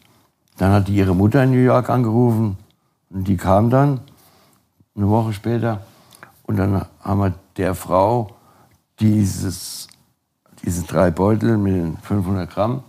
dann 0.57 0.71
hat 0.71 0.87
die 0.87 0.95
ihre 0.95 1.13
Mutter 1.13 1.43
in 1.43 1.51
New 1.51 1.57
York 1.57 1.91
angerufen 1.91 2.57
und 3.11 3.27
die 3.27 3.37
kam 3.37 3.69
dann 3.69 4.01
eine 4.95 5.07
Woche 5.09 5.33
später 5.33 5.81
und 6.41 6.57
dann 6.57 6.85
haben 7.01 7.19
wir 7.19 7.35
der 7.55 7.75
Frau 7.75 8.35
dieses, 8.99 9.88
diese 10.63 10.83
drei 10.83 11.11
Beutel 11.11 11.57
mit 11.57 11.73
den 11.73 11.97
500 12.03 12.49
Gramm 12.49 12.83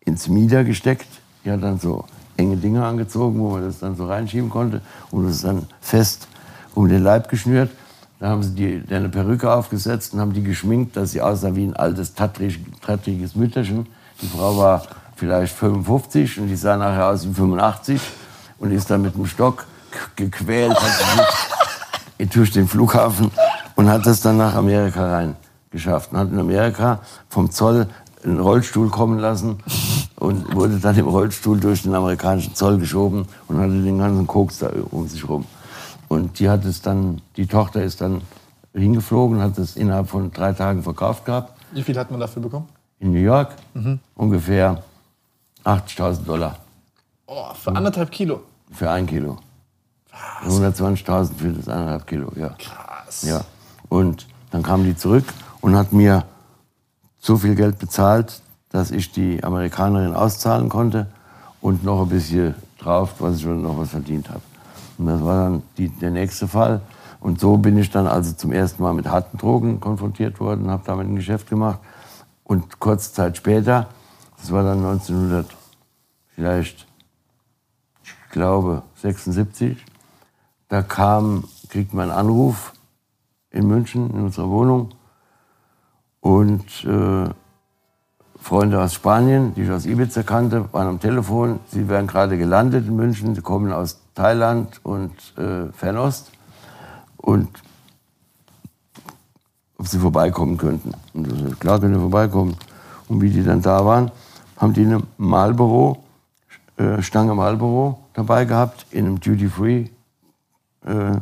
ins 0.00 0.28
Mieder 0.28 0.64
gesteckt. 0.64 1.08
Die 1.44 1.50
hat 1.50 1.62
dann 1.62 1.78
so 1.78 2.04
enge 2.36 2.56
Dinge 2.56 2.84
angezogen, 2.84 3.38
wo 3.40 3.50
man 3.50 3.62
das 3.62 3.78
dann 3.78 3.96
so 3.96 4.06
reinschieben 4.06 4.50
konnte 4.50 4.80
und 5.10 5.28
ist 5.28 5.44
dann 5.44 5.66
fest 5.80 6.28
um 6.74 6.88
den 6.88 7.02
Leib 7.02 7.28
geschnürt. 7.28 7.70
Da 8.18 8.28
haben 8.28 8.42
sie 8.42 8.54
die, 8.54 8.80
der 8.80 8.98
eine 8.98 9.08
Perücke 9.08 9.52
aufgesetzt 9.52 10.14
und 10.14 10.20
haben 10.20 10.32
die 10.32 10.42
geschminkt, 10.42 10.96
dass 10.96 11.12
sie 11.12 11.20
aussah 11.20 11.54
wie 11.54 11.64
ein 11.64 11.76
altes, 11.76 12.16
tattrig- 12.16 12.60
tattriges 12.84 13.34
Mütterchen. 13.34 13.86
Die 14.22 14.26
Frau 14.26 14.56
war 14.56 14.82
vielleicht 15.16 15.54
55 15.54 16.40
und 16.40 16.48
die 16.48 16.56
sah 16.56 16.76
nachher 16.76 17.08
aus 17.08 17.26
wie 17.28 17.34
85 17.34 18.00
und 18.58 18.70
ist 18.70 18.90
dann 18.90 19.02
mit 19.02 19.14
dem 19.14 19.26
Stock 19.26 19.66
gequält, 20.14 20.74
hat 20.74 22.34
durch 22.34 22.50
den 22.52 22.68
Flughafen 22.68 23.30
und 23.74 23.88
hat 23.90 24.06
das 24.06 24.20
dann 24.20 24.38
nach 24.38 24.54
Amerika 24.54 25.10
rein 25.10 25.36
geschafft. 25.70 26.12
Und 26.12 26.18
hat 26.18 26.30
in 26.30 26.38
Amerika 26.38 27.00
vom 27.28 27.50
Zoll 27.50 27.88
einen 28.24 28.40
Rollstuhl 28.40 28.88
kommen 28.90 29.18
lassen 29.18 29.58
und 30.16 30.54
wurde 30.54 30.78
dann 30.78 30.96
im 30.98 31.06
Rollstuhl 31.06 31.60
durch 31.60 31.82
den 31.82 31.94
amerikanischen 31.94 32.54
Zoll 32.54 32.78
geschoben 32.78 33.26
und 33.48 33.58
hatte 33.58 33.82
den 33.82 33.98
ganzen 33.98 34.26
Koks 34.26 34.58
da 34.58 34.70
um 34.90 35.06
sich 35.06 35.28
rum. 35.28 35.44
Und 36.08 36.38
die 36.38 36.48
hat 36.48 36.64
es 36.64 36.82
dann, 36.82 37.20
die 37.36 37.46
Tochter 37.46 37.82
ist 37.82 38.00
dann 38.00 38.22
hingeflogen, 38.74 39.40
hat 39.40 39.58
es 39.58 39.76
innerhalb 39.76 40.08
von 40.08 40.30
drei 40.32 40.52
Tagen 40.52 40.82
verkauft 40.82 41.24
gehabt 41.24 41.52
Wie 41.72 41.82
viel 41.82 41.96
hat 41.98 42.10
man 42.10 42.20
dafür 42.20 42.42
bekommen? 42.42 42.68
in 42.98 43.12
New 43.12 43.18
York, 43.20 43.50
ungefähr 44.14 44.82
80.000 45.64 46.24
Dollar 46.24 46.56
Oh, 47.26 47.52
für 47.54 47.74
anderthalb 47.74 48.10
Kilo. 48.10 48.40
für 48.72 48.88
ein 48.90 49.06
Kilo. 49.06 49.38
120.000 50.44 51.34
für 51.36 51.48
das 51.52 51.68
eineinhalb 51.68 52.06
Kilo, 52.06 52.30
ja. 52.36 52.50
Krass. 52.58 53.22
Ja. 53.22 53.42
Und 53.88 54.26
dann 54.50 54.62
kam 54.62 54.84
die 54.84 54.96
zurück 54.96 55.24
und 55.66 55.74
hat 55.74 55.92
mir 55.92 56.24
so 57.18 57.36
viel 57.36 57.56
Geld 57.56 57.80
bezahlt, 57.80 58.40
dass 58.68 58.92
ich 58.92 59.10
die 59.10 59.42
Amerikanerin 59.42 60.14
auszahlen 60.14 60.68
konnte 60.68 61.08
und 61.60 61.82
noch 61.82 62.02
ein 62.02 62.08
bisschen 62.08 62.54
drauf, 62.78 63.14
was 63.18 63.38
ich 63.38 63.46
noch 63.46 63.76
was 63.76 63.88
verdient 63.88 64.28
habe. 64.28 64.42
Und 64.96 65.06
das 65.06 65.24
war 65.24 65.48
dann 65.48 65.62
die, 65.76 65.88
der 65.88 66.12
nächste 66.12 66.46
Fall. 66.46 66.82
Und 67.18 67.40
so 67.40 67.56
bin 67.56 67.76
ich 67.78 67.90
dann 67.90 68.06
also 68.06 68.32
zum 68.32 68.52
ersten 68.52 68.80
Mal 68.80 68.94
mit 68.94 69.08
harten 69.08 69.38
Drogen 69.38 69.80
konfrontiert 69.80 70.38
worden, 70.38 70.70
habe 70.70 70.84
damit 70.86 71.08
ein 71.08 71.16
Geschäft 71.16 71.50
gemacht. 71.50 71.80
Und 72.44 72.78
kurze 72.78 73.12
Zeit 73.12 73.36
später, 73.36 73.88
das 74.36 74.52
war 74.52 74.62
dann 74.62 74.86
1900, 74.86 75.48
vielleicht, 76.36 76.86
ich 78.04 78.14
glaube 78.30 78.82
76, 79.02 79.84
da 80.68 80.82
kam, 80.82 81.42
kriegt 81.70 81.92
man 81.92 82.12
einen 82.12 82.20
Anruf 82.20 82.72
in 83.50 83.66
München, 83.66 84.10
in 84.10 84.26
unserer 84.26 84.48
Wohnung. 84.48 84.90
Und 86.26 86.84
äh, 86.84 87.30
Freunde 88.40 88.82
aus 88.82 88.94
Spanien, 88.94 89.54
die 89.54 89.62
ich 89.62 89.70
aus 89.70 89.86
Ibiza 89.86 90.24
kannte, 90.24 90.64
waren 90.72 90.88
am 90.88 90.98
Telefon. 90.98 91.60
Sie 91.70 91.88
wären 91.88 92.08
gerade 92.08 92.36
gelandet 92.36 92.88
in 92.88 92.96
München. 92.96 93.36
Sie 93.36 93.42
kommen 93.42 93.72
aus 93.72 94.00
Thailand 94.16 94.80
und 94.82 95.12
äh, 95.38 95.66
Fernost. 95.72 96.32
Und 97.16 97.48
ob 99.78 99.86
sie 99.86 100.00
vorbeikommen 100.00 100.56
könnten. 100.56 100.94
Und 101.14 101.28
ich 101.28 101.38
sagte, 101.38 101.56
klar, 101.60 101.78
können 101.78 101.94
wir 101.94 102.00
vorbeikommen. 102.00 102.56
Und 103.06 103.20
wie 103.20 103.30
die 103.30 103.44
dann 103.44 103.62
da 103.62 103.86
waren, 103.86 104.10
haben 104.56 104.72
die 104.72 104.84
eine 104.84 105.04
Marlboro, 105.18 106.02
äh, 106.76 107.02
Stange 107.02 107.36
Marlboro 107.36 108.00
dabei 108.14 108.46
gehabt, 108.46 108.84
in 108.90 109.06
einem 109.06 109.20
Duty-Free 109.20 109.90
äh, 110.86 111.18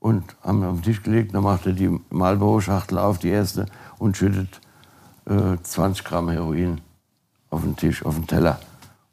und 0.00 0.24
haben 0.42 0.64
auf 0.64 0.76
den 0.76 0.82
Tisch 0.82 1.02
gelegt. 1.02 1.34
Dann 1.34 1.42
macht 1.42 1.66
er 1.66 1.72
die 1.72 1.98
Marlboro-Schachtel 2.10 2.98
auf, 2.98 3.18
die 3.18 3.28
erste, 3.28 3.66
und 3.98 4.16
schüttet 4.16 4.60
äh, 5.26 5.56
20 5.62 6.04
Gramm 6.04 6.28
Heroin 6.28 6.80
auf 7.50 7.62
den 7.62 7.76
Tisch, 7.76 8.04
auf 8.04 8.14
den 8.14 8.26
Teller. 8.26 8.58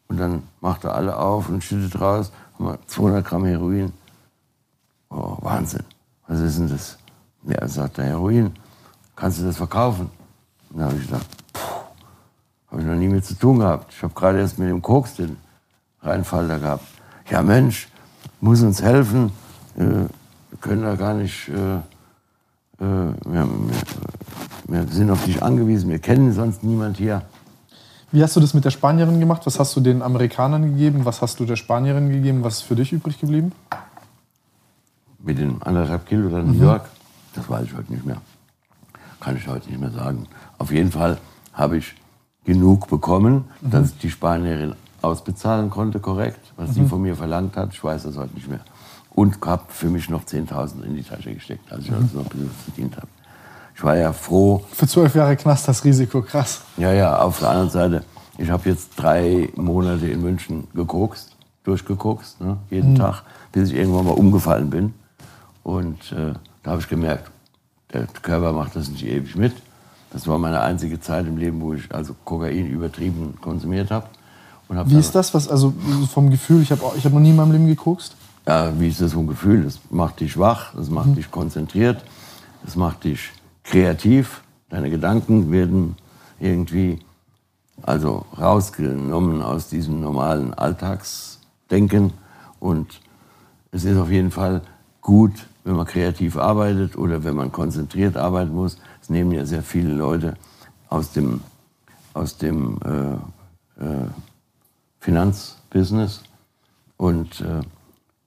Und 0.08 0.18
dann 0.18 0.44
macht 0.62 0.84
er 0.84 0.96
alle 0.96 1.18
auf 1.18 1.50
und 1.50 1.64
schüttet 1.64 2.00
raus, 2.00 2.32
haben 2.58 2.66
wir 2.66 2.80
200 2.88 3.26
Gramm 3.26 3.46
Heroin. 3.46 3.94
Oh, 5.10 5.38
Wahnsinn. 5.42 5.84
Was 6.28 6.40
ist 6.40 6.58
denn 6.58 6.70
das? 6.70 6.98
Ja, 7.44 7.68
sagt 7.68 7.98
der 7.98 8.06
Heroin. 8.06 8.54
Kannst 9.16 9.40
du 9.40 9.44
das 9.44 9.58
verkaufen? 9.58 10.10
Und 10.70 10.80
da 10.80 10.86
habe 10.86 10.98
ich 10.98 11.06
gedacht, 11.06 11.28
habe 12.70 12.82
ich 12.82 12.88
noch 12.88 12.96
nie 12.96 13.08
mit 13.08 13.26
zu 13.26 13.36
tun 13.36 13.60
gehabt. 13.60 13.94
Ich 13.94 14.04
habe 14.04 14.14
gerade 14.14 14.40
erst 14.40 14.60
mit 14.60 14.70
dem 14.70 14.82
Koks 14.82 15.16
den 15.16 15.38
Reinfall 16.02 16.48
da 16.48 16.58
gehabt. 16.58 16.86
Ja 17.30 17.42
Mensch, 17.42 17.88
muss 18.42 18.62
uns 18.62 18.82
helfen. 18.82 19.32
Äh, 19.78 20.06
können 20.62 20.84
da 20.84 20.96
gar 20.96 21.14
nicht, 21.14 21.50
äh, 21.50 21.82
wir, 22.78 23.16
wir, 23.26 23.48
wir 24.68 24.88
sind 24.88 25.10
auf 25.10 25.24
dich 25.26 25.42
angewiesen, 25.42 25.90
wir 25.90 26.00
kennen 26.00 26.34
sonst 26.34 26.64
niemand 26.64 26.98
hier. 26.98 27.22
Wie 28.12 28.24
hast 28.24 28.36
du 28.36 28.40
das 28.40 28.54
mit 28.54 28.64
der 28.64 28.72
Spanierin 28.72 29.20
gemacht? 29.20 29.46
Was 29.46 29.60
hast 29.60 29.76
du 29.76 29.82
den 29.82 30.02
Amerikanern 30.02 30.64
gegeben? 30.64 31.06
Was 31.06 31.22
hast 31.22 31.40
du 31.40 31.46
der 31.46 31.56
Spanierin 31.56 32.10
gegeben? 32.10 32.44
Was 32.44 32.58
ist 32.58 32.62
für 32.62 32.76
dich 32.76 32.94
übrig 32.94 33.20
geblieben? 33.20 33.52
Mit 35.20 35.40
den 35.40 35.62
anderthalb 35.62 36.06
Kilo 36.06 36.28
oder 36.28 36.44
New 36.44 36.54
York, 36.54 36.88
das 37.34 37.50
weiß 37.50 37.66
ich 37.66 37.76
heute 37.76 37.92
nicht 37.92 38.06
mehr. 38.06 38.22
Kann 39.20 39.36
ich 39.36 39.48
heute 39.48 39.70
nicht 39.70 39.80
mehr 39.82 39.92
sagen. 39.92 40.28
Auf 40.60 40.72
jeden 40.72 40.92
Fall 40.92 41.18
habe 41.52 41.78
ich 41.78 41.96
genug 42.46 42.88
bekommen, 42.88 43.46
dass 43.62 43.90
ich 43.90 43.98
die 43.98 44.10
Spanierin 44.12 44.76
ausbezahlen 45.02 45.70
konnte, 45.70 46.00
korrekt, 46.00 46.54
was 46.56 46.74
sie 46.76 46.86
von 46.86 47.02
mir 47.02 47.16
verlangt 47.16 47.58
hat. 47.58 47.74
Ich 47.74 47.84
weiß 47.84 48.04
das 48.04 48.18
heute 48.18 48.34
nicht 48.36 48.48
mehr. 48.48 48.62
Und 49.16 49.38
habe 49.46 49.64
für 49.70 49.90
mich 49.90 50.10
noch 50.10 50.26
10.000 50.26 50.84
in 50.84 50.96
die 50.96 51.04
Tasche 51.04 51.34
gesteckt, 51.34 51.72
als 51.72 51.86
ich 51.86 51.92
also 51.92 52.18
noch 52.18 52.26
ein 52.26 52.30
bisschen 52.30 52.52
verdient 52.66 52.98
habe. 52.98 53.08
Ich 53.74 53.84
war 53.84 53.96
ja 53.96 54.12
froh, 54.12 54.64
Für 54.72 54.88
zwölf 54.88 55.16
Jahre 55.16 55.36
Knast 55.38 55.68
das 55.68 55.84
Risiko, 55.84 56.22
krass. 56.22 56.62
ja, 56.78 56.92
ja, 56.92 57.20
auf 57.20 57.40
der 57.40 57.50
anderen 57.50 57.70
Seite, 57.70 58.04
ich 58.38 58.50
habe 58.50 58.70
jetzt 58.70 58.92
drei 58.98 59.50
Monate 59.56 60.08
in 60.08 60.22
München 60.22 60.68
gekokst, 60.74 61.36
durchgekokst, 61.64 62.42
ne, 62.42 62.58
jeden 62.70 62.96
Tag, 62.96 63.24
bis 63.54 63.72
ich 63.72 63.78
irgendwann 63.78 64.06
mal 64.06 64.12
umgefallen 64.12 64.70
bin. 64.70 64.94
Und 65.64 66.12
äh, 66.12 66.34
da 66.64 66.72
habe 66.72 66.82
ich 66.82 66.90
gemerkt, 66.90 67.32
der 67.94 68.08
Körper 68.22 68.52
macht 68.52 68.76
das 68.76 68.90
nicht 68.90 69.06
ewig 69.06 69.36
mit. 69.36 69.54
Das 70.12 70.28
war 70.28 70.38
meine 70.38 70.62
einzige 70.62 71.00
Zeit 71.00 71.26
im 71.26 71.38
Leben, 71.38 71.62
wo 71.62 71.74
ich 71.74 71.94
also 71.94 72.16
Kokain 72.26 72.68
übertrieben 72.68 73.36
konsumiert 73.42 73.92
habe. 73.92 74.08
Wie 74.68 74.98
ist 74.98 75.14
das? 75.16 75.34
Was, 75.34 75.48
also 75.48 75.74
vom 76.12 76.30
Gefühl, 76.30 76.62
ich 76.62 76.72
habe 76.72 76.82
ich 76.98 77.06
hab 77.06 77.14
noch 77.14 77.20
nie 77.20 77.30
in 77.30 77.36
meinem 77.36 77.52
Leben 77.52 77.68
gekokst. 77.68 78.16
Ja, 78.48 78.80
wie 78.80 78.90
ist 78.90 79.02
das 79.02 79.12
so 79.12 79.20
ein 79.20 79.28
Gefühl? 79.28 79.64
Das 79.64 79.80
macht 79.90 80.20
dich 80.20 80.38
wach, 80.38 80.74
das 80.76 80.90
macht 80.90 81.18
dich 81.18 81.32
konzentriert, 81.32 82.04
das 82.64 82.76
macht 82.76 83.04
dich 83.04 83.32
kreativ. 83.64 84.44
Deine 84.70 84.90
Gedanken 84.90 85.52
werden 85.52 85.96
irgendwie 86.40 87.00
also 87.82 88.26
rausgenommen 88.38 89.42
aus 89.42 89.70
diesem 89.70 90.00
normalen 90.00 90.54
Alltagsdenken. 90.54 92.14
Und 92.60 93.02
es 93.72 93.84
ist 93.84 93.98
auf 93.98 94.12
jeden 94.12 94.32
Fall 94.32 94.62
gut, 95.02 95.48
wenn 95.64 95.76
man 95.76 95.86
kreativ 95.88 96.38
arbeitet 96.38 96.98
oder 96.98 97.24
wenn 97.24 97.36
man 97.36 97.52
konzentriert 97.52 98.16
arbeiten 98.16 98.54
muss. 98.54 98.78
Es 99.02 99.10
nehmen 99.10 99.32
ja 99.32 99.46
sehr 99.46 99.64
viele 99.64 99.94
Leute 99.94 100.36
aus 100.90 101.12
dem, 101.12 101.42
aus 102.14 102.38
dem 102.38 102.80
äh, 102.86 103.84
äh, 103.84 104.08
Finanzbusiness 105.00 106.24
und 106.98 107.42
äh, 107.42 107.62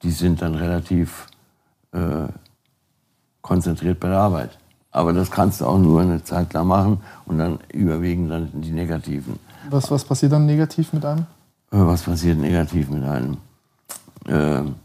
die 0.03 0.11
sind 0.11 0.41
dann 0.41 0.55
relativ 0.55 1.27
äh, 1.91 2.27
konzentriert 3.41 3.99
bei 3.99 4.09
der 4.09 4.19
Arbeit. 4.19 4.57
Aber 4.91 5.13
das 5.13 5.29
kannst 5.29 5.61
du 5.61 5.65
auch 5.65 5.77
nur 5.77 6.01
eine 6.01 6.23
Zeit 6.23 6.53
lang 6.53 6.67
machen 6.67 7.01
und 7.25 7.37
dann 7.37 7.59
überwiegen 7.71 8.27
dann 8.29 8.49
die 8.53 8.71
negativen. 8.71 9.39
Was, 9.69 9.91
was 9.91 10.03
passiert 10.03 10.31
dann 10.31 10.45
negativ 10.45 10.93
mit 10.93 11.05
einem? 11.05 11.25
Äh, 11.71 11.77
Was 11.77 12.03
passiert 12.03 12.37
negativ 12.39 12.89
mit 12.89 13.03
einem? 13.03 13.37
Ähm, 14.27 14.75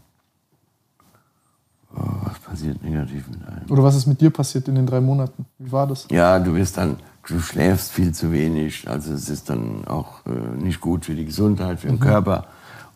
oh, 1.95 2.01
was 2.23 2.39
passiert 2.39 2.83
negativ 2.83 3.27
mit 3.27 3.47
einem? 3.47 3.71
Oder 3.71 3.83
was 3.83 3.95
ist 3.95 4.05
mit 4.05 4.21
dir 4.21 4.29
passiert 4.29 4.67
in 4.67 4.75
den 4.75 4.85
drei 4.85 5.01
Monaten? 5.01 5.45
Wie 5.57 5.71
war 5.71 5.87
das? 5.87 6.07
Ja, 6.11 6.37
du 6.39 6.53
bist 6.53 6.77
dann, 6.77 6.97
du 7.27 7.39
schläfst 7.39 7.91
viel 7.91 8.13
zu 8.13 8.31
wenig. 8.31 8.87
Also 8.87 9.13
es 9.13 9.29
ist 9.29 9.49
dann 9.49 9.87
auch 9.87 10.25
äh, 10.27 10.63
nicht 10.63 10.81
gut 10.81 11.05
für 11.05 11.15
die 11.15 11.25
Gesundheit, 11.25 11.79
für 11.79 11.87
den 11.87 11.99
Körper. 11.99 12.45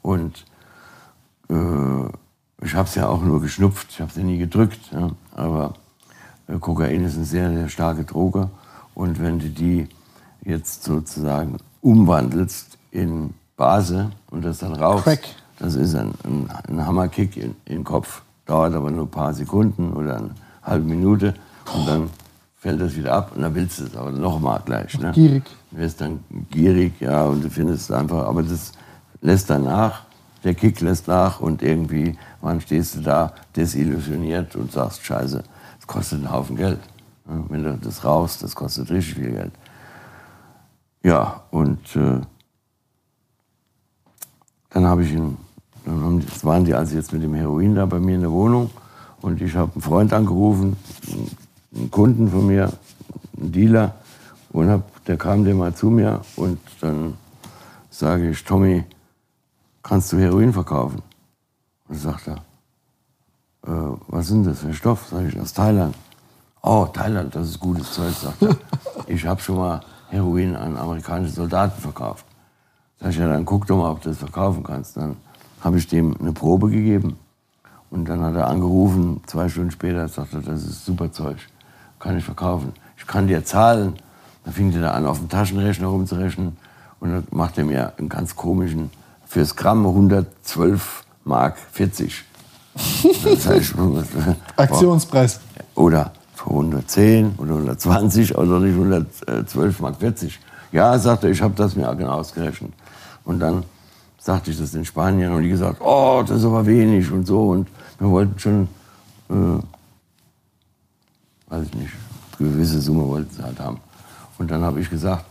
Und 0.03 0.37
äh, 0.37 0.48
ich 1.49 2.75
habe 2.75 2.87
es 2.87 2.95
ja 2.95 3.07
auch 3.07 3.21
nur 3.21 3.41
geschnupft, 3.41 3.87
ich 3.89 4.01
habe 4.01 4.11
es 4.11 4.17
ja 4.17 4.23
nie 4.23 4.37
gedrückt. 4.37 4.79
Ja. 4.91 5.09
Aber 5.35 5.73
äh, 6.47 6.57
Kokain 6.59 7.03
ist 7.03 7.15
eine 7.15 7.25
sehr, 7.25 7.51
sehr 7.51 7.69
starke 7.69 8.03
Droge. 8.03 8.49
Und 8.93 9.21
wenn 9.21 9.39
du 9.39 9.49
die 9.49 9.87
jetzt 10.43 10.83
sozusagen 10.83 11.57
umwandelst 11.81 12.77
in 12.91 13.33
Base 13.55 14.11
und 14.29 14.43
das 14.43 14.59
dann 14.59 14.73
rauchst, 14.73 15.05
Crack. 15.05 15.23
das 15.57 15.75
ist 15.75 15.95
ein, 15.95 16.13
ein, 16.23 16.49
ein 16.67 16.85
Hammerkick 16.85 17.37
in, 17.37 17.55
in 17.65 17.77
den 17.77 17.83
Kopf. 17.83 18.21
Dauert 18.45 18.73
aber 18.73 18.89
nur 18.89 19.05
ein 19.05 19.11
paar 19.11 19.33
Sekunden 19.33 19.93
oder 19.93 20.17
eine 20.17 20.31
halbe 20.63 20.85
Minute 20.85 21.35
und 21.73 21.87
dann 21.87 22.09
fällt 22.57 22.81
das 22.81 22.95
wieder 22.95 23.13
ab 23.13 23.31
und 23.35 23.41
dann 23.41 23.55
willst 23.55 23.79
du 23.79 23.85
es 23.85 23.95
aber 23.95 24.11
nochmal 24.11 24.61
gleich. 24.65 24.97
Ne? 24.99 25.11
Gierig. 25.11 25.43
Du 25.71 25.77
wirst 25.77 26.01
dann 26.01 26.19
gierig, 26.49 26.99
ja, 26.99 27.25
und 27.25 27.43
du 27.43 27.49
findest 27.49 27.89
es 27.89 27.91
einfach, 27.95 28.25
aber 28.25 28.43
das 28.43 28.71
lässt 29.21 29.49
dann 29.49 29.65
nach, 29.65 30.03
der 30.43 30.53
Kick 30.55 30.79
lässt 30.81 31.07
nach 31.07 31.39
und 31.39 31.61
irgendwie, 31.61 32.17
wann 32.41 32.61
stehst 32.61 32.95
du 32.95 33.01
da 33.01 33.33
desillusioniert 33.55 34.55
und 34.55 34.71
sagst, 34.71 35.05
scheiße, 35.05 35.43
das 35.77 35.87
kostet 35.87 36.19
einen 36.19 36.31
Haufen 36.31 36.55
Geld. 36.55 36.79
Wenn 37.25 37.63
du 37.63 37.77
das 37.77 38.03
rauchst, 38.03 38.41
das 38.41 38.55
kostet 38.55 38.89
richtig 38.89 39.15
viel 39.15 39.31
Geld. 39.31 39.51
Ja, 41.03 41.43
und 41.51 41.95
äh, 41.95 42.21
dann 44.71 44.85
habe 44.85 45.03
ich 45.03 45.11
ihn, 45.11 45.37
dann 45.85 46.01
haben, 46.01 46.25
das 46.25 46.43
waren 46.43 46.65
die 46.65 46.73
also 46.73 46.95
jetzt 46.95 47.13
mit 47.13 47.23
dem 47.23 47.33
Heroin 47.33 47.75
da 47.75 47.85
bei 47.85 47.99
mir 47.99 48.15
in 48.15 48.21
der 48.21 48.31
Wohnung 48.31 48.69
und 49.21 49.41
ich 49.41 49.55
habe 49.55 49.71
einen 49.73 49.81
Freund 49.81 50.13
angerufen, 50.13 50.75
einen- 51.07 51.31
einen 51.75 51.91
Kunden 51.91 52.29
von 52.29 52.47
mir, 52.47 52.71
einen 53.39 53.51
Dealer 53.51 53.95
und 54.51 54.69
hab, 54.69 55.05
der 55.05 55.17
kam 55.17 55.43
der 55.45 55.53
mal 55.55 55.73
zu 55.73 55.89
mir 55.89 56.21
und 56.35 56.59
dann 56.81 57.13
sage 57.91 58.31
ich, 58.31 58.43
Tommy, 58.43 58.83
kannst 59.83 60.11
du 60.11 60.17
Heroin 60.17 60.53
verkaufen? 60.53 61.01
Und 61.87 61.95
sagt 61.95 62.27
er, 62.27 62.35
äh, 63.65 63.97
was 64.07 64.27
sind 64.27 64.45
das 64.45 64.59
für 64.59 64.67
ein 64.67 64.73
Stoff? 64.73 65.07
Sag 65.09 65.25
ich, 65.25 65.39
aus 65.39 65.53
Thailand. 65.53 65.95
Oh, 66.61 66.85
Thailand, 66.85 67.33
das 67.35 67.49
ist 67.49 67.59
gutes 67.59 67.93
Zeug, 67.93 68.13
sagt 68.13 68.41
er. 68.41 68.57
Ich 69.07 69.25
habe 69.25 69.41
schon 69.41 69.57
mal 69.57 69.81
Heroin 70.09 70.55
an 70.55 70.77
amerikanische 70.77 71.33
Soldaten 71.33 71.81
verkauft. 71.81 72.25
Sag 72.99 73.09
ich, 73.09 73.17
ja, 73.17 73.27
dann 73.27 73.45
guck 73.45 73.65
doch 73.65 73.77
mal, 73.77 73.91
ob 73.91 74.01
du 74.01 74.09
das 74.09 74.19
verkaufen 74.19 74.63
kannst. 74.63 74.97
Dann 74.97 75.15
habe 75.61 75.77
ich 75.77 75.87
dem 75.87 76.15
eine 76.19 76.31
Probe 76.31 76.69
gegeben. 76.69 77.17
Und 77.89 78.05
dann 78.05 78.21
hat 78.21 78.35
er 78.35 78.47
angerufen, 78.47 79.21
zwei 79.25 79.49
Stunden 79.49 79.71
später, 79.71 80.07
sagt 80.07 80.33
er, 80.33 80.41
das 80.41 80.63
ist 80.63 80.85
super 80.85 81.11
Zeug, 81.11 81.37
kann 81.97 82.17
ich 82.17 82.23
verkaufen. 82.23 82.73
Ich 82.97 83.07
kann 83.07 83.27
dir 83.27 83.43
zahlen. 83.43 83.95
Dann 84.43 84.53
fing 84.53 84.71
der 84.71 84.81
da 84.81 84.91
an, 84.91 85.05
auf 85.05 85.17
dem 85.17 85.29
Taschenrechner 85.29 85.87
rumzurechnen. 85.87 86.57
Und 86.99 87.09
dann 87.09 87.23
macht 87.31 87.57
er 87.57 87.63
mir 87.63 87.93
einen 87.97 88.09
ganz 88.09 88.35
komischen, 88.35 88.91
fürs 89.29 89.55
Gramm 89.55 89.85
112 89.85 91.05
Mark 91.23 91.57
40. 91.71 92.25
Dann 93.23 93.37
sag 93.37 93.57
ich, 93.57 93.73
Aktionspreis. 94.57 95.39
oder 95.75 96.11
für 96.33 96.49
110 96.49 97.35
oder 97.37 97.51
120 97.51 98.35
oder 98.35 98.59
nicht 98.59 98.73
112 98.73 99.79
Mark 99.81 99.97
40. 99.97 100.39
Ja, 100.71 100.97
sagte 100.97 101.27
er, 101.27 101.33
ich 101.33 101.41
habe 101.41 101.53
das 101.55 101.75
mir 101.75 101.93
genau 101.95 102.13
ausgerechnet. 102.13 102.73
Und 103.23 103.39
dann 103.39 103.63
sagte 104.17 104.49
ich 104.49 104.57
das 104.57 104.73
in 104.73 104.83
Spanien 104.83 105.31
und 105.31 105.43
die 105.43 105.49
gesagt, 105.49 105.79
oh, 105.79 106.23
das 106.25 106.39
ist 106.39 106.45
aber 106.45 106.65
wenig 106.65 107.11
und 107.11 107.27
so. 107.27 107.49
Und 107.49 107.67
wir 107.99 108.09
wollten 108.09 108.39
schon, 108.39 108.67
äh, 109.29 109.61
weiß 111.49 111.67
ich 111.67 111.73
nicht, 111.75 111.93
eine 112.39 112.49
gewisse 112.49 112.81
Summe 112.81 113.07
wollten 113.07 113.35
sie 113.35 113.43
halt 113.43 113.59
haben. 113.59 113.79
Und 114.39 114.49
dann 114.49 114.63
habe 114.63 114.81
ich 114.81 114.89
gesagt, 114.89 115.25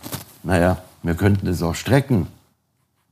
naja, 0.44 0.78
wir 1.03 1.14
könnten 1.14 1.49
es 1.49 1.62
auch 1.62 1.74
strecken 1.74 2.28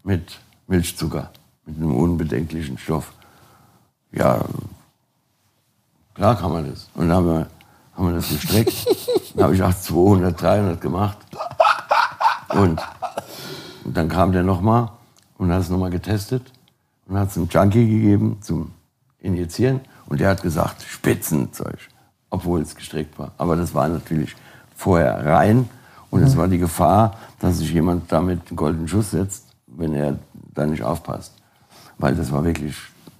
mit 0.04 0.38
Milchzucker, 0.66 1.30
mit 1.64 1.76
einem 1.76 1.94
unbedenklichen 1.94 2.78
Stoff. 2.78 3.12
Ja, 4.12 4.44
Klar 6.16 6.34
kann 6.34 6.50
man 6.50 6.70
das. 6.70 6.88
Und 6.94 7.08
dann 7.08 7.18
haben 7.18 7.26
wir, 7.26 7.46
haben 7.94 8.06
wir 8.06 8.14
das 8.14 8.30
gestreckt. 8.30 8.86
dann 9.34 9.44
habe 9.44 9.54
ich 9.54 9.62
auch 9.62 9.74
200, 9.74 10.40
300 10.40 10.80
gemacht. 10.80 11.18
Und, 12.48 12.80
und 13.84 13.94
dann 13.94 14.08
kam 14.08 14.32
der 14.32 14.42
nochmal 14.42 14.88
und 15.36 15.52
hat 15.52 15.60
es 15.60 15.68
nochmal 15.68 15.90
getestet 15.90 16.42
und 17.06 17.18
hat 17.18 17.28
es 17.28 17.36
einem 17.36 17.48
Junkie 17.50 17.86
gegeben 17.86 18.38
zum 18.40 18.72
Injizieren. 19.18 19.82
Und 20.06 20.20
der 20.20 20.30
hat 20.30 20.42
gesagt, 20.42 20.82
Spitzenzeug, 20.88 21.76
obwohl 22.30 22.62
es 22.62 22.74
gestreckt 22.74 23.18
war. 23.18 23.32
Aber 23.36 23.54
das 23.54 23.74
war 23.74 23.86
natürlich 23.86 24.34
vorher 24.74 25.26
rein. 25.26 25.68
Und 26.08 26.22
es 26.22 26.34
war 26.34 26.48
die 26.48 26.56
Gefahr, 26.56 27.18
dass 27.40 27.58
sich 27.58 27.72
jemand 27.72 28.10
damit 28.10 28.48
einen 28.48 28.56
goldenen 28.56 28.88
Schuss 28.88 29.10
setzt, 29.10 29.48
wenn 29.66 29.92
er 29.92 30.18
da 30.56 30.66
nicht 30.66 30.82
aufpasst. 30.82 31.32
Weil 31.98 32.14
das 32.14 32.32
war 32.32 32.44
wirklich 32.44 32.76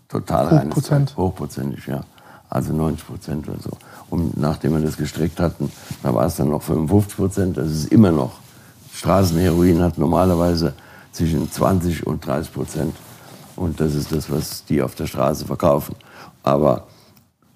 total 0.08 0.46
reines 0.46 0.66
Hochprozent. 0.66 1.08
Zeug. 1.10 1.18
Hochprozentig, 1.18 1.86
ja. 1.86 2.02
Also 2.48 2.72
90 2.72 3.06
Prozent 3.06 3.48
oder 3.48 3.60
so. 3.60 3.70
Und 4.08 4.36
nachdem 4.36 4.74
wir 4.74 4.80
das 4.80 4.96
gestreckt 4.96 5.40
hatten, 5.40 5.70
da 6.02 6.14
war 6.14 6.26
es 6.26 6.36
dann 6.36 6.50
noch 6.50 6.62
55 6.62 7.16
Prozent. 7.16 7.56
Das 7.56 7.68
ist 7.68 7.92
immer 7.92 8.12
noch. 8.12 8.32
Straßenheroin 8.92 9.82
hat 9.82 9.98
normalerweise 9.98 10.74
zwischen 11.12 11.50
20 11.50 12.06
und 12.06 12.24
30 12.24 12.52
Prozent. 12.52 12.96
Und 13.56 13.80
das 13.80 13.94
ist 13.94 14.12
das, 14.12 14.30
was 14.30 14.64
die 14.64 14.82
auf 14.82 14.94
der 14.94 15.06
Straße 15.06 15.46
verkaufen. 15.46 15.96
Aber 16.42 16.86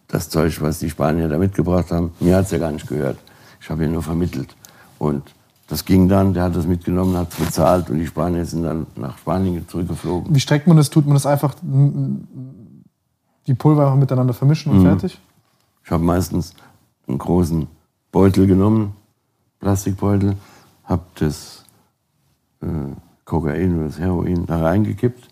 das 0.08 0.28
Zeug, 0.28 0.60
was 0.60 0.80
die 0.80 0.90
Spanier 0.90 1.28
da 1.28 1.38
mitgebracht 1.38 1.92
haben, 1.92 2.12
mir 2.18 2.36
hat 2.36 2.46
es 2.46 2.50
ja 2.50 2.58
gar 2.58 2.72
nicht 2.72 2.88
gehört. 2.88 3.18
Ich 3.60 3.70
habe 3.70 3.84
ja 3.84 3.90
nur 3.90 4.02
vermittelt. 4.02 4.56
Und 4.98 5.22
das 5.70 5.84
ging 5.84 6.08
dann, 6.08 6.34
der 6.34 6.42
hat 6.42 6.56
das 6.56 6.66
mitgenommen, 6.66 7.16
hat 7.16 7.32
es 7.32 7.38
bezahlt 7.38 7.90
und 7.90 8.00
die 8.00 8.06
Spanier 8.06 8.44
sind 8.44 8.64
dann 8.64 8.88
nach 8.96 9.16
Spanien 9.18 9.66
zurückgeflogen. 9.68 10.34
Wie 10.34 10.40
streckt 10.40 10.66
man 10.66 10.76
das? 10.76 10.90
Tut 10.90 11.06
man 11.06 11.14
das 11.14 11.26
einfach 11.26 11.54
die 11.62 13.54
Pulver 13.54 13.82
einfach 13.82 13.96
miteinander 13.96 14.34
vermischen 14.34 14.72
und 14.72 14.82
fertig? 14.82 15.20
Ich 15.84 15.92
habe 15.92 16.02
meistens 16.02 16.54
einen 17.06 17.18
großen 17.18 17.68
Beutel 18.10 18.48
genommen, 18.48 18.96
Plastikbeutel, 19.60 20.34
habe 20.84 21.02
das 21.14 21.64
äh, 22.62 22.66
Kokain 23.24 23.76
oder 23.76 23.86
das 23.86 24.00
Heroin 24.00 24.46
da 24.46 24.60
reingekippt 24.60 25.28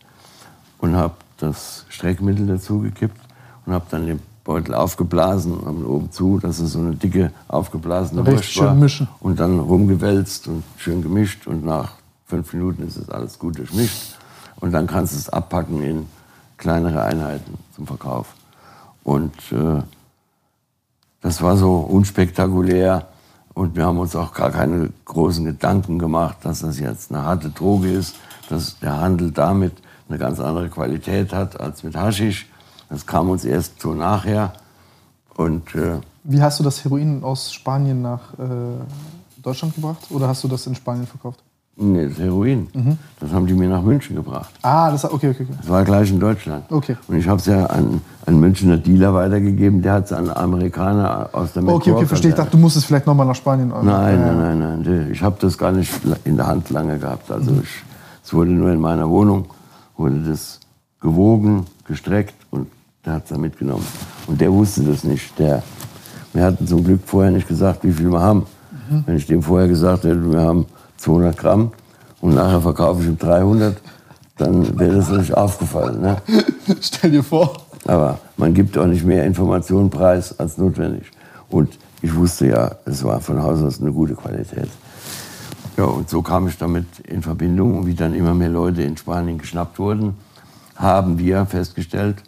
und 0.79 0.95
habe 0.95 1.15
das 1.39 1.85
Streckmittel 1.89 2.47
dazugekippt 2.47 3.21
und 3.67 3.73
habe 3.73 3.87
dann 3.91 4.07
den 4.07 4.21
Beutel 4.49 4.75
aufgeblasen 4.75 5.53
und 5.59 5.85
oben 5.85 6.11
zu, 6.11 6.39
dass 6.39 6.59
es 6.59 6.73
so 6.73 6.79
eine 6.79 6.95
dicke 6.95 7.33
aufgeblasene 7.49 8.23
Richtig 8.23 8.35
Wurst 8.35 8.51
schön 8.53 8.65
war. 8.65 8.75
mischen. 8.75 9.09
Und 9.21 9.39
dann 9.41 9.59
rumgewälzt 9.59 10.49
und 10.49 10.65
schön 10.79 11.03
gemischt 11.03 11.47
und 11.47 11.67
nach 11.67 11.93
fünf 12.25 12.55
Minuten 12.55 12.89
ist 12.89 12.97
es 12.97 13.11
alles 13.11 13.39
gut 13.39 13.59
durchmischt. 13.59 14.17
Und 14.59 14.73
dann 14.73 14.87
kannst 14.87 15.13
du 15.13 15.19
es 15.19 15.29
abpacken 15.29 15.83
in 15.83 16.07
kleinere 16.57 17.03
Einheiten 17.03 17.59
zum 17.77 17.87
Verkauf. 17.87 18.29
Und 19.05 19.35
äh, 19.53 19.83
das 21.21 21.43
war 21.43 21.59
so 21.59 21.81
unspektakulär 21.81 23.07
und 23.53 23.77
wir 23.77 23.85
haben 23.85 23.99
uns 23.99 24.17
auch 24.17 24.33
gar 24.33 24.51
keine 24.51 24.89
großen 25.05 25.45
Gedanken 25.45 25.99
gemacht, 25.99 26.39
dass 26.45 26.61
das 26.61 26.81
jetzt 26.81 27.13
eine 27.13 27.23
harte 27.23 27.51
Droge 27.51 27.91
ist, 27.91 28.17
dass 28.49 28.79
der 28.79 28.99
Handel 28.99 29.31
damit 29.31 29.75
eine 30.09 30.17
ganz 30.17 30.41
andere 30.41 30.71
Qualität 30.71 31.35
hat 31.35 31.61
als 31.61 31.83
mit 31.83 31.95
Haschisch. 31.95 32.47
Das 32.89 33.07
kam 33.07 33.31
uns 33.31 33.45
erst 33.45 33.81
so 33.81 33.95
nachher. 33.95 34.53
Und 35.37 35.75
äh, 35.75 36.01
Wie 36.25 36.41
hast 36.43 36.59
du 36.59 36.65
das 36.65 36.85
Heroin 36.85 37.23
aus 37.23 37.53
Spanien 37.53 38.03
nach 38.03 38.33
äh, 38.35 38.47
Deutschland 39.43 39.75
gebracht? 39.75 40.07
Oder 40.11 40.29
hast 40.29 40.43
du 40.45 40.49
das 40.49 40.67
in 40.67 40.75
Spanien 40.75 41.07
verkauft? 41.07 41.43
nee, 41.79 42.09
das 42.09 42.19
Heroin, 42.19 42.69
das 43.21 43.31
haben 43.33 43.47
die 43.47 43.55
mir 43.55 43.69
nach 43.69 43.83
München 43.83 44.17
gebracht. 44.17 44.51
Ah, 44.63 44.91
das 44.91 45.05
okay, 45.05 45.29
okay, 45.31 45.45
okay. 45.49 45.55
Das 45.59 45.69
war 45.69 45.85
gleich 45.85 46.11
in 46.11 46.19
Deutschland. 46.19 46.65
Okay. 46.71 46.97
Und 47.07 47.17
ich 47.17 47.29
habe 47.29 47.39
es 47.39 47.47
ja 47.47 47.67
an 47.67 48.01
einen 48.27 48.41
Münchner 48.41 48.77
Dealer 48.77 49.15
weitergegeben, 49.15 49.81
der 49.81 49.93
hat 49.95 50.07
es 50.07 50.13
an 50.13 50.29
Amerikaner 50.29 51.31
aus 51.33 51.53
der 51.53 51.67
Okay, 51.67 51.93
okay, 51.93 52.07
verstehe. 52.07 52.31
Ich 52.31 52.37
dachte, 52.37 52.51
du 52.53 52.59
musstest 52.59 52.87
vielleicht 52.87 53.07
nochmal 53.07 53.27
nach 53.27 53.37
Spanien. 53.37 53.69
Nein, 53.69 53.87
Ja, 53.87 54.11
ja. 54.11 54.17
nein, 54.35 54.59
nein, 54.59 54.83
nein. 54.83 55.09
Ich 55.13 55.23
habe 55.23 55.37
das 55.41 55.57
gar 55.57 55.73
nicht 55.73 55.93
in 56.25 56.37
der 56.37 56.49
Hand 56.49 56.71
lange 56.71 56.99
gehabt. 56.99 57.31
Also 57.31 57.53
ich, 57.63 57.69
es 58.25 58.35
wurde 58.35 58.51
nur 58.51 58.73
in 58.73 58.81
meiner 58.81 59.09
Wohnung, 59.09 59.47
wurde 59.97 60.21
das 60.23 60.59
gewogen, 61.01 61.67
gestreckt 61.87 62.35
der 63.09 63.15
hat 63.15 63.25
es 63.25 63.31
dann 63.31 63.41
mitgenommen. 63.41 63.87
Und 64.27 64.39
der 64.41 64.53
wusste 64.53 64.83
das 64.83 65.03
nicht. 65.03 65.39
Der, 65.39 65.63
wir 66.35 66.45
hatten 66.45 66.67
zum 66.67 66.85
Glück 66.85 67.01
vorher 67.07 67.31
nicht 67.31 67.49
gesagt, 67.49 67.83
wie 67.83 67.93
viel 67.93 68.11
wir 68.11 68.21
haben. 68.21 68.47
Wenn 69.07 69.17
ich 69.17 69.27
dem 69.27 69.43
vorher 69.43 69.69
gesagt 69.69 70.05
hätte, 70.05 70.31
wir 70.31 70.41
haben 70.41 70.67
200 70.99 71.37
Gramm 71.37 71.73
und 72.21 72.35
nachher 72.35 72.61
verkaufe 72.61 73.03
ich 73.03 73.09
ihm 73.09 73.19
300, 73.19 73.77
dann 74.37 74.79
wäre 74.79 74.97
das 74.97 75.11
nicht 75.11 75.35
aufgefallen. 75.35 76.01
Ne? 76.01 76.17
Stell 76.81 77.11
dir 77.11 77.23
vor. 77.23 77.57
Aber 77.87 78.19
man 78.37 78.53
gibt 78.55 78.77
auch 78.77 78.87
nicht 78.87 79.05
mehr 79.05 79.25
Informationen 79.25 79.91
preis 79.91 80.39
als 80.39 80.59
notwendig. 80.59 81.11
Und 81.49 81.79
ich 82.03 82.15
wusste 82.15 82.49
ja, 82.49 82.73
es 82.85 83.03
war 83.05 83.21
von 83.21 83.43
Haus 83.43 83.63
aus 83.63 83.81
eine 83.81 83.93
gute 83.93 84.15
Qualität. 84.15 84.69
Ja, 85.77 85.85
und 85.85 86.09
so 86.11 86.23
kam 86.23 86.47
ich 86.49 86.59
damit 86.59 86.87
in 87.07 87.23
Verbindung. 87.23 87.79
Und 87.79 87.87
wie 87.87 87.95
dann 87.95 88.15
immer 88.15 88.35
mehr 88.35 88.51
Leute 88.51 88.83
in 88.83 88.97
Spanien 88.97 89.39
geschnappt 89.39 89.79
wurden, 89.79 90.15
haben 90.77 91.19
wir 91.19 91.47
festgestellt, 91.47 92.23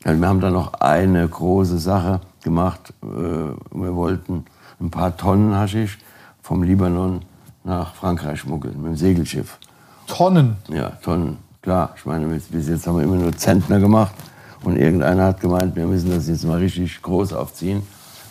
wir 0.00 0.28
haben 0.28 0.40
dann 0.40 0.52
noch 0.52 0.74
eine 0.74 1.26
große 1.26 1.78
Sache 1.78 2.20
gemacht. 2.42 2.92
Äh, 3.02 3.06
Wir 3.06 3.94
wollten 3.94 4.44
ein 4.80 4.90
paar 4.90 5.16
Tonnen 5.16 5.54
Haschisch 5.54 5.98
vom 6.42 6.62
Libanon 6.62 7.22
nach 7.64 7.94
Frankreich 7.94 8.40
schmuggeln 8.40 8.80
mit 8.80 8.92
dem 8.92 8.96
Segelschiff. 8.96 9.58
Tonnen. 10.06 10.56
Ja, 10.68 10.90
Tonnen, 11.02 11.38
klar. 11.62 11.94
Ich 11.96 12.06
meine, 12.06 12.26
bis 12.26 12.68
jetzt 12.68 12.86
haben 12.86 12.96
wir 12.98 13.04
immer 13.04 13.16
nur 13.16 13.36
Zentner 13.36 13.80
gemacht. 13.80 14.14
Und 14.62 14.76
irgendeiner 14.76 15.24
hat 15.24 15.40
gemeint, 15.40 15.74
wir 15.74 15.86
müssen 15.86 16.10
das 16.10 16.28
jetzt 16.28 16.44
mal 16.44 16.58
richtig 16.58 17.02
groß 17.02 17.32
aufziehen. 17.32 17.82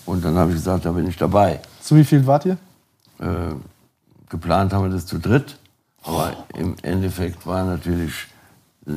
Und 0.05 0.23
dann 0.23 0.35
habe 0.35 0.51
ich 0.51 0.57
gesagt, 0.57 0.85
da 0.85 0.91
bin 0.91 1.07
ich 1.07 1.17
dabei. 1.17 1.59
Zu 1.81 1.95
wie 1.95 2.03
viel 2.03 2.25
wart 2.25 2.45
ihr? 2.45 2.57
Äh, 3.19 3.55
geplant 4.29 4.73
haben 4.73 4.85
wir 4.85 4.91
das 4.91 5.05
zu 5.05 5.19
dritt. 5.19 5.57
Aber 6.03 6.31
im 6.53 6.75
Endeffekt 6.83 7.45
waren 7.45 7.67
natürlich 7.67 8.27
äh, 8.87 8.91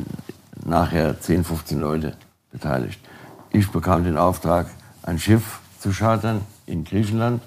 nachher 0.64 1.19
10, 1.21 1.45
15 1.45 1.81
Leute 1.81 2.14
beteiligt. 2.51 3.01
Ich 3.51 3.70
bekam 3.70 4.05
den 4.05 4.16
Auftrag, 4.16 4.66
ein 5.03 5.18
Schiff 5.18 5.61
zu 5.80 5.90
chartern 5.90 6.40
in 6.66 6.84
Griechenland. 6.84 7.42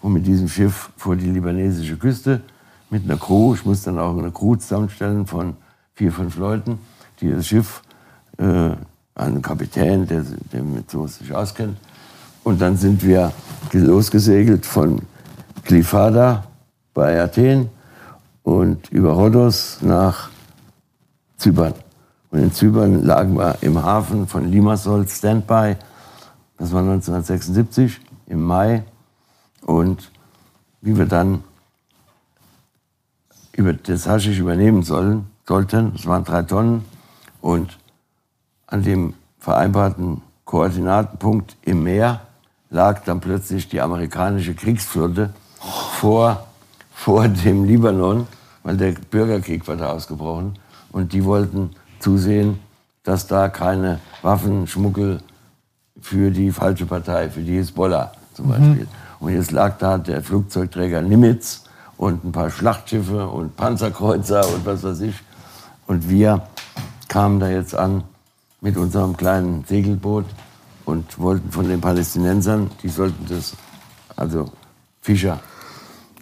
Und 0.00 0.12
mit 0.12 0.26
diesem 0.26 0.48
Schiff 0.48 0.90
vor 0.96 1.16
die 1.16 1.30
libanesische 1.30 1.96
Küste 1.96 2.42
mit 2.90 3.04
einer 3.04 3.16
Crew. 3.16 3.54
Ich 3.54 3.64
musste 3.64 3.86
dann 3.86 3.98
auch 3.98 4.16
eine 4.16 4.30
Crew 4.30 4.56
zusammenstellen 4.56 5.26
von 5.26 5.56
vier, 5.94 6.12
fünf 6.12 6.36
Leuten, 6.36 6.78
die 7.20 7.30
das 7.30 7.46
Schiff, 7.46 7.82
äh, 8.36 8.70
einen 9.14 9.40
Kapitän, 9.40 10.06
der, 10.06 10.24
der 10.52 10.62
mit 10.62 10.90
so 10.90 11.06
sich 11.06 11.32
auskennt. 11.34 11.78
Und 12.42 12.60
dann 12.60 12.76
sind 12.76 13.02
wir 13.02 13.32
losgesegelt 13.72 14.66
von 14.66 15.00
Glyfada 15.64 16.44
bei 16.92 17.20
Athen 17.22 17.70
und 18.42 18.90
über 18.90 19.12
Rhodos 19.12 19.78
nach 19.80 20.28
Zypern. 21.38 21.74
Und 22.34 22.40
in 22.40 22.52
Zypern 22.52 23.04
lagen 23.04 23.36
wir 23.36 23.58
im 23.60 23.80
Hafen 23.80 24.26
von 24.26 24.50
Limassol 24.50 25.06
Standby. 25.06 25.76
Das 26.58 26.72
war 26.72 26.80
1976 26.80 28.00
im 28.26 28.42
Mai. 28.42 28.82
Und 29.62 30.10
wie 30.80 30.98
wir 30.98 31.06
dann 31.06 31.44
über 33.52 33.72
das 33.72 34.08
Haschisch 34.08 34.40
übernehmen 34.40 34.82
sollen, 34.82 35.26
sollten, 35.46 35.92
das 35.92 36.06
waren 36.06 36.24
drei 36.24 36.42
Tonnen, 36.42 36.84
und 37.40 37.78
an 38.66 38.82
dem 38.82 39.14
vereinbarten 39.38 40.20
Koordinatenpunkt 40.44 41.56
im 41.62 41.84
Meer 41.84 42.22
lag 42.68 43.04
dann 43.04 43.20
plötzlich 43.20 43.68
die 43.68 43.80
amerikanische 43.80 44.54
Kriegsflotte 44.54 45.32
vor, 45.60 46.48
vor 46.92 47.28
dem 47.28 47.64
Libanon, 47.64 48.26
weil 48.64 48.76
der 48.76 48.90
Bürgerkrieg 48.90 49.68
war 49.68 49.76
da 49.76 49.90
ausgebrochen. 49.90 50.58
Und 50.90 51.12
die 51.12 51.24
wollten 51.24 51.70
zusehen, 52.04 52.60
dass 53.02 53.26
da 53.26 53.48
keine 53.48 53.98
Waffenschmuggel 54.22 55.20
für 56.00 56.30
die 56.30 56.52
falsche 56.52 56.84
Partei, 56.84 57.30
für 57.30 57.40
die 57.40 57.56
Hisbollah 57.56 58.12
zum 58.34 58.48
Beispiel. 58.48 58.86
Und 59.20 59.32
jetzt 59.32 59.52
lag 59.52 59.78
da 59.78 59.96
der 59.96 60.22
Flugzeugträger 60.22 61.00
Nimitz 61.00 61.64
und 61.96 62.24
ein 62.24 62.32
paar 62.32 62.50
Schlachtschiffe 62.50 63.26
und 63.26 63.56
Panzerkreuzer 63.56 64.46
und 64.52 64.66
was 64.66 64.82
weiß 64.82 65.00
ich. 65.00 65.14
Und 65.86 66.10
wir 66.10 66.42
kamen 67.08 67.40
da 67.40 67.48
jetzt 67.48 67.74
an 67.74 68.04
mit 68.60 68.76
unserem 68.76 69.16
kleinen 69.16 69.64
Segelboot 69.66 70.26
und 70.84 71.18
wollten 71.18 71.50
von 71.50 71.68
den 71.68 71.80
Palästinensern, 71.80 72.70
die 72.82 72.88
sollten 72.88 73.24
das, 73.28 73.54
also 74.16 74.50
Fischer, 75.00 75.40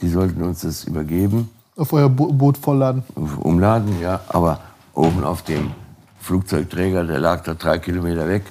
die 0.01 0.09
sollten 0.09 0.43
uns 0.43 0.61
das 0.61 0.85
übergeben 0.85 1.51
Auf 1.77 1.93
euer 1.93 2.09
Bo 2.09 2.33
Boot 2.33 2.59
vollladen. 2.59 3.03
umladen, 3.41 4.01
ja, 4.01 4.21
aber 4.29 4.61
oben 4.95 5.25
auf 5.25 5.43
dem 5.43 5.73
Flugzeugträger, 6.21 7.05
der 7.05 7.19
lag 7.19 7.43
da 7.43 7.55
drei 7.55 7.79
Kilometer 7.79 8.29
weg, 8.29 8.45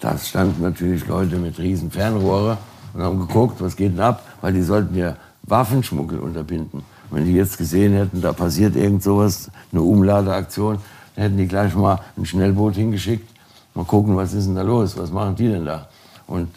da 0.00 0.16
standen 0.16 0.62
natürlich 0.62 1.06
Leute 1.06 1.36
mit 1.36 1.58
riesen 1.58 1.90
Fernrohre 1.90 2.58
und 2.94 3.02
haben 3.02 3.18
geguckt, 3.18 3.60
was 3.60 3.74
geht 3.74 3.92
denn 3.92 4.00
ab, 4.00 4.22
weil 4.40 4.52
die 4.52 4.62
sollten 4.62 4.94
ja 4.96 5.16
Waffenschmuggel 5.42 6.20
unterbinden. 6.20 6.82
Wenn 7.10 7.24
die 7.24 7.32
jetzt 7.32 7.58
gesehen 7.58 7.94
hätten, 7.94 8.20
da 8.20 8.32
passiert 8.32 8.76
irgend 8.76 9.02
sowas, 9.02 9.50
eine 9.72 9.82
Umladeaktion, 9.82 10.78
dann 11.16 11.24
hätten 11.24 11.36
die 11.38 11.48
gleich 11.48 11.74
mal 11.74 11.98
ein 12.16 12.26
Schnellboot 12.26 12.74
hingeschickt, 12.74 13.28
mal 13.74 13.84
gucken, 13.84 14.16
was 14.16 14.34
ist 14.34 14.46
denn 14.46 14.54
da 14.54 14.62
los, 14.62 14.96
was 14.96 15.10
machen 15.10 15.34
die 15.34 15.48
denn 15.48 15.64
da? 15.64 15.88
Und 16.26 16.48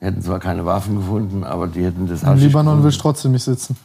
hätten 0.00 0.22
zwar 0.22 0.40
keine 0.40 0.64
Waffen 0.64 0.96
gefunden, 0.96 1.44
aber 1.44 1.66
die 1.66 1.84
hätten 1.84 2.08
das 2.08 2.22
Im 2.22 2.34
Libanon 2.34 2.64
gefunden. 2.64 2.84
willst 2.84 2.98
du 2.98 3.02
trotzdem 3.02 3.32
nicht 3.32 3.44
sitzen. 3.44 3.76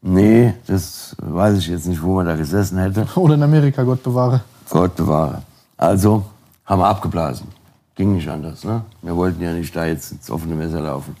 Nee, 0.00 0.54
das 0.66 1.16
weiß 1.20 1.58
ich 1.58 1.68
jetzt 1.68 1.86
nicht, 1.86 2.02
wo 2.02 2.14
man 2.14 2.26
da 2.26 2.36
gesessen 2.36 2.78
hätte. 2.78 3.06
Oder 3.16 3.34
in 3.34 3.42
Amerika, 3.42 3.82
Gott 3.82 4.02
bewahre. 4.02 4.40
Gott 4.70 4.94
bewahre. 4.94 5.42
Also 5.76 6.24
haben 6.64 6.80
wir 6.80 6.86
abgeblasen. 6.86 7.48
Ging 7.94 8.14
nicht 8.14 8.28
anders. 8.28 8.62
Ne? 8.64 8.82
Wir 9.02 9.16
wollten 9.16 9.42
ja 9.42 9.52
nicht 9.52 9.74
da 9.74 9.86
jetzt 9.86 10.12
ins 10.12 10.30
offene 10.30 10.54
Messer 10.54 10.80
laufen. 10.80 11.16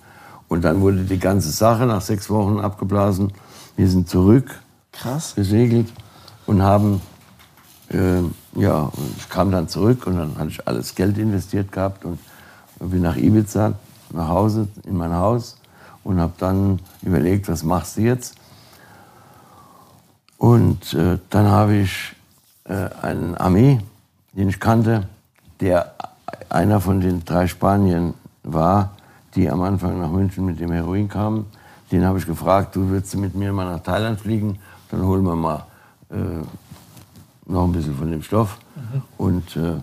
Und 0.48 0.64
dann 0.64 0.80
wurde 0.80 1.02
die 1.02 1.18
ganze 1.18 1.50
Sache 1.50 1.86
nach 1.86 2.00
sechs 2.00 2.30
Wochen 2.30 2.60
abgeblasen. 2.60 3.32
Wir 3.76 3.88
sind 3.88 4.08
zurück 4.08 4.60
Krass. 4.92 5.34
gesegelt 5.34 5.88
und 6.46 6.62
haben, 6.62 7.00
äh, 7.90 8.20
ja, 8.54 8.82
und 8.82 9.16
ich 9.16 9.28
kam 9.28 9.50
dann 9.50 9.68
zurück 9.68 10.06
und 10.06 10.16
dann 10.16 10.36
hatte 10.38 10.48
ich 10.48 10.66
alles 10.66 10.94
Geld 10.94 11.18
investiert 11.18 11.70
gehabt 11.72 12.04
und 12.04 12.18
bin 12.78 13.02
nach 13.02 13.16
Ibiza, 13.16 13.74
nach 14.12 14.28
Hause, 14.28 14.68
in 14.84 14.96
mein 14.96 15.14
Haus 15.14 15.58
und 16.04 16.18
habe 16.20 16.32
dann 16.38 16.80
überlegt, 17.02 17.48
was 17.48 17.62
machst 17.62 17.96
du 17.96 18.02
jetzt? 18.02 18.34
Und 20.38 20.94
äh, 20.94 21.18
dann 21.30 21.46
habe 21.46 21.76
ich 21.76 22.14
äh, 22.64 22.88
einen 23.02 23.36
Armee, 23.36 23.80
den 24.32 24.48
ich 24.48 24.58
kannte, 24.58 25.06
der 25.60 25.94
einer 26.48 26.80
von 26.80 27.00
den 27.00 27.24
drei 27.24 27.46
Spaniern 27.46 28.14
war, 28.42 28.92
die 29.34 29.50
am 29.50 29.62
Anfang 29.62 30.00
nach 30.00 30.10
München 30.10 30.46
mit 30.46 30.58
dem 30.58 30.72
Heroin 30.72 31.08
kamen. 31.08 31.46
Den 31.90 32.04
habe 32.04 32.18
ich 32.18 32.26
gefragt, 32.26 32.74
du 32.76 32.88
würdest 32.88 33.16
mit 33.16 33.34
mir 33.34 33.52
mal 33.52 33.64
nach 33.64 33.82
Thailand 33.82 34.20
fliegen, 34.20 34.58
dann 34.90 35.02
holen 35.02 35.24
wir 35.24 35.36
mal 35.36 35.66
äh, 36.10 36.16
noch 37.46 37.64
ein 37.64 37.72
bisschen 37.72 37.96
von 37.96 38.10
dem 38.10 38.22
Stoff. 38.22 38.58
Und 39.16 39.56
äh, 39.56 39.80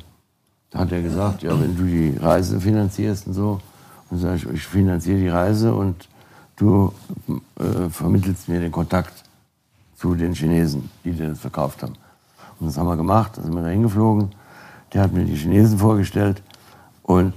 Da 0.71 0.81
hat 0.81 0.91
er 0.91 1.01
gesagt, 1.01 1.43
ja, 1.43 1.51
wenn 1.51 1.75
du 1.75 1.83
die 1.83 2.17
Reise 2.17 2.59
finanzierst 2.59 3.27
und 3.27 3.33
so, 3.33 3.61
dann 4.09 4.19
sage 4.19 4.35
ich, 4.35 4.45
ich 4.49 4.67
finanziere 4.67 5.19
die 5.19 5.29
Reise 5.29 5.73
und 5.73 6.09
du 6.57 6.91
äh, 7.59 7.89
vermittelst 7.89 8.49
mir 8.49 8.59
den 8.59 8.73
Kontakt 8.73 9.23
zu 10.05 10.13
den 10.13 10.35
Chinesen, 10.35 10.91
die 11.03 11.17
das 11.17 11.39
verkauft 11.39 11.81
haben. 11.81 11.95
Und 12.59 12.67
das 12.67 12.77
haben 12.77 12.85
wir 12.85 12.95
gemacht, 12.95 13.31
da 13.35 13.41
sind 13.41 13.55
wir 13.55 13.63
da 13.63 13.69
hingeflogen. 13.69 14.29
Der 14.93 15.01
hat 15.01 15.11
mir 15.11 15.25
die 15.25 15.35
Chinesen 15.35 15.79
vorgestellt 15.79 16.43
und 17.01 17.33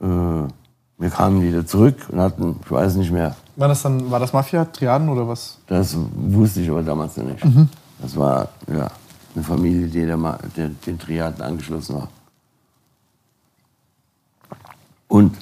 äh, 0.00 0.06
wir 0.06 1.10
kamen 1.10 1.42
wieder 1.42 1.66
zurück 1.66 1.96
und 2.10 2.20
hatten, 2.20 2.56
ich 2.64 2.70
weiß 2.70 2.96
nicht 2.96 3.12
mehr. 3.12 3.36
War 3.56 3.68
das 3.68 3.82
dann, 3.82 4.10
war 4.10 4.18
das 4.18 4.32
Mafia, 4.32 4.64
Triaden 4.64 5.10
oder 5.10 5.28
was? 5.28 5.58
Das 5.66 5.94
wusste 6.14 6.62
ich 6.62 6.70
aber 6.70 6.82
damals 6.82 7.18
noch 7.18 7.26
nicht. 7.26 7.44
Das 8.00 8.16
war 8.16 8.48
ja, 8.66 8.90
eine 9.34 9.44
Familie, 9.44 9.86
die 9.86 10.06
der, 10.06 10.16
der, 10.56 10.68
den 10.86 10.98
Triaden 10.98 11.42
angeschlossen 11.42 11.96
war. 11.96 12.08
Und 15.06 15.36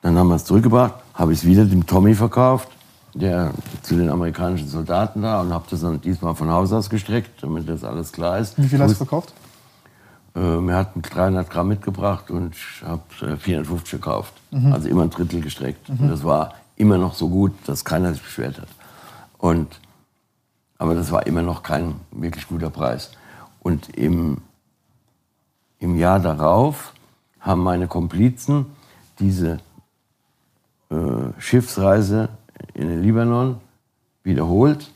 dann 0.00 0.16
haben 0.16 0.28
wir 0.28 0.36
es 0.36 0.44
zurückgebracht, 0.44 0.94
habe 1.14 1.32
ich 1.32 1.40
es 1.40 1.44
wieder 1.44 1.64
dem 1.64 1.84
Tommy 1.84 2.14
verkauft, 2.14 2.68
der 3.14 3.52
zu 3.82 3.96
den 3.96 4.08
amerikanischen 4.08 4.68
Soldaten 4.68 5.22
da 5.22 5.40
und 5.40 5.52
habe 5.52 5.66
das 5.70 5.80
dann 5.80 6.00
diesmal 6.00 6.34
von 6.34 6.50
Haus 6.50 6.72
aus 6.72 6.88
gestreckt, 6.88 7.42
damit 7.42 7.68
das 7.68 7.84
alles 7.84 8.12
klar 8.12 8.38
ist. 8.38 8.56
Wie 8.56 8.68
viel 8.68 8.80
hast 8.80 8.92
du 8.92 8.96
verkauft? 8.96 9.34
Äh, 10.34 10.40
wir 10.40 10.74
hatten 10.74 11.02
300 11.02 11.48
Gramm 11.50 11.68
mitgebracht 11.68 12.30
und 12.30 12.54
ich 12.54 12.82
habe 12.86 13.02
äh, 13.20 13.36
450 13.36 14.00
gekauft. 14.00 14.32
Mhm. 14.50 14.72
Also 14.72 14.88
immer 14.88 15.02
ein 15.02 15.10
Drittel 15.10 15.40
gestreckt. 15.40 15.88
Und 15.90 16.08
das 16.08 16.24
war 16.24 16.54
immer 16.76 16.98
noch 16.98 17.14
so 17.14 17.28
gut, 17.28 17.52
dass 17.66 17.84
keiner 17.84 18.12
sich 18.12 18.22
beschwert 18.22 18.58
hat. 18.58 18.68
Und, 19.38 19.80
aber 20.78 20.94
das 20.94 21.12
war 21.12 21.26
immer 21.26 21.42
noch 21.42 21.62
kein 21.62 21.96
wirklich 22.10 22.48
guter 22.48 22.70
Preis. 22.70 23.10
Und 23.60 23.96
im, 23.96 24.38
im 25.78 25.96
Jahr 25.96 26.18
darauf 26.18 26.94
haben 27.40 27.62
meine 27.62 27.88
Komplizen 27.88 28.66
diese 29.18 29.58
äh, 30.90 30.94
Schiffsreise 31.38 32.28
in 32.74 32.88
den 32.88 33.02
Libanon 33.02 33.56
wiederholt, 34.22 34.90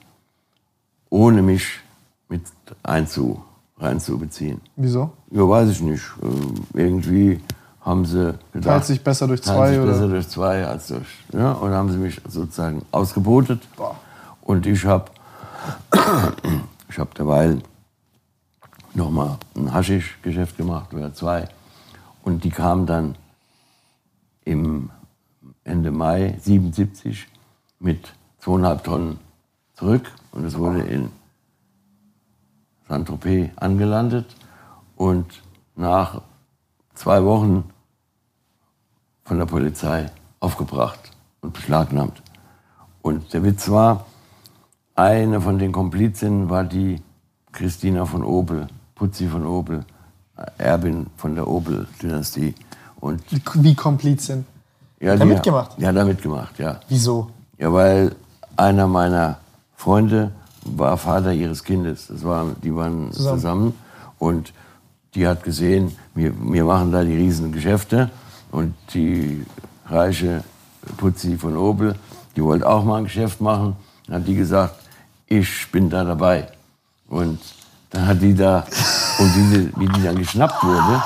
ohne 1.10 1.42
mich 1.42 1.80
mit 2.28 2.42
einzu, 2.82 3.42
reinzubeziehen. 3.78 4.60
Wieso? 4.76 5.12
Ja, 5.30 5.48
weiß 5.48 5.70
ich 5.70 5.80
nicht. 5.80 6.04
Ähm, 6.22 6.54
irgendwie 6.74 7.40
haben 7.80 8.04
sie 8.04 8.34
gedacht, 8.52 8.72
Teilt 8.72 8.84
sich 8.84 9.04
besser 9.04 9.28
durch 9.28 9.42
zwei, 9.42 9.70
sich 9.70 9.78
oder? 9.78 9.92
besser 9.92 10.08
durch 10.08 10.28
zwei 10.28 10.66
als 10.66 10.88
durch. 10.88 11.06
Ja, 11.32 11.52
und 11.52 11.70
haben 11.70 11.90
sie 11.90 11.98
mich 11.98 12.20
sozusagen 12.28 12.82
ausgebotet. 12.90 13.60
Boah. 13.76 13.96
Und 14.40 14.66
ich 14.66 14.84
habe 14.84 15.10
ich 16.88 16.98
hab 16.98 17.14
derweil 17.14 17.60
nochmal 18.94 19.38
ein 19.54 19.72
Haschisch-Geschäft 19.72 20.56
gemacht 20.56 20.92
oder 20.94 21.12
zwei. 21.14 21.48
Und 22.22 22.42
die 22.44 22.50
kamen 22.50 22.86
dann 22.86 23.14
im 24.44 24.90
Ende 25.64 25.90
Mai 25.90 26.36
77 26.40 27.28
mit 27.78 28.12
zweieinhalb 28.38 28.84
Tonnen 28.84 29.18
zurück. 29.74 30.10
Und 30.32 30.44
es 30.44 30.56
wurde 30.58 30.80
in 30.82 31.10
Saint-Tropez 32.88 33.50
angelandet. 33.56 34.34
Und 34.96 35.42
nach 35.74 36.22
zwei 36.94 37.22
Wochen 37.24 37.64
von 39.24 39.38
der 39.38 39.46
Polizei 39.46 40.10
aufgebracht 40.40 41.10
und 41.40 41.52
beschlagnahmt. 41.52 42.22
Und 43.02 43.32
der 43.32 43.42
Witz 43.44 43.68
war, 43.68 44.06
eine 44.94 45.40
von 45.40 45.58
den 45.58 45.72
Komplizinnen 45.72 46.48
war 46.48 46.64
die 46.64 47.02
Christina 47.52 48.06
von 48.06 48.24
Opel, 48.24 48.66
Putzi 48.94 49.28
von 49.28 49.44
Opel, 49.46 49.84
Erbin 50.58 51.06
von 51.16 51.34
der 51.34 51.46
Opel-Dynastie. 51.46 52.54
Und 53.00 53.22
Wie, 53.62 53.74
Komplizin. 53.74 54.46
ja, 55.00 55.12
Hat 55.12 55.20
er 55.20 55.26
die- 55.26 55.32
mitgemacht? 55.32 55.78
Ja, 55.78 55.92
da 55.92 56.04
mitgemacht, 56.04 56.58
ja. 56.58 56.80
Wieso? 56.88 57.30
Ja, 57.59 57.72
weil 57.72 58.14
einer 58.57 58.86
meiner 58.86 59.38
Freunde 59.76 60.32
war 60.64 60.96
Vater 60.96 61.32
ihres 61.32 61.62
Kindes. 61.64 62.09
Das 62.09 62.24
war, 62.24 62.46
die 62.62 62.74
waren 62.74 63.12
Zusammen. 63.12 63.38
zusammen. 63.38 63.74
und 64.18 64.52
die 65.14 65.26
hat 65.26 65.42
gesehen, 65.44 65.96
wir, 66.14 66.32
wir 66.38 66.64
machen 66.64 66.92
da 66.92 67.02
die 67.02 67.14
riesen 67.14 67.50
Geschäfte 67.50 68.11
und 68.50 68.74
die 68.92 69.44
reiche 69.86 70.44
Putzi 70.98 71.36
von 71.36 71.57
Opel, 71.57 71.94
die 72.36 72.44
wollte 72.44 72.68
auch 72.68 72.84
mal 72.84 72.98
ein 72.98 73.04
Geschäft 73.04 73.40
machen. 73.40 73.76
Dann 74.07 74.16
hat 74.16 74.28
die 74.28 74.34
gesagt, 74.34 74.74
ich 75.26 75.70
bin 75.72 75.88
da 75.88 76.04
dabei. 76.04 76.48
Und 77.09 77.40
dann 77.90 78.07
hat 78.07 78.20
die 78.20 78.34
da, 78.34 78.66
und 79.18 79.36
wie 79.36 79.57
die, 79.57 79.72
wie 79.76 79.88
die 79.88 80.02
dann 80.02 80.16
geschnappt 80.16 80.62
wurde, 80.62 81.02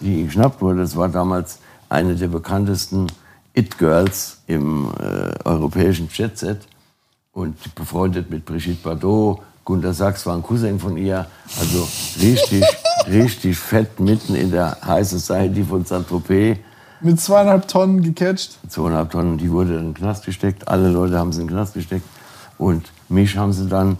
die 0.00 0.24
geschnappt 0.24 0.60
wurde, 0.60 0.80
das 0.80 0.96
war 0.96 1.08
damals 1.08 1.58
eine 1.88 2.14
der 2.14 2.28
bekanntesten 2.28 3.06
It-Girls 3.58 4.38
im 4.46 4.88
äh, 5.00 5.32
europäischen 5.44 6.08
Jet-Set 6.12 6.60
und 7.32 7.74
befreundet 7.74 8.30
mit 8.30 8.44
Brigitte 8.44 8.78
Bardot. 8.82 9.40
Gunter 9.64 9.92
Sachs 9.92 10.24
war 10.26 10.36
ein 10.36 10.44
Cousin 10.44 10.78
von 10.78 10.96
ihr. 10.96 11.26
Also 11.58 11.88
richtig, 12.20 12.64
richtig 13.08 13.58
fett 13.58 13.98
mitten 13.98 14.36
in 14.36 14.52
der 14.52 14.78
High 14.86 15.06
Society 15.06 15.64
von 15.64 15.84
Saint-Tropez. 15.84 16.58
Mit 17.00 17.20
zweieinhalb 17.20 17.66
Tonnen 17.66 18.00
gecatcht. 18.02 18.58
Zweieinhalb 18.68 19.10
Tonnen, 19.10 19.38
die 19.38 19.50
wurde 19.50 19.74
in 19.74 19.86
den 19.86 19.94
Knast 19.94 20.24
gesteckt. 20.24 20.68
Alle 20.68 20.88
Leute 20.88 21.18
haben 21.18 21.32
sie 21.32 21.40
in 21.40 21.48
den 21.48 21.54
Knast 21.54 21.74
gesteckt. 21.74 22.06
Und 22.58 22.92
mich 23.08 23.36
haben 23.36 23.52
sie 23.52 23.68
dann 23.68 23.98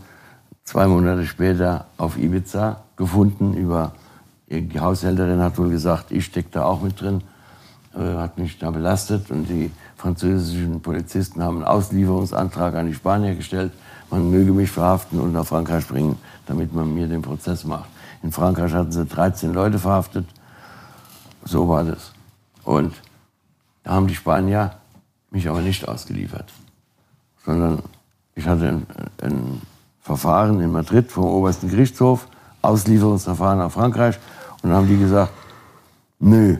zwei 0.62 0.86
Monate 0.86 1.26
später 1.26 1.86
auf 1.96 2.16
Ibiza 2.16 2.84
gefunden. 2.96 3.54
Über 3.54 3.92
die 4.48 4.78
Haushälterin 4.78 5.40
hat 5.40 5.58
wohl 5.58 5.70
gesagt, 5.70 6.12
ich 6.12 6.24
stecke 6.24 6.48
da 6.52 6.64
auch 6.64 6.80
mit 6.80 7.00
drin. 7.00 7.22
Äh, 7.94 8.16
hat 8.16 8.38
mich 8.38 8.58
da 8.58 8.70
belastet. 8.70 9.30
Und 9.30 9.48
die 9.48 9.70
französischen 9.96 10.80
Polizisten 10.80 11.42
haben 11.42 11.56
einen 11.56 11.64
Auslieferungsantrag 11.64 12.74
an 12.74 12.86
die 12.86 12.94
Spanier 12.94 13.34
gestellt. 13.34 13.72
Man 14.10 14.30
möge 14.30 14.52
mich 14.52 14.70
verhaften 14.70 15.20
und 15.20 15.32
nach 15.32 15.46
Frankreich 15.46 15.86
bringen, 15.86 16.18
damit 16.46 16.74
man 16.74 16.92
mir 16.94 17.08
den 17.08 17.22
Prozess 17.22 17.64
macht. 17.64 17.88
In 18.22 18.32
Frankreich 18.32 18.72
hatten 18.72 18.92
sie 18.92 19.04
13 19.04 19.52
Leute 19.52 19.78
verhaftet. 19.78 20.26
So 21.44 21.68
war 21.68 21.84
das. 21.84 22.12
Und 22.64 22.94
da 23.84 23.92
haben 23.92 24.06
die 24.06 24.14
Spanier 24.14 24.72
mich 25.30 25.48
aber 25.48 25.60
nicht 25.60 25.86
ausgeliefert, 25.88 26.52
sondern 27.44 27.82
ich 28.34 28.46
hatte 28.46 28.68
ein, 28.68 28.86
ein 29.22 29.62
Verfahren 30.00 30.60
in 30.60 30.72
Madrid 30.72 31.10
vom 31.10 31.24
obersten 31.24 31.68
Gerichtshof, 31.68 32.26
Auslieferungsverfahren 32.62 33.58
nach 33.58 33.70
Frankreich. 33.70 34.18
Und 34.62 34.70
dann 34.70 34.78
haben 34.78 34.88
die 34.88 34.98
gesagt, 34.98 35.32
nö, 36.18 36.58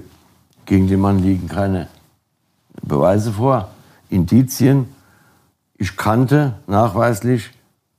gegen 0.68 0.86
den 0.86 1.00
Mann 1.00 1.18
liegen 1.18 1.48
keine 1.48 1.88
Beweise 2.82 3.32
vor, 3.32 3.70
Indizien. 4.10 4.86
Ich 5.78 5.96
kannte 5.96 6.54
nachweislich 6.66 7.50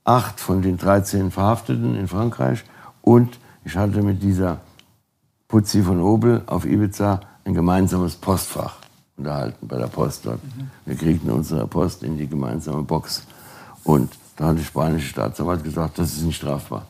acht 0.04 0.38
von 0.38 0.62
den 0.62 0.78
13 0.78 1.32
Verhafteten 1.32 1.96
in 1.96 2.06
Frankreich 2.06 2.64
und 3.02 3.38
ich 3.64 3.76
hatte 3.76 4.02
mit 4.02 4.22
dieser 4.22 4.60
Putzi 5.48 5.82
von 5.82 6.00
Opel 6.00 6.42
auf 6.46 6.64
Ibiza 6.64 7.20
ein 7.44 7.54
gemeinsames 7.54 8.14
Postfach 8.14 8.76
unterhalten 9.16 9.66
bei 9.66 9.76
der 9.76 9.88
Post 9.88 10.26
dort. 10.26 10.40
Wir 10.86 10.94
kriegten 10.94 11.30
unsere 11.30 11.66
Post 11.66 12.04
in 12.04 12.16
die 12.16 12.28
gemeinsame 12.28 12.84
Box. 12.84 13.26
Und 13.82 14.12
da 14.36 14.46
hat 14.46 14.58
die 14.58 14.64
spanische 14.64 15.08
Staatsanwalt 15.08 15.64
gesagt, 15.64 15.98
das 15.98 16.12
ist 16.12 16.22
nicht 16.22 16.36
strafbar. 16.36 16.86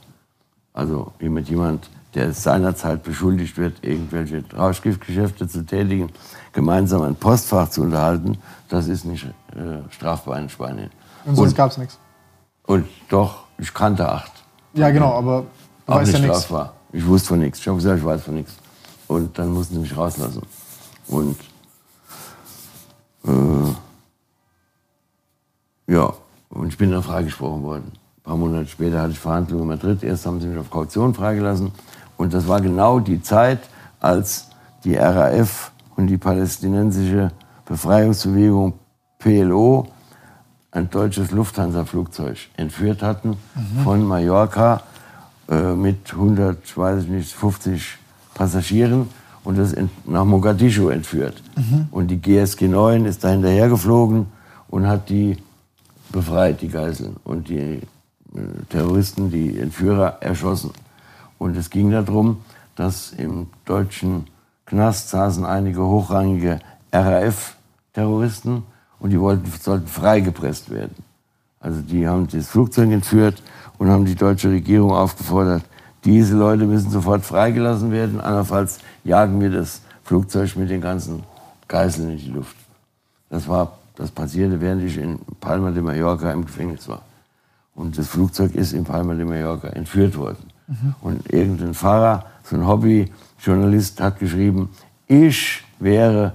Also 0.74 1.12
wie 1.18 1.30
mit 1.30 1.48
jemand, 1.48 1.88
der 2.14 2.32
seinerzeit 2.32 3.02
beschuldigt 3.02 3.56
wird, 3.56 3.84
irgendwelche 3.84 4.44
Rauschgiftgeschäfte 4.56 5.48
zu 5.48 5.64
tätigen, 5.64 6.10
gemeinsam 6.52 7.02
ein 7.02 7.14
Postfach 7.14 7.68
zu 7.68 7.82
unterhalten, 7.82 8.38
das 8.68 8.88
ist 8.88 9.04
nicht 9.04 9.24
äh, 9.24 9.90
strafbar 9.90 10.38
in 10.38 10.48
Spanien. 10.48 10.90
Und 11.24 11.36
sonst 11.36 11.54
gab 11.54 11.70
es 11.70 11.78
nichts. 11.78 11.98
und 12.66 12.86
doch, 13.08 13.44
ich 13.58 13.72
kannte 13.72 14.08
acht. 14.08 14.32
Ja, 14.74 14.90
genau, 14.90 15.12
aber 15.12 15.44
du 15.86 15.92
Auch 15.92 16.00
nicht 16.00 16.12
ja 16.12 16.18
strafbar. 16.18 16.74
Ich 16.92 17.06
wusste 17.06 17.28
von 17.28 17.38
nichts. 17.40 17.60
Ich 17.60 17.68
habe 17.68 17.76
gesagt, 17.76 17.98
ich 17.98 18.04
weiß 18.04 18.22
von 18.22 18.34
nichts. 18.34 18.54
Und 19.06 19.38
dann 19.38 19.52
mussten 19.52 19.74
sie 19.74 19.80
mich 19.80 19.96
rauslassen. 19.96 20.42
Und 21.08 21.36
äh, 23.26 23.74
ja, 25.92 26.12
und 26.50 26.68
ich 26.68 26.78
bin 26.78 26.90
dann 26.90 27.02
freigesprochen 27.02 27.62
worden. 27.62 27.92
Ein 28.18 28.22
paar 28.22 28.36
Monate 28.36 28.68
später 28.68 29.00
hatte 29.00 29.12
ich 29.12 29.18
Verhandlungen 29.18 29.62
in 29.62 29.68
Madrid. 29.68 30.02
Erst 30.02 30.26
haben 30.26 30.40
sie 30.40 30.46
mich 30.46 30.58
auf 30.58 30.70
Kaution 30.70 31.14
freigelassen. 31.14 31.72
Und 32.20 32.34
das 32.34 32.46
war 32.46 32.60
genau 32.60 33.00
die 33.00 33.22
Zeit, 33.22 33.60
als 33.98 34.48
die 34.84 34.94
RAF 34.94 35.72
und 35.96 36.06
die 36.06 36.18
palästinensische 36.18 37.32
Befreiungsbewegung 37.64 38.74
PLO 39.18 39.86
ein 40.70 40.90
deutsches 40.90 41.30
Lufthansa-Flugzeug 41.30 42.36
entführt 42.58 43.02
hatten 43.02 43.38
von 43.84 44.06
Mallorca 44.06 44.82
äh, 45.48 45.72
mit 45.72 46.12
100, 46.12 46.58
ich 46.62 46.76
weiß 46.76 47.04
ich 47.04 47.08
nicht, 47.08 47.32
50 47.32 47.96
Passagieren 48.34 49.08
und 49.42 49.56
das 49.56 49.72
ent 49.72 49.90
nach 50.06 50.26
Mogadischu 50.26 50.90
entführt. 50.90 51.42
Und 51.90 52.08
die 52.08 52.20
GSG 52.20 52.68
9 52.68 53.06
ist 53.06 53.24
da 53.24 53.30
hinterher 53.30 53.70
geflogen 53.70 54.26
und 54.68 54.86
hat 54.86 55.08
die 55.08 55.38
befreit, 56.12 56.60
die 56.60 56.68
Geiseln, 56.68 57.16
und 57.24 57.48
die 57.48 57.56
äh, 57.56 57.80
Terroristen, 58.68 59.30
die 59.30 59.58
Entführer, 59.58 60.18
erschossen. 60.20 60.72
Und 61.40 61.56
es 61.56 61.70
ging 61.70 61.90
darum, 61.90 62.42
dass 62.76 63.12
im 63.12 63.46
deutschen 63.64 64.26
Knast 64.66 65.08
saßen 65.08 65.46
einige 65.46 65.80
hochrangige 65.80 66.60
RAF-Terroristen 66.92 68.62
und 68.98 69.08
die 69.08 69.18
wollten, 69.18 69.50
sollten 69.50 69.86
freigepresst 69.86 70.68
werden. 70.68 70.96
Also 71.58 71.80
die 71.80 72.06
haben 72.06 72.28
das 72.28 72.48
Flugzeug 72.48 72.90
entführt 72.90 73.42
und 73.78 73.88
haben 73.88 74.04
die 74.04 74.16
deutsche 74.16 74.50
Regierung 74.50 74.92
aufgefordert, 74.92 75.62
diese 76.04 76.36
Leute 76.36 76.66
müssen 76.66 76.90
sofort 76.90 77.24
freigelassen 77.24 77.90
werden, 77.90 78.20
andernfalls 78.20 78.78
jagen 79.04 79.40
wir 79.40 79.50
das 79.50 79.80
Flugzeug 80.04 80.54
mit 80.56 80.68
den 80.68 80.82
ganzen 80.82 81.22
Geiseln 81.68 82.10
in 82.10 82.18
die 82.18 82.30
Luft. 82.30 82.56
Das, 83.30 83.48
war, 83.48 83.78
das 83.96 84.10
passierte, 84.10 84.60
während 84.60 84.82
ich 84.82 84.98
in 84.98 85.18
Palma 85.40 85.70
de 85.70 85.82
Mallorca 85.82 86.32
im 86.32 86.44
Gefängnis 86.44 86.86
war. 86.86 87.00
Und 87.74 87.96
das 87.96 88.08
Flugzeug 88.08 88.54
ist 88.54 88.74
in 88.74 88.84
Palma 88.84 89.14
de 89.14 89.24
Mallorca 89.24 89.68
entführt 89.68 90.18
worden. 90.18 90.49
Mhm. 90.70 90.94
Und 91.00 91.32
irgendein 91.32 91.74
Fahrer, 91.74 92.24
so 92.44 92.56
ein 92.56 92.66
Hobbyjournalist, 92.66 94.00
hat 94.00 94.18
geschrieben, 94.18 94.70
ich 95.06 95.64
wäre 95.80 96.34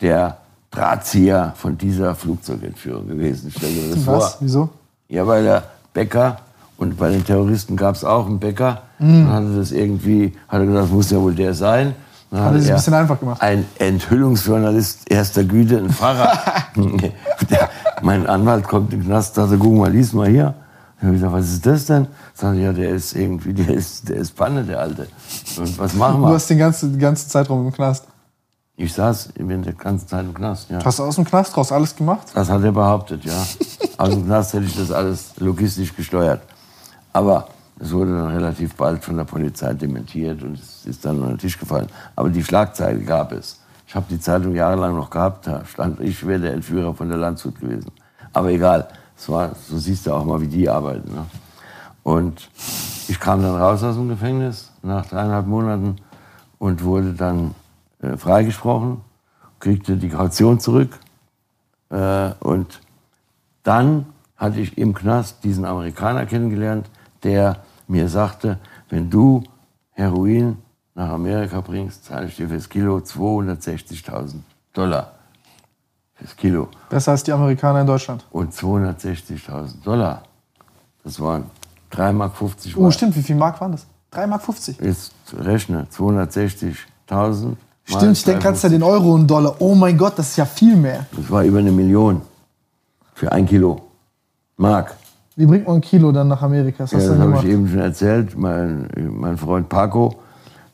der 0.00 0.38
Drahtzieher 0.70 1.54
von 1.56 1.78
dieser 1.78 2.14
Flugzeugentführung 2.14 3.06
gewesen. 3.06 3.52
Stell 3.56 3.72
dir 3.72 3.94
das 3.94 4.06
Was? 4.06 4.32
vor. 4.32 4.36
Wieso? 4.40 4.68
Ja, 5.08 5.26
weil 5.26 5.44
der 5.44 5.62
Bäcker 5.94 6.38
und 6.76 6.96
bei 6.96 7.10
den 7.10 7.24
Terroristen 7.24 7.76
gab 7.76 7.94
es 7.94 8.04
auch 8.04 8.26
einen 8.26 8.40
Bäcker. 8.40 8.82
Mhm. 8.98 9.26
Dann 9.26 9.32
hatte 9.32 9.56
das 9.56 9.72
irgendwie, 9.72 10.32
hat 10.48 10.60
er 10.60 10.66
gesagt, 10.66 10.84
das 10.84 10.90
muss 10.90 11.10
ja 11.10 11.20
wohl 11.20 11.34
der 11.34 11.54
sein. 11.54 11.94
Dann 12.30 12.40
hat 12.40 12.52
er 12.52 12.58
es 12.58 12.68
ein 12.68 12.74
bisschen 12.74 12.94
einfach 12.94 13.20
gemacht. 13.20 13.40
Ein 13.40 13.64
Enthüllungsjournalist 13.78 15.10
erster 15.10 15.44
Güte, 15.44 15.78
ein 15.78 15.90
Pfarrer. 15.90 16.32
der, 17.50 17.70
mein 18.02 18.26
Anwalt 18.26 18.66
kommt 18.66 18.92
in 18.92 19.00
den 19.00 19.06
Knast, 19.06 19.36
sagte, 19.36 19.56
guck 19.56 19.74
mal, 19.74 19.90
lies 19.90 20.12
mal 20.12 20.28
hier. 20.28 20.52
Dann 20.98 21.08
habe 21.08 21.16
ich 21.16 21.22
gesagt, 21.22 21.36
was 21.36 21.52
ist 21.52 21.66
das 21.66 21.86
denn? 21.86 22.06
Sagte 22.32 22.60
ja, 22.60 22.72
der 22.72 22.90
ist 22.90 23.14
irgendwie, 23.14 23.52
der 23.52 23.74
ist, 23.74 24.08
der 24.08 24.16
ist 24.16 24.34
Panne, 24.34 24.64
der 24.64 24.80
Alte. 24.80 25.08
Und 25.58 25.78
was 25.78 25.94
machen 25.94 26.20
wir? 26.22 26.28
Du 26.28 26.34
hast 26.34 26.48
den 26.48 26.58
ganzen, 26.58 26.92
den 26.92 27.00
ganzen 27.00 27.28
Zeitraum 27.28 27.66
im 27.66 27.72
Knast. 27.72 28.06
Ich 28.78 28.92
saß 28.92 29.30
in 29.36 29.62
der 29.62 29.72
ganzen 29.72 30.06
Zeit 30.06 30.24
im 30.24 30.34
Knast, 30.34 30.70
ja. 30.70 30.84
Hast 30.84 30.98
du 30.98 31.04
aus 31.04 31.14
dem 31.14 31.24
Knast 31.24 31.56
raus 31.56 31.72
alles 31.72 31.96
gemacht? 31.96 32.28
Das 32.34 32.50
hat 32.50 32.62
er 32.62 32.72
behauptet, 32.72 33.24
ja. 33.24 33.46
aus 33.96 34.10
dem 34.10 34.26
Knast 34.26 34.52
hätte 34.52 34.66
ich 34.66 34.76
das 34.76 34.90
alles 34.90 35.32
logistisch 35.38 35.94
gesteuert. 35.94 36.42
Aber 37.12 37.48
es 37.78 37.92
wurde 37.92 38.12
dann 38.12 38.30
relativ 38.30 38.74
bald 38.74 39.04
von 39.04 39.16
der 39.16 39.24
Polizei 39.24 39.72
dementiert 39.74 40.42
und 40.42 40.58
es 40.58 40.84
ist 40.86 41.04
dann 41.04 41.18
unter 41.18 41.30
den 41.30 41.38
Tisch 41.38 41.58
gefallen. 41.58 41.88
Aber 42.14 42.28
die 42.28 42.44
Schlagzeile 42.44 43.00
gab 43.00 43.32
es. 43.32 43.60
Ich 43.86 43.94
habe 43.94 44.06
die 44.10 44.20
Zeitung 44.20 44.54
jahrelang 44.54 44.96
noch 44.96 45.10
gehabt, 45.10 45.46
da 45.46 45.64
stand, 45.64 46.00
ich 46.00 46.26
wäre 46.26 46.40
der 46.40 46.54
Entführer 46.54 46.92
von 46.92 47.08
der 47.08 47.18
Landshut 47.18 47.58
gewesen. 47.60 47.90
Aber 48.32 48.50
egal, 48.50 48.88
war, 49.28 49.54
so 49.54 49.78
siehst 49.78 50.06
du 50.06 50.12
auch 50.12 50.24
mal, 50.24 50.40
wie 50.40 50.46
die 50.46 50.68
arbeiten. 50.68 51.12
Ne? 51.12 51.26
Und 52.02 52.48
ich 53.08 53.18
kam 53.18 53.42
dann 53.42 53.56
raus 53.56 53.82
aus 53.82 53.96
dem 53.96 54.08
Gefängnis 54.08 54.72
nach 54.82 55.06
dreieinhalb 55.06 55.46
Monaten 55.46 55.96
und 56.58 56.84
wurde 56.84 57.12
dann 57.12 57.54
äh, 58.00 58.16
freigesprochen, 58.16 59.00
kriegte 59.58 59.96
die 59.96 60.08
Kaution 60.08 60.60
zurück. 60.60 60.98
Äh, 61.90 62.32
und 62.40 62.80
dann 63.62 64.06
hatte 64.36 64.60
ich 64.60 64.76
im 64.78 64.94
Knast 64.94 65.42
diesen 65.44 65.64
Amerikaner 65.64 66.26
kennengelernt, 66.26 66.88
der 67.22 67.56
mir 67.88 68.08
sagte, 68.08 68.58
wenn 68.88 69.10
du 69.10 69.42
Heroin 69.92 70.58
nach 70.94 71.10
Amerika 71.10 71.60
bringst, 71.60 72.04
zahle 72.04 72.26
ich 72.26 72.36
dir 72.36 72.48
fürs 72.48 72.68
Kilo 72.68 72.98
260.000 72.98 74.36
Dollar. 74.72 75.15
Fürs 76.16 76.36
Kilo. 76.36 76.68
Besser 76.88 77.12
als 77.12 77.22
die 77.22 77.32
Amerikaner 77.32 77.82
in 77.82 77.86
Deutschland. 77.86 78.24
Und 78.30 78.52
260.000 78.52 79.82
Dollar. 79.84 80.22
Das 81.04 81.20
waren 81.20 81.44
3,50 81.92 82.12
Mark. 82.12 82.32
Oh, 82.76 82.90
stimmt. 82.90 83.16
Wie 83.16 83.22
viel 83.22 83.36
Mark 83.36 83.60
waren 83.60 83.72
das? 83.72 83.86
3,50 84.12 84.26
Mark. 84.26 84.42
Jetzt 84.80 85.12
rechne. 85.38 85.86
260.000. 85.94 87.56
Stimmt, 87.84 88.16
ich 88.16 88.24
denke 88.24 88.42
kannst 88.42 88.64
ja 88.64 88.68
den 88.68 88.82
Euro 88.82 89.12
und 89.14 89.28
Dollar. 89.28 89.56
Oh 89.60 89.74
mein 89.74 89.96
Gott, 89.96 90.18
das 90.18 90.30
ist 90.30 90.36
ja 90.36 90.44
viel 90.44 90.74
mehr. 90.74 91.06
Das 91.14 91.30
war 91.30 91.44
über 91.44 91.58
eine 91.58 91.70
Million. 91.70 92.22
Für 93.14 93.30
ein 93.30 93.46
Kilo. 93.46 93.80
Mark. 94.56 94.96
Wie 95.36 95.46
bringt 95.46 95.66
man 95.66 95.76
ein 95.76 95.80
Kilo 95.82 96.10
dann 96.12 96.28
nach 96.28 96.42
Amerika? 96.42 96.84
Das, 96.84 96.92
ja, 96.92 96.98
das 96.98 97.18
habe 97.18 97.36
ich 97.36 97.44
eben 97.44 97.68
schon 97.68 97.78
erzählt. 97.78 98.36
Mein, 98.36 98.88
mein 98.96 99.36
Freund 99.36 99.68
Paco, 99.68 100.16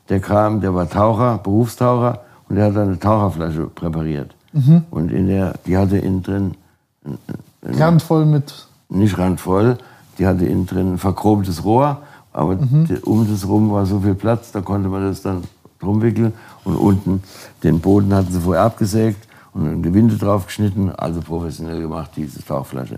der 0.09 0.21
kam, 0.21 0.61
der 0.61 0.73
war 0.73 0.89
Taucher, 0.89 1.37
Berufstaucher 1.37 2.21
und 2.47 2.55
der 2.55 2.65
hat 2.65 2.77
eine 2.77 2.97
Taucherflasche 2.97 3.67
präpariert. 3.67 4.33
Mhm. 4.53 4.83
Und 4.89 5.11
in 5.11 5.27
der, 5.27 5.55
die 5.65 5.77
hatte 5.77 5.97
innen 5.97 6.23
drin. 6.23 6.51
Randvoll 7.63 8.25
mit. 8.25 8.67
Nicht 8.89 9.17
randvoll, 9.17 9.77
die 10.17 10.27
hatte 10.27 10.45
innen 10.45 10.65
drin 10.65 10.93
ein 10.93 10.97
verchromtes 10.97 11.63
Rohr, 11.63 12.01
aber 12.31 12.55
mhm. 12.55 12.87
um 13.03 13.27
das 13.29 13.47
rum 13.47 13.71
war 13.71 13.85
so 13.85 13.99
viel 13.99 14.15
Platz, 14.15 14.51
da 14.51 14.61
konnte 14.61 14.89
man 14.89 15.03
das 15.03 15.21
dann 15.21 15.43
drum 15.79 16.01
wickeln. 16.01 16.33
Und 16.63 16.75
unten 16.75 17.23
den 17.63 17.79
Boden 17.79 18.13
hatten 18.13 18.31
sie 18.31 18.39
vorher 18.39 18.63
abgesägt 18.63 19.27
und 19.53 19.67
ein 19.67 19.83
Gewinde 19.83 20.15
draufgeschnitten, 20.15 20.95
also 20.95 21.21
professionell 21.21 21.81
gemacht, 21.81 22.11
diese 22.15 22.43
Tauchflasche. 22.43 22.97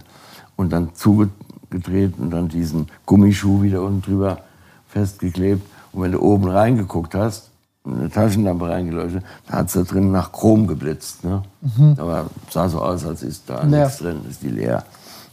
Und 0.55 0.71
dann 0.71 0.93
zuge 0.93 1.29
gedreht 1.69 2.13
und 2.17 2.31
dann 2.31 2.47
diesen 2.47 2.87
Gummischuh 3.05 3.61
wieder 3.61 3.81
unten 3.81 4.01
drüber 4.01 4.39
festgeklebt. 4.87 5.65
Und 5.91 6.03
wenn 6.03 6.11
du 6.11 6.21
oben 6.21 6.47
reingeguckt 6.47 7.15
hast, 7.15 7.49
eine 7.85 8.09
Taschenlampe 8.09 8.67
reingeleuchtet, 8.67 9.23
da 9.47 9.57
hat 9.57 9.67
es 9.67 9.73
da 9.73 9.83
drin 9.83 10.11
nach 10.11 10.31
Chrom 10.31 10.67
geblitzt. 10.67 11.23
Ne? 11.23 11.43
Mhm. 11.61 11.95
Aber 11.97 12.25
sah 12.49 12.67
so 12.67 12.81
aus, 12.81 13.05
als 13.05 13.23
ist 13.23 13.49
da 13.49 13.63
leer. 13.63 13.85
nichts 13.85 13.99
drin, 13.99 14.21
ist 14.29 14.41
die 14.41 14.49
leer. 14.49 14.83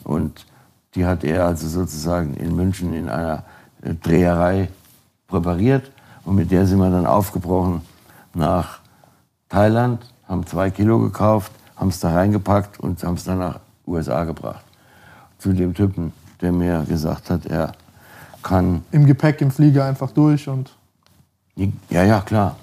Und 0.05 0.47
die 0.95 1.07
hat 1.07 1.25
er 1.25 1.47
also 1.47 1.67
sozusagen 1.69 2.35
in 2.35 2.55
München 2.55 2.93
in 2.93 3.09
einer 3.09 3.45
äh, 3.83 3.95
Dreherei 3.95 4.69
präpariert. 5.27 5.91
Und 6.25 6.37
mit 6.37 6.51
der 6.51 6.67
sind 6.67 6.79
wir 6.79 6.91
dann 6.91 7.07
aufgebrochen 7.07 7.83
nach 8.35 8.81
Thailand, 9.49 10.05
haben 10.29 10.47
zwei 10.47 10.71
Kilo 10.71 10.99
gekauft, 10.99 11.53
haben 11.77 11.89
es 11.89 12.01
da 12.01 12.13
reingepackt 12.13 12.79
und 12.81 13.03
haben 13.03 13.15
es 13.15 13.25
dann 13.25 13.39
nach 13.39 13.61
USA 13.87 14.25
gebracht. 14.25 14.65
Zu 15.39 15.53
dem 15.53 15.75
Typen, 15.75 16.13
der 16.41 16.53
mir 16.53 16.85
gesagt 16.89 17.31
hat, 17.31 17.47
er 17.47 17.73
kann. 18.43 18.83
Im 18.93 19.07
Gepäck, 19.07 19.41
im 19.41 19.51
Flieger 19.51 19.85
einfach 19.85 20.11
durch 20.11 20.49
und. 20.49 20.77
Ja, 21.57 22.05
ja, 22.05 22.21
klar. 22.21 22.57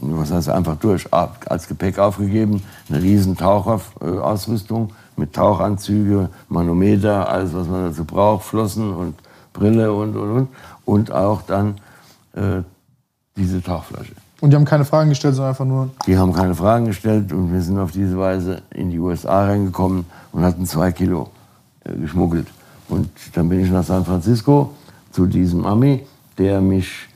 Was 0.00 0.30
heißt 0.30 0.48
einfach 0.48 0.76
durch? 0.76 1.06
Als 1.12 1.66
Gepäck 1.66 1.98
aufgegeben, 1.98 2.62
eine 2.88 3.02
riesen 3.02 3.36
Taucherausrüstung 3.36 4.92
mit 5.16 5.32
Tauchanzüge, 5.32 6.28
Manometer, 6.48 7.28
alles, 7.28 7.52
was 7.52 7.66
man 7.66 7.88
dazu 7.88 8.04
braucht, 8.04 8.44
Flossen 8.44 8.94
und 8.94 9.14
Brille 9.52 9.92
und, 9.92 10.16
und, 10.16 10.30
und. 10.30 10.48
Und 10.84 11.12
auch 11.12 11.42
dann 11.42 11.80
äh, 12.34 12.62
diese 13.36 13.62
Tauchflasche. 13.62 14.12
Und 14.40 14.50
die 14.50 14.56
haben 14.56 14.64
keine 14.64 14.84
Fragen 14.84 15.08
gestellt, 15.08 15.34
sondern 15.34 15.50
einfach 15.50 15.64
nur. 15.64 15.90
Die 16.06 16.16
haben 16.16 16.32
keine 16.32 16.54
Fragen 16.54 16.86
gestellt 16.86 17.32
und 17.32 17.52
wir 17.52 17.60
sind 17.60 17.78
auf 17.78 17.90
diese 17.90 18.16
Weise 18.18 18.62
in 18.70 18.90
die 18.90 18.98
USA 18.98 19.46
reingekommen 19.46 20.06
und 20.32 20.42
hatten 20.42 20.64
zwei 20.64 20.92
Kilo 20.92 21.30
äh, 21.84 21.92
geschmuggelt. 21.94 22.46
Und 22.88 23.10
dann 23.34 23.48
bin 23.48 23.60
ich 23.60 23.70
nach 23.70 23.84
San 23.84 24.04
Francisco 24.04 24.74
zu 25.10 25.26
diesem 25.26 25.66
Ami, 25.66 26.06
der 26.38 26.60
mich, 26.60 27.07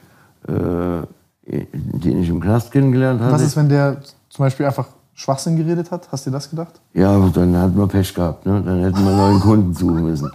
den 0.46 2.22
ich 2.22 2.28
im 2.28 2.40
Knast 2.40 2.70
kennengelernt 2.70 3.20
habe. 3.20 3.32
Was 3.32 3.42
ist, 3.42 3.56
wenn 3.56 3.68
der 3.68 3.98
zum 4.28 4.44
Beispiel 4.44 4.66
einfach 4.66 4.86
Schwachsinn 5.14 5.56
geredet 5.56 5.90
hat? 5.90 6.10
Hast 6.10 6.26
du 6.26 6.30
das 6.30 6.48
gedacht? 6.48 6.80
Ja, 6.94 7.18
dann 7.34 7.56
hat 7.56 7.74
man 7.74 7.88
Pech 7.88 8.14
gehabt. 8.14 8.46
Ne? 8.46 8.62
Dann 8.64 8.80
hätten 8.80 9.04
wir 9.04 9.16
neuen 9.16 9.40
Kunden 9.40 9.74
suchen 9.74 10.04
müssen. 10.04 10.30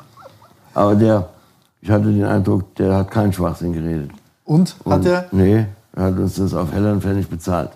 Aber 0.74 0.96
der, 0.96 1.30
ich 1.82 1.90
hatte 1.90 2.12
den 2.12 2.24
Eindruck, 2.24 2.76
der 2.76 2.96
hat 2.96 3.12
keinen 3.12 3.34
Schwachsinn 3.34 3.74
geredet. 3.74 4.12
Und? 4.46 4.76
Hat 4.86 5.06
er? 5.06 5.26
Nee, 5.32 5.66
er 5.94 6.04
hat 6.04 6.18
uns 6.18 6.36
das 6.36 6.54
auf 6.54 6.72
Heller 6.72 6.94
und 6.94 7.02
Pfennig 7.02 7.28
bezahlt. 7.28 7.72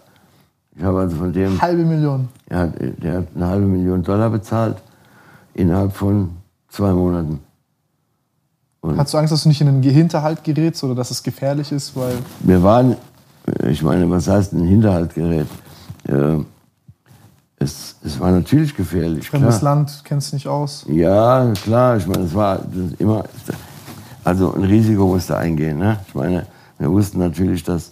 Ich 0.76 0.84
habe 0.84 1.00
also 1.00 1.18
von 1.18 1.34
dem. 1.34 1.62
Halbe 1.62 1.84
Million. 1.84 2.30
Er 2.48 2.60
hat, 2.60 2.74
der 2.80 3.18
hat 3.18 3.28
eine 3.36 3.48
halbe 3.48 3.66
Million 3.66 4.04
Dollar 4.04 4.30
bezahlt 4.30 4.78
innerhalb 5.54 5.94
von 5.94 6.30
zwei 6.70 6.94
Monaten. 6.94 7.40
Und 8.82 8.98
Hast 8.98 9.14
du 9.14 9.18
Angst, 9.20 9.32
dass 9.32 9.44
du 9.44 9.50
nicht 9.50 9.62
in 9.62 9.68
einen 9.68 9.84
Hinterhalt 9.84 10.44
gerätst 10.44 10.84
oder 10.84 10.96
dass 10.96 11.12
es 11.12 11.22
gefährlich 11.22 11.72
ist? 11.72 11.96
Weil 11.96 12.16
wir 12.40 12.64
waren, 12.64 12.98
ich 13.68 13.84
meine, 13.84 14.10
was 14.10 14.28
heißt 14.28 14.54
ein 14.54 14.66
Hinterhalt 14.66 15.14
gerät? 15.14 15.48
Äh, 16.08 16.38
es, 17.58 17.96
es 18.04 18.20
war 18.20 18.32
natürlich 18.32 18.76
gefährlich. 18.76 19.30
Fremdes 19.30 19.60
klar. 19.60 19.76
Land, 19.76 20.02
kennst 20.04 20.32
du 20.32 20.36
nicht 20.36 20.48
aus? 20.48 20.84
Ja, 20.90 21.54
klar. 21.64 21.98
Ich 21.98 22.08
meine, 22.08 22.24
es 22.24 22.34
war 22.34 22.60
immer. 22.98 23.24
Also 24.24 24.54
ein 24.54 24.64
Risiko 24.64 25.08
musste 25.08 25.38
eingehen. 25.38 25.78
Ne? 25.78 26.00
Ich 26.08 26.16
meine, 26.16 26.46
wir 26.80 26.92
wussten 26.92 27.20
natürlich, 27.20 27.64
dass 27.64 27.92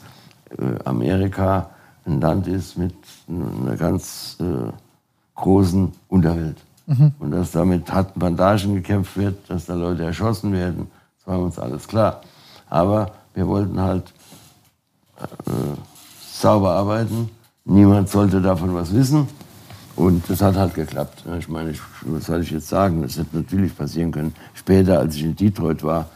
äh, 0.58 0.84
Amerika 0.86 1.70
ein 2.06 2.20
Land 2.20 2.48
ist 2.48 2.78
mit 2.78 2.94
einer 3.28 3.76
ganz 3.76 4.38
äh, 4.40 4.72
großen 5.36 5.92
Unterwelt. 6.08 6.58
Mhm. 6.90 7.14
Und 7.20 7.32
dass 7.32 7.52
da 7.52 7.64
mit 7.64 7.92
harten 7.94 8.20
Bandagen 8.20 8.74
gekämpft 8.74 9.16
wird, 9.16 9.48
dass 9.48 9.68
da 9.68 9.76
Leute 9.76 10.04
erschossen 10.04 10.52
werden, 10.52 10.88
das 11.18 11.28
war 11.28 11.40
uns 11.40 11.60
alles 11.60 11.88
klar. 11.88 12.22
Aber 12.68 13.12
wir 13.36 13.48
wollten 13.48 13.80
halt 13.80 14.12
äh, 15.22 15.52
sauber 16.32 16.72
arbeiten. 16.72 17.30
Niemand 17.64 18.10
sollte 18.10 18.42
davon 18.42 18.74
was 18.74 18.92
wissen. 18.94 19.28
Und 19.96 20.28
das 20.30 20.42
hat 20.42 20.56
halt 20.56 20.74
geklappt. 20.74 21.26
Ich 21.38 21.48
meine, 21.48 21.72
ich, 21.72 21.80
was 22.06 22.26
soll 22.26 22.42
ich 22.42 22.52
jetzt 22.52 22.70
sagen? 22.70 23.04
Das 23.04 23.18
hätte 23.18 23.38
natürlich 23.38 23.78
passieren 23.78 24.12
können. 24.12 24.34
Später, 24.56 24.98
als 24.98 25.16
ich 25.16 25.24
in 25.24 25.36
Detroit 25.36 25.84
war, 25.84 26.08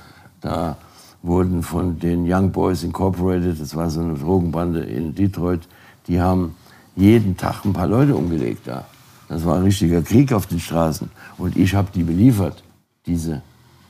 da 0.42 0.78
wurden 1.22 1.62
von 1.62 2.00
den 2.00 2.26
Young 2.26 2.52
Boys 2.52 2.84
Incorporated, 2.84 3.60
das 3.62 3.76
war 3.76 3.90
so 3.90 4.02
eine 4.02 4.16
Drogenbande 4.16 4.80
in 4.80 5.14
Detroit, 5.14 5.68
die 6.08 6.20
haben 6.20 6.56
jeden 6.96 7.38
Tag 7.38 7.64
ein 7.64 7.74
paar 7.74 7.88
Leute 7.88 8.16
umgelegt 8.16 8.68
da. 8.68 8.86
Das 9.34 9.46
war 9.46 9.56
ein 9.58 9.64
richtiger 9.64 10.02
Krieg 10.02 10.32
auf 10.32 10.46
den 10.46 10.60
Straßen. 10.60 11.10
Und 11.38 11.56
ich 11.58 11.74
habe 11.74 11.88
die 11.94 12.04
beliefert, 12.04 12.64
diese 13.06 13.42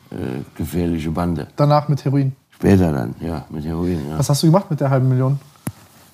äh, 0.09 0.41
gefährliche 0.55 1.11
Bande. 1.11 1.47
Danach 1.57 1.89
mit 1.89 2.03
Heroin. 2.05 2.33
Später 2.51 2.91
dann, 2.93 3.13
ja, 3.19 3.45
mit 3.49 3.65
Heroin. 3.65 3.99
Ja. 4.09 4.17
Was 4.19 4.29
hast 4.29 4.41
du 4.43 4.47
gemacht 4.47 4.69
mit 4.71 4.79
der 4.79 4.89
halben 4.89 5.09
Million? 5.09 5.39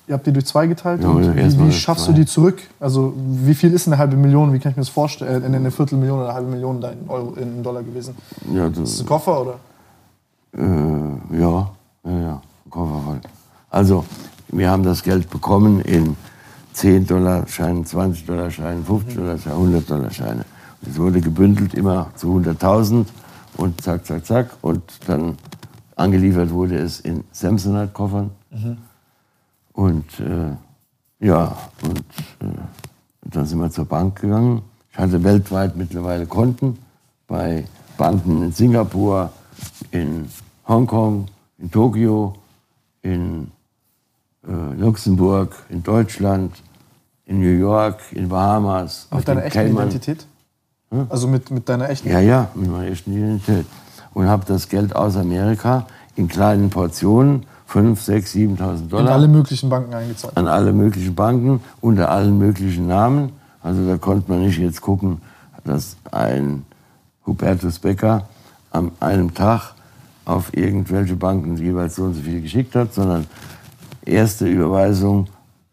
Ihr 0.08 0.14
habt 0.14 0.26
die 0.26 0.32
durch 0.32 0.46
zwei 0.46 0.66
geteilt 0.66 1.02
Ja, 1.02 1.08
und 1.10 1.36
wie, 1.36 1.58
wie 1.66 1.72
schaffst 1.72 2.06
zwei. 2.06 2.12
du 2.12 2.18
die 2.18 2.26
zurück? 2.26 2.60
Also 2.80 3.14
wie 3.16 3.54
viel 3.54 3.72
ist 3.72 3.86
eine 3.86 3.98
halbe 3.98 4.16
Million? 4.16 4.52
Wie 4.52 4.58
kann 4.58 4.72
ich 4.72 4.76
mir 4.76 4.82
das 4.82 4.88
vorstellen? 4.88 5.44
Äh, 5.44 5.46
Eine, 5.46 5.70
Viertelmillion 5.70 6.18
oder 6.18 6.26
eine 6.30 6.34
halbe 6.34 6.50
Million 6.50 6.82
in, 6.82 7.08
Euro, 7.08 7.34
in 7.34 7.62
Dollar 7.62 7.84
gewesen? 7.84 8.16
Ja, 8.52 8.66
Ist 8.66 8.78
das 8.78 8.90
das, 8.90 9.00
ein 9.02 9.06
Koffer 9.06 9.40
oder? 9.42 9.54
äh, 10.58 11.38
ja, 11.40 11.70
ja, 12.04 12.20
ja, 12.20 12.42
Koffer 12.68 13.00
voll. 13.04 13.20
Also, 13.70 14.04
wir 14.48 14.68
haben 14.68 14.82
das 14.82 15.04
Geld 15.04 15.30
bekommen 15.30 15.80
in 15.82 16.16
10 16.72 17.06
Dollar 17.06 17.46
Scheinen, 17.48 17.84
20 17.84 18.26
Dollar 18.26 18.50
Scheinen, 18.50 18.84
50 18.84 19.16
Dollar 19.16 19.38
Scheine, 19.38 19.54
100 19.54 19.90
Dollar 19.90 20.10
Scheine. 20.10 20.44
Es 20.88 20.98
wurde 20.98 21.20
gebündelt 21.20 21.74
immer 21.74 22.10
zu 22.16 22.28
100.000 22.38 23.06
und 23.56 23.80
zack, 23.82 24.06
zack, 24.06 24.24
zack. 24.24 24.50
Und 24.62 24.82
dann 25.06 25.36
angeliefert 25.96 26.50
wurde 26.50 26.78
es 26.78 27.00
in 27.00 27.24
Samsonite-Koffern. 27.32 28.30
Und 29.72 30.20
äh, 30.20 31.26
ja, 31.26 31.56
und 31.82 31.98
äh, 32.40 32.58
dann 33.22 33.46
sind 33.46 33.58
wir 33.58 33.70
zur 33.70 33.84
Bank 33.84 34.20
gegangen. 34.20 34.62
Ich 34.90 34.98
hatte 34.98 35.22
weltweit 35.22 35.76
mittlerweile 35.76 36.26
Konten 36.26 36.78
bei 37.28 37.64
Banken 37.96 38.42
in 38.42 38.52
Singapur, 38.52 39.30
in 39.90 40.28
Hongkong, 40.66 41.26
in 41.58 41.70
Tokio, 41.70 42.34
in 43.02 43.50
äh, 44.50 44.74
Luxemburg, 44.80 45.54
in 45.68 45.82
Deutschland, 45.82 46.52
in 47.26 47.40
New 47.40 47.56
York, 47.58 48.00
in 48.12 48.28
Bahamas, 48.28 49.06
Mit 49.14 49.28
deiner 49.28 49.44
echten 49.44 49.58
Cayman- 49.58 49.86
Identität? 49.88 50.26
Also 51.08 51.28
mit, 51.28 51.50
mit 51.52 51.68
deiner 51.68 51.88
echten 51.88 52.08
ja, 52.10 52.18
ja, 52.18 52.48
mit 52.56 52.68
meiner 52.68 52.88
echten 52.88 53.12
Identität. 53.16 53.66
Und 54.12 54.26
habe 54.26 54.44
das 54.46 54.68
Geld 54.68 54.96
aus 54.96 55.16
Amerika 55.16 55.86
in 56.16 56.26
kleinen 56.26 56.68
Portionen, 56.70 57.46
5, 57.66 58.00
6, 58.02 58.34
7.000 58.34 58.78
in 58.80 58.88
Dollar, 58.88 59.12
alle 59.12 59.28
möglichen 59.28 59.68
Banken 59.68 59.94
eingezahlt. 59.94 60.36
an 60.36 60.48
alle 60.48 60.72
möglichen 60.72 61.14
Banken, 61.14 61.60
unter 61.80 62.10
allen 62.10 62.36
möglichen 62.36 62.88
Namen. 62.88 63.30
Also 63.62 63.86
da 63.86 63.96
konnte 63.96 64.28
man 64.28 64.40
nicht 64.40 64.58
jetzt 64.58 64.80
gucken, 64.80 65.20
dass 65.64 65.96
ein 66.10 66.64
Hubertus 67.24 67.78
Becker 67.78 68.26
an 68.72 68.90
einem 68.98 69.32
Tag 69.34 69.74
auf 70.24 70.56
irgendwelche 70.56 71.14
Banken 71.14 71.56
jeweils 71.56 71.94
so 71.94 72.04
und 72.04 72.14
so 72.14 72.22
viel 72.22 72.40
geschickt 72.42 72.74
hat, 72.74 72.92
sondern 72.92 73.26
erste 74.10 74.46
Überweisung, 74.46 75.28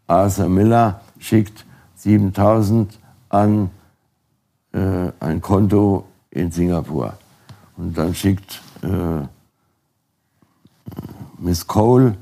Arthur 0.06 0.48
Miller 0.48 1.00
schickt 1.18 1.64
7.000 2.00 2.86
an 3.28 3.70
äh, 4.72 5.12
ein 5.20 5.40
Konto 5.40 6.06
in 6.30 6.50
Singapur. 6.50 7.14
Und 7.76 7.96
dann 7.96 8.14
schickt 8.14 8.60
äh, 8.82 9.26
Miss 11.38 11.66
Cole, 11.66 12.16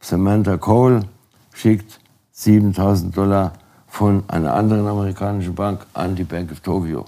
Samantha 0.00 0.56
Cole, 0.56 1.02
schickt 1.52 2.00
7000 2.32 3.16
Dollar 3.16 3.52
von 3.86 4.22
einer 4.28 4.54
anderen 4.54 4.86
amerikanischen 4.86 5.54
Bank 5.54 5.86
an 5.94 6.14
die 6.14 6.24
Bank 6.24 6.52
of 6.52 6.60
Tokyo. 6.60 7.04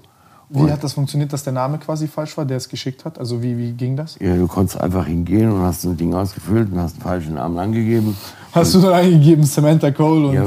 Wie 0.52 0.70
hat 0.70 0.82
das 0.82 0.94
funktioniert, 0.94 1.32
dass 1.32 1.44
der 1.44 1.52
Name 1.52 1.78
quasi 1.78 2.08
falsch 2.08 2.36
war, 2.36 2.44
der 2.44 2.56
es 2.56 2.68
geschickt 2.68 3.04
hat? 3.04 3.18
Also 3.18 3.40
wie, 3.40 3.56
wie 3.56 3.72
ging 3.72 3.96
das? 3.96 4.16
Ja, 4.20 4.34
du 4.34 4.48
konntest 4.48 4.80
einfach 4.80 5.06
hingehen 5.06 5.50
und 5.50 5.62
hast 5.62 5.84
ein 5.84 5.96
Ding 5.96 6.12
ausgefüllt 6.12 6.72
und 6.72 6.80
hast 6.80 6.94
einen 6.94 7.02
falschen 7.02 7.34
Namen 7.34 7.56
angegeben. 7.58 8.16
Hast 8.52 8.74
du 8.74 8.80
dann 8.80 8.94
eingegeben 8.94 9.44
Samantha 9.44 9.92
Cole 9.92 10.26
und 10.28 10.34
Ja, 10.34 10.44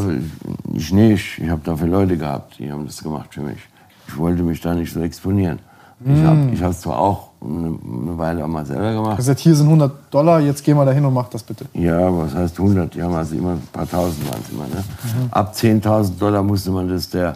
ich 0.74 0.92
nicht. 0.92 1.40
Ich 1.40 1.50
habe 1.50 1.62
dafür 1.64 1.88
Leute 1.88 2.18
gehabt, 2.18 2.60
die 2.60 2.70
haben 2.70 2.86
das 2.86 3.02
gemacht 3.02 3.34
für 3.34 3.42
mich. 3.42 3.60
Ich 4.08 4.18
wollte 4.18 4.44
mich 4.44 4.60
da 4.60 4.74
nicht 4.74 4.92
so 4.92 5.00
exponieren. 5.02 5.60
Ich 6.06 6.22
habe 6.24 6.50
ich 6.52 6.62
es 6.62 6.82
zwar 6.82 7.00
auch 7.00 7.30
eine, 7.42 7.68
eine 7.68 8.18
Weile 8.18 8.44
auch 8.44 8.50
mal 8.50 8.66
selber 8.66 8.94
gemacht. 8.94 9.18
gesagt, 9.18 9.40
hier 9.40 9.56
sind 9.56 9.68
100 9.68 10.14
Dollar, 10.14 10.42
jetzt 10.42 10.64
geh 10.64 10.74
mal 10.74 10.86
dahin 10.86 11.06
und 11.06 11.14
mach 11.14 11.30
das 11.30 11.44
bitte. 11.44 11.66
Ja, 11.74 12.08
aber 12.08 12.24
was 12.24 12.36
heißt 12.36 12.60
100? 12.60 12.94
Die 12.94 13.02
haben 13.02 13.14
also 13.14 13.36
immer 13.36 13.52
ein 13.52 13.68
paar 13.72 13.90
Tausend 13.90 14.30
waren 14.30 14.42
es 14.44 14.52
immer. 14.52 14.64
Ne? 14.64 14.84
Ab 15.32 15.54
10.000 15.56 16.18
Dollar 16.18 16.44
musste 16.44 16.72
man 16.72 16.90
das 16.90 17.10
der 17.10 17.36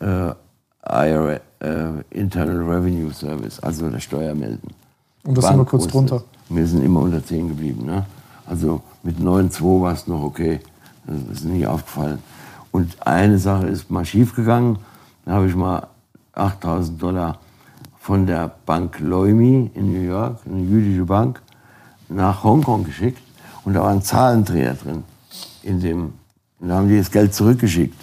äh, 0.00 0.32
IRA, 0.84 1.40
äh, 1.60 2.00
Internal 2.10 2.62
Revenue 2.62 3.12
Service, 3.12 3.60
also 3.60 3.88
der 3.88 4.00
Steuer 4.00 4.34
melden. 4.34 4.68
Und 5.24 5.36
das 5.36 5.44
Bank 5.44 5.54
immer 5.54 5.64
kurz 5.64 5.84
wusste. 5.84 5.96
drunter. 5.96 6.22
Wir 6.48 6.66
sind 6.66 6.84
immer 6.84 7.00
unter 7.00 7.24
10 7.24 7.48
geblieben. 7.48 7.86
Ne? 7.86 8.04
Also 8.46 8.80
mit 9.02 9.18
9,2 9.18 9.82
war 9.82 9.92
es 9.92 10.06
noch 10.06 10.22
okay. 10.22 10.60
Das 11.06 11.38
ist 11.38 11.44
nie 11.44 11.66
aufgefallen. 11.66 12.18
Und 12.72 13.06
eine 13.06 13.38
Sache 13.38 13.66
ist 13.66 13.90
mal 13.90 14.04
schief 14.04 14.34
gegangen. 14.34 14.78
Da 15.24 15.32
habe 15.32 15.46
ich 15.46 15.54
mal 15.54 15.86
8.000 16.34 16.98
Dollar 16.98 17.38
von 17.98 18.26
der 18.26 18.50
Bank 18.64 18.98
Leumi 19.00 19.70
in 19.74 19.92
New 19.92 20.00
York, 20.00 20.38
eine 20.46 20.62
jüdische 20.62 21.04
Bank, 21.04 21.42
nach 22.08 22.42
Hongkong 22.42 22.84
geschickt. 22.84 23.22
Und 23.64 23.74
da 23.74 23.82
war 23.82 23.90
ein 23.90 24.02
Zahlendreher 24.02 24.74
drin. 24.74 25.04
In 25.62 25.80
dem, 25.80 26.14
und 26.58 26.68
da 26.68 26.76
haben 26.76 26.88
die 26.88 26.98
das 26.98 27.10
Geld 27.10 27.34
zurückgeschickt. 27.34 28.00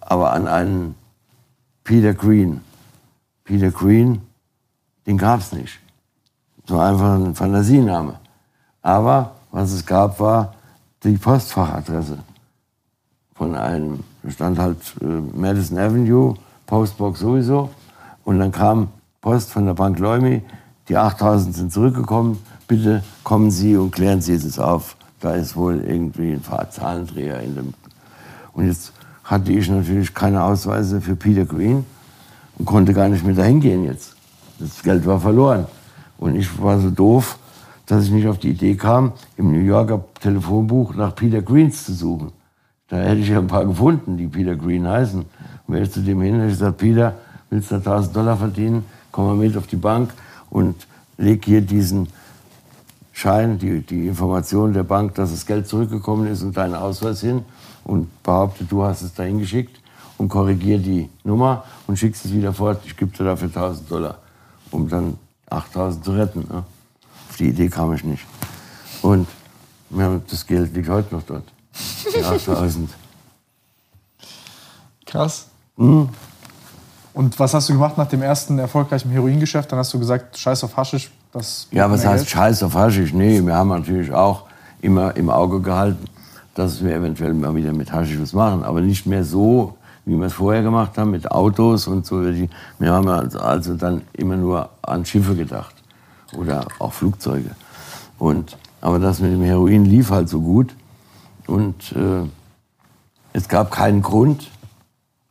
Aber 0.00 0.32
an 0.32 0.48
einen 0.48 0.94
Peter 1.84 2.14
Green. 2.14 2.60
Peter 3.44 3.70
Green, 3.70 4.20
den 5.06 5.18
gab 5.18 5.40
es 5.40 5.52
nicht. 5.52 5.78
So 6.66 6.78
einfach 6.78 7.14
ein 7.14 7.34
Fantasiename. 7.34 8.18
Aber 8.82 9.32
was 9.50 9.72
es 9.72 9.84
gab, 9.84 10.18
war 10.20 10.54
die 11.02 11.16
Postfachadresse 11.16 12.18
von 13.34 13.54
einem, 13.56 14.00
da 14.22 14.30
stand 14.30 14.58
halt 14.58 14.78
äh, 15.00 15.04
Madison 15.36 15.78
Avenue, 15.78 16.34
Postbox 16.66 17.20
sowieso. 17.20 17.70
Und 18.24 18.38
dann 18.38 18.52
kam 18.52 18.88
Post 19.20 19.50
von 19.50 19.66
der 19.66 19.74
Bank 19.74 19.98
Leumi, 19.98 20.42
die 20.88 20.96
8000 20.96 21.54
sind 21.54 21.72
zurückgekommen, 21.72 22.38
bitte 22.68 23.02
kommen 23.24 23.50
Sie 23.50 23.76
und 23.76 23.90
klären 23.90 24.20
Sie 24.20 24.34
es 24.34 24.58
auf. 24.58 24.96
Da 25.20 25.34
ist 25.34 25.56
wohl 25.56 25.80
irgendwie 25.80 26.32
ein 26.32 26.70
Zahlendreher 26.70 27.40
in 27.40 27.54
dem. 27.54 27.74
Und 28.52 28.66
jetzt 28.66 28.92
hatte 29.24 29.52
ich 29.52 29.68
natürlich 29.68 30.14
keine 30.14 30.42
Ausweise 30.42 31.00
für 31.00 31.16
Peter 31.16 31.44
Green 31.44 31.84
und 32.58 32.66
konnte 32.66 32.92
gar 32.92 33.08
nicht 33.08 33.24
mehr 33.24 33.34
dahin 33.34 33.60
gehen 33.60 33.84
jetzt. 33.84 34.16
Das 34.58 34.82
Geld 34.82 35.06
war 35.06 35.20
verloren. 35.20 35.66
Und 36.18 36.36
ich 36.36 36.62
war 36.62 36.78
so 36.78 36.90
doof, 36.90 37.38
dass 37.86 38.04
ich 38.04 38.10
nicht 38.10 38.28
auf 38.28 38.38
die 38.38 38.50
Idee 38.50 38.76
kam, 38.76 39.12
im 39.36 39.52
New 39.52 39.58
Yorker 39.58 40.04
Telefonbuch 40.20 40.94
nach 40.94 41.14
Peter 41.14 41.42
Greens 41.42 41.84
zu 41.84 41.92
suchen. 41.92 42.32
Da 42.88 42.98
hätte 42.98 43.20
ich 43.20 43.28
ja 43.28 43.38
ein 43.38 43.46
paar 43.46 43.64
gefunden, 43.64 44.16
die 44.16 44.28
Peter 44.28 44.54
Green 44.54 44.86
heißen. 44.86 45.20
Und 45.20 45.74
wäre 45.74 45.84
ich 45.84 45.90
zu 45.90 46.00
dem 46.00 46.20
hin, 46.20 46.34
hätte 46.36 46.46
ich 46.46 46.52
gesagt, 46.52 46.78
Peter, 46.78 47.14
willst 47.50 47.70
du 47.70 47.76
1000 47.76 48.14
Dollar 48.14 48.36
verdienen? 48.36 48.84
Komm 49.10 49.26
mal 49.26 49.36
mit 49.36 49.56
auf 49.56 49.66
die 49.66 49.76
Bank 49.76 50.12
und 50.50 50.86
leg 51.18 51.44
hier 51.44 51.60
diesen 51.60 52.08
Schein, 53.12 53.58
die, 53.58 53.80
die 53.80 54.06
Information 54.06 54.72
der 54.72 54.84
Bank, 54.84 55.14
dass 55.16 55.30
das 55.30 55.44
Geld 55.44 55.66
zurückgekommen 55.66 56.26
ist 56.28 56.42
und 56.42 56.56
deinen 56.56 56.74
Ausweis 56.74 57.20
hin 57.20 57.44
und 57.84 58.22
behaupte, 58.22 58.64
du 58.64 58.84
hast 58.84 59.02
es 59.02 59.12
dahin 59.12 59.38
geschickt 59.38 59.81
und 60.22 60.28
korrigier 60.28 60.78
die 60.78 61.10
Nummer 61.24 61.64
und 61.88 61.98
schickst 61.98 62.24
es 62.24 62.32
wieder 62.32 62.52
fort. 62.52 62.80
Ich 62.84 62.96
gebe 62.96 63.10
dir 63.16 63.24
dafür 63.24 63.48
1000 63.48 63.90
Dollar, 63.90 64.18
um 64.70 64.88
dann 64.88 65.18
8000 65.50 66.04
zu 66.04 66.12
retten. 66.12 66.46
Ne? 66.48 66.62
Auf 67.28 67.36
die 67.36 67.48
Idee 67.48 67.68
kam 67.68 67.92
ich 67.92 68.04
nicht. 68.04 68.24
Und 69.02 69.26
ja, 69.90 70.20
das 70.30 70.46
Geld 70.46 70.72
liegt 70.74 70.88
heute 70.88 71.12
noch 71.12 71.24
dort. 71.24 71.42
Die 72.14 72.22
8000. 72.24 72.88
Krass. 75.04 75.46
Hm? 75.76 76.08
Und 77.14 77.38
was 77.40 77.52
hast 77.52 77.68
du 77.68 77.72
gemacht 77.72 77.98
nach 77.98 78.08
dem 78.08 78.22
ersten 78.22 78.60
erfolgreichen 78.60 79.10
Heroingeschäft? 79.10 79.72
Dann 79.72 79.80
hast 79.80 79.92
du 79.92 79.98
gesagt, 79.98 80.38
scheiß 80.38 80.62
auf 80.62 80.76
Haschisch. 80.76 81.10
Das 81.32 81.66
Ja, 81.72 81.90
was 81.90 82.06
heißt 82.06 82.24
Geld. 82.24 82.30
Scheiß 82.30 82.62
auf 82.62 82.74
Haschisch? 82.74 83.12
Nee, 83.12 83.44
wir 83.44 83.54
haben 83.54 83.70
natürlich 83.70 84.12
auch 84.12 84.44
immer 84.80 85.16
im 85.16 85.30
Auge 85.30 85.60
gehalten, 85.60 86.04
dass 86.54 86.82
wir 86.82 86.94
eventuell 86.94 87.34
mal 87.34 87.54
wieder 87.56 87.72
mit 87.72 87.92
Haschisch 87.92 88.20
was 88.20 88.32
machen. 88.32 88.62
Aber 88.62 88.80
nicht 88.80 89.04
mehr 89.04 89.24
so, 89.24 89.76
wie 90.04 90.16
wir 90.16 90.26
es 90.26 90.32
vorher 90.32 90.62
gemacht 90.62 90.98
haben, 90.98 91.10
mit 91.10 91.30
Autos 91.30 91.86
und 91.86 92.04
so. 92.04 92.22
Wir 92.22 92.92
haben 92.92 93.08
also 93.08 93.74
dann 93.74 94.02
immer 94.12 94.36
nur 94.36 94.68
an 94.82 95.04
Schiffe 95.04 95.34
gedacht. 95.34 95.74
Oder 96.36 96.66
auch 96.78 96.92
Flugzeuge. 96.92 97.50
Und, 98.18 98.56
aber 98.80 98.98
das 98.98 99.20
mit 99.20 99.32
dem 99.32 99.42
Heroin 99.42 99.84
lief 99.84 100.10
halt 100.10 100.28
so 100.28 100.40
gut. 100.40 100.74
Und 101.46 101.92
äh, 101.92 102.26
es 103.32 103.48
gab 103.48 103.70
keinen 103.70 104.02
Grund, 104.02 104.50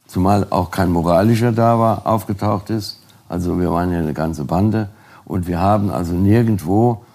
zumal 0.07 0.47
auch 0.49 0.71
kein 0.71 0.91
moralischer 0.91 1.51
da 1.51 1.79
war, 1.79 2.05
aufgetaucht 2.05 2.69
ist. 2.69 3.01
Also 3.29 3.59
wir 3.59 3.71
waren 3.71 3.91
ja 3.91 3.99
eine 3.99 4.13
ganze 4.13 4.43
Bande 4.43 4.89
und 5.25 5.47
wir 5.47 5.59
haben 5.59 5.89
also 5.89 6.13
nirgendwo 6.13 7.05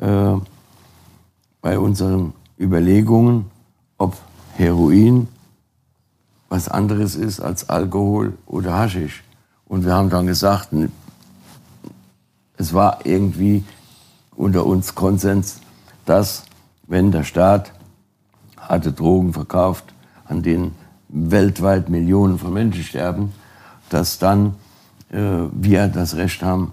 äh, 0.00 0.34
bei 1.60 1.78
unseren 1.78 2.32
Überlegungen, 2.58 3.50
ob 3.98 4.16
Heroin 4.56 5.28
was 6.48 6.68
anderes 6.68 7.16
ist 7.16 7.40
als 7.40 7.68
Alkohol 7.68 8.36
oder 8.46 8.74
Haschisch. 8.74 9.22
Und 9.66 9.84
wir 9.84 9.94
haben 9.94 10.10
dann 10.10 10.26
gesagt, 10.26 10.68
es 12.56 12.72
war 12.72 13.00
irgendwie 13.04 13.64
unter 14.36 14.64
uns 14.64 14.94
Konsens, 14.94 15.60
dass 16.04 16.44
wenn 16.86 17.10
der 17.10 17.24
Staat 17.24 17.72
harte 18.56 18.92
Drogen 18.92 19.32
verkauft, 19.32 19.84
an 20.24 20.42
denen 20.42 20.74
weltweit 21.08 21.88
Millionen 21.88 22.38
von 22.38 22.52
Menschen 22.52 22.84
sterben, 22.84 23.32
dass 23.90 24.18
dann 24.18 24.54
äh, 25.10 25.18
wir 25.52 25.88
das 25.88 26.16
Recht 26.16 26.42
haben, 26.42 26.72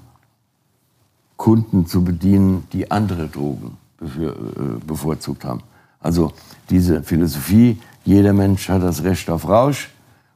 Kunden 1.38 1.86
zu 1.88 2.04
bedienen, 2.04 2.68
die 2.74 2.90
andere 2.90 3.28
Drogen 3.28 3.78
äh, 4.02 4.86
bevorzugt 4.86 5.46
haben. 5.46 5.62
Also 6.00 6.34
diese 6.70 7.04
Philosophie, 7.04 7.80
jeder 8.06 8.34
Mensch 8.34 8.70
hat 8.70 8.84
das 8.84 9.04
Recht 9.04 9.30
auf 9.30 9.48
Rausch 9.48 9.90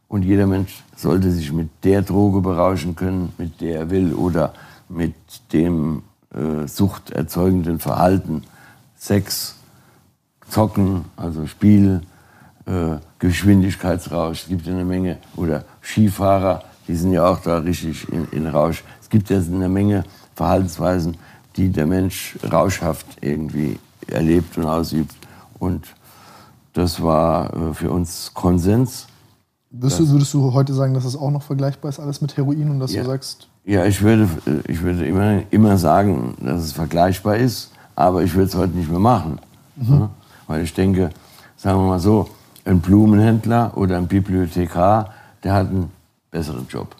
und 0.08 0.24
jeder 0.24 0.48
Mensch 0.48 0.84
sollte 0.96 1.32
sich 1.32 1.52
mit 1.52 1.70
der 1.84 2.02
Droge 2.02 2.42
berauschen 2.42 2.96
können, 2.96 3.34
mit 3.38 3.62
der 3.62 3.80
er 3.80 3.90
will 3.90 4.14
oder 4.14 4.54
mit 4.90 5.16
dem 5.52 6.04
äh, 6.34 6.68
suchterzeugenden 6.68 7.80
Verhalten, 7.80 8.44
Sex, 8.96 9.56
Zocken, 10.50 11.06
also 11.18 11.46
Spiel, 11.46 12.02
äh, 12.66 12.98
Geschwindigkeitsrausch. 13.20 14.44
Es 14.44 14.48
gibt 14.48 14.66
ja 14.66 14.74
eine 14.74 14.86
Menge, 14.86 15.18
oder 15.36 15.66
Skifahrer, 15.82 16.64
die 16.88 16.96
sind 16.96 17.12
ja 17.12 17.28
auch 17.28 17.42
da 17.42 17.58
richtig 17.60 18.08
in, 18.12 18.28
in 18.32 18.48
Rausch. 18.48 18.84
Es 19.02 19.10
gibt 19.10 19.30
ja 19.30 19.38
eine 19.38 19.70
Menge 19.70 20.04
Verhaltensweisen, 20.36 21.18
die 21.58 21.70
der 21.70 21.86
Mensch 21.86 22.38
rauschhaft 22.50 23.06
irgendwie 23.22 23.80
erlebt 24.08 24.58
und 24.58 24.66
ausübt. 24.66 25.16
Und 25.60 25.86
das 26.78 27.02
war 27.02 27.54
äh, 27.54 27.74
für 27.74 27.90
uns 27.90 28.32
Konsens. 28.34 29.08
Würdest 29.72 30.00
du, 30.00 30.10
würdest 30.10 30.34
du 30.34 30.54
heute 30.54 30.74
sagen, 30.74 30.94
dass 30.94 31.06
es 31.06 31.16
auch 31.16 31.32
noch 31.32 31.42
vergleichbar 31.42 31.90
ist, 31.90 32.00
alles 32.00 32.22
mit 32.22 32.38
Heroin 32.38 32.70
und 32.70 32.80
dass 32.80 32.94
ja. 32.94 33.02
du 33.02 33.10
sagst. 33.10 33.50
Ja, 33.66 33.84
ich 33.86 34.02
würde, 34.02 34.30
äh, 34.46 34.72
ich 34.72 34.82
würde 34.82 35.06
immer, 35.06 35.42
immer 35.50 35.78
sagen, 35.78 36.36
dass 36.40 36.62
es 36.62 36.72
vergleichbar 36.72 37.38
ist, 37.38 37.72
aber 37.96 38.24
ich 38.24 38.34
würde 38.36 38.46
es 38.46 38.56
heute 38.56 38.78
nicht 38.78 38.90
mehr 38.90 39.00
machen. 39.00 39.40
Mhm. 39.76 40.10
Weil 40.46 40.64
ich 40.64 40.74
denke, 40.74 41.10
sagen 41.58 41.80
wir 41.80 41.88
mal 41.88 42.00
so, 42.00 42.30
ein 42.64 42.80
Blumenhändler 42.80 43.76
oder 43.76 43.98
ein 43.98 44.08
Bibliothekar, 44.08 45.14
der 45.44 45.54
hat 45.54 45.70
einen 45.70 45.92
besseren 46.32 46.68
Job. 46.70 46.96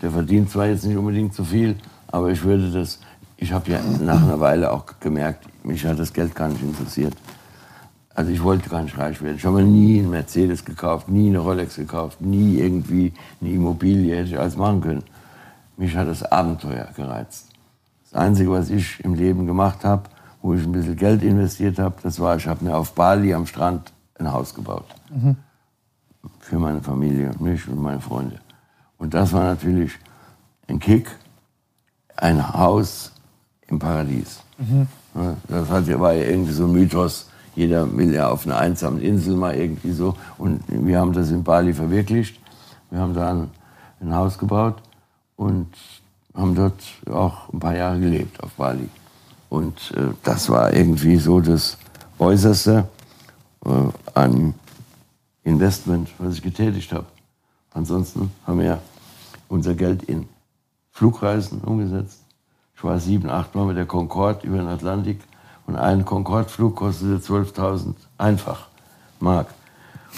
Der 0.00 0.10
verdient 0.12 0.48
zwar 0.50 0.66
jetzt 0.66 0.84
nicht 0.84 0.96
unbedingt 0.96 1.34
so 1.34 1.42
viel, 1.42 1.76
aber 2.06 2.30
ich 2.30 2.42
würde 2.44 2.70
das, 2.70 3.00
ich 3.36 3.52
habe 3.52 3.72
ja 3.72 3.80
nach 4.00 4.22
einer 4.22 4.38
Weile 4.38 4.70
auch 4.70 4.84
gemerkt, 5.00 5.44
mich 5.64 5.84
hat 5.84 5.98
das 5.98 6.12
Geld 6.12 6.36
gar 6.36 6.48
nicht 6.48 6.62
interessiert. 6.62 7.14
Also 8.16 8.30
ich 8.30 8.42
wollte 8.42 8.70
gar 8.70 8.82
nicht 8.82 8.96
reich 8.96 9.20
werden. 9.20 9.36
Ich 9.36 9.44
habe 9.44 9.62
nie 9.62 9.98
einen 9.98 10.08
Mercedes 10.08 10.64
gekauft, 10.64 11.06
nie 11.10 11.28
eine 11.28 11.38
Rolex 11.38 11.76
gekauft, 11.76 12.22
nie 12.22 12.58
irgendwie 12.58 13.12
eine 13.42 13.50
Immobilie 13.50 14.16
hätte 14.16 14.30
ich 14.30 14.38
alles 14.38 14.56
machen 14.56 14.80
können. 14.80 15.02
Mich 15.76 15.94
hat 15.94 16.08
das 16.08 16.22
Abenteuer 16.22 16.88
gereizt. 16.96 17.48
Das 18.04 18.18
Einzige, 18.18 18.50
was 18.50 18.70
ich 18.70 19.04
im 19.04 19.14
Leben 19.14 19.46
gemacht 19.46 19.84
habe, 19.84 20.04
wo 20.40 20.54
ich 20.54 20.64
ein 20.64 20.72
bisschen 20.72 20.96
Geld 20.96 21.22
investiert 21.22 21.78
habe, 21.78 21.96
das 22.02 22.18
war, 22.18 22.36
ich 22.36 22.46
habe 22.46 22.64
mir 22.64 22.74
auf 22.74 22.94
Bali 22.94 23.34
am 23.34 23.44
Strand 23.44 23.92
ein 24.18 24.32
Haus 24.32 24.54
gebaut. 24.54 24.86
Mhm. 25.10 25.36
Für 26.40 26.58
meine 26.58 26.80
Familie 26.80 27.28
und 27.28 27.42
mich 27.42 27.68
und 27.68 27.82
meine 27.82 28.00
Freunde. 28.00 28.40
Und 28.96 29.12
das 29.12 29.34
war 29.34 29.44
natürlich 29.44 29.92
ein 30.68 30.80
Kick, 30.80 31.10
ein 32.16 32.54
Haus 32.54 33.12
im 33.66 33.78
Paradies. 33.78 34.40
Mhm. 34.56 34.86
Das 35.48 35.68
war 35.68 36.12
ja 36.14 36.24
irgendwie 36.24 36.52
so 36.52 36.64
ein 36.64 36.72
Mythos, 36.72 37.28
jeder 37.56 37.96
will 37.96 38.14
ja 38.14 38.28
auf 38.28 38.46
einer 38.46 38.58
einsamen 38.58 39.00
Insel 39.00 39.34
mal 39.34 39.56
irgendwie 39.56 39.92
so. 39.92 40.14
Und 40.38 40.62
wir 40.68 41.00
haben 41.00 41.12
das 41.12 41.30
in 41.30 41.42
Bali 41.42 41.72
verwirklicht. 41.72 42.38
Wir 42.90 43.00
haben 43.00 43.14
da 43.14 43.32
ein, 43.32 43.50
ein 44.00 44.14
Haus 44.14 44.38
gebaut 44.38 44.76
und 45.36 45.66
haben 46.34 46.54
dort 46.54 46.80
auch 47.10 47.52
ein 47.52 47.58
paar 47.58 47.74
Jahre 47.74 47.98
gelebt 47.98 48.42
auf 48.42 48.52
Bali. 48.52 48.88
Und 49.48 49.92
äh, 49.96 50.08
das 50.22 50.50
war 50.50 50.72
irgendwie 50.72 51.16
so 51.16 51.40
das 51.40 51.78
Äußerste 52.18 52.86
äh, 53.64 53.70
an 54.14 54.54
Investment, 55.42 56.10
was 56.18 56.34
ich 56.34 56.42
getätigt 56.42 56.92
habe. 56.92 57.06
Ansonsten 57.72 58.30
haben 58.46 58.60
wir 58.60 58.80
unser 59.48 59.74
Geld 59.74 60.02
in 60.04 60.28
Flugreisen 60.92 61.60
umgesetzt. 61.62 62.20
Ich 62.76 62.84
war 62.84 62.98
sieben, 63.00 63.30
acht 63.30 63.54
Mal 63.54 63.64
mit 63.64 63.78
der 63.78 63.86
Concorde 63.86 64.46
über 64.46 64.58
den 64.58 64.66
Atlantik 64.66 65.20
und 65.66 65.76
ein 65.76 66.04
Concorde-Flug 66.04 66.76
kostete 66.76 67.18
12.000 67.18 67.94
einfach 68.18 68.68
Mark. 69.20 69.48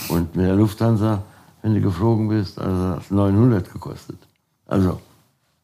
Und 0.08 0.36
mit 0.36 0.46
der 0.46 0.54
Lufthansa, 0.54 1.22
wenn 1.62 1.74
du 1.74 1.80
geflogen 1.80 2.28
bist, 2.28 2.58
also 2.58 2.96
hat 2.96 3.10
900 3.10 3.72
gekostet. 3.72 4.18
Also 4.66 5.00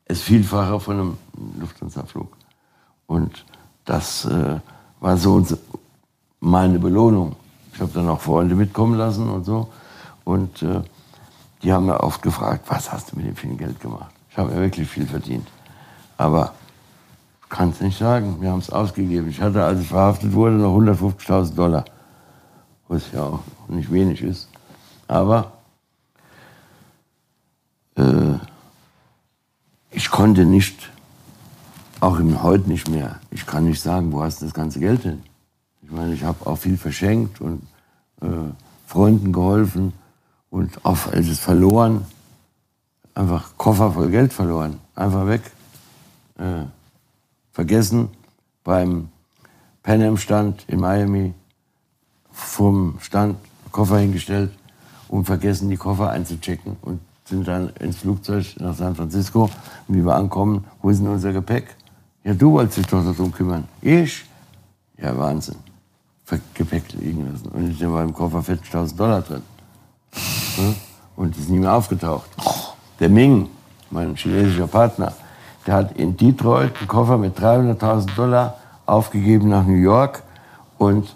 es 0.06 0.23
Vielfache 0.23 0.81
von 0.81 0.94
einem 0.94 1.16
Lufthansa-Flug. 1.61 2.36
Und 3.06 3.44
das 3.85 4.24
äh, 4.24 4.61
war 5.01 5.16
so 5.16 5.44
meine 6.40 6.78
Belohnung. 6.78 7.36
Ich 7.73 7.81
habe 7.81 7.90
dann 7.93 8.09
auch 8.09 8.20
Freunde 8.20 8.55
mitkommen 8.55 8.97
lassen 8.97 9.28
und 9.28 9.44
so. 9.44 9.69
Und 10.24 10.62
äh, 10.62 10.81
die 11.62 11.73
haben 11.73 11.86
mir 11.86 12.01
oft 12.01 12.23
gefragt, 12.23 12.65
was 12.69 12.93
hast 12.93 13.12
du 13.12 13.16
mit 13.16 13.27
dem 13.27 13.36
vielen 13.36 13.59
Geld 13.59 13.81
gemacht? 13.81 14.12
Ich 14.31 14.39
habe 14.39 14.52
ja 14.52 14.61
wirklich 14.61 14.89
viel 14.89 15.06
verdient. 15.06 15.47
Aber 16.16 16.55
kann 17.55 17.71
es 17.71 17.81
nicht 17.81 17.97
sagen. 17.97 18.39
Wir 18.41 18.51
haben 18.51 18.59
es 18.59 18.71
ausgegeben. 18.71 19.29
Ich 19.29 19.41
hatte, 19.41 19.63
als 19.63 19.81
ich 19.81 19.87
verhaftet 19.87 20.33
wurde, 20.33 20.57
noch 20.57 20.77
150.000 20.77 21.55
Dollar. 21.55 21.85
Was 22.89 23.13
ja 23.13 23.23
auch 23.23 23.41
nicht 23.69 23.93
wenig 23.93 24.23
ist. 24.23 24.49
Aber 25.07 25.53
äh, 27.97 28.35
ich 29.93 30.11
konnte 30.11 30.45
nicht, 30.45 30.91
auch 32.01 32.19
im 32.19 32.43
heute 32.43 32.69
nicht 32.69 32.89
mehr, 32.91 33.21
ich 33.31 33.47
kann 33.47 33.67
nicht 33.67 33.81
sagen, 33.81 34.11
wo 34.11 34.21
hast 34.21 34.41
du 34.41 34.47
das 34.47 34.55
ganze 34.55 34.81
Geld 34.81 35.03
hin? 35.03 35.23
Ich 35.83 35.93
meine, 35.93 36.13
ich 36.13 36.25
habe 36.25 36.45
auch 36.47 36.57
viel 36.57 36.77
verschenkt 36.77 37.41
und 37.41 37.63
äh, 38.21 38.27
Freunden 38.89 39.33
geholfen 39.33 39.93
und 40.51 40.85
auch 40.85 41.13
es 41.13 41.39
verloren. 41.39 42.05
Einfach 43.15 43.57
Koffer 43.57 43.93
voll 43.93 44.11
Geld 44.11 44.33
verloren. 44.33 44.81
Einfach 44.97 45.29
weg. 45.29 45.43
Äh, 46.37 46.65
vergessen 47.55 48.11
beim 48.65 49.09
Pan 49.83 50.03
Am 50.03 50.19
Stand 50.19 50.65
in 50.69 50.81
Miami 50.81 51.33
vom 52.31 52.99
Stand 53.01 53.37
Koffer 53.71 53.99
hingestellt 53.99 54.51
und 55.09 55.25
vergessen 55.25 55.71
die 55.71 55.77
Koffer 55.77 56.11
einzuchecken 56.11 56.77
und 56.83 57.01
sind 57.25 57.49
dann 57.49 57.71
ins 57.81 57.99
Flugzeug 57.99 58.45
nach 58.59 58.75
San 58.75 58.95
Francisco. 58.95 59.51
Und 59.89 59.97
wie 59.97 60.05
wir 60.05 60.15
ankommen, 60.15 60.65
wo 60.83 60.91
ist 60.91 61.01
denn 61.01 61.09
unser 61.09 61.33
Gepäck? 61.33 61.77
Ja, 62.25 62.35
du 62.35 62.53
wolltest 62.53 62.79
dich 62.79 62.87
doch 62.87 63.05
darum 63.05 63.33
kümmern. 63.33 63.67
Ich? 63.81 64.25
Ja, 64.99 65.17
Wahnsinn. 65.17 65.57
Gepäck 66.55 66.93
liegen 66.95 67.31
lassen. 67.31 67.49
Und 67.49 67.71
ich 67.71 67.81
war 67.89 68.03
im 68.03 68.13
Koffer 68.13 68.41
40.000 68.41 68.97
Dollar 68.97 69.23
drin. 69.23 69.43
Und 71.17 71.37
ist 71.37 71.49
nie 71.49 71.59
mehr 71.59 71.75
aufgetaucht. 71.75 72.29
Der 72.99 73.09
Ming, 73.09 73.49
mein 73.91 74.17
chinesischer 74.17 74.67
Partner, 74.67 75.13
der 75.66 75.74
hat 75.74 75.97
in 75.97 76.16
Detroit 76.16 76.73
einen 76.78 76.89
Koffer 76.89 77.19
mit 77.19 77.39
300.000 77.39 78.15
Dollar 78.15 78.55
aufgegeben 78.86 79.49
nach 79.49 79.66
New 79.66 79.74
York. 79.74 80.23
Und 80.78 81.15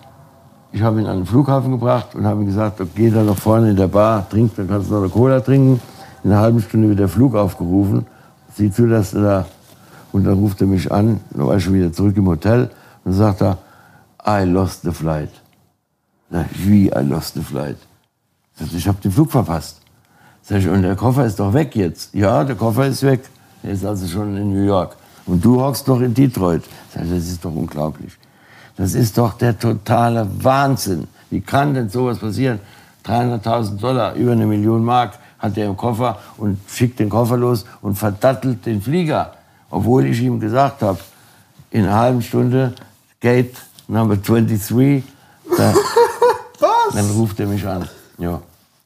ich 0.72 0.82
habe 0.82 1.00
ihn 1.00 1.06
an 1.06 1.18
den 1.18 1.26
Flughafen 1.26 1.72
gebracht 1.72 2.14
und 2.14 2.26
habe 2.26 2.42
ihm 2.42 2.46
gesagt, 2.46 2.80
geh 2.94 3.10
da 3.10 3.22
noch 3.22 3.38
vorne 3.38 3.70
in 3.70 3.76
der 3.76 3.88
Bar, 3.88 4.28
trink, 4.28 4.54
dann 4.56 4.68
kannst 4.68 4.88
du 4.88 4.94
noch 4.94 5.00
eine 5.00 5.10
Cola 5.10 5.40
trinken. 5.40 5.80
In 6.24 6.32
einer 6.32 6.40
halben 6.40 6.60
Stunde 6.60 6.88
wird 6.88 6.98
der 6.98 7.08
Flug 7.08 7.34
aufgerufen. 7.34 8.06
Sieh 8.54 8.70
zu, 8.70 8.88
dass 8.88 9.12
du 9.12 9.22
da... 9.22 9.46
Und 10.10 10.24
dann 10.24 10.38
ruft 10.38 10.60
er 10.62 10.66
mich 10.66 10.90
an, 10.90 11.20
dann 11.30 11.46
war 11.46 11.56
ich 11.56 11.64
schon 11.64 11.74
wieder 11.74 11.92
zurück 11.92 12.16
im 12.16 12.26
Hotel. 12.26 12.62
Und 13.04 13.12
dann 13.12 13.14
sagt 13.14 13.42
er, 13.42 13.58
I 14.26 14.44
lost 14.44 14.82
the 14.82 14.90
flight. 14.90 15.30
Sag 16.30 16.46
ich, 16.50 16.66
wie 16.66 16.88
I 16.88 17.02
lost 17.02 17.34
the 17.34 17.42
flight? 17.42 17.76
Sag 18.54 18.68
ich, 18.68 18.76
ich 18.76 18.88
habe 18.88 18.98
den 19.02 19.12
Flug 19.12 19.30
verpasst. 19.30 19.82
Sag 20.42 20.58
ich, 20.58 20.68
und 20.68 20.82
der 20.82 20.96
Koffer 20.96 21.26
ist 21.26 21.38
doch 21.38 21.52
weg 21.52 21.76
jetzt. 21.76 22.14
Ja, 22.14 22.42
der 22.42 22.56
Koffer 22.56 22.86
ist 22.86 23.02
weg. 23.02 23.20
Er 23.62 23.70
ist 23.72 23.84
also 23.84 24.06
schon 24.06 24.36
in 24.36 24.52
New 24.52 24.64
York. 24.64 24.96
Und 25.26 25.44
du 25.44 25.60
hockst 25.60 25.86
doch 25.86 26.00
in 26.00 26.14
Detroit. 26.14 26.64
Das 26.94 27.08
ist 27.08 27.44
doch 27.44 27.54
unglaublich. 27.54 28.12
Das 28.76 28.94
ist 28.94 29.18
doch 29.18 29.34
der 29.34 29.58
totale 29.58 30.26
Wahnsinn. 30.42 31.08
Wie 31.30 31.40
kann 31.40 31.74
denn 31.74 31.88
sowas 31.88 32.18
passieren? 32.18 32.60
300.000 33.04 33.78
Dollar, 33.78 34.14
über 34.14 34.32
eine 34.32 34.46
Million 34.46 34.84
Mark 34.84 35.18
hat 35.38 35.56
er 35.56 35.66
im 35.66 35.76
Koffer 35.76 36.18
und 36.36 36.58
schickt 36.68 36.98
den 36.98 37.08
Koffer 37.08 37.36
los 37.36 37.64
und 37.82 37.96
verdattelt 37.96 38.66
den 38.66 38.80
Flieger. 38.82 39.34
Obwohl 39.70 40.06
ich 40.06 40.20
ihm 40.20 40.40
gesagt 40.40 40.82
habe, 40.82 40.98
in 41.70 41.84
einer 41.84 41.94
halben 41.94 42.22
Stunde, 42.22 42.74
Gate 43.20 43.54
Number 43.86 44.16
23, 44.16 45.02
da, 45.56 45.74
Was? 46.60 46.94
dann 46.94 47.10
ruft 47.10 47.38
er 47.40 47.46
mich 47.46 47.66
an. 47.66 47.88
Ja. 48.18 48.40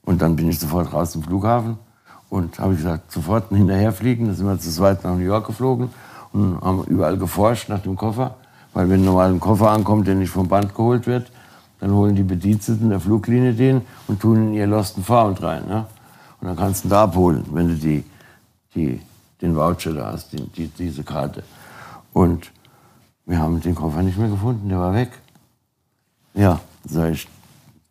Und 0.04 0.20
dann 0.20 0.34
bin 0.34 0.48
ich 0.48 0.58
sofort 0.58 0.92
raus 0.92 1.12
zum 1.12 1.22
Flughafen 1.22 1.78
und 2.32 2.58
habe 2.58 2.74
gesagt, 2.74 3.12
sofort 3.12 3.50
hinterherfliegen. 3.50 4.26
Da 4.26 4.32
sind 4.32 4.46
wir 4.46 4.58
zu 4.58 4.70
zweit 4.70 5.04
nach 5.04 5.14
New 5.14 5.18
York 5.18 5.46
geflogen 5.46 5.90
und 6.32 6.58
haben 6.62 6.82
überall 6.84 7.18
geforscht 7.18 7.68
nach 7.68 7.80
dem 7.80 7.94
Koffer. 7.94 8.36
Weil 8.72 8.88
wenn 8.88 9.04
normal 9.04 9.28
ein 9.28 9.38
Koffer 9.38 9.70
ankommt, 9.70 10.06
der 10.06 10.14
nicht 10.14 10.30
vom 10.30 10.48
Band 10.48 10.74
geholt 10.74 11.06
wird, 11.06 11.30
dann 11.78 11.92
holen 11.92 12.16
die 12.16 12.22
Bediensteten 12.22 12.88
der 12.88 13.00
Fluglinie 13.00 13.52
den 13.52 13.82
und 14.08 14.20
tun 14.20 14.48
in 14.48 14.54
ihr 14.54 14.66
Lost 14.66 14.96
and 14.96 15.04
Found 15.04 15.42
rein. 15.42 15.66
Ne? 15.68 15.84
Und 16.40 16.48
dann 16.48 16.56
kannst 16.56 16.84
du 16.84 16.88
ihn 16.88 16.90
da 16.92 17.02
abholen, 17.02 17.44
wenn 17.52 17.68
du 17.68 17.74
die, 17.74 18.02
die, 18.74 18.98
den 19.42 19.54
Voucher 19.54 19.92
da 19.92 20.12
hast, 20.12 20.32
die, 20.32 20.42
die, 20.42 20.68
diese 20.68 21.04
Karte. 21.04 21.42
Und 22.14 22.50
wir 23.26 23.38
haben 23.38 23.60
den 23.60 23.74
Koffer 23.74 24.02
nicht 24.02 24.16
mehr 24.16 24.30
gefunden, 24.30 24.70
der 24.70 24.78
war 24.78 24.94
weg. 24.94 25.10
Ja, 26.32 26.60
sag 26.86 27.12
ich, 27.12 27.28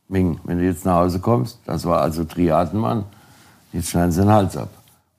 Ming, 0.07 0.39
wenn 0.45 0.57
du 0.57 0.65
jetzt 0.65 0.83
nach 0.83 0.95
Hause 0.95 1.19
kommst, 1.19 1.59
das 1.67 1.85
war 1.85 2.01
also 2.01 2.23
Triadenmann, 2.23 3.03
jetzt 3.73 3.89
schneiden 3.89 4.11
sie 4.11 4.21
den 4.21 4.29
Hals 4.29 4.57
ab. 4.57 4.69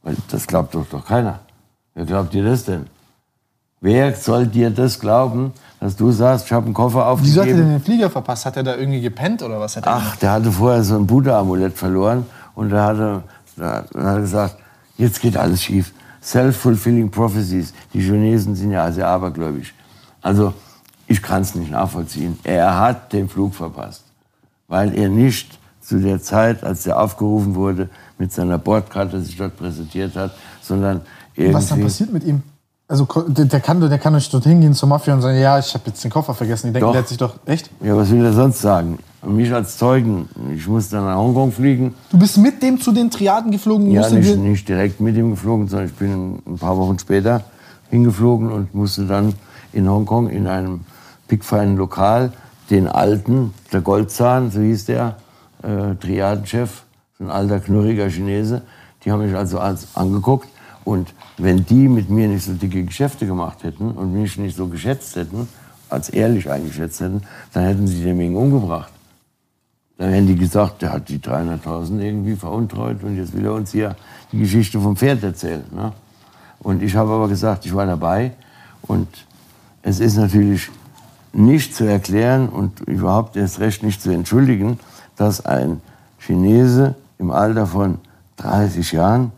Weil 0.02 0.16
das 0.30 0.46
glaubt 0.46 0.74
doch 0.74 0.86
doch 0.86 1.04
keiner. 1.04 1.40
Wer 1.94 2.04
glaubt 2.04 2.32
dir 2.32 2.44
das 2.44 2.64
denn? 2.64 2.86
Wer 3.80 4.14
soll 4.14 4.46
dir 4.46 4.70
das 4.70 5.00
glauben, 5.00 5.52
dass 5.80 5.96
du 5.96 6.12
sagst, 6.12 6.46
ich 6.46 6.52
habe 6.52 6.66
einen 6.66 6.74
Koffer 6.74 7.06
aufgegeben? 7.06 7.32
Wieso 7.32 7.40
hat 7.42 7.48
er 7.48 7.56
denn 7.56 7.68
den 7.70 7.82
Flieger 7.82 8.10
verpasst? 8.10 8.46
Hat 8.46 8.56
er 8.56 8.62
da 8.62 8.76
irgendwie 8.76 9.00
gepennt 9.00 9.42
oder 9.42 9.58
was 9.58 9.76
hat 9.76 9.86
er 9.86 9.94
Ach, 9.94 10.16
der 10.16 10.32
hatte 10.32 10.52
vorher 10.52 10.84
so 10.84 10.94
ein 10.94 11.06
Buddha-Amulett 11.06 11.76
verloren 11.76 12.24
und 12.54 12.70
da 12.70 12.86
hat 12.86 12.98
er, 12.98 13.22
da 13.56 13.72
hat 13.74 13.94
er 13.94 14.20
gesagt, 14.20 14.56
jetzt 14.96 15.20
geht 15.20 15.36
alles 15.36 15.64
schief. 15.64 15.92
Self-fulfilling 16.22 17.10
prophecies. 17.10 17.74
Die 17.92 18.00
Chinesen 18.00 18.54
sind 18.54 18.70
ja 18.70 18.90
sehr 18.92 19.08
abergläubisch. 19.08 19.74
Also, 20.20 20.54
ich 21.08 21.20
kann 21.20 21.42
es 21.42 21.56
nicht 21.56 21.72
nachvollziehen. 21.72 22.38
Er 22.44 22.78
hat 22.78 23.12
den 23.12 23.28
Flug 23.28 23.54
verpasst, 23.54 24.04
weil 24.68 24.96
er 24.96 25.08
nicht 25.08 25.58
zu 25.80 25.98
der 25.98 26.22
Zeit, 26.22 26.62
als 26.62 26.86
er 26.86 27.00
aufgerufen 27.00 27.56
wurde, 27.56 27.90
mit 28.22 28.32
seiner 28.32 28.56
Bordkarte 28.56 29.20
sich 29.20 29.36
dort 29.36 29.56
präsentiert 29.56 30.14
hat, 30.14 30.30
sondern 30.60 31.00
irgendwie... 31.34 31.54
Was 31.54 31.68
dann 31.70 31.80
passiert 31.80 32.12
mit 32.12 32.22
ihm? 32.22 32.42
Also 32.86 33.08
der, 33.26 33.58
kann, 33.58 33.80
der 33.80 33.98
kann 33.98 34.14
nicht 34.14 34.32
dorthin 34.32 34.60
gehen 34.60 34.74
zur 34.74 34.88
Mafia 34.88 35.14
und 35.14 35.22
sagen, 35.22 35.40
ja, 35.40 35.58
ich 35.58 35.74
habe 35.74 35.84
jetzt 35.86 36.04
den 36.04 36.10
Koffer 36.10 36.32
vergessen. 36.32 36.68
Die 36.68 36.72
denken, 36.74 36.86
Doch. 36.86 36.92
der 36.92 37.02
hat 37.02 37.08
sich 37.08 37.18
doch 37.18 37.34
echt. 37.46 37.68
Ja, 37.82 37.96
was 37.96 38.10
will 38.10 38.24
er 38.24 38.32
sonst 38.32 38.60
sagen? 38.60 39.00
Mich 39.26 39.52
als 39.52 39.76
Zeugen, 39.76 40.28
ich 40.54 40.68
musste 40.68 40.96
dann 40.96 41.06
nach 41.06 41.16
Hongkong 41.16 41.50
fliegen. 41.50 41.94
Du 42.12 42.18
bist 42.18 42.38
mit 42.38 42.62
dem 42.62 42.80
zu 42.80 42.92
den 42.92 43.10
Triaden 43.10 43.50
geflogen. 43.50 43.90
Ja, 43.90 44.08
nicht, 44.08 44.36
nicht 44.36 44.68
direkt 44.68 45.00
mit 45.00 45.16
ihm 45.16 45.30
geflogen, 45.30 45.66
sondern 45.66 45.88
ich 45.88 45.94
bin 45.94 46.42
ein 46.46 46.58
paar 46.58 46.76
Wochen 46.76 46.98
später 47.00 47.42
hingeflogen 47.90 48.52
und 48.52 48.72
musste 48.72 49.06
dann 49.06 49.34
in 49.72 49.88
Hongkong 49.88 50.28
in 50.28 50.46
einem 50.46 50.82
pickfeinen 51.26 51.76
Lokal 51.76 52.32
den 52.70 52.86
alten, 52.86 53.52
der 53.72 53.80
Goldzahn, 53.80 54.52
so 54.52 54.60
hieß 54.60 54.84
der, 54.84 55.16
äh, 55.62 55.94
Triadenchef, 55.96 56.84
ein 57.22 57.30
alter, 57.30 57.60
knurriger 57.60 58.08
Chinese, 58.08 58.62
die 59.04 59.10
haben 59.10 59.24
mich 59.24 59.34
also 59.34 59.58
als 59.58 59.96
angeguckt. 59.96 60.48
Und 60.84 61.14
wenn 61.38 61.64
die 61.64 61.88
mit 61.88 62.10
mir 62.10 62.28
nicht 62.28 62.44
so 62.44 62.52
dicke 62.52 62.84
Geschäfte 62.84 63.26
gemacht 63.26 63.62
hätten 63.62 63.92
und 63.92 64.12
mich 64.12 64.36
nicht 64.38 64.56
so 64.56 64.66
geschätzt 64.66 65.16
hätten, 65.16 65.48
als 65.88 66.08
ehrlich 66.08 66.50
eingeschätzt 66.50 67.00
hätten, 67.00 67.22
dann 67.52 67.64
hätten 67.64 67.86
sie 67.86 68.02
den 68.02 68.16
Ming 68.16 68.34
umgebracht. 68.34 68.92
Dann 69.98 70.10
hätten 70.10 70.26
die 70.26 70.36
gesagt, 70.36 70.82
der 70.82 70.92
hat 70.92 71.08
die 71.08 71.18
300.000 71.18 72.00
irgendwie 72.00 72.34
veruntreut 72.34 73.02
und 73.04 73.16
jetzt 73.16 73.34
will 73.34 73.44
er 73.44 73.52
uns 73.52 73.72
hier 73.72 73.94
die 74.32 74.38
Geschichte 74.38 74.80
vom 74.80 74.96
Pferd 74.96 75.22
erzählen. 75.22 75.64
Ne? 75.70 75.92
Und 76.58 76.82
ich 76.82 76.96
habe 76.96 77.12
aber 77.12 77.28
gesagt, 77.28 77.66
ich 77.66 77.74
war 77.74 77.86
dabei 77.86 78.32
und 78.82 79.06
es 79.82 80.00
ist 80.00 80.16
natürlich 80.16 80.70
nicht 81.32 81.74
zu 81.74 81.84
erklären 81.84 82.48
und 82.48 82.80
überhaupt 82.80 83.36
erst 83.36 83.60
recht 83.60 83.82
nicht 83.82 84.02
zu 84.02 84.10
entschuldigen, 84.10 84.78
dass 85.16 85.44
ein 85.44 85.80
Chinese 86.18 86.94
im 87.22 87.30
Alter 87.30 87.66
von 87.66 87.98
30 88.38 88.92
Jahren, 88.92 89.32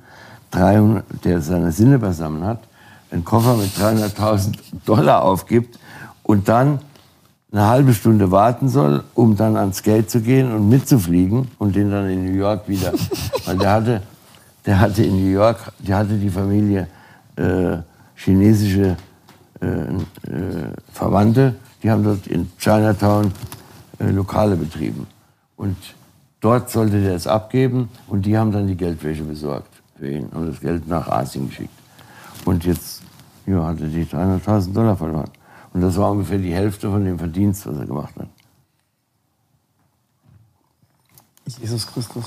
300, 0.51 1.05
der 1.25 1.41
seine 1.43 1.71
Sinne 1.71 1.99
beisammen 1.99 2.43
hat, 2.45 2.61
einen 3.11 3.25
Koffer 3.25 3.57
mit 3.57 3.71
300.000 3.77 4.55
Dollar 4.87 5.23
aufgibt 5.23 5.79
und 6.23 6.49
dann 6.49 6.81
eine 7.53 7.69
halbe 7.69 7.95
Stunde 7.95 8.31
warten 8.31 8.69
soll, 8.69 9.05
um 9.15 9.37
dann 9.37 9.57
ans 9.57 9.83
Gate 9.83 10.11
zu 10.11 10.21
gehen 10.21 10.53
und 10.53 10.69
mitzufliegen 10.69 11.49
und 11.59 11.77
den 11.77 11.91
dann 11.91 12.09
in 12.09 12.25
New 12.25 12.37
York 12.37 12.67
wieder. 12.69 12.93
Weil 13.45 13.59
der 13.59 13.71
hatte, 13.71 14.03
der 14.67 14.81
hatte 14.81 15.05
in 15.05 15.23
New 15.23 15.31
York, 15.31 15.73
die 15.79 15.95
hatte 15.95 16.17
die 16.17 16.31
Familie 16.31 16.89
äh, 17.37 17.77
chinesische 18.17 18.97
äh, 19.61 19.67
äh, 19.67 19.99
Verwandte, 20.93 21.55
die 21.83 21.91
haben 21.91 22.03
dort 22.03 22.27
in 22.27 22.51
Chinatown 22.59 23.31
äh, 23.99 24.11
Lokale 24.11 24.57
betrieben. 24.57 25.07
Und 25.57 25.77
dort 26.45 26.71
sollte 26.71 27.01
der 27.01 27.15
es 27.15 27.27
abgeben 27.27 27.89
und 28.07 28.27
die 28.27 28.37
haben 28.37 28.53
dann 28.53 28.67
die 28.67 28.77
Geldwäsche 28.77 29.23
besorgt 29.23 29.71
für 29.97 30.11
ihn 30.11 30.27
und 30.27 30.49
das 30.49 30.61
Geld 30.61 30.87
nach 30.87 31.09
Asien 31.09 31.49
geschickt. 31.49 31.71
Und 32.45 32.65
jetzt 32.65 33.03
ja, 33.47 33.67
hat 33.67 33.81
er 33.81 33.87
die 33.87 34.05
300.000 34.05 34.73
Dollar 34.73 34.97
verloren. 34.97 35.31
Und 35.73 35.81
das 35.81 35.97
war 35.97 36.11
ungefähr 36.11 36.39
die 36.39 36.53
Hälfte 36.53 36.91
von 36.91 37.05
dem 37.05 37.19
Verdienst, 37.19 37.67
was 37.67 37.77
er 37.79 37.87
gemacht 37.87 38.15
hat. 38.19 38.29
Jesus 41.61 41.87
Christus. 41.87 42.25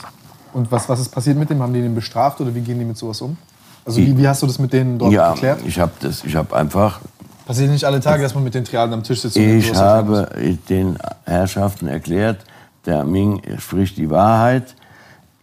Und 0.53 0.71
was, 0.71 0.89
was 0.89 0.99
ist 0.99 1.09
passiert 1.09 1.37
mit 1.37 1.49
dem? 1.49 1.61
Haben 1.61 1.73
die 1.73 1.81
den 1.81 1.93
bestraft 1.93 2.41
oder 2.41 2.53
wie 2.53 2.61
gehen 2.61 2.79
die 2.79 2.85
mit 2.85 2.97
sowas 2.97 3.21
um? 3.21 3.37
Also 3.85 3.99
wie, 3.99 4.17
wie 4.17 4.27
hast 4.27 4.41
du 4.41 4.47
das 4.47 4.59
mit 4.59 4.73
denen 4.73 4.97
dort 4.97 5.13
ja, 5.13 5.33
geklärt? 5.33 5.61
ich 5.65 5.79
habe 5.79 5.91
das, 6.01 6.23
ich 6.23 6.35
habe 6.35 6.55
einfach, 6.55 6.99
Passiert 7.45 7.71
nicht 7.71 7.85
alle 7.85 8.01
Tage, 8.01 8.23
dass 8.23 8.35
man 8.35 8.43
mit 8.43 8.53
den 8.53 8.65
Triaden 8.65 8.93
am 8.93 9.03
Tisch 9.03 9.21
sitzt 9.21 9.37
und 9.37 9.43
ich 9.43 9.73
habe 9.73 10.27
den 10.67 10.97
Herrschaften 11.23 11.87
erklärt, 11.87 12.43
der 12.87 13.03
Ming 13.03 13.41
spricht 13.59 13.97
die 13.97 14.09
Wahrheit. 14.09 14.75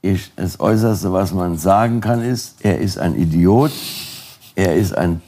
Ich, 0.03 0.33
das 0.35 0.59
Äußerste, 0.61 1.13
was 1.13 1.33
man 1.33 1.57
sagen 1.57 2.01
kann, 2.01 2.23
ist, 2.23 2.65
er 2.65 2.79
ist 2.79 2.99
ein 2.99 3.15
Idiot, 3.15 3.73
er 4.55 4.75
ist 4.77 4.97
ein 4.97 5.23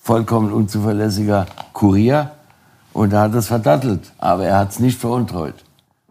vollkommen 0.00 0.52
unzuverlässiger 0.52 1.46
Kurier 1.72 2.32
und 2.92 3.12
er 3.12 3.22
hat 3.22 3.34
das 3.34 3.46
verdattelt, 3.46 4.12
aber 4.18 4.44
er 4.44 4.58
hat 4.58 4.70
es 4.70 4.78
nicht 4.78 5.00
veruntreut. 5.00 5.54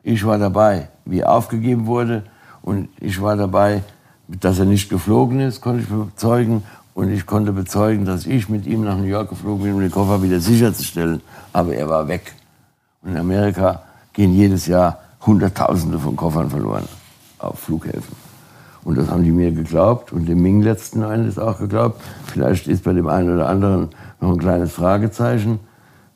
Ich 0.03 0.25
war 0.25 0.37
dabei, 0.37 0.89
wie 1.05 1.19
er 1.19 1.31
aufgegeben 1.31 1.85
wurde 1.85 2.23
und 2.61 2.89
ich 2.99 3.21
war 3.21 3.35
dabei, 3.35 3.83
dass 4.27 4.59
er 4.59 4.65
nicht 4.65 4.89
geflogen 4.89 5.39
ist, 5.39 5.61
konnte 5.61 5.83
ich 5.83 5.89
bezeugen 5.89 6.63
und 6.93 7.11
ich 7.11 7.25
konnte 7.25 7.51
bezeugen, 7.51 8.05
dass 8.05 8.25
ich 8.25 8.49
mit 8.49 8.65
ihm 8.65 8.83
nach 8.83 8.97
New 8.97 9.03
York 9.03 9.29
geflogen 9.29 9.63
bin, 9.63 9.73
um 9.73 9.81
den 9.81 9.91
Koffer 9.91 10.21
wieder 10.21 10.39
sicherzustellen, 10.39 11.21
aber 11.53 11.75
er 11.75 11.87
war 11.87 12.07
weg. 12.07 12.33
Und 13.01 13.11
in 13.11 13.17
Amerika 13.17 13.83
gehen 14.13 14.33
jedes 14.33 14.67
Jahr 14.67 15.04
Hunderttausende 15.25 15.99
von 15.99 16.15
Koffern 16.15 16.49
verloren 16.49 16.87
auf 17.39 17.59
Flughäfen. 17.59 18.15
Und 18.83 18.97
das 18.97 19.09
haben 19.09 19.23
die 19.23 19.31
mir 19.31 19.51
geglaubt 19.51 20.13
und 20.13 20.27
dem 20.27 20.41
Ming 20.41 20.61
letzten 20.61 21.01
Endes 21.01 21.39
auch 21.39 21.57
geglaubt. 21.57 22.01
Vielleicht 22.25 22.67
ist 22.67 22.83
bei 22.83 22.93
dem 22.93 23.07
einen 23.07 23.33
oder 23.33 23.49
anderen 23.49 23.89
noch 24.21 24.31
ein 24.31 24.37
kleines 24.37 24.73
Fragezeichen 24.73 25.59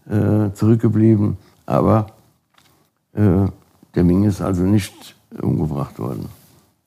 äh, 0.07 0.53
zurückgeblieben. 0.53 1.37
Aber 1.65 2.07
äh, 3.13 3.47
der 3.95 4.03
Ming 4.03 4.23
ist 4.23 4.41
also 4.41 4.63
nicht 4.63 5.15
umgebracht 5.41 5.97
worden. 5.97 6.29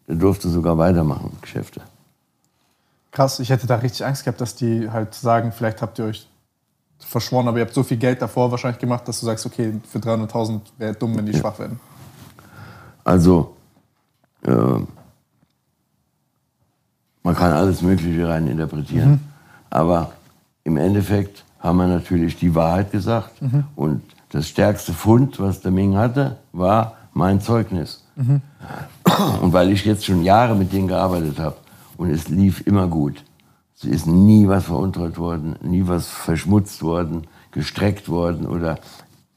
Er 0.06 0.14
durfte 0.14 0.48
sogar 0.48 0.78
weitermachen, 0.78 1.36
Geschäfte. 1.40 1.80
Krass, 3.10 3.40
ich 3.40 3.50
hätte 3.50 3.66
da 3.66 3.76
richtig 3.76 4.06
Angst 4.06 4.24
gehabt, 4.24 4.40
dass 4.40 4.54
die 4.54 4.88
halt 4.88 5.14
sagen, 5.14 5.52
vielleicht 5.52 5.82
habt 5.82 5.98
ihr 5.98 6.06
euch 6.06 6.28
verschworen, 6.98 7.48
aber 7.48 7.58
ihr 7.58 7.64
habt 7.64 7.74
so 7.74 7.82
viel 7.82 7.96
Geld 7.96 8.22
davor 8.22 8.50
wahrscheinlich 8.50 8.80
gemacht, 8.80 9.06
dass 9.08 9.20
du 9.20 9.26
sagst, 9.26 9.44
okay, 9.44 9.74
für 9.90 9.98
300.000 9.98 10.60
wäre 10.78 10.94
dumm, 10.94 11.16
wenn 11.16 11.26
die 11.26 11.36
schwach 11.36 11.58
werden. 11.58 11.80
Also, 13.04 13.56
äh, 14.44 14.50
man 17.22 17.34
kann 17.36 17.52
alles 17.52 17.82
Mögliche 17.82 18.28
rein 18.28 18.46
interpretieren. 18.48 19.20
Aber 19.70 20.12
im 20.64 20.76
Endeffekt 20.76 21.44
haben 21.60 21.78
wir 21.78 21.86
natürlich 21.86 22.36
die 22.36 22.54
Wahrheit 22.54 22.90
gesagt. 22.90 23.40
Und 23.76 24.02
das 24.30 24.48
stärkste 24.48 24.92
Fund, 24.92 25.38
was 25.38 25.60
der 25.60 25.70
Ming 25.70 25.96
hatte, 25.96 26.38
war 26.52 26.96
mein 27.14 27.40
Zeugnis. 27.40 28.04
Und 29.40 29.52
weil 29.52 29.70
ich 29.70 29.84
jetzt 29.84 30.04
schon 30.04 30.22
Jahre 30.22 30.54
mit 30.54 30.72
denen 30.72 30.88
gearbeitet 30.88 31.38
habe 31.38 31.56
und 31.96 32.10
es 32.10 32.28
lief 32.28 32.66
immer 32.66 32.86
gut. 32.88 33.24
Es 33.76 33.84
ist 33.84 34.06
nie 34.06 34.48
was 34.48 34.64
veruntreut 34.64 35.18
worden, 35.18 35.56
nie 35.62 35.86
was 35.86 36.08
verschmutzt 36.08 36.82
worden, 36.82 37.26
gestreckt 37.50 38.08
worden 38.08 38.46
oder 38.46 38.78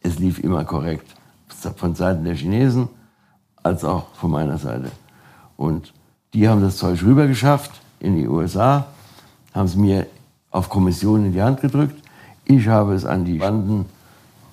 es 0.02 0.20
lief 0.20 0.40
immer 0.40 0.66
korrekt. 0.66 1.08
Von 1.48 1.96
Seiten 1.96 2.24
der 2.24 2.36
Chinesen 2.36 2.90
als 3.66 3.84
auch 3.84 4.06
von 4.14 4.30
meiner 4.30 4.60
Seite. 4.60 4.92
Und 5.58 5.92
die 6.34 6.48
haben 6.48 6.62
das 6.62 6.78
Zeug 6.78 7.02
rübergeschafft 7.02 7.72
in 8.00 8.16
die 8.16 8.28
USA, 8.28 8.86
haben 9.56 9.66
es 9.66 9.76
mir 9.76 10.06
auf 10.52 10.70
Kommission 10.70 11.26
in 11.26 11.34
die 11.34 11.42
Hand 11.42 11.62
gedrückt. 11.62 12.00
Ich 12.46 12.68
habe 12.68 12.94
es 12.94 13.06
an 13.06 13.26
die 13.26 13.40
Banden 13.40 13.86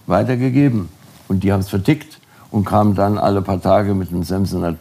weitergegeben 0.07 0.89
und 1.29 1.45
die 1.45 1.53
haben 1.53 1.61
es 1.61 1.69
vertickt 1.69 2.21
und 2.51 2.65
kamen 2.65 2.95
dann 2.95 3.19
alle 3.19 3.43
paar 3.43 3.61
Tage 3.61 3.93
mit 3.95 4.09
einem 4.09 4.23
Samsonite 4.23 4.79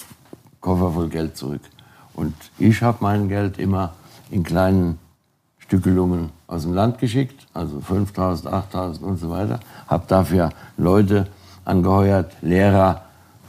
Koffer 0.61 0.91
voll 0.91 1.09
Geld 1.09 1.35
zurück. 1.35 1.61
Und 2.13 2.33
ich 2.57 2.81
habe 2.81 2.99
mein 3.01 3.27
Geld 3.27 3.57
immer 3.57 3.93
in 4.29 4.43
kleinen 4.43 4.97
Stückelungen 5.57 6.29
aus 6.47 6.61
dem 6.61 6.73
Land 6.73 6.99
geschickt, 6.99 7.47
also 7.53 7.79
5.000, 7.79 8.47
8.000 8.47 8.99
und 9.01 9.17
so 9.17 9.29
weiter. 9.29 9.59
Habe 9.87 10.05
dafür 10.07 10.51
Leute 10.77 11.27
angeheuert, 11.65 12.31
Lehrer, 12.41 13.01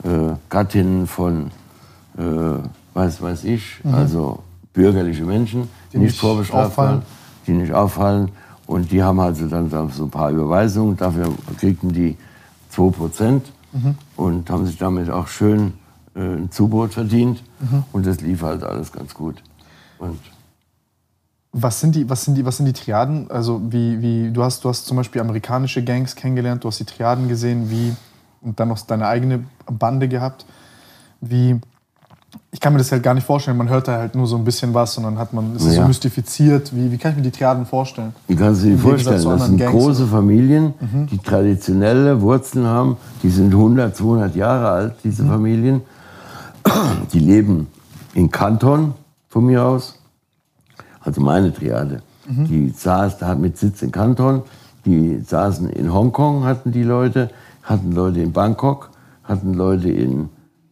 äh, 0.04 0.34
Gattinnen 0.48 1.06
von, 1.06 1.50
äh, 2.18 2.22
weiß 2.94 3.22
weiß 3.22 3.44
ich, 3.44 3.80
also 3.84 4.42
bürgerliche 4.72 5.24
Menschen, 5.24 5.68
die 5.92 5.98
nicht 5.98 6.08
nicht 6.08 6.20
vorbestraft 6.20 6.72
auffallen. 6.72 6.90
waren, 6.90 7.02
die 7.46 7.52
nicht 7.52 7.72
auffallen. 7.72 8.28
Und 8.66 8.90
die 8.90 9.02
haben 9.02 9.20
also 9.20 9.46
dann 9.48 9.68
da 9.68 9.88
so 9.88 10.04
ein 10.04 10.10
paar 10.10 10.30
Überweisungen, 10.30 10.96
dafür 10.96 11.32
kriegten 11.58 11.92
die 11.92 12.16
2% 12.74 13.40
und 14.16 14.50
haben 14.50 14.66
sich 14.66 14.78
damit 14.78 15.10
auch 15.10 15.28
schön 15.28 15.74
äh, 16.14 16.20
ein 16.20 16.50
Zubrot 16.50 16.94
verdient. 16.94 17.42
Und 17.92 18.06
das 18.06 18.20
lief 18.20 18.42
halt 18.42 18.62
alles 18.62 18.92
ganz 18.92 19.14
gut. 19.14 19.42
Und 19.98 20.18
Was 21.52 21.80
sind 21.80 21.94
die, 21.94 22.08
was 22.08 22.24
sind 22.24 22.34
die, 22.34 22.44
was 22.44 22.56
sind 22.56 22.66
die 22.66 22.72
Triaden? 22.72 23.30
Also 23.30 23.60
wie, 23.70 24.00
wie, 24.00 24.30
du 24.30 24.42
hast, 24.42 24.64
du 24.64 24.68
hast 24.68 24.86
zum 24.86 24.96
Beispiel 24.96 25.20
amerikanische 25.20 25.82
Gangs 25.84 26.16
kennengelernt, 26.16 26.64
du 26.64 26.68
hast 26.68 26.80
die 26.80 26.84
Triaden 26.84 27.28
gesehen, 27.28 27.70
wie, 27.70 27.94
und 28.42 28.58
dann 28.60 28.68
noch 28.68 28.78
deine 28.80 29.06
eigene 29.06 29.44
Bande 29.66 30.08
gehabt. 30.08 30.44
Wie, 31.20 31.60
ich 32.50 32.60
kann 32.60 32.72
mir 32.72 32.78
das 32.78 32.90
halt 32.92 33.02
gar 33.02 33.14
nicht 33.14 33.24
vorstellen, 33.26 33.56
man 33.56 33.68
hört 33.68 33.88
da 33.88 33.98
halt 33.98 34.14
nur 34.14 34.26
so 34.26 34.36
ein 34.36 34.44
bisschen 34.44 34.74
was 34.74 34.96
und 34.98 35.04
dann 35.04 35.18
hat 35.18 35.32
man, 35.32 35.54
es 35.56 35.64
ist 35.64 35.76
Ja. 35.76 35.82
so 35.82 35.88
mystifiziert. 35.88 36.74
Wie, 36.74 36.90
wie 36.90 36.98
kann 36.98 37.12
ich 37.12 37.16
mir 37.18 37.22
die 37.22 37.30
Triaden 37.30 37.64
vorstellen? 37.66 38.12
Wie 38.26 38.34
kannst 38.36 38.62
du 38.62 38.66
dir 38.68 38.78
vorstellen? 38.78 39.22
Das 39.24 39.46
sind 39.46 39.58
Gangs. 39.58 39.72
große 39.72 40.06
Familien, 40.06 40.74
die 41.10 41.18
traditionelle 41.18 42.20
Wurzeln 42.20 42.66
haben. 42.66 42.96
Die 43.22 43.30
sind 43.30 43.52
100, 43.52 43.96
200 43.96 44.34
Jahre 44.34 44.68
alt, 44.70 44.94
diese 45.04 45.24
Familien. 45.24 45.82
Die 47.12 47.18
leben 47.18 47.68
in 48.14 48.30
Kanton 48.30 48.94
von 49.28 49.46
mir 49.46 49.64
aus. 49.64 49.98
Also 51.00 51.20
meine 51.20 51.52
Triade. 51.52 52.02
Die 52.26 52.70
saß 52.70 53.18
da 53.18 53.34
mit 53.34 53.58
Sitz 53.58 53.82
in 53.82 53.90
Kanton. 53.90 54.42
Die 54.84 55.20
saßen 55.26 55.68
in 55.70 55.92
Hongkong, 55.92 56.44
hatten 56.44 56.70
die 56.72 56.82
Leute, 56.84 57.30
hatten 57.62 57.92
Leute 57.92 58.20
in 58.20 58.32
Bangkok, 58.32 58.90
hatten 59.24 59.54
Leute 59.54 59.88
in 59.90 60.28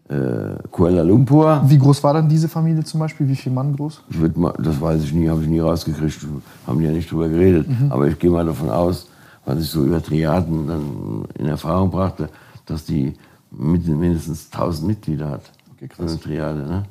äh, 0.08 0.56
Kuala 0.70 1.02
Lumpur. 1.02 1.62
Wie 1.66 1.78
groß 1.78 2.02
war 2.02 2.14
dann 2.14 2.28
diese 2.28 2.48
Familie 2.48 2.82
zum 2.84 3.00
Beispiel? 3.00 3.28
Wie 3.28 3.36
viel 3.36 3.52
Mann 3.52 3.76
groß? 3.76 4.02
Mal, 4.34 4.54
das 4.58 4.80
weiß 4.80 5.04
ich 5.04 5.12
nie, 5.12 5.28
habe 5.28 5.42
ich 5.42 5.48
nie 5.48 5.60
rausgekriegt, 5.60 6.26
haben 6.66 6.80
ja 6.82 6.90
nicht 6.90 7.10
drüber 7.10 7.28
geredet. 7.28 7.66
Aber 7.90 8.08
ich 8.08 8.18
gehe 8.18 8.30
mal 8.30 8.44
davon 8.44 8.70
aus, 8.70 9.06
was 9.44 9.60
ich 9.60 9.70
so 9.70 9.84
über 9.84 10.02
Triaden 10.02 10.66
dann 10.66 11.24
in 11.38 11.46
Erfahrung 11.46 11.90
brachte, 11.90 12.28
dass 12.66 12.84
die 12.84 13.14
mindestens 13.50 14.48
1000 14.52 14.88
Mitglieder 14.88 15.30
hat. 15.30 15.42
Okay, 15.72 15.88
so 15.96 16.02
eine 16.02 16.20
Triade. 16.20 16.60
Ne? 16.60 16.82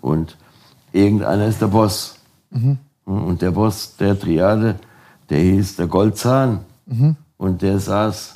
Und 0.00 0.36
irgendeiner 0.92 1.46
ist 1.46 1.60
der 1.60 1.68
Boss. 1.68 2.16
Und 3.04 3.42
der 3.42 3.50
Boss 3.52 3.96
der 3.96 4.18
Triade, 4.18 4.76
der 5.30 5.38
hieß 5.40 5.76
der 5.76 5.86
Goldzahn. 5.86 6.60
Und 7.38 7.62
der 7.62 7.78
saß 7.78 8.34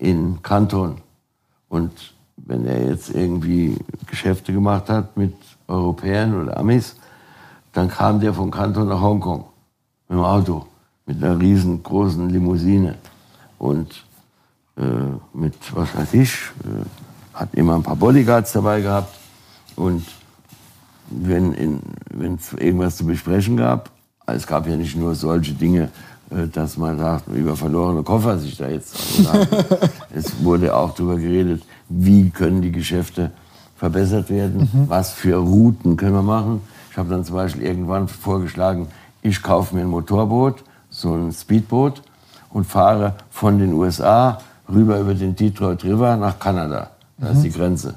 in 0.00 0.42
Kanton. 0.42 0.96
Und 1.68 1.92
wenn 2.36 2.66
er 2.66 2.88
jetzt 2.88 3.14
irgendwie 3.14 3.76
Geschäfte 4.06 4.52
gemacht 4.52 4.88
hat 4.88 5.16
mit 5.16 5.34
Europäern 5.68 6.42
oder 6.42 6.56
Amis, 6.56 6.96
dann 7.72 7.88
kam 7.88 8.18
der 8.18 8.34
von 8.34 8.50
Kanton 8.50 8.88
nach 8.88 9.00
Hongkong 9.00 9.44
mit 10.08 10.18
dem 10.18 10.24
Auto, 10.24 10.66
mit 11.06 11.22
einer 11.22 11.38
riesengroßen 11.38 12.28
Limousine. 12.28 12.96
Und 13.58 14.04
äh, 14.76 14.82
mit, 15.34 15.54
was 15.74 15.94
weiß 15.94 16.14
ich, 16.14 16.32
äh, 16.64 17.34
hat 17.34 17.54
immer 17.54 17.74
ein 17.74 17.82
paar 17.82 17.96
Bodyguards 17.96 18.52
dabei 18.52 18.80
gehabt. 18.80 19.14
Und 19.76 20.04
wenn 21.10 21.80
es 22.36 22.52
irgendwas 22.54 22.96
zu 22.96 23.04
besprechen 23.04 23.56
gab, 23.56 23.90
es 24.26 24.46
gab 24.46 24.66
ja 24.66 24.76
nicht 24.76 24.96
nur 24.96 25.14
solche 25.14 25.52
Dinge, 25.52 25.90
dass 26.52 26.76
man 26.76 26.98
sagt, 26.98 27.28
über 27.28 27.56
verlorene 27.56 28.02
Koffer 28.02 28.38
sich 28.38 28.56
da 28.56 28.68
jetzt. 28.68 28.96
Es 30.14 30.42
wurde 30.44 30.74
auch 30.74 30.94
darüber 30.94 31.16
geredet, 31.16 31.62
wie 31.88 32.30
können 32.30 32.62
die 32.62 32.72
Geschäfte 32.72 33.30
verbessert 33.76 34.30
werden, 34.30 34.68
was 34.88 35.10
für 35.10 35.36
Routen 35.36 35.96
können 35.96 36.14
wir 36.14 36.22
machen. 36.22 36.60
Ich 36.90 36.98
habe 36.98 37.08
dann 37.08 37.24
zum 37.24 37.36
Beispiel 37.36 37.62
irgendwann 37.62 38.08
vorgeschlagen, 38.08 38.88
ich 39.22 39.42
kaufe 39.42 39.74
mir 39.74 39.82
ein 39.82 39.88
Motorboot, 39.88 40.64
so 40.90 41.14
ein 41.14 41.32
Speedboot 41.32 42.02
und 42.50 42.64
fahre 42.66 43.14
von 43.30 43.58
den 43.58 43.72
USA 43.72 44.40
rüber 44.68 44.98
über 44.98 45.14
den 45.14 45.34
Detroit 45.34 45.84
River 45.84 46.16
nach 46.16 46.38
Kanada. 46.38 46.90
Da 47.18 47.30
ist 47.30 47.42
die 47.42 47.50
Grenze. 47.50 47.94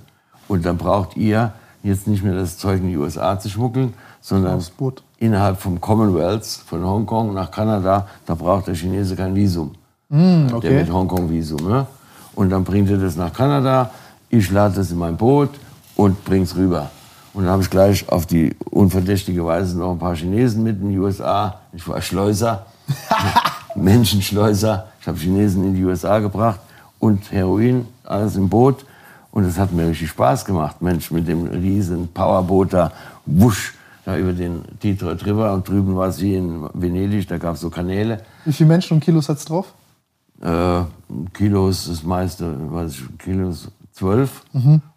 Und 0.47 0.65
dann 0.65 0.77
braucht 0.77 1.15
ihr 1.17 1.53
jetzt 1.81 2.07
nicht 2.07 2.23
mehr 2.23 2.35
das 2.35 2.57
Zeug 2.57 2.81
in 2.81 2.89
die 2.89 2.97
USA 2.97 3.39
zu 3.39 3.49
schmuggeln, 3.49 3.93
sondern 4.21 4.55
Aufs 4.55 4.69
Boot. 4.69 5.03
Innerhalb 5.23 5.57
vom 5.57 5.79
Commonwealth, 5.79 6.45
von 6.45 6.83
Hongkong 6.83 7.33
nach 7.33 7.49
Kanada, 7.49 8.07
da 8.25 8.35
braucht 8.35 8.67
der 8.67 8.75
Chinese 8.75 9.15
kein 9.15 9.33
Visum. 9.33 9.71
okay. 10.53 10.69
Der 10.69 10.79
mit 10.81 10.91
Hongkong-Visum. 10.91 11.65
Ne? 11.65 11.87
Und 12.35 12.49
dann 12.49 12.65
bringt 12.65 12.89
er 12.89 12.97
das 12.97 13.15
nach 13.15 13.31
Kanada, 13.31 13.89
ich 14.29 14.51
lade 14.51 14.75
das 14.75 14.91
in 14.91 14.97
mein 14.97 15.15
Boot 15.15 15.51
und 15.95 16.25
bring's 16.25 16.55
rüber. 16.55 16.89
Und 17.33 17.43
dann 17.43 17.53
habe 17.53 17.63
ich 17.63 17.69
gleich 17.69 18.07
auf 18.09 18.25
die 18.25 18.53
unverdächtige 18.69 19.45
Weise 19.45 19.77
noch 19.77 19.91
ein 19.91 19.99
paar 19.99 20.15
Chinesen 20.15 20.61
mit 20.61 20.81
in 20.81 20.89
die 20.89 20.99
USA. 20.99 21.61
Ich 21.71 21.87
war 21.87 22.01
Schleuser, 22.01 22.65
Menschenschleuser. 23.75 24.87
Ich 24.99 25.07
habe 25.07 25.17
Chinesen 25.17 25.63
in 25.63 25.73
die 25.73 25.85
USA 25.85 26.19
gebracht 26.19 26.59
und 26.99 27.31
Heroin, 27.31 27.87
alles 28.03 28.35
im 28.35 28.49
Boot. 28.49 28.85
Und 29.31 29.45
es 29.45 29.57
hat 29.57 29.71
mir 29.71 29.87
richtig 29.87 30.09
Spaß 30.09 30.43
gemacht. 30.43 30.81
Mensch, 30.81 31.09
mit 31.11 31.27
dem 31.27 31.45
riesen 31.45 32.09
Powerboot 32.13 32.73
da, 32.73 32.91
wusch, 33.25 33.73
da 34.05 34.17
über 34.17 34.33
den 34.33 34.63
Detroit 34.83 35.25
River. 35.25 35.53
Und 35.53 35.67
drüben 35.67 35.95
war 35.95 36.07
es 36.07 36.21
wie 36.21 36.35
in 36.35 36.67
Venedig, 36.73 37.27
da 37.27 37.37
gab 37.37 37.55
es 37.55 37.61
so 37.61 37.69
Kanäle. 37.69 38.21
Wie 38.45 38.53
viele 38.53 38.69
Menschen 38.69 38.95
und 38.95 38.99
Kilos 38.99 39.29
hat's 39.29 39.45
drauf? 39.45 39.73
Äh, 40.41 40.81
Kilos 41.33 41.87
das 41.87 42.03
meiste, 42.03 42.55
weiß 42.71 42.91
ich, 42.93 43.17
Kilos 43.19 43.69
zwölf 43.91 44.43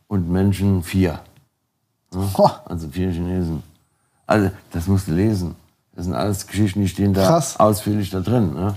und 0.08 0.30
Menschen 0.30 0.82
vier. 0.82 1.20
Ho, 2.14 2.50
Also 2.64 2.88
vier 2.88 3.10
Chinesen. 3.12 3.62
Also, 4.26 4.50
das 4.72 4.86
musst 4.88 5.06
du 5.08 5.12
lesen. 5.12 5.54
Das 5.94 6.04
sind 6.04 6.14
alles 6.14 6.46
Geschichten, 6.46 6.80
die 6.80 6.88
stehen 6.88 7.12
da 7.14 7.26
Krass. 7.26 7.58
ausführlich 7.60 8.10
da 8.10 8.20
drin. 8.20 8.54
Ne? 8.54 8.74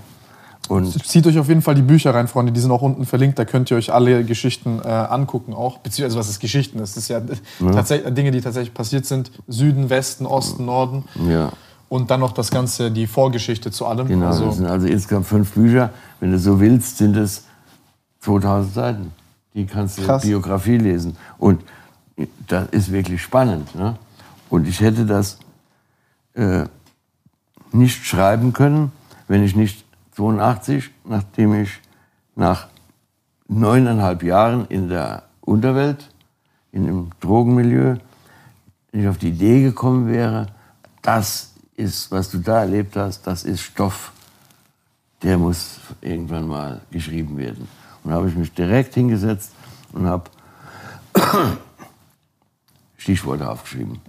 Und 0.70 1.04
Zieht 1.06 1.26
euch 1.26 1.38
auf 1.40 1.48
jeden 1.50 1.64
Fall 1.64 1.74
die 1.76 1.82
Bücher 1.82 2.14
rein, 2.14 2.28
Freunde. 2.28 2.52
Die 2.52 2.60
sind 2.60 2.70
auch 2.72 2.84
unten 2.84 3.06
verlinkt. 3.06 3.40
Da 3.40 3.44
könnt 3.46 3.72
ihr 3.72 3.78
euch 3.78 3.92
alle 3.92 4.24
Geschichten 4.24 4.80
äh, 4.84 4.88
angucken 4.88 5.54
auch. 5.54 5.80
Beziehungsweise 5.80 6.20
was 6.20 6.30
ist 6.30 6.40
Geschichten? 6.40 6.78
Das 6.78 6.96
ist 6.96 7.08
ja, 7.10 7.20
tatsächlich 7.60 8.14
Dinge, 8.14 8.30
die 8.30 8.40
tatsächlich 8.40 8.74
passiert 8.74 9.06
sind. 9.08 9.32
Süden, 9.48 9.90
Westen, 9.90 10.28
Osten, 10.28 10.66
Norden. 10.66 11.06
ja, 11.28 11.52
Und 11.90 12.12
dann 12.12 12.20
noch 12.20 12.34
das 12.34 12.52
Ganze, 12.52 12.92
die 12.92 13.08
Vorgeschichte 13.08 13.72
zu 13.72 13.88
allem. 13.88 14.08
genau. 14.08 14.28
Also, 14.28 14.46
das 14.46 14.58
sind 14.58 14.68
also 14.68 14.86
insgesamt 14.86 15.26
fünf 15.26 15.54
Bücher. 15.54 15.90
Wenn 16.20 16.32
du 16.32 16.38
so 16.38 16.60
willst, 16.60 17.00
sind 17.00 17.18
es 17.18 17.46
2000 18.22 18.74
Seiten. 18.74 19.12
Die 19.56 19.66
kannst 19.66 19.98
du 19.98 20.04
Krass. 20.04 20.22
Biografie 20.22 20.78
lesen. 20.78 21.18
Und 21.40 21.64
das 22.48 22.68
ist 22.70 22.92
wirklich 22.92 23.24
spannend. 23.24 23.74
Ne? 23.74 23.98
Und 24.52 24.68
ich 24.68 24.82
hätte 24.82 25.08
das 25.08 25.40
äh, 26.36 26.66
nicht 27.72 28.06
schreiben 28.06 28.54
können, 28.54 28.92
wenn 29.28 29.44
ich 29.44 29.56
nicht 29.56 29.84
82, 30.20 30.92
nachdem 31.06 31.54
ich 31.54 31.80
nach 32.36 32.68
neuneinhalb 33.48 34.22
Jahren 34.22 34.66
in 34.68 34.90
der 34.90 35.24
Unterwelt, 35.40 36.10
in 36.74 36.86
dem 36.86 37.12
Drogenmilieu, 37.22 37.96
nicht 38.92 39.08
auf 39.08 39.18
die 39.18 39.30
Idee 39.30 39.64
gekommen 39.64 40.08
wäre, 40.08 40.48
das 41.02 41.54
ist, 41.78 42.12
was 42.12 42.30
du 42.30 42.40
da 42.40 42.60
erlebt 42.60 42.98
hast, 42.98 43.26
das 43.26 43.44
ist 43.46 43.62
Stoff, 43.62 44.12
der 45.24 45.38
muss 45.38 45.80
irgendwann 46.02 46.48
mal 46.48 46.82
geschrieben 46.92 47.38
werden. 47.38 47.70
Und 48.04 48.12
da 48.12 48.18
habe 48.18 48.28
ich 48.28 48.36
mich 48.36 48.54
direkt 48.54 48.96
hingesetzt 48.96 49.54
und 49.94 50.06
habe 50.06 50.30
Stichworte 52.98 53.50
aufgeschrieben. 53.50 54.02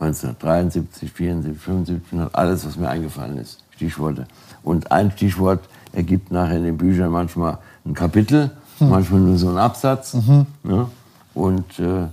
1973, 0.00 1.12
74, 1.12 1.62
75, 1.62 2.12
und 2.12 2.34
alles, 2.34 2.66
was 2.66 2.76
mir 2.76 2.88
eingefallen 2.88 3.38
ist. 3.38 3.61
Stichworte. 3.82 4.26
Und 4.62 4.92
ein 4.92 5.10
Stichwort 5.10 5.68
ergibt 5.92 6.30
nachher 6.30 6.56
in 6.56 6.64
den 6.64 6.76
Büchern 6.76 7.10
manchmal 7.10 7.58
ein 7.84 7.94
Kapitel, 7.94 8.50
manchmal 8.78 9.20
nur 9.20 9.36
so 9.36 9.50
ein 9.50 9.58
Absatz. 9.58 10.14
Ne? 10.62 10.86
Und 11.34 11.78
äh, 11.78 12.06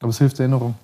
aber 0.00 0.10
es 0.10 0.18
hilft 0.18 0.38
der 0.38 0.44
Erinnerung. 0.44 0.74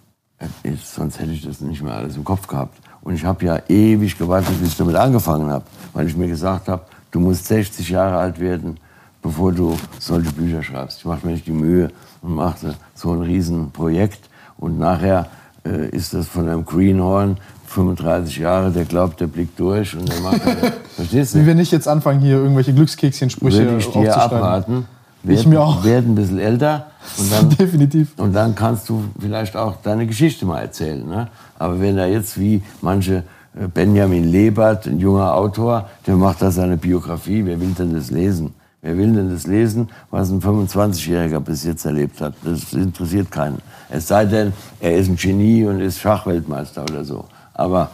ich, 0.62 0.86
sonst 0.86 1.18
hätte 1.18 1.32
ich 1.32 1.44
das 1.44 1.60
nicht 1.60 1.82
mehr 1.82 1.94
alles 1.94 2.16
im 2.16 2.24
Kopf 2.24 2.47
gehabt. 2.47 2.78
Und 3.02 3.14
ich 3.14 3.24
habe 3.24 3.44
ja 3.44 3.59
ewig 3.68 4.16
gewartet, 4.16 4.59
bis 4.60 4.70
ich 4.70 4.77
damit 4.77 4.94
angefangen 4.94 5.51
habe, 5.51 5.64
weil 5.93 6.06
ich 6.06 6.16
mir 6.16 6.28
gesagt 6.28 6.68
habe, 6.68 6.85
du 7.10 7.20
musst 7.20 7.47
60 7.47 7.89
Jahre 7.89 8.18
alt 8.18 8.39
werden, 8.39 8.78
bevor 9.20 9.52
du 9.52 9.77
solche 9.98 10.32
Bücher 10.32 10.62
schreibst. 10.62 10.98
Ich 10.98 11.05
mache 11.05 11.27
mir 11.27 11.32
nicht 11.32 11.47
die 11.47 11.52
Mühe 11.52 11.90
und 12.22 12.35
machte 12.35 12.77
so 12.94 13.12
ein 13.12 13.22
Riesenprojekt. 13.22 14.20
Und 14.59 14.78
nachher 14.78 15.27
äh, 15.64 15.89
ist 15.89 16.14
das 16.14 16.28
von 16.28 16.48
einem 16.48 16.64
Greenhorn, 16.64 17.39
35 17.71 18.39
Jahre, 18.39 18.71
der 18.71 18.85
glaubt, 18.85 19.21
der 19.21 19.29
blickt 19.29 19.59
durch 19.59 19.97
und 19.97 20.09
der 20.09 20.21
macht. 20.21 20.41
verstehst 20.97 21.35
Wie 21.35 21.41
du? 21.41 21.47
wir 21.47 21.55
nicht 21.55 21.71
jetzt 21.71 21.87
anfangen, 21.87 22.21
hier 22.21 22.37
irgendwelche 22.37 22.75
Glückskekschen-Sprüche 22.75 23.65
Würde 23.65 23.77
ich 23.79 23.87
dir 23.87 24.17
abraten. 24.17 24.87
Ich 25.23 25.47
mir 25.47 25.61
auch. 25.61 25.85
Werd 25.85 26.07
ein 26.07 26.15
bisschen 26.15 26.39
älter 26.39 26.87
und 27.19 27.31
dann 27.31 27.51
Definitiv. 27.59 28.09
und 28.17 28.33
dann 28.33 28.55
kannst 28.55 28.89
du 28.89 29.05
vielleicht 29.21 29.57
auch 29.57 29.77
deine 29.83 30.07
Geschichte 30.07 30.47
mal 30.47 30.61
erzählen. 30.61 31.07
Ne? 31.07 31.29
Aber 31.59 31.81
wenn 31.81 31.97
er 31.97 32.09
jetzt 32.09 32.41
wie 32.41 32.63
manche 32.81 33.23
äh, 33.55 33.69
Benjamin 33.73 34.25
Lebert, 34.25 34.87
ein 34.87 34.99
junger 34.99 35.35
Autor, 35.35 35.89
der 36.07 36.17
macht 36.17 36.43
da 36.43 36.51
seine 36.51 36.77
Biografie, 36.77 37.45
wer 37.45 37.61
will 37.61 37.75
denn 37.79 37.95
das 37.95 38.11
lesen? 38.11 38.55
Wer 38.83 38.97
will 38.97 39.13
denn 39.13 39.31
das 39.31 39.47
lesen, 39.47 39.91
was 40.11 40.31
ein 40.31 40.41
25-Jähriger 40.41 41.41
bis 41.41 41.65
jetzt 41.65 41.85
erlebt 41.85 42.21
hat? 42.23 42.33
Das 42.43 42.73
interessiert 42.73 43.31
keinen. 43.31 43.59
Es 43.91 44.09
sei 44.09 44.25
denn, 44.25 44.55
er 44.81 44.97
ist 44.97 45.09
ein 45.09 45.17
Genie 45.17 45.67
und 45.67 45.81
ist 45.81 45.99
Schachweltmeister 46.01 46.83
oder 46.85 47.05
so. 47.05 47.27
Aber 47.61 47.91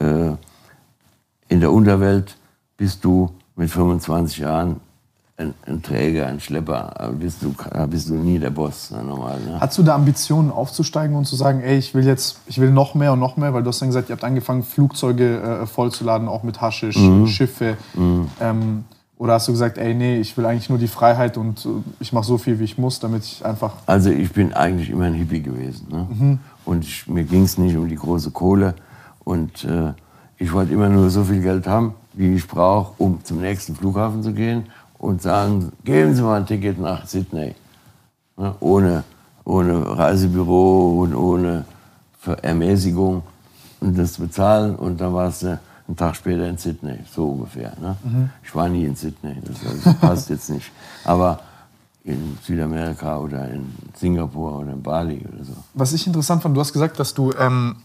äh, 0.00 0.32
in 1.48 1.60
der 1.60 1.70
Unterwelt 1.72 2.36
bist 2.76 3.04
du 3.04 3.30
mit 3.54 3.70
25 3.70 4.38
Jahren 4.38 4.76
ein, 5.36 5.54
ein 5.66 5.82
Träger, 5.82 6.26
ein 6.26 6.40
Schlepper, 6.40 6.94
da 6.98 7.08
bist 7.08 7.42
du, 7.42 7.54
bist 7.88 8.08
du 8.08 8.14
nie 8.14 8.38
der 8.38 8.50
Boss, 8.50 8.90
ne, 8.90 9.02
normal. 9.02 9.38
Ne? 9.40 9.58
Hast 9.60 9.76
du 9.78 9.82
da 9.82 9.94
Ambitionen 9.94 10.50
aufzusteigen 10.50 11.16
und 11.16 11.24
zu 11.26 11.36
sagen, 11.36 11.60
ey, 11.60 11.78
ich 11.78 11.94
will 11.94 12.04
jetzt, 12.04 12.40
ich 12.46 12.60
will 12.60 12.70
noch 12.70 12.94
mehr 12.94 13.12
und 13.14 13.20
noch 13.20 13.36
mehr, 13.36 13.52
weil 13.54 13.62
du 13.62 13.68
hast 13.68 13.80
dann 13.80 13.88
gesagt, 13.88 14.08
ihr 14.10 14.14
habt 14.14 14.24
angefangen, 14.24 14.62
Flugzeuge 14.62 15.40
äh, 15.62 15.66
vollzuladen, 15.66 16.28
auch 16.28 16.42
mit 16.42 16.60
Haschisch, 16.60 16.96
Mhm. 16.96 17.26
Schiffe. 17.26 17.76
Ähm, 18.40 18.84
oder 19.18 19.34
hast 19.34 19.48
du 19.48 19.52
gesagt, 19.52 19.76
ey, 19.76 19.94
nee, 19.94 20.18
ich 20.18 20.34
will 20.38 20.46
eigentlich 20.46 20.70
nur 20.70 20.78
die 20.78 20.88
Freiheit 20.88 21.36
und 21.36 21.64
äh, 21.66 21.68
ich 22.00 22.12
mache 22.12 22.24
so 22.24 22.38
viel, 22.38 22.58
wie 22.58 22.64
ich 22.64 22.78
muss, 22.78 23.00
damit 23.00 23.24
ich 23.24 23.44
einfach. 23.44 23.74
Also 23.86 24.10
ich 24.10 24.32
bin 24.32 24.52
eigentlich 24.54 24.88
immer 24.90 25.04
ein 25.04 25.14
Hippie 25.14 25.42
gewesen. 25.42 25.86
Ne? 25.90 26.38
Und 26.64 26.84
ich, 26.84 27.06
mir 27.06 27.24
ging 27.24 27.42
es 27.44 27.56
nicht 27.58 27.76
um 27.76 27.88
die 27.88 27.96
große 27.96 28.30
Kohle. 28.30 28.74
Und 29.30 29.62
äh, 29.62 29.92
ich 30.38 30.52
wollte 30.52 30.72
immer 30.72 30.88
nur 30.88 31.08
so 31.08 31.22
viel 31.22 31.40
Geld 31.40 31.68
haben, 31.68 31.94
wie 32.14 32.34
ich 32.34 32.48
brauche, 32.48 32.94
um 32.98 33.24
zum 33.24 33.40
nächsten 33.40 33.76
Flughafen 33.76 34.24
zu 34.24 34.32
gehen 34.32 34.64
und 34.98 35.22
sagen, 35.22 35.70
geben 35.84 36.16
Sie 36.16 36.22
mal 36.22 36.40
ein 36.40 36.46
Ticket 36.46 36.80
nach 36.80 37.06
Sydney. 37.06 37.54
Ne? 38.36 38.52
Ohne, 38.58 39.04
ohne 39.44 39.86
Reisebüro 39.86 41.02
und 41.02 41.14
ohne 41.14 41.64
Ermäßigung 42.42 43.22
und 43.78 43.96
das 43.96 44.18
bezahlen. 44.18 44.74
Und 44.74 45.00
dann 45.00 45.14
warst 45.14 45.44
du 45.44 45.60
einen 45.86 45.96
Tag 45.96 46.16
später 46.16 46.48
in 46.48 46.58
Sydney, 46.58 46.98
so 47.14 47.28
ungefähr. 47.28 47.72
Ne? 47.80 48.30
Ich 48.42 48.52
war 48.52 48.68
nie 48.68 48.84
in 48.84 48.96
Sydney, 48.96 49.36
das, 49.44 49.84
das 49.84 49.94
passt 50.00 50.30
jetzt 50.30 50.50
nicht. 50.50 50.72
Aber 51.04 51.38
in 52.02 52.36
Südamerika 52.42 53.16
oder 53.18 53.48
in 53.48 53.72
Singapur 53.94 54.58
oder 54.58 54.72
in 54.72 54.82
Bali 54.82 55.24
oder 55.32 55.44
so. 55.44 55.54
Was 55.74 55.92
ich 55.92 56.04
interessant 56.04 56.42
fand, 56.42 56.56
du 56.56 56.60
hast 56.60 56.72
gesagt, 56.72 56.98
dass 56.98 57.14
du. 57.14 57.32
Ähm, 57.38 57.76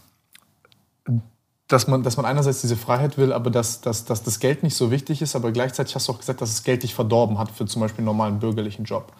dass 1.68 1.88
man, 1.88 2.02
dass 2.02 2.16
man 2.16 2.26
einerseits 2.26 2.60
diese 2.60 2.76
Freiheit 2.76 3.18
will, 3.18 3.32
aber 3.32 3.50
dass, 3.50 3.80
dass, 3.80 4.04
dass 4.04 4.22
das 4.22 4.38
Geld 4.38 4.62
nicht 4.62 4.76
so 4.76 4.90
wichtig 4.90 5.20
ist, 5.20 5.34
aber 5.34 5.50
gleichzeitig 5.50 5.94
hast 5.94 6.08
du 6.08 6.12
auch 6.12 6.18
gesagt, 6.18 6.40
dass 6.40 6.50
das 6.50 6.62
Geld 6.62 6.82
dich 6.82 6.94
verdorben 6.94 7.38
hat 7.38 7.50
für 7.50 7.66
zum 7.66 7.80
Beispiel 7.80 8.02
einen 8.02 8.06
normalen 8.06 8.38
bürgerlichen 8.38 8.84
Job. 8.84 9.12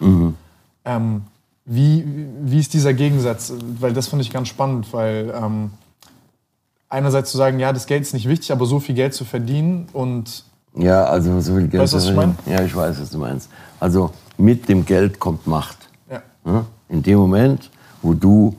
Ähm, 0.85 1.23
wie, 1.65 2.05
wie 2.43 2.59
ist 2.59 2.73
dieser 2.73 2.93
Gegensatz? 2.93 3.51
Weil 3.79 3.93
das 3.93 4.07
finde 4.07 4.23
ich 4.23 4.31
ganz 4.31 4.47
spannend, 4.47 4.93
weil 4.93 5.33
ähm, 5.35 5.71
einerseits 6.87 7.31
zu 7.31 7.37
sagen, 7.37 7.59
ja, 7.59 7.73
das 7.73 7.85
Geld 7.85 8.03
ist 8.03 8.13
nicht 8.13 8.29
wichtig, 8.29 8.53
aber 8.53 8.65
so 8.65 8.79
viel 8.79 8.95
Geld 8.95 9.13
zu 9.13 9.25
verdienen 9.25 9.89
und 9.91 10.45
Ja, 10.73 11.03
also 11.03 11.41
so 11.41 11.55
viel 11.55 11.67
Geld. 11.67 11.83
Weißt 11.83 11.93
du, 11.93 11.97
was 11.97 12.03
zu 12.05 12.11
ich 12.11 12.15
verdienen. 12.15 12.37
Ja, 12.45 12.61
ich 12.63 12.73
weiß, 12.73 13.01
was 13.01 13.09
du 13.09 13.17
meinst. 13.17 13.49
Also 13.81 14.11
mit 14.37 14.69
dem 14.69 14.85
Geld 14.85 15.19
kommt 15.19 15.45
Macht. 15.47 15.77
Ja? 16.09 16.65
In 16.87 17.03
dem 17.03 17.17
Moment, 17.17 17.69
wo 18.01 18.13
du 18.13 18.55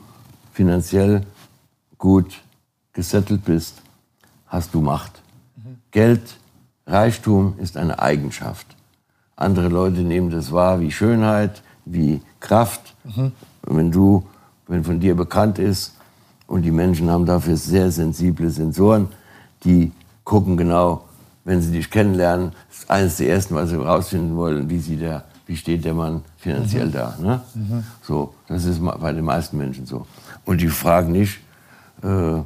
finanziell 0.53 1.23
gut 1.97 2.43
gesettelt 2.99 3.45
bist, 3.45 3.75
hast 4.49 4.75
du 4.75 4.81
Macht. 4.81 5.23
Geld, 5.93 6.37
Reichtum 6.85 7.55
ist 7.59 7.77
eine 7.77 8.01
Eigenschaft. 8.01 8.67
Andere 9.37 9.69
Leute 9.69 10.01
nehmen 10.01 10.31
das 10.31 10.51
wahr 10.51 10.81
wie 10.81 10.91
Schönheit, 10.91 11.63
wie 11.85 12.21
Kraft. 12.41 12.97
Und 13.15 13.77
wenn 13.77 13.93
du, 13.93 14.27
wenn 14.67 14.83
von 14.83 14.99
dir 14.99 15.15
bekannt 15.15 15.61
ist, 15.61 15.95
und 16.49 16.63
die 16.63 16.73
Menschen 16.73 17.09
haben 17.09 17.25
dafür 17.25 17.57
sehr 17.57 17.89
sensible 17.93 18.51
Sensoren, 18.51 19.07
die 19.63 19.93
gucken 20.25 20.57
genau, 20.57 21.05
wenn 21.45 21.63
sie 21.63 21.71
dich 21.71 21.89
kennenlernen, 21.89 22.51
ist 22.69 22.91
eines 22.91 23.19
der 23.19 23.29
ersten, 23.29 23.55
was 23.55 23.71
sie 23.71 23.77
herausfinden 23.77 24.35
wollen, 24.35 24.69
wie, 24.69 24.81
sieht 24.81 25.03
der, 25.03 25.23
wie 25.47 25.57
steht 25.57 25.85
der 25.85 25.95
Mann 25.95 26.25
finanziell 26.37 26.91
da. 26.91 27.17
Ne? 27.21 27.43
So, 28.03 28.35
das 28.49 28.65
ist 28.65 28.81
bei 28.83 29.13
den 29.13 29.25
meisten 29.25 29.57
Menschen 29.57 29.87
so. 29.87 30.05
Und 30.45 30.61
die 30.61 30.69
fragen 30.69 31.13
nicht, 31.13 31.39
äh, 32.03 32.41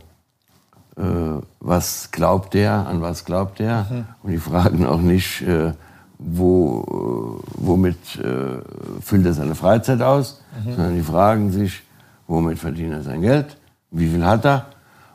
was 1.60 2.10
glaubt 2.10 2.54
der, 2.54 2.86
an 2.86 3.00
was 3.00 3.24
glaubt 3.24 3.58
der. 3.58 3.86
Und 4.22 4.30
die 4.30 4.38
fragen 4.38 4.84
auch 4.84 5.00
nicht, 5.00 5.42
äh, 5.42 5.72
wo, 6.18 7.40
äh, 7.40 7.52
womit 7.54 8.16
äh, 8.16 8.60
füllt 9.00 9.26
er 9.26 9.32
seine 9.32 9.54
Freizeit 9.54 10.02
aus, 10.02 10.42
sondern 10.64 10.94
die 10.94 11.02
fragen 11.02 11.50
sich, 11.50 11.82
womit 12.26 12.58
verdient 12.58 12.92
er 12.92 13.02
sein 13.02 13.22
Geld, 13.22 13.56
wie 13.90 14.08
viel 14.08 14.24
hat 14.24 14.44
er? 14.44 14.66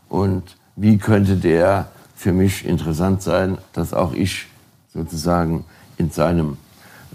Und 0.10 0.58
wie 0.76 0.98
könnte 0.98 1.36
der 1.36 1.88
für 2.16 2.32
mich 2.32 2.66
interessant 2.66 3.22
sein, 3.22 3.58
dass 3.74 3.94
auch 3.94 4.14
ich 4.14 4.48
sozusagen 4.94 5.66
in 5.98 6.12
seinem 6.12 6.58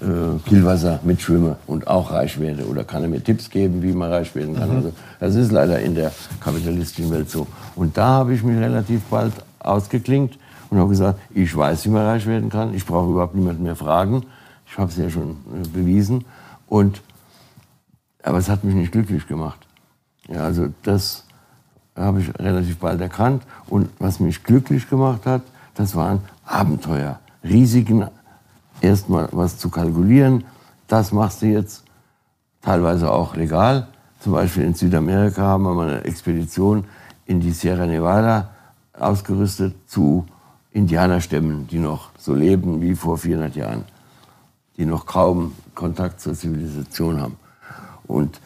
äh, 0.03 0.49
Kielwasser 0.49 1.01
mitschwimme 1.05 1.57
und 1.67 1.87
auch 1.87 2.11
reich 2.11 2.39
werde? 2.41 2.67
Oder 2.67 2.85
kann 2.85 3.03
er 3.03 3.09
mir 3.09 3.23
Tipps 3.23 3.49
geben, 3.49 3.83
wie 3.83 3.93
man 3.93 4.11
reich 4.11 4.35
werden 4.35 4.57
kann? 4.57 4.71
Also, 4.71 4.93
das 5.21 5.35
ist 5.35 5.53
leider 5.53 5.79
in 5.81 5.95
der 5.95 6.13
kapitalistischen 6.41 7.11
Welt 7.11 7.31
so. 7.31 7.47
Und 7.77 7.97
da 7.97 8.07
habe 8.07 8.35
ich 8.35 8.43
mich 8.43 8.59
relativ 8.59 9.03
bald 9.05 9.33
ausgeklinkt 9.61 10.39
und 10.71 10.79
habe 10.79 10.91
gesagt, 10.91 11.21
ich 11.35 11.57
weiß, 11.57 11.85
wie 11.87 11.91
man 11.91 12.05
reich 12.05 12.27
werden 12.27 12.51
kann. 12.51 12.75
Ich 12.75 12.85
brauche 12.85 13.11
überhaupt 13.11 13.35
niemanden 13.35 13.63
mehr 13.63 13.77
fragen. 13.77 14.25
Ich 14.67 14.77
habe 14.79 14.91
es 14.91 14.97
ja 14.97 15.09
schon 15.09 15.31
äh, 15.31 15.69
bewiesen. 15.69 16.25
Und, 16.69 17.03
aber 18.23 18.39
es 18.39 18.49
hat 18.49 18.65
mich 18.65 18.75
nicht 18.75 18.93
glücklich 18.93 19.27
gemacht. 19.27 19.59
Ja, 20.29 20.45
also 20.45 20.69
das 20.83 21.25
habe 21.95 22.21
ich 22.21 22.39
relativ 22.39 22.79
bald 22.79 23.01
erkannt. 23.01 23.43
Und 23.69 23.89
was 23.99 24.21
mich 24.21 24.43
glücklich 24.43 24.89
gemacht 24.89 25.27
hat, 25.27 25.43
das 25.75 25.95
waren 25.95 26.21
Abenteuer, 26.45 27.19
Risiken, 27.45 28.07
erstmal 28.83 29.29
was 29.33 29.59
zu 29.59 29.71
kalkulieren. 29.71 30.45
Das 30.89 31.13
machst 31.13 31.43
du 31.43 31.47
jetzt 31.47 31.85
teilweise 32.61 33.11
auch 33.11 33.37
legal. 33.37 33.89
Zum 34.21 34.33
Beispiel 34.33 34.65
in 34.65 34.75
Südamerika 34.75 35.43
haben 35.43 35.65
wir 35.65 35.75
mal 35.75 35.89
eine 35.89 36.05
Expedition 36.05 36.85
in 37.27 37.41
die 37.41 37.53
Sierra 37.53 37.87
Nevada 37.87 38.51
ausgerüstet 38.99 39.75
zu 39.87 40.27
Indianerstämmen, 40.73 41.67
die 41.67 41.79
noch 41.79 42.11
so 42.19 42.35
leben 42.35 42.81
wie 42.81 42.95
vor 42.95 43.19
400 43.19 43.57
Jahren, 43.57 43.85
die 44.77 44.85
noch 44.85 45.07
kaum 45.07 45.53
Kontakt 45.75 46.21
zur 46.21 46.35
Zivilisation 46.35 47.21
haben. 47.21 47.37
Und 48.07 48.41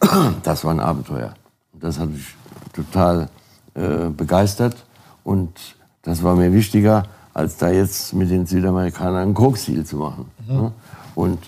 das 0.42 0.64
war 0.64 0.72
ein 0.72 0.80
Abenteuer. 0.80 1.34
Das 1.72 1.98
hat 1.98 2.10
mich 2.10 2.34
total 2.72 3.28
äh, 3.74 4.08
begeistert 4.10 4.76
und 5.22 5.76
das 6.02 6.22
war 6.22 6.36
mir 6.36 6.52
wichtiger, 6.52 7.04
als 7.34 7.56
da 7.56 7.70
jetzt 7.70 8.14
mit 8.14 8.30
den 8.30 8.46
Südamerikanern 8.46 9.16
einen 9.16 9.34
Koksdeal 9.34 9.84
zu 9.84 9.96
machen. 9.96 10.30
Ne? 10.46 10.72
Und 11.14 11.38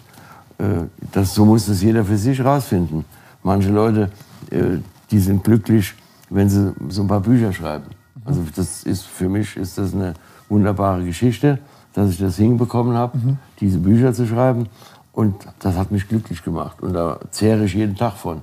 äh, 0.58 0.84
das, 1.12 1.34
so 1.34 1.44
muss 1.44 1.66
das 1.66 1.82
jeder 1.82 2.04
für 2.04 2.16
sich 2.16 2.44
rausfinden. 2.44 3.04
Manche 3.42 3.70
Leute, 3.70 4.10
äh, 4.50 4.78
die 5.10 5.20
sind 5.20 5.44
glücklich, 5.44 5.94
wenn 6.28 6.48
sie 6.48 6.74
so 6.88 7.02
ein 7.02 7.08
paar 7.08 7.20
Bücher 7.20 7.52
schreiben. 7.52 7.86
Also 8.24 8.42
das 8.54 8.82
ist 8.82 9.04
für 9.04 9.28
mich 9.28 9.56
ist 9.56 9.78
das 9.78 9.94
eine 9.94 10.14
wunderbare 10.48 11.04
Geschichte, 11.04 11.58
dass 11.94 12.10
ich 12.10 12.18
das 12.18 12.36
hinbekommen 12.36 12.96
habe, 12.96 13.18
diese 13.60 13.78
Bücher 13.78 14.12
zu 14.12 14.26
schreiben. 14.26 14.68
Und 15.12 15.34
das 15.60 15.76
hat 15.76 15.92
mich 15.92 16.08
glücklich 16.08 16.42
gemacht. 16.42 16.82
Und 16.82 16.92
da 16.92 17.18
zehre 17.30 17.64
ich 17.64 17.74
jeden 17.74 17.96
Tag 17.96 18.14
von. 18.14 18.42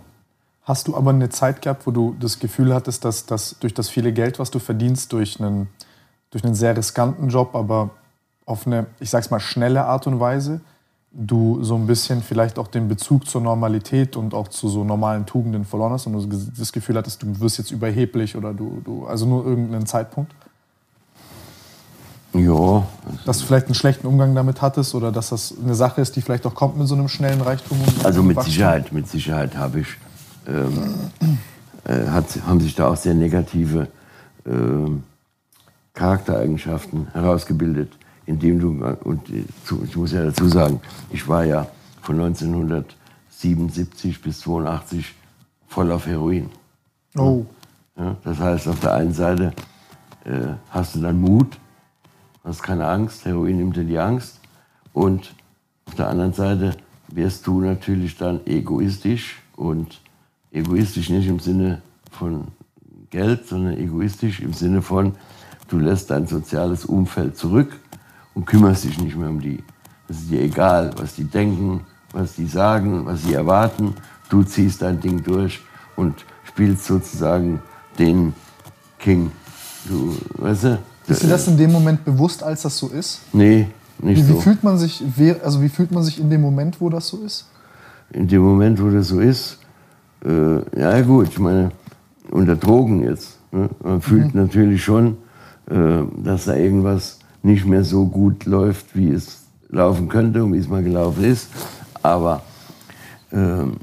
Hast 0.63 0.87
du 0.87 0.95
aber 0.95 1.11
eine 1.11 1.29
Zeit 1.29 1.61
gehabt, 1.61 1.85
wo 1.85 1.91
du 1.91 2.15
das 2.19 2.39
Gefühl 2.39 2.73
hattest, 2.73 3.03
dass, 3.03 3.25
dass 3.25 3.57
durch 3.59 3.73
das 3.73 3.89
viele 3.89 4.13
Geld, 4.13 4.39
was 4.39 4.49
du 4.49 4.59
verdienst, 4.59 5.11
durch 5.11 5.39
einen, 5.39 5.67
durch 6.33 6.43
einen 6.43 6.55
sehr 6.55 6.75
riskanten 6.75 7.29
Job, 7.29 7.55
aber 7.55 7.91
auf 8.45 8.65
eine, 8.65 8.87
ich 8.99 9.11
sag's 9.11 9.29
mal, 9.29 9.39
schnelle 9.39 9.85
Art 9.85 10.07
und 10.07 10.19
Weise, 10.19 10.61
du 11.11 11.63
so 11.63 11.75
ein 11.75 11.85
bisschen 11.85 12.23
vielleicht 12.23 12.57
auch 12.57 12.67
den 12.67 12.87
Bezug 12.87 13.27
zur 13.27 13.41
Normalität 13.41 14.17
und 14.17 14.33
auch 14.33 14.47
zu 14.47 14.67
so 14.67 14.83
normalen 14.83 15.27
Tugenden 15.27 15.63
verloren 15.63 15.93
hast 15.93 16.07
und 16.07 16.13
du 16.13 16.37
das 16.57 16.71
Gefühl 16.71 16.97
hattest, 16.97 17.21
du 17.21 17.39
wirst 17.39 17.59
jetzt 17.59 17.69
überheblich 17.69 18.35
oder 18.35 18.51
du, 18.51 18.81
du 18.83 19.05
also 19.05 19.27
nur 19.27 19.45
irgendeinen 19.45 19.85
Zeitpunkt? 19.85 20.33
Ja, 22.33 22.83
Dass 23.25 23.37
du 23.37 23.45
vielleicht 23.45 23.67
einen 23.67 23.75
schlechten 23.75 24.07
Umgang 24.07 24.33
damit 24.33 24.63
hattest 24.63 24.95
oder 24.95 25.11
dass 25.11 25.29
das 25.29 25.53
eine 25.63 25.75
Sache 25.75 26.01
ist, 26.01 26.15
die 26.15 26.21
vielleicht 26.23 26.47
auch 26.47 26.55
kommt 26.55 26.79
mit 26.79 26.87
so 26.87 26.95
einem 26.95 27.09
schnellen 27.09 27.41
Reichtum? 27.41 27.77
also 28.03 28.23
mit 28.23 28.37
Wachstum? 28.37 28.51
Sicherheit, 28.51 28.91
mit 28.91 29.07
Sicherheit 29.07 29.55
habe 29.55 29.81
ich, 29.81 29.87
ähm, 30.47 31.11
äh, 31.83 32.07
hat, 32.07 32.25
haben 32.47 32.59
sich 32.59 32.73
da 32.73 32.87
auch 32.87 32.97
sehr 32.97 33.13
negative 33.13 33.87
ähm, 34.47 35.03
Charaktereigenschaften 35.93 37.07
herausgebildet, 37.13 37.91
indem 38.25 38.59
du, 38.59 38.83
und 39.03 39.29
ich 39.29 39.95
muss 39.95 40.11
ja 40.11 40.25
dazu 40.25 40.47
sagen, 40.47 40.81
ich 41.11 41.27
war 41.27 41.45
ja 41.45 41.67
von 42.01 42.19
1977 42.19 44.21
bis 44.21 44.39
82 44.41 45.13
voll 45.67 45.91
auf 45.91 46.07
Heroin. 46.07 46.49
Oh, 47.15 47.45
Ja, 47.97 48.17
das 48.23 48.39
heißt, 48.39 48.67
auf 48.67 48.79
der 48.79 48.95
einen 48.95 49.13
Seite 49.13 49.53
äh, 50.25 50.55
hast 50.69 50.95
du 50.95 51.01
dann 51.01 51.21
Mut, 51.21 51.59
hast 52.43 52.63
keine 52.63 52.87
Angst, 52.87 53.25
Heroin 53.25 53.57
nimmt 53.57 53.75
dir 53.75 53.83
die 53.83 53.99
Angst. 53.99 54.39
Und 54.93 55.33
auf 55.85 55.95
der 55.95 56.09
anderen 56.09 56.33
Seite 56.33 56.75
wirst 57.09 57.45
du 57.45 57.61
natürlich 57.61 58.17
dann 58.17 58.39
egoistisch 58.45 59.41
und 59.55 60.01
egoistisch 60.51 61.09
nicht 61.09 61.27
im 61.27 61.39
Sinne 61.39 61.81
von 62.11 62.47
Geld, 63.09 63.47
sondern 63.47 63.77
egoistisch 63.77 64.39
im 64.39 64.53
Sinne 64.53 64.81
von, 64.81 65.15
du 65.73 65.79
lässt 65.79 66.09
dein 66.11 66.27
soziales 66.27 66.85
Umfeld 66.85 67.35
zurück 67.35 67.71
und 68.35 68.45
kümmerst 68.45 68.83
dich 68.83 68.99
nicht 68.99 69.15
mehr 69.15 69.29
um 69.29 69.41
die. 69.41 69.63
Es 70.07 70.19
ist 70.19 70.31
dir 70.31 70.41
egal, 70.41 70.91
was 70.97 71.15
die 71.15 71.23
denken, 71.23 71.81
was 72.11 72.35
die 72.35 72.45
sagen, 72.45 73.05
was 73.05 73.23
sie 73.23 73.33
erwarten. 73.33 73.95
Du 74.29 74.43
ziehst 74.43 74.81
dein 74.81 74.99
Ding 74.99 75.23
durch 75.23 75.61
und 75.95 76.25
spielst 76.43 76.85
sozusagen 76.85 77.61
den 77.97 78.33
King. 78.99 79.31
Du, 79.87 80.15
weißt 80.37 80.63
du? 80.65 80.79
ist 81.07 81.23
dir 81.23 81.27
das 81.27 81.47
in 81.47 81.57
dem 81.57 81.71
Moment 81.71 82.05
bewusst, 82.05 82.43
als 82.43 82.61
das 82.61 82.77
so 82.77 82.87
ist? 82.89 83.21
Nee, 83.33 83.67
nicht 83.99 84.23
Wie, 84.23 84.29
wie 84.29 84.33
so. 84.33 84.41
fühlt 84.41 84.63
man 84.63 84.77
sich, 84.77 85.03
also 85.43 85.61
wie 85.61 85.69
fühlt 85.69 85.91
man 85.91 86.03
sich 86.03 86.19
in 86.19 86.29
dem 86.29 86.41
Moment, 86.41 86.79
wo 86.79 86.89
das 86.89 87.07
so 87.07 87.17
ist? 87.17 87.47
in 88.11 88.27
dem 88.27 88.43
Moment, 88.43 88.81
wo 88.81 88.89
das 88.89 89.07
so 89.07 89.19
ist, 89.19 89.57
äh, 90.23 90.79
ja 90.79 91.01
gut, 91.01 91.29
ich 91.29 91.39
meine, 91.39 91.71
unter 92.29 92.55
Drogen 92.55 93.03
jetzt. 93.03 93.39
Ne? 93.51 93.69
Man 93.83 94.01
fühlt 94.01 94.35
natürlich 94.35 94.83
schon, 94.83 95.17
dass 95.65 96.45
da 96.45 96.55
irgendwas 96.55 97.19
nicht 97.41 97.65
mehr 97.65 97.83
so 97.83 98.05
gut 98.05 98.45
läuft, 98.45 98.95
wie 98.95 99.09
es 99.11 99.43
laufen 99.69 100.07
könnte 100.09 100.43
und 100.43 100.53
wie 100.53 100.57
es 100.57 100.67
mal 100.67 100.83
gelaufen 100.83 101.23
ist. 101.23 101.49
Aber 102.01 102.43
ähm, 103.31 103.77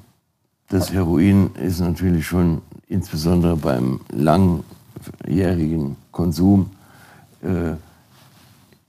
das 0.69 0.93
Heroin 0.93 1.51
ist 1.55 1.81
natürlich 1.81 2.27
schon 2.27 2.63
insbesondere 2.89 3.57
beim 3.57 4.01
langjährigen 4.11 5.97
Konsum 6.13 6.71
äh, 7.43 7.73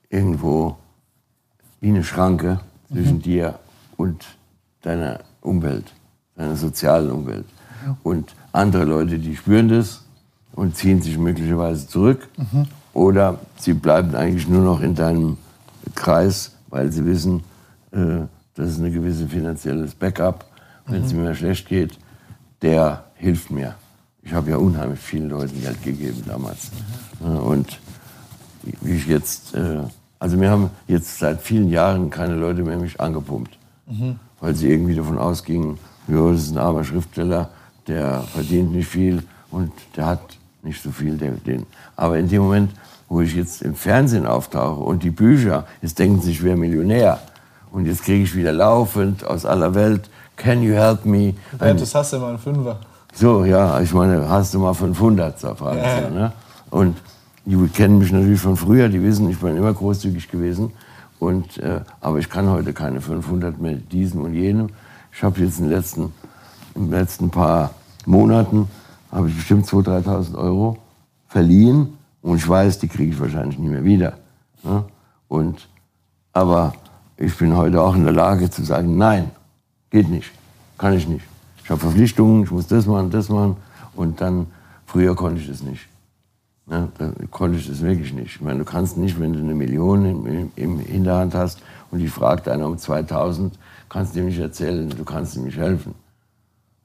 irgendwo 0.10 0.78
wie 1.80 1.90
eine 1.90 2.04
Schranke 2.04 2.60
zwischen 2.92 3.22
dir 3.22 3.60
und 3.98 4.26
deiner 4.82 5.22
Umwelt, 5.42 5.94
deiner 6.36 6.56
sozialen 6.56 7.12
Umwelt. 7.12 7.46
Und 8.04 8.36
andere 8.52 8.86
Leute, 8.86 9.18
die 9.18 9.36
spüren 9.36 9.70
das 9.70 10.04
und 10.54 10.76
ziehen 10.76 11.02
sich 11.02 11.18
möglicherweise 11.18 11.88
zurück. 11.88 12.28
Oder 12.94 13.40
sie 13.58 13.74
bleiben 13.74 14.16
eigentlich 14.16 14.48
nur 14.48 14.64
noch 14.64 14.82
in 14.82 14.96
deinem 14.96 15.38
Kreis, 15.96 16.52
weil 16.70 16.92
sie 16.92 17.06
wissen, 17.06 17.44
äh, 17.92 18.26
das 18.56 18.72
ist 18.72 18.80
ein 18.80 18.92
gewisses 18.92 19.30
finanzielles 19.32 19.96
Backup. 19.96 20.46
Wenn 20.88 21.04
es 21.04 21.14
mir 21.14 21.22
mal 21.22 21.36
schlecht 21.36 21.68
geht, 21.68 21.98
der 22.62 23.06
hilft 23.16 23.50
mir. 23.52 23.76
Ich 24.24 24.34
habe 24.34 24.50
ja 24.52 24.58
unheimlich 24.58 25.00
vielen 25.00 25.30
Leuten 25.30 25.62
Geld 25.62 25.82
gegeben 25.84 26.24
damals. 26.28 26.72
Äh, 27.24 27.28
Und 27.28 27.80
wie 28.82 28.92
ich 28.96 29.08
jetzt, 29.08 29.56
äh, 29.56 29.80
also 30.20 30.40
wir 30.40 30.50
haben 30.50 30.70
jetzt 30.88 31.18
seit 31.20 31.42
vielen 31.42 31.70
Jahren 31.70 32.10
keine 32.10 32.36
Leute 32.36 32.62
mehr 32.64 32.78
mich 32.78 33.00
angepumpt, 33.00 33.58
weil 34.40 34.56
sie 34.56 34.70
irgendwie 34.70 34.96
davon 34.96 35.18
ausgingen, 35.18 35.78
ja, 36.08 36.32
das 36.32 36.42
ist 36.44 36.52
ein 36.52 36.58
armer 36.58 36.84
Schriftsteller, 36.84 37.50
der 37.88 38.22
verdient 38.22 38.72
nicht 38.74 38.88
viel 38.88 39.24
und 39.50 39.72
der 39.96 40.06
hat 40.08 40.38
nicht 40.64 40.82
so 40.82 40.92
viel. 40.92 41.18
Den. 41.18 41.66
Aber 41.96 42.18
in 42.18 42.28
dem 42.28 42.44
Moment, 42.44 42.72
wo 43.10 43.22
ich 43.22 43.36
jetzt 43.36 43.62
im 43.62 43.76
Fernsehen 43.76 44.26
auftauche 44.26 44.82
und 44.82 45.04
die 45.04 45.10
Bücher, 45.10 45.66
jetzt 45.82 46.00
denken 46.00 46.22
sie, 46.22 46.32
ich 46.32 46.44
wäre 46.44 46.58
Millionär. 46.58 47.20
Und 47.72 47.86
jetzt 47.86 48.04
kriege 48.04 48.24
ich 48.24 48.36
wieder 48.36 48.52
laufend 48.52 49.26
aus 49.26 49.46
aller 49.46 49.74
Welt, 49.74 50.10
can 50.36 50.62
you 50.62 50.74
help 50.74 51.06
me? 51.06 51.34
das 51.58 51.96
hast 51.96 52.14
du 52.14 52.18
immer 52.18 52.30
einen 52.30 52.40
Fünfer. 52.40 52.80
So, 53.14 53.46
ja, 53.46 53.80
ich 53.82 53.94
meine, 53.94 54.30
hast 54.30 54.54
du 54.54 54.60
mal 54.60 54.74
500, 54.74 55.40
so 55.40 55.54
fragen 55.56 55.82
sie, 55.82 56.14
ne? 56.14 56.32
Und 56.70 56.98
die 57.46 57.68
kennen 57.68 57.98
mich 57.98 58.12
natürlich 58.12 58.40
von 58.40 58.56
früher, 58.56 58.88
die 58.88 59.04
wissen, 59.04 59.30
ich 59.30 59.40
bin 59.40 59.58
immer 59.58 59.74
großzügig 59.74 60.30
gewesen. 60.30 60.72
Und, 61.20 61.58
äh, 61.58 61.82
aber 62.00 62.20
ich 62.20 62.30
kann 62.30 62.50
heute 62.50 62.74
keine 62.74 63.02
500 63.02 63.60
mehr 63.60 63.76
diesen 63.76 64.22
und 64.22 64.34
jenem. 64.34 64.70
Ich 65.14 65.22
habe 65.24 65.40
jetzt 65.42 65.60
in 65.60 65.66
den 65.66 65.74
letzten, 65.74 66.14
in 66.76 66.90
den 66.90 66.92
letzten 66.92 67.30
paar 67.30 67.72
Monaten 68.06 68.70
habe 69.12 69.30
ich 69.30 69.36
bestimmt 69.36 69.66
2.000, 69.66 70.06
3.000 70.06 70.36
Euro 70.36 70.78
verliehen. 71.28 71.98
Und 72.22 72.38
ich 72.38 72.48
weiß, 72.48 72.80
die 72.80 72.88
kriege 72.88 73.12
ich 73.12 73.20
wahrscheinlich 73.20 73.58
nie 73.58 73.70
mehr 73.70 73.84
wieder. 73.84 74.14
Ne? 74.64 74.86
Und, 75.28 75.68
aber 76.34 76.74
ich 77.18 77.38
bin 77.38 77.56
heute 77.56 77.82
auch 77.82 77.96
in 77.96 78.04
der 78.04 78.14
Lage 78.14 78.50
zu 78.50 78.64
sagen, 78.64 78.98
nein, 78.98 79.32
geht 79.90 80.10
nicht, 80.10 80.32
kann 80.78 80.94
ich 80.94 81.08
nicht. 81.08 81.26
Ich 81.64 81.70
habe 81.70 81.80
Verpflichtungen, 81.80 82.44
ich 82.44 82.52
muss 82.52 82.68
das 82.68 82.86
machen, 82.86 83.10
das 83.10 83.30
machen. 83.30 83.58
Und 83.96 84.22
dann, 84.22 84.48
früher 84.86 85.16
konnte 85.16 85.42
ich 85.42 85.48
das 85.48 85.64
nicht. 85.64 85.88
Ne, 86.68 86.90
da 86.98 87.12
konnte 87.32 87.58
ich 87.58 87.68
das 87.68 87.82
wirklich 87.82 88.14
nicht. 88.14 88.36
Ich 88.36 88.42
meine, 88.42 88.60
du 88.60 88.66
kannst 88.66 88.98
nicht, 88.98 89.20
wenn 89.20 89.34
du 89.34 89.40
eine 89.40 89.54
Million 89.54 90.06
im, 90.06 90.52
im, 90.56 90.80
Hinterhand 90.80 91.34
hast 91.34 91.62
und 91.90 92.00
die 92.00 92.08
fragt 92.08 92.48
einer 92.48 92.68
um 92.68 92.78
2000, 92.78 93.58
kannst 93.90 94.14
du 94.14 94.20
dem 94.20 94.28
nicht 94.28 94.40
erzählen, 94.40 94.90
du 94.90 95.04
kannst 95.04 95.36
ihm 95.36 95.44
nicht 95.44 95.58
helfen. 95.58 95.96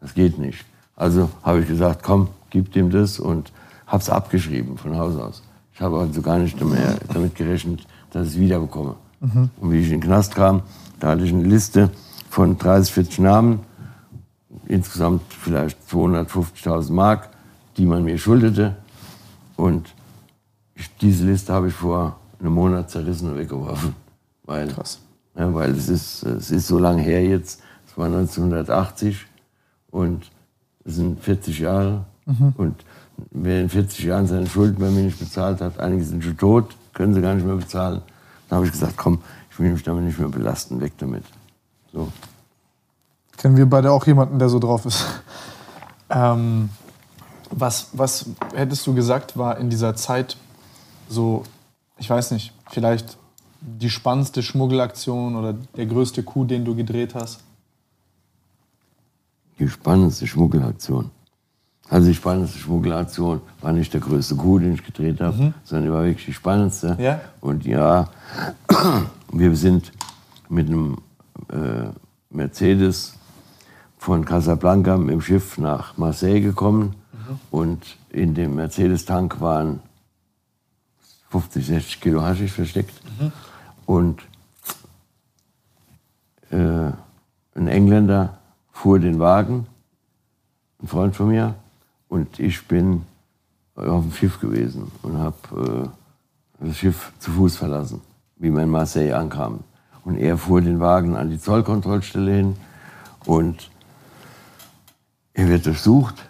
Das 0.01 0.15
geht 0.15 0.39
nicht. 0.39 0.65
Also 0.97 1.31
habe 1.43 1.61
ich 1.61 1.69
gesagt, 1.69 2.03
komm, 2.03 2.29
gib 2.51 2.73
dem 2.73 2.91
das 2.91 3.21
und 3.21 3.53
habe 3.87 4.03
es 4.03 4.11
abgeschrieben 4.11 4.79
von 4.79 4.97
Haus 4.97 5.17
aus. 5.17 5.43
Ich 5.75 5.81
habe 5.81 6.01
also 6.01 6.23
gar 6.23 6.39
nicht 6.39 6.59
mehr 6.65 6.97
damit 7.13 7.35
gerechnet, 7.35 7.87
dass 8.11 8.29
ich 8.29 8.35
es 8.35 8.41
wiederbekomme. 8.41 8.97
Und 9.61 9.73
wie 9.73 9.79
ich 9.79 9.87
in 9.87 9.93
den 9.93 10.01
Knast 10.01 10.35
kam, 10.35 10.63
da 11.01 11.11
hatte 11.11 11.25
ich 11.25 11.33
eine 11.33 11.45
Liste 11.45 11.91
von 12.31 12.57
30, 12.59 12.93
40 12.93 13.19
Namen, 13.21 13.61
insgesamt 14.67 15.23
vielleicht 15.29 15.79
250.000 15.91 16.93
Mark, 16.93 17.31
die 17.77 17.87
man 17.87 18.05
mir 18.05 18.19
schuldete. 18.19 18.77
Und 19.57 19.95
ich, 20.75 20.95
diese 20.97 21.25
Liste 21.27 21.53
habe 21.53 21.69
ich 21.69 21.75
vor 21.75 22.17
einem 22.41 22.55
Monat 22.55 22.91
zerrissen 22.91 23.31
und 23.31 23.39
weggeworfen. 23.39 23.95
Weil, 24.45 24.69
Krass. 24.69 25.01
Ja, 25.37 25.53
weil 25.55 25.73
es 25.73 25.89
ist, 25.89 26.23
es 26.23 26.51
ist 26.51 26.67
so 26.67 26.79
lange 26.79 27.03
her 27.03 27.23
jetzt. 27.23 27.61
Es 27.87 27.97
war 27.99 28.07
1980 28.07 29.27
und 29.91 30.31
es 30.87 30.97
sind 30.97 31.23
40 31.23 31.59
Jahre. 31.59 32.05
Und 32.57 32.85
wer 33.31 33.61
in 33.61 33.69
40 33.69 34.05
Jahren 34.05 34.27
seine 34.27 34.47
Schulden 34.47 34.79
bei 34.79 34.91
mir 34.91 35.03
nicht 35.03 35.19
bezahlt 35.19 35.61
hat, 35.61 35.79
einige 35.79 36.05
sind 36.05 36.25
schon 36.25 36.37
tot, 36.37 36.77
können 36.93 37.15
sie 37.15 37.21
gar 37.21 37.35
nicht 37.35 37.47
mehr 37.47 37.57
bezahlen. 37.57 38.03
Dann 38.49 38.57
habe 38.57 38.67
ich 38.67 38.73
gesagt, 38.73 38.97
komm, 38.97 39.21
ich 39.51 39.59
will 39.59 39.73
mich 39.73 39.83
damit 39.83 40.05
nicht 40.05 40.19
mehr 40.19 40.29
belasten, 40.29 40.81
weg 40.81 40.93
damit. 40.99 41.25
So. 41.93 42.11
Kennen 43.37 43.57
wir 43.57 43.67
beide 43.67 43.93
auch 43.93 44.07
jemanden, 44.07 44.39
der 44.39 44.49
so 44.49 44.59
drauf 44.59 44.87
ist. 44.87 45.05
Ähm, 46.09 46.69
was, 47.51 47.89
was 47.93 48.27
hättest 48.55 48.87
du 48.87 48.95
gesagt, 48.95 49.37
war 49.37 49.59
in 49.59 49.71
dieser 49.71 49.97
Zeit 49.97 50.37
so, 51.09 51.45
ich 51.99 52.09
weiß 52.09 52.31
nicht, 52.33 52.53
vielleicht 52.71 53.19
die 53.61 53.91
spannendste 53.91 54.43
Schmuggelaktion 54.43 55.37
oder 55.37 55.53
der 55.53 55.87
größte 55.87 56.23
Coup, 56.23 56.47
den 56.47 56.65
du 56.65 56.75
gedreht 56.75 57.15
hast? 57.15 57.41
Die 59.59 59.69
spannendste 59.69 60.27
Schmuggelaktion. 60.27 61.11
Also 61.89 62.09
die 62.09 62.15
spannendste 62.15 62.59
Schmuggelaktion 62.59 63.41
war 63.61 63.73
nicht 63.73 63.93
der 63.93 64.01
größte 64.01 64.35
Coup, 64.35 64.59
den 64.59 64.75
ich 64.75 64.85
gedreht 64.85 65.21
habe, 65.21 65.55
sondern 65.65 65.85
die 65.87 65.93
war 65.93 66.05
wirklich 66.05 66.27
die 66.27 66.33
spannendste. 66.33 66.97
Ja? 67.01 67.21
Und 67.41 67.65
ja, 67.65 68.09
wir 69.33 69.57
sind 69.57 69.93
mit 70.49 70.69
einem 70.69 70.99
äh, 71.49 71.89
Mercedes 72.31 73.15
von 73.99 74.25
Casablanca 74.25 74.97
mit 74.97 75.11
dem 75.11 75.21
Schiff 75.21 75.59
nach 75.59 75.97
Marseille 75.97 76.41
gekommen 76.41 76.97
und 77.51 77.97
in 78.11 78.35
dem 78.35 78.55
Mercedes-Tank 78.55 79.41
waren 79.41 79.81
50, 81.31 81.67
60 81.67 82.01
Kilo 82.01 82.23
Haschisch 82.23 82.53
versteckt. 82.53 82.95
Und 83.85 84.23
äh, 86.51 86.57
ein 87.55 87.69
Engländer 87.69 88.39
fuhr 88.77 88.99
den 88.99 89.19
Wagen, 89.19 89.67
ein 90.83 90.87
Freund 90.87 91.17
von 91.17 91.29
mir, 91.29 91.55
und 92.09 92.39
ich 92.39 92.69
bin 92.69 93.07
auf 93.75 94.03
dem 94.03 94.13
Schiff 94.13 94.39
gewesen 94.39 94.93
und 95.03 95.17
habe 95.17 95.91
äh, 96.61 96.67
das 96.67 96.77
Schiff 96.77 97.13
zu 97.19 97.31
Fuß 97.31 97.57
verlassen, 97.57 98.03
wie 98.37 98.51
wir 98.51 98.63
in 98.63 98.69
Marseille 98.69 99.15
ankamen. 99.15 99.61
Und 100.05 100.19
er 100.19 100.37
fuhr 100.37 100.61
den 100.61 100.79
Wagen 100.79 101.17
an 101.17 101.31
die 101.31 101.41
Zollkontrollstelle 101.41 102.31
hin 102.31 102.57
und 103.25 103.71
er 105.33 105.49
wird 105.49 105.65
durchsucht. 105.65 106.29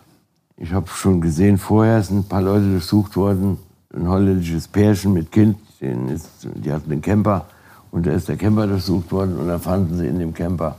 Ich 0.56 0.72
habe 0.72 0.88
schon 0.88 1.20
gesehen, 1.20 1.58
vorher 1.58 2.00
sind 2.02 2.18
ein 2.18 2.28
paar 2.28 2.42
Leute 2.42 2.70
durchsucht 2.70 3.16
worden. 3.16 3.58
Ein 3.92 4.08
holländisches 4.08 4.68
Pärchen 4.68 5.12
mit 5.12 5.32
Kind, 5.32 5.58
ist, 5.80 6.28
die 6.54 6.72
hatten 6.72 6.92
einen 6.92 7.02
Camper 7.02 7.46
und 7.90 8.06
da 8.06 8.12
ist 8.12 8.28
der 8.28 8.36
Camper 8.36 8.68
durchsucht 8.68 9.10
worden 9.10 9.36
und 9.36 9.48
da 9.48 9.58
fanden 9.58 9.98
sie 9.98 10.06
in 10.06 10.20
dem 10.20 10.32
Camper, 10.32 10.76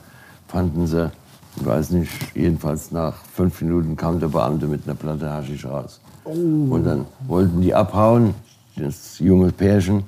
fanden 0.47 0.87
sie, 0.87 1.11
ich 1.59 1.65
weiß 1.65 1.91
nicht, 1.91 2.11
jedenfalls 2.35 2.91
nach 2.91 3.15
fünf 3.33 3.61
Minuten 3.61 3.95
kam 3.95 4.19
der 4.19 4.27
Beamte 4.27 4.67
mit 4.67 4.83
einer 4.85 4.95
Platte 4.95 5.29
Haschisch 5.31 5.65
raus. 5.65 5.99
Und 6.23 6.83
dann 6.83 7.05
wollten 7.27 7.61
die 7.61 7.73
abhauen, 7.73 8.35
das 8.75 9.19
junge 9.19 9.51
Pärchen, 9.51 10.03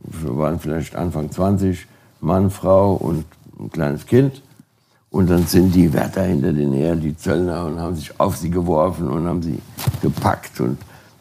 wir 0.00 0.36
waren 0.38 0.58
vielleicht 0.58 0.94
Anfang 0.94 1.30
20, 1.30 1.86
Mann, 2.20 2.50
Frau 2.50 2.94
und 2.94 3.24
ein 3.58 3.70
kleines 3.70 4.06
Kind. 4.06 4.42
Und 5.10 5.30
dann 5.30 5.46
sind 5.46 5.74
die 5.74 5.92
Wärter 5.92 6.22
hinter 6.22 6.52
denen 6.52 6.74
her, 6.74 6.94
die 6.94 7.16
Zöllner, 7.16 7.64
und 7.64 7.80
haben 7.80 7.96
sich 7.96 8.18
auf 8.20 8.36
sie 8.36 8.50
geworfen 8.50 9.08
und 9.08 9.26
haben 9.26 9.42
sie 9.42 9.58
gepackt. 10.02 10.60
Und 10.60 10.78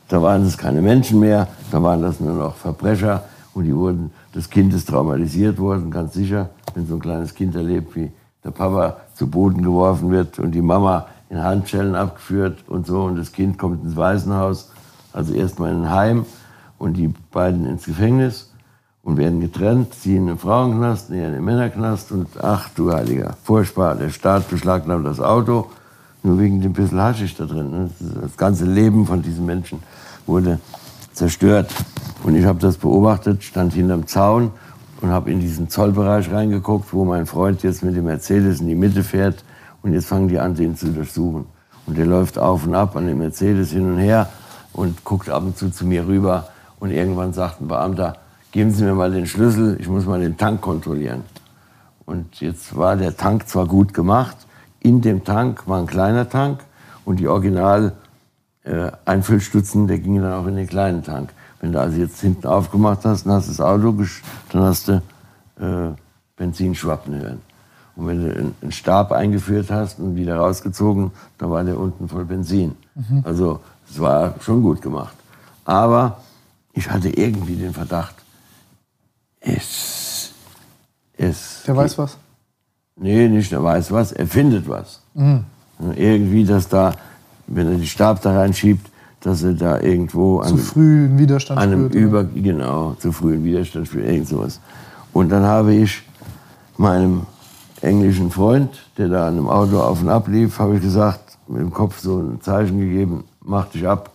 da 0.10 0.22
waren 0.22 0.46
es 0.46 0.58
keine 0.58 0.82
Menschen 0.82 1.20
mehr, 1.20 1.48
da 1.72 1.82
waren 1.82 2.02
das 2.02 2.20
nur 2.20 2.34
noch 2.34 2.56
Verbrecher. 2.56 3.24
Und 3.54 3.64
die 3.64 3.76
wurden, 3.76 4.12
das 4.34 4.50
Kind 4.50 4.74
ist 4.74 4.90
traumatisiert 4.90 5.58
worden, 5.58 5.90
ganz 5.90 6.14
sicher, 6.14 6.50
wenn 6.76 6.86
so 6.86 6.96
ein 6.96 7.00
kleines 7.00 7.34
Kind 7.34 7.56
erlebt, 7.56 7.96
wie 7.96 8.12
der 8.44 8.52
Papa 8.52 8.98
zu 9.18 9.28
Boden 9.28 9.64
geworfen 9.64 10.12
wird 10.12 10.40
und 10.40 10.52
die 10.52 10.62
Mama 10.62 11.08
in 11.30 11.44
Handschellen 11.44 11.96
abgeführt 11.96 12.60
und 12.68 12.86
so. 12.86 13.04
Und 13.04 13.18
das 13.18 13.32
Kind 13.32 13.58
kommt 13.58 13.84
ins 13.84 13.96
Waisenhaus, 13.96 14.72
also 15.12 15.34
erstmal 15.34 15.72
in 15.72 15.84
ein 15.84 15.90
Heim 15.90 16.26
und 16.78 16.96
die 16.96 17.14
beiden 17.32 17.66
ins 17.66 17.86
Gefängnis 17.86 18.52
und 19.04 19.18
werden 19.18 19.42
getrennt, 19.42 19.94
sie 19.94 20.16
in 20.16 20.28
den 20.28 20.38
Frauenknast, 20.38 21.10
er 21.12 21.28
in 21.28 21.34
den 21.34 21.44
Männerknast 21.44 22.12
und 22.12 22.28
ach 22.42 22.70
du 22.76 22.92
Heiliger, 22.92 23.36
furchtbar, 23.44 23.96
der 23.96 24.10
Staat 24.10 24.50
beschlagnahmt 24.50 25.06
das 25.06 25.20
Auto, 25.20 25.68
nur 26.24 26.40
wegen 26.40 26.62
dem 26.62 26.74
bisschen 26.74 27.02
Haschisch 27.02 27.36
da 27.36 27.46
drin. 27.46 27.72
ne? 27.72 27.90
Das 28.22 28.38
ganze 28.38 28.66
Leben 28.66 29.06
von 29.06 29.22
diesen 29.22 29.46
Menschen 29.46 29.80
wurde 30.26 30.60
zerstört. 31.14 31.74
Und 32.24 32.36
ich 32.36 32.46
habe 32.46 32.60
das 32.60 32.78
beobachtet, 32.78 33.44
stand 33.44 33.74
hinterm 33.74 34.08
Zaun 34.08 34.52
und 35.02 35.10
habe 35.10 35.32
in 35.32 35.40
diesen 35.40 35.70
Zollbereich 35.70 36.32
reingeguckt, 36.32 36.94
wo 36.94 37.06
mein 37.06 37.26
Freund 37.26 37.64
jetzt 37.64 37.84
mit 37.84 37.96
dem 37.96 38.06
Mercedes 38.06 38.62
in 38.62 38.68
die 38.68 38.76
Mitte 38.76 39.04
fährt 39.04 39.44
und 39.82 39.94
jetzt 39.94 40.08
fangen 40.08 40.28
die 40.28 40.40
an, 40.40 40.56
den 40.56 40.76
zu 40.76 40.88
durchsuchen. 40.88 41.46
Und 41.86 41.98
der 41.98 42.06
läuft 42.06 42.38
auf 42.38 42.66
und 42.66 42.76
ab 42.76 42.96
an 42.96 43.08
dem 43.08 43.20
Mercedes 43.20 43.72
hin 43.72 43.94
und 43.94 44.00
her 44.00 44.30
und 44.74 45.04
guckt 45.04 45.30
ab 45.30 45.44
und 45.44 45.58
zu 45.58 45.70
zu 45.70 45.86
mir 45.86 46.06
rüber 46.08 46.50
und 46.80 46.92
irgendwann 46.92 47.34
sagt 47.34 47.62
ein 47.62 47.68
Beamter, 47.68 48.18
geben 48.52 48.72
Sie 48.72 48.84
mir 48.84 48.94
mal 48.94 49.12
den 49.12 49.28
Schlüssel, 49.28 49.78
ich 49.80 49.88
muss 49.88 50.06
mal 50.06 50.20
den 50.20 50.38
Tank 50.38 50.62
kontrollieren. 50.62 51.24
Und 52.06 52.40
jetzt 52.40 52.76
war 52.76 52.96
der 52.96 53.16
Tank 53.18 53.48
zwar 53.48 53.68
gut 53.68 53.94
gemacht, 53.94 54.38
in 54.80 55.02
dem 55.02 55.24
Tank 55.24 55.68
war 55.68 55.80
ein 55.80 55.88
kleiner 55.88 56.30
Tank 56.30 56.62
und 57.06 57.20
die 57.20 57.28
Original 57.28 57.94
äh, 58.64 58.92
Einfüllstutzen, 59.06 59.88
der 59.88 60.00
ging 60.00 60.22
dann 60.22 60.34
auch 60.34 60.48
in 60.48 60.56
den 60.56 60.68
kleinen 60.68 61.04
Tank. 61.04 61.30
Wenn 61.60 61.72
du 61.72 61.82
also 61.82 61.98
jetzt 61.98 62.22
hinten 62.22 62.48
aufgemacht 62.48 63.04
hast, 63.04 63.26
dann 63.26 63.34
hast 63.34 63.48
du 63.48 63.52
das 63.52 63.62
Auto, 63.62 63.96
dann 64.52 64.62
hast 64.62 64.88
du 64.88 65.02
äh, 65.60 65.96
Benzinschwappen 66.36 67.16
hören. 67.20 67.42
Und 67.96 68.08
wenn 68.08 68.22
du 68.22 68.54
einen 68.62 68.72
Stab 68.72 69.12
eingeführt 69.12 69.72
hast 69.72 70.00
und 70.00 70.16
wieder 70.16 70.38
rausgezogen, 70.38 71.12
dann 71.40 71.50
war 71.50 71.64
der 71.64 71.80
unten 71.80 72.08
voll 72.08 72.26
Benzin. 72.26 72.76
Mhm. 72.94 73.24
Also 73.26 73.60
es 73.90 74.00
war 74.00 74.36
schon 74.40 74.62
gut 74.62 74.82
gemacht. 74.82 75.16
Aber 75.66 76.22
ich 76.74 76.90
hatte 76.90 77.10
irgendwie 77.10 77.56
den 77.56 77.74
Verdacht, 77.74 78.16
es, 79.40 80.32
es. 81.18 81.64
Der 81.66 81.76
weiß 81.76 81.98
was? 81.98 82.18
Nee, 82.96 83.28
nicht 83.28 83.52
der 83.52 83.64
weiß 83.64 83.92
was, 83.92 84.12
er 84.12 84.28
findet 84.28 84.70
was. 84.70 85.02
Mhm. 85.16 85.44
Irgendwie, 85.96 86.44
dass 86.46 86.68
da, 86.68 86.94
wenn 87.48 87.68
er 87.72 87.78
die 87.78 87.88
Stab 87.88 88.22
da 88.22 88.38
reinschiebt, 88.38 88.90
dass 89.28 89.44
er 89.44 89.54
da 89.54 89.80
irgendwo 89.80 90.42
zu 90.44 90.58
frühen 90.58 91.18
Widerstand 91.18 91.60
einem 91.60 91.90
spürt. 91.90 91.96
Über, 91.96 92.24
genau, 92.24 92.96
zu 93.00 93.12
frühen 93.12 93.44
Widerstand 93.44 93.88
spürt, 93.88 94.06
irgend 94.06 94.28
sowas. 94.28 94.60
Und 95.14 95.30
dann 95.30 95.44
habe 95.44 95.74
ich 95.74 96.02
meinem 96.78 97.24
englischen 97.82 98.32
Freund, 98.32 98.70
der 98.98 99.10
da 99.10 99.28
an 99.28 99.34
einem 99.34 99.48
Auto 99.48 99.80
auf 99.80 100.02
und 100.02 100.10
ab 100.10 100.28
lief, 100.28 100.60
habe 100.60 100.76
ich 100.76 100.82
gesagt, 100.82 101.38
mit 101.48 101.62
dem 101.62 101.72
Kopf 101.72 102.00
so 102.00 102.20
ein 102.20 102.42
Zeichen 102.42 102.80
gegeben, 102.80 103.24
mach 103.42 103.68
dich 103.68 103.88
ab. 103.88 104.12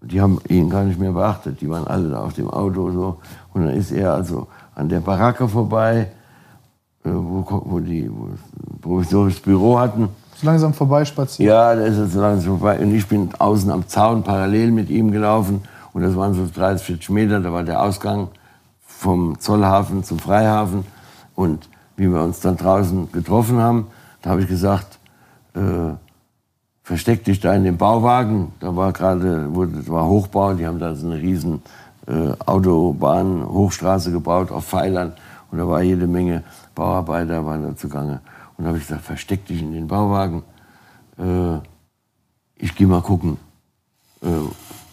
Die 0.00 0.20
haben 0.20 0.38
ihn 0.48 0.70
gar 0.70 0.84
nicht 0.84 0.98
mehr 0.98 1.12
beachtet, 1.12 1.60
die 1.60 1.68
waren 1.68 1.86
alle 1.86 2.08
da 2.10 2.22
auf 2.22 2.34
dem 2.34 2.48
Auto 2.48 2.90
so. 2.92 3.16
Und 3.52 3.66
dann 3.66 3.74
ist 3.74 3.90
er 3.90 4.14
also 4.14 4.46
an 4.74 4.88
der 4.88 5.00
Baracke 5.00 5.48
vorbei, 5.48 6.08
äh, 7.04 7.10
wo, 7.10 7.44
wo 7.64 7.80
die 7.80 8.08
wo 8.10 8.28
provisorisches 8.80 9.40
Büro 9.40 9.78
hatten. 9.78 10.08
So 10.40 10.46
langsam 10.46 10.72
vorbeispaziert? 10.72 11.48
Ja, 11.48 11.74
da 11.74 11.82
ist 11.82 11.98
er 11.98 12.06
so 12.06 12.20
langsam 12.20 12.58
vorbei. 12.58 12.78
Und 12.78 12.94
ich 12.94 13.08
bin 13.08 13.30
außen 13.36 13.72
am 13.72 13.88
Zaun 13.88 14.22
parallel 14.22 14.70
mit 14.70 14.88
ihm 14.88 15.10
gelaufen. 15.10 15.62
Und 15.92 16.02
das 16.02 16.14
waren 16.14 16.32
so 16.32 16.46
30, 16.46 16.86
40 16.86 17.10
Meter. 17.10 17.40
Da 17.40 17.52
war 17.52 17.64
der 17.64 17.82
Ausgang 17.82 18.28
vom 18.86 19.40
Zollhafen 19.40 20.04
zum 20.04 20.20
Freihafen. 20.20 20.84
Und 21.34 21.68
wie 21.96 22.08
wir 22.08 22.22
uns 22.22 22.38
dann 22.38 22.56
draußen 22.56 23.10
getroffen 23.10 23.58
haben, 23.58 23.88
da 24.22 24.30
habe 24.30 24.42
ich 24.42 24.48
gesagt, 24.48 25.00
äh, 25.54 25.94
versteck 26.84 27.24
dich 27.24 27.40
da 27.40 27.52
in 27.54 27.64
dem 27.64 27.76
Bauwagen. 27.76 28.52
Da 28.60 28.76
war 28.76 28.92
gerade, 28.92 29.48
war 29.88 30.06
Hochbau, 30.06 30.54
die 30.54 30.68
haben 30.68 30.78
da 30.78 30.94
so 30.94 31.08
eine 31.08 31.16
riesen 31.16 31.62
äh, 32.06 32.30
Autobahn, 32.46 33.44
Hochstraße 33.44 34.12
gebaut 34.12 34.52
auf 34.52 34.66
Pfeilern. 34.66 35.14
Und 35.50 35.58
da 35.58 35.66
war 35.66 35.82
jede 35.82 36.06
Menge 36.06 36.44
Bauarbeiter 36.76 37.44
waren 37.44 37.64
da 37.64 37.76
zugange. 37.76 38.20
Und 38.58 38.64
da 38.64 38.68
habe 38.68 38.78
ich 38.78 38.86
gesagt, 38.86 39.04
versteck 39.04 39.46
dich 39.46 39.62
in 39.62 39.72
den 39.72 39.86
Bauwagen. 39.86 40.42
Äh, 41.16 41.58
ich 42.56 42.74
gehe 42.74 42.88
mal 42.88 43.02
gucken, 43.02 43.38
äh, 44.20 44.26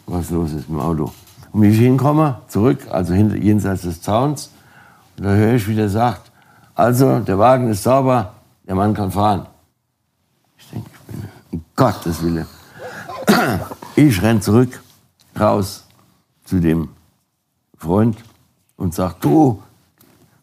was 0.06 0.30
los 0.30 0.52
ist 0.52 0.70
mit 0.70 0.78
dem 0.78 0.80
Auto. 0.80 1.12
Und 1.52 1.62
wie 1.64 1.70
ich 1.70 1.80
hinkomme, 1.80 2.42
zurück, 2.48 2.88
also 2.92 3.14
hinter, 3.14 3.38
jenseits 3.38 3.82
des 3.82 4.02
Zauns, 4.02 4.52
und 5.18 5.26
da 5.26 5.32
höre 5.32 5.56
ich, 5.56 5.68
wie 5.68 5.76
der 5.76 5.90
sagt, 5.90 6.32
also, 6.76 7.20
der 7.22 7.40
Wagen 7.40 7.70
ist 7.70 7.84
sauber, 7.84 8.34
der 8.68 8.76
Mann 8.76 8.94
kann 8.94 9.12
fahren. 9.12 9.48
Ich 10.58 10.70
denke, 10.70 10.90
ich 10.94 11.14
bin, 11.14 11.30
um 11.52 11.66
Gottes 11.76 12.22
Wille. 12.22 12.46
Ich 13.96 14.22
renn 14.22 14.42
zurück, 14.42 14.82
raus 15.40 15.86
zu 16.44 16.60
dem 16.60 16.90
Freund 17.78 18.18
und 18.76 18.94
sag, 18.94 19.22
du, 19.22 19.64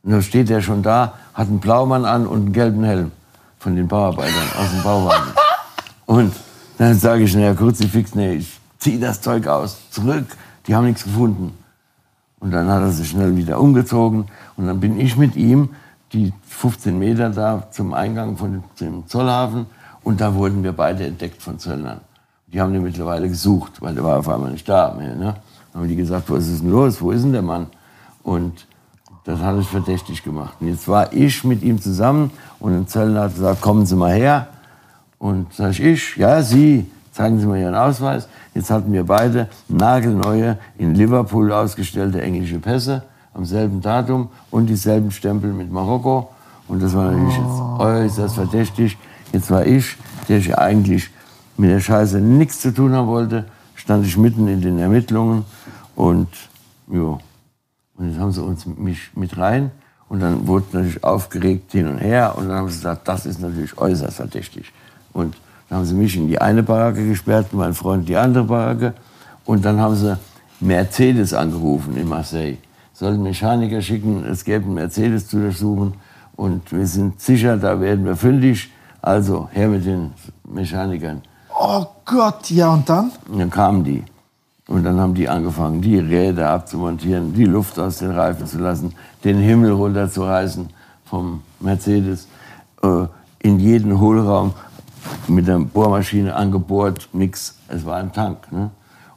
und 0.02 0.10
dann 0.10 0.22
steht 0.22 0.50
er 0.50 0.62
schon 0.62 0.82
da, 0.82 1.14
hat 1.34 1.48
einen 1.48 1.60
Blaumann 1.60 2.04
an 2.04 2.26
und 2.26 2.40
einen 2.40 2.52
gelben 2.52 2.84
Helm 2.84 3.12
von 3.58 3.76
den 3.76 3.88
Bauarbeitern 3.88 4.48
aus 4.58 4.70
dem 4.70 4.82
Bauwagen. 4.82 5.30
Und 6.06 6.32
dann 6.78 6.98
sage 6.98 7.22
ich, 7.22 7.34
naja, 7.34 7.54
Kruzifix, 7.54 8.14
nee, 8.14 8.34
ich 8.34 8.60
zieh 8.78 8.98
das 8.98 9.20
Zeug 9.20 9.46
aus, 9.46 9.78
zurück, 9.90 10.26
die 10.66 10.74
haben 10.74 10.86
nichts 10.86 11.04
gefunden. 11.04 11.56
Und 12.40 12.50
dann 12.50 12.68
hat 12.68 12.82
er 12.82 12.90
sich 12.90 13.08
schnell 13.08 13.36
wieder 13.36 13.60
umgezogen 13.60 14.26
und 14.56 14.66
dann 14.66 14.80
bin 14.80 14.98
ich 14.98 15.16
mit 15.16 15.36
ihm 15.36 15.70
die 16.12 16.32
15 16.48 16.98
Meter 16.98 17.30
da 17.30 17.68
zum 17.70 17.94
Eingang 17.94 18.36
von 18.36 18.64
dem 18.80 19.06
Zollhafen 19.06 19.66
und 20.02 20.20
da 20.20 20.34
wurden 20.34 20.64
wir 20.64 20.72
beide 20.72 21.06
entdeckt 21.06 21.40
von 21.40 21.60
Zöllnern. 21.60 22.00
Die 22.48 22.60
haben 22.60 22.72
den 22.72 22.82
mittlerweile 22.82 23.28
gesucht, 23.28 23.80
weil 23.80 23.94
der 23.94 24.02
war 24.02 24.18
auf 24.18 24.28
einmal 24.28 24.50
nicht 24.50 24.68
da 24.68 24.92
mehr. 24.92 25.14
Ne? 25.14 25.36
Dann 25.72 25.82
haben 25.82 25.88
die 25.88 25.96
gesagt, 25.96 26.28
was 26.30 26.48
ist 26.48 26.62
denn 26.62 26.70
los, 26.70 27.00
wo 27.00 27.12
ist 27.12 27.22
denn 27.22 27.32
der 27.32 27.42
Mann? 27.42 27.68
Und 28.24 28.66
das 29.24 29.40
hat 29.40 29.56
es 29.56 29.66
verdächtig 29.66 30.22
gemacht. 30.22 30.54
Und 30.60 30.68
jetzt 30.68 30.88
war 30.88 31.12
ich 31.12 31.44
mit 31.44 31.62
ihm 31.62 31.80
zusammen 31.80 32.30
und 32.58 32.74
ein 32.74 32.86
Zöllner 32.88 33.22
hat 33.22 33.34
gesagt, 33.34 33.60
kommen 33.60 33.86
Sie 33.86 33.96
mal 33.96 34.12
her. 34.12 34.48
Und 35.18 35.52
sage 35.54 35.70
ich, 35.70 35.80
ich, 35.80 36.16
ja, 36.16 36.42
Sie, 36.42 36.86
zeigen 37.12 37.38
Sie 37.38 37.46
mal 37.46 37.58
Ihren 37.58 37.76
Ausweis. 37.76 38.28
Jetzt 38.54 38.70
hatten 38.70 38.92
wir 38.92 39.04
beide 39.04 39.48
nagelneue, 39.68 40.58
in 40.78 40.94
Liverpool 40.94 41.52
ausgestellte 41.52 42.20
englische 42.20 42.58
Pässe 42.58 43.02
am 43.34 43.44
selben 43.44 43.80
Datum 43.80 44.28
und 44.50 44.66
dieselben 44.66 45.10
Stempel 45.10 45.52
mit 45.52 45.72
Marokko. 45.72 46.28
Und 46.68 46.82
das 46.82 46.94
war 46.94 47.10
natürlich 47.10 47.36
jetzt 47.36 47.80
äußerst 47.80 48.34
verdächtig. 48.34 48.98
Jetzt 49.32 49.50
war 49.50 49.64
ich, 49.64 49.96
der 50.28 50.38
ich 50.38 50.56
eigentlich 50.58 51.10
mit 51.56 51.70
der 51.70 51.80
Scheiße 51.80 52.20
nichts 52.20 52.60
zu 52.60 52.74
tun 52.74 52.92
haben 52.92 53.08
wollte, 53.08 53.44
stand 53.74 54.06
ich 54.06 54.16
mitten 54.16 54.48
in 54.48 54.60
den 54.60 54.78
Ermittlungen 54.78 55.44
und 55.94 56.28
ja. 56.88 57.18
Und 58.02 58.10
jetzt 58.10 58.18
haben 58.18 58.32
sie 58.32 58.42
uns 58.42 58.66
mich 58.66 59.10
mit 59.14 59.38
rein 59.38 59.70
und 60.08 60.20
dann 60.20 60.46
wurde 60.46 60.66
natürlich 60.72 61.04
aufgeregt 61.04 61.72
hin 61.72 61.86
und 61.86 61.98
her 61.98 62.34
und 62.36 62.48
dann 62.48 62.58
haben 62.58 62.68
sie 62.68 62.76
gesagt, 62.76 63.06
das 63.06 63.26
ist 63.26 63.40
natürlich 63.40 63.78
äußerst 63.78 64.16
verdächtig. 64.16 64.72
Und 65.12 65.36
dann 65.68 65.78
haben 65.78 65.86
sie 65.86 65.94
mich 65.94 66.16
in 66.16 66.26
die 66.26 66.40
eine 66.40 66.62
Baracke 66.62 67.06
gesperrt, 67.06 67.52
mein 67.52 67.74
Freund 67.74 68.00
in 68.00 68.06
die 68.06 68.16
andere 68.16 68.44
Baracke 68.44 68.94
und 69.44 69.64
dann 69.64 69.80
haben 69.80 69.94
sie 69.94 70.18
Mercedes 70.60 71.32
angerufen 71.32 71.96
in 71.96 72.08
Marseille 72.08 72.58
sollten 73.02 73.22
Mechaniker 73.24 73.82
schicken, 73.82 74.24
es 74.24 74.44
gäbe 74.44 74.64
einen 74.64 74.74
Mercedes 74.74 75.26
zu 75.26 75.40
durchsuchen 75.40 75.94
und 76.36 76.72
wir 76.72 76.86
sind 76.86 77.20
sicher, 77.20 77.56
da 77.56 77.80
werden 77.80 78.04
wir 78.04 78.16
fündig. 78.16 78.70
Also 79.00 79.48
her 79.50 79.66
mit 79.66 79.84
den 79.84 80.12
Mechanikern. 80.44 81.22
Oh 81.58 81.84
Gott, 82.04 82.48
ja 82.50 82.72
und 82.72 82.88
dann? 82.88 83.10
Und 83.28 83.40
dann 83.40 83.50
kamen 83.50 83.82
die. 83.82 84.04
Und 84.68 84.84
dann 84.84 85.00
haben 85.00 85.14
die 85.14 85.28
angefangen, 85.28 85.82
die 85.82 85.98
Räder 85.98 86.50
abzumontieren, 86.50 87.34
die 87.34 87.44
Luft 87.44 87.78
aus 87.78 87.98
den 87.98 88.12
Reifen 88.12 88.46
zu 88.46 88.58
lassen, 88.58 88.94
den 89.24 89.38
Himmel 89.38 89.72
runterzureißen 89.72 90.68
vom 91.04 91.42
Mercedes, 91.60 92.28
äh, 92.82 93.06
in 93.40 93.58
jeden 93.58 93.98
Hohlraum 93.98 94.54
mit 95.26 95.48
der 95.48 95.58
Bohrmaschine 95.58 96.34
angebohrt, 96.34 97.08
nix. 97.12 97.58
Es 97.68 97.84
war 97.84 97.96
ein 97.96 98.12
Tank. 98.12 98.50
Ne? 98.52 98.70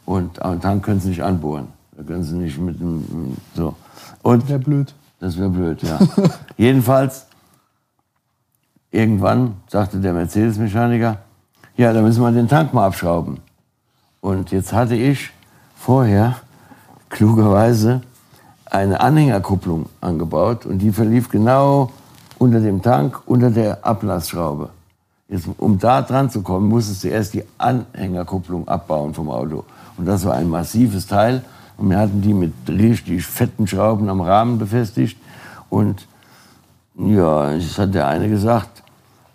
Und 0.06 0.42
einen 0.42 0.62
Tank 0.62 0.84
können 0.84 1.00
sie 1.00 1.10
nicht 1.10 1.24
anbohren. 1.24 1.68
Da 1.96 2.04
können 2.04 2.24
sie 2.24 2.36
nicht 2.36 2.58
mit 2.58 2.80
dem. 2.80 3.38
So. 3.54 3.76
Und 4.24 4.50
wäre 4.50 4.60
blöd. 4.60 4.94
Das 5.20 5.38
wäre 5.38 5.50
blöd, 5.50 5.82
ja. 5.84 6.00
Jedenfalls, 6.58 7.28
irgendwann 8.92 9.56
sagte 9.68 10.00
der 10.00 10.14
Mercedes-Mechaniker, 10.14 11.20
ja, 11.78 11.94
da 11.94 12.02
müssen 12.02 12.22
wir 12.22 12.32
den 12.32 12.48
Tank 12.48 12.74
mal 12.74 12.88
abschrauben. 12.88 13.38
Und 14.22 14.52
jetzt 14.52 14.74
hatte 14.74 14.96
ich 14.96 15.32
vorher 15.86 16.38
klugerweise 17.10 18.02
eine 18.66 19.02
Anhängerkupplung 19.02 19.86
angebaut 20.02 20.66
und 20.66 20.80
die 20.80 20.92
verlief 20.92 21.30
genau 21.30 21.92
unter 22.40 22.60
dem 22.60 22.82
Tank, 22.82 23.22
unter 23.28 23.52
der 23.52 23.86
Ablassschraube. 23.86 24.70
Jetzt, 25.30 25.48
um 25.60 25.78
da 25.78 26.02
dran 26.02 26.32
zu 26.32 26.42
kommen, 26.42 26.70
musstest 26.70 27.04
du 27.04 27.10
erst 27.10 27.36
die 27.36 27.44
Anhängerkupplung 27.60 28.68
abbauen 28.68 29.14
vom 29.14 29.30
Auto. 29.30 29.64
Und 29.96 30.08
das 30.08 30.26
war 30.26 30.34
ein 30.34 30.50
massives 30.50 31.06
Teil. 31.06 31.46
Und 31.78 31.92
wir 31.92 32.00
hatten 32.00 32.20
die 32.20 32.34
mit 32.34 32.54
richtig 32.68 33.24
fetten 33.24 33.68
Schrauben 33.68 34.10
am 34.10 34.22
Rahmen 34.22 34.58
befestigt. 34.58 35.20
Und 35.70 36.08
ja, 36.98 37.52
es 37.52 37.78
hat 37.78 37.94
der 37.94 38.08
eine 38.08 38.28
gesagt. 38.28 38.82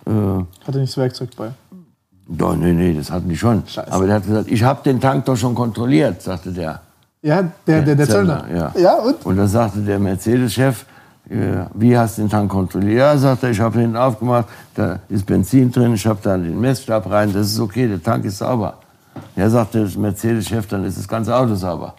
Äh, 0.05 0.11
Hatte 0.67 0.79
nicht 0.79 0.93
das 0.93 0.97
Werkzeug 0.97 1.31
bei? 1.37 1.53
Doch, 2.33 2.55
nee, 2.55 2.73
nee, 2.73 2.95
das 2.95 3.11
hatten 3.11 3.29
die 3.29 3.37
schon. 3.37 3.65
Scheiße. 3.67 3.93
Aber 3.93 4.07
der 4.07 4.17
hat 4.17 4.25
gesagt, 4.25 4.49
ich 4.49 4.63
habe 4.63 4.81
den 4.85 5.01
Tank 5.01 5.25
doch 5.25 5.37
schon 5.37 5.55
kontrolliert, 5.55 6.23
sagte 6.23 6.53
der. 6.53 6.81
Ja, 7.23 7.43
der, 7.67 7.83
der, 7.83 7.97
der 7.97 8.09
Zöllner. 8.09 8.45
Ja. 8.55 8.73
ja, 8.79 8.95
und? 8.95 9.27
Und 9.27 9.37
dann 9.37 9.49
sagte 9.49 9.81
der 9.81 9.99
Mercedes-Chef, 9.99 10.85
äh, 11.29 11.65
wie 11.75 11.99
hast 11.99 12.19
du 12.19 12.23
den 12.23 12.31
Tank 12.31 12.49
kontrolliert? 12.51 12.99
Ja, 12.99 13.17
sagte 13.19 13.47
er, 13.47 13.53
ich 13.53 13.61
habe 13.61 13.83
ihn 13.83 13.97
aufgemacht, 13.97 14.47
da 14.77 15.01
ist 15.09 15.27
Benzin 15.27 15.73
drin, 15.73 15.93
ich 15.95 16.07
habe 16.07 16.21
da 16.23 16.37
den 16.37 16.61
Messstab 16.61 17.11
rein, 17.11 17.33
das 17.33 17.49
ist 17.49 17.59
okay, 17.59 17.89
der 17.89 18.03
Tank 18.03 18.25
ist 18.25 18.39
sauber. 18.39 18.75
Ja, 19.35 19.51
sagte 19.51 19.85
der 19.85 19.99
Mercedes-Chef, 19.99 20.69
dann 20.69 20.85
ist 20.85 20.99
das 20.99 21.09
ganze 21.09 21.35
Auto 21.35 21.57
sauber. 21.57 21.95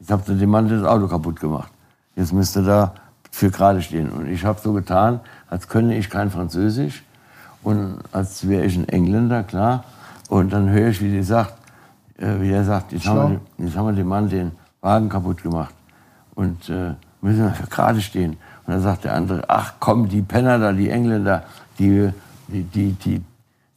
Jetzt 0.00 0.10
habt 0.10 0.28
ihr 0.28 0.34
dem 0.34 0.50
Mann 0.50 0.68
das 0.68 0.84
Auto 0.84 1.06
kaputt 1.06 1.38
gemacht. 1.38 1.70
Jetzt 2.16 2.32
müsst 2.32 2.56
ihr 2.56 2.62
da 2.62 2.92
für 3.30 3.50
gerade 3.50 3.80
stehen. 3.80 4.10
Und 4.10 4.26
ich 4.26 4.44
habe 4.44 4.58
so 4.60 4.72
getan, 4.72 5.20
als 5.48 5.68
könne 5.68 5.96
ich 5.96 6.10
kein 6.10 6.28
Französisch 6.28 7.04
und 7.62 7.98
als 8.12 8.48
wäre 8.48 8.64
ich 8.64 8.76
ein 8.76 8.88
Engländer, 8.88 9.42
klar. 9.42 9.84
Und 10.28 10.52
dann 10.52 10.70
höre 10.70 10.88
ich, 10.88 11.00
wie 11.02 11.10
die 11.10 11.22
sagt, 11.22 11.54
äh, 12.18 12.40
wie 12.40 12.50
er 12.50 12.64
sagt, 12.64 12.92
jetzt 12.92 13.06
haben, 13.06 13.40
wir, 13.58 13.66
jetzt 13.66 13.76
haben 13.76 13.86
wir 13.86 13.92
dem 13.92 14.08
Mann 14.08 14.28
den 14.28 14.52
Wagen 14.80 15.08
kaputt 15.08 15.42
gemacht 15.42 15.74
und 16.34 16.68
äh, 16.68 16.94
müssen 17.20 17.44
wir 17.44 17.54
gerade 17.68 18.00
stehen. 18.00 18.32
Und 18.66 18.74
dann 18.74 18.80
sagt 18.80 19.04
der 19.04 19.14
andere, 19.14 19.44
ach 19.48 19.74
komm, 19.80 20.08
die 20.08 20.22
Penner 20.22 20.58
da, 20.58 20.72
die 20.72 20.88
Engländer, 20.88 21.44
die, 21.78 22.10
die, 22.48 22.62
die, 22.62 22.92
die 22.92 23.22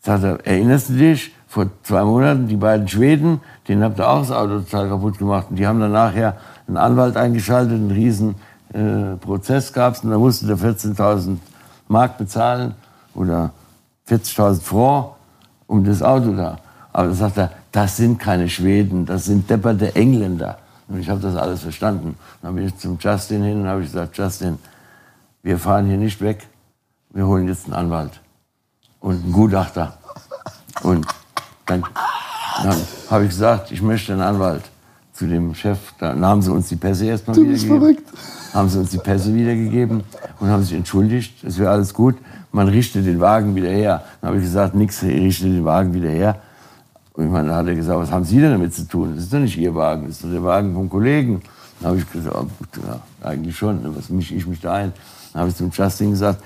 sagt 0.02 0.24
er, 0.24 0.46
erinnerst 0.46 0.90
du 0.90 0.94
dich, 0.94 1.34
vor 1.48 1.68
zwei 1.84 2.04
Monaten, 2.04 2.48
die 2.48 2.56
beiden 2.56 2.88
Schweden, 2.88 3.40
denen 3.68 3.84
habt 3.84 4.00
ihr 4.00 4.10
auch 4.10 4.22
das 4.22 4.32
Auto 4.32 4.60
total 4.60 4.90
kaputt 4.90 5.20
gemacht. 5.20 5.48
Und 5.52 5.58
die 5.58 5.68
haben 5.68 5.80
dann 5.80 5.92
nachher 5.92 6.36
einen 6.68 6.78
Anwalt 6.78 7.16
eingeschaltet, 7.16 7.74
einen 7.74 7.92
riesen 7.92 8.36
äh, 8.74 9.16
Prozess 9.18 9.72
gab 9.72 9.94
es 9.94 10.04
und 10.04 10.10
da 10.10 10.18
musste 10.18 10.48
der 10.48 10.58
14.000 10.58 11.38
Mark 11.88 12.18
bezahlen 12.18 12.74
oder 13.14 13.52
40.000 14.14 14.62
Franc 14.62 15.08
um 15.68 15.84
das 15.84 16.02
Auto 16.02 16.32
da. 16.34 16.60
Aber 16.92 17.08
da 17.10 17.14
sagt 17.14 17.38
er, 17.38 17.52
das 17.72 17.98
sind 17.98 18.20
keine 18.20 18.48
Schweden, 18.50 19.06
das 19.06 19.26
sind 19.26 19.50
depperte 19.50 19.96
Engländer. 19.96 20.60
Und 20.88 21.00
ich 21.00 21.10
habe 21.10 21.20
das 21.20 21.36
alles 21.36 21.62
verstanden. 21.62 22.16
Dann 22.42 22.56
bin 22.56 22.68
ich 22.68 22.78
zum 22.78 22.98
Justin 23.00 23.44
hin 23.44 23.62
und 23.62 23.68
habe 23.68 23.82
gesagt, 23.82 24.18
Justin, 24.18 24.60
wir 25.42 25.58
fahren 25.58 25.88
hier 25.88 25.98
nicht 25.98 26.22
weg, 26.22 26.48
wir 27.10 27.26
holen 27.26 27.48
jetzt 27.48 27.66
einen 27.66 27.74
Anwalt 27.74 28.22
und 29.00 29.24
einen 29.24 29.34
Gutachter. 29.34 29.98
Und 30.84 31.06
dann, 31.66 31.84
dann 32.64 32.78
habe 33.10 33.24
ich 33.24 33.30
gesagt, 33.30 33.72
ich 33.72 33.82
möchte 33.82 34.14
einen 34.14 34.22
Anwalt 34.22 34.64
zu 35.14 35.28
dem 35.28 35.56
Chef. 35.56 35.80
Dann 36.00 36.24
haben 36.26 36.42
sie 36.42 36.52
uns 36.52 36.70
die 36.70 36.76
Pässe 36.76 37.06
erstmal 37.06 37.38
wiedergegeben. 37.38 37.80
Verrückt. 37.80 38.10
Haben 38.54 38.70
sie 38.70 38.80
uns 38.80 38.92
die 38.92 38.98
Pässe 38.98 39.34
wiedergegeben 39.34 40.04
und 40.40 40.50
haben 40.50 40.64
sich 40.64 40.74
entschuldigt, 40.74 41.44
es 41.44 41.58
wäre 41.58 41.72
alles 41.72 41.94
gut. 41.94 42.16
Man 42.54 42.68
richtet 42.68 43.06
den 43.06 43.20
Wagen 43.20 43.56
wieder 43.56 43.70
her. 43.70 44.04
Dann 44.22 44.30
habe 44.30 44.38
ich 44.38 44.46
gesagt, 44.46 44.76
nix, 44.76 45.02
ich 45.02 45.22
richte 45.22 45.46
den 45.46 45.66
Wagen 45.66 45.94
wieder 45.94 46.10
her. 46.10 46.40
Und 47.14 47.26
ich 47.26 47.32
meine, 47.32 47.50
dann 47.50 47.58
hat 47.58 47.68
er 47.68 47.76
gesagt, 47.76 48.00
was 48.00 48.12
haben 48.12 48.24
Sie 48.24 48.40
denn 48.40 48.52
damit 48.52 48.74
zu 48.74 48.88
tun? 48.88 49.14
Das 49.16 49.24
ist 49.24 49.34
doch 49.34 49.40
nicht 49.40 49.58
Ihr 49.58 49.74
Wagen, 49.74 50.04
das 50.06 50.18
ist 50.18 50.24
doch 50.24 50.30
der 50.30 50.44
Wagen 50.44 50.74
vom 50.74 50.88
Kollegen. 50.88 51.42
Dann 51.80 51.90
habe 51.90 52.00
ich 52.00 52.12
gesagt, 52.12 52.36
oh, 52.36 52.48
ja, 52.88 53.28
eigentlich 53.28 53.58
schon, 53.58 53.82
ne, 53.82 53.92
was 53.96 54.10
mische 54.10 54.36
ich 54.36 54.46
mich 54.46 54.62
da 54.62 54.74
ein? 54.74 54.94
Dann 55.34 55.42
habe 55.42 55.50
ich 55.50 55.56
zum 55.56 55.72
Justin 55.72 56.12
gesagt, 56.12 56.44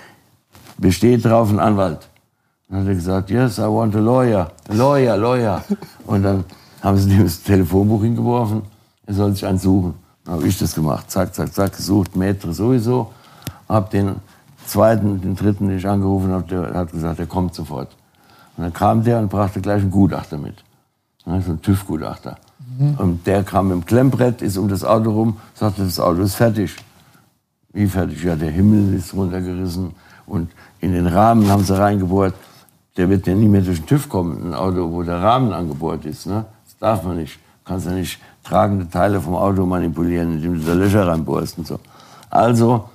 besteht 0.78 1.26
drauf 1.26 1.50
ein 1.50 1.60
Anwalt. 1.60 2.08
Dann 2.70 2.80
hat 2.80 2.88
er 2.88 2.96
gesagt, 2.96 3.30
yes, 3.30 3.58
I 3.58 3.64
want 3.64 3.96
a 3.96 4.00
lawyer, 4.00 4.52
lawyer, 4.70 5.18
lawyer. 5.18 5.64
Und 6.06 6.24
dann 6.24 6.46
haben 6.82 6.98
sie 6.98 7.12
ihm 7.12 7.24
das 7.24 7.44
Telefonbuch 7.44 8.02
hingeworfen, 8.02 8.62
er 9.06 9.14
soll 9.14 9.34
sich 9.34 9.46
einen 9.46 9.60
suchen. 9.60 9.94
Dann 10.24 10.36
habe 10.36 10.48
ich 10.48 10.58
das 10.58 10.74
gemacht, 10.74 11.12
zack, 11.12 11.36
zack, 11.36 11.54
zack, 11.54 11.76
gesucht, 11.76 12.16
Maitre 12.16 12.54
sowieso. 12.54 13.12
Habe 13.68 13.90
den 13.90 14.16
zweiten, 14.68 15.22
den 15.22 15.35
dritten, 15.35 15.68
den 15.68 15.77
ich 15.77 15.88
angerufen 15.88 16.31
habe, 16.31 16.48
der 16.48 16.73
hat 16.73 16.91
gesagt, 16.91 17.19
der 17.19 17.27
kommt 17.27 17.53
sofort. 17.53 17.95
Und 18.56 18.64
dann 18.64 18.73
kam 18.73 19.03
der 19.03 19.19
und 19.19 19.30
brachte 19.30 19.61
gleich 19.61 19.81
einen 19.81 19.91
Gutachter 19.91 20.38
mit. 20.38 20.64
So 21.26 21.31
ein 21.31 21.61
TÜV-Gutachter. 21.61 22.38
Mhm. 22.77 22.95
Und 22.95 23.27
der 23.27 23.44
kam 23.44 23.68
mit 23.68 23.77
dem 23.77 23.85
Klemmbrett, 23.85 24.41
ist 24.41 24.57
um 24.57 24.68
das 24.68 24.84
Auto 24.84 25.11
rum, 25.11 25.38
sagte, 25.53 25.84
das 25.84 25.99
Auto 25.99 26.22
ist 26.22 26.35
fertig. 26.35 26.76
Wie 27.73 27.88
fertig? 27.88 28.23
Ja, 28.23 28.35
der 28.35 28.52
Himmel 28.52 28.94
ist 28.94 29.14
runtergerissen 29.14 29.91
und 30.26 30.49
in 30.80 30.94
den 30.94 31.07
Rahmen 31.07 31.49
haben 31.49 31.64
sie 31.64 31.77
reingebohrt. 31.77 32.34
Der 32.95 33.10
wird 33.10 33.27
ja 33.27 33.35
nie 33.35 33.48
mehr 33.48 33.61
durch 33.61 33.80
den 33.80 33.88
TÜV 33.88 34.10
kommen, 34.10 34.48
ein 34.48 34.53
Auto, 34.53 34.91
wo 34.91 35.03
der 35.03 35.22
Rahmen 35.22 35.53
angebohrt 35.53 36.06
ist. 36.06 36.26
Ne? 36.26 36.45
Das 36.65 36.77
darf 36.80 37.03
man 37.03 37.18
nicht. 37.18 37.35
Du 37.35 37.72
kannst 37.72 37.85
ja 37.85 37.91
nicht 37.91 38.19
tragende 38.44 38.89
Teile 38.89 39.22
vom 39.22 39.35
Auto 39.35 39.65
manipulieren, 39.65 40.34
indem 40.34 40.60
du 40.60 40.65
da 40.65 40.73
Löcher 40.73 41.06
reinbohrst 41.06 41.57
und 41.57 41.68
so. 41.68 41.80
Also, 42.30 42.89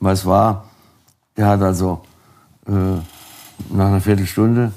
was 0.00 0.26
war? 0.26 0.64
Der 1.36 1.48
hat 1.48 1.62
also 1.62 2.02
äh, 2.66 2.70
nach 3.70 3.86
einer 3.86 4.00
Viertelstunde 4.00 4.72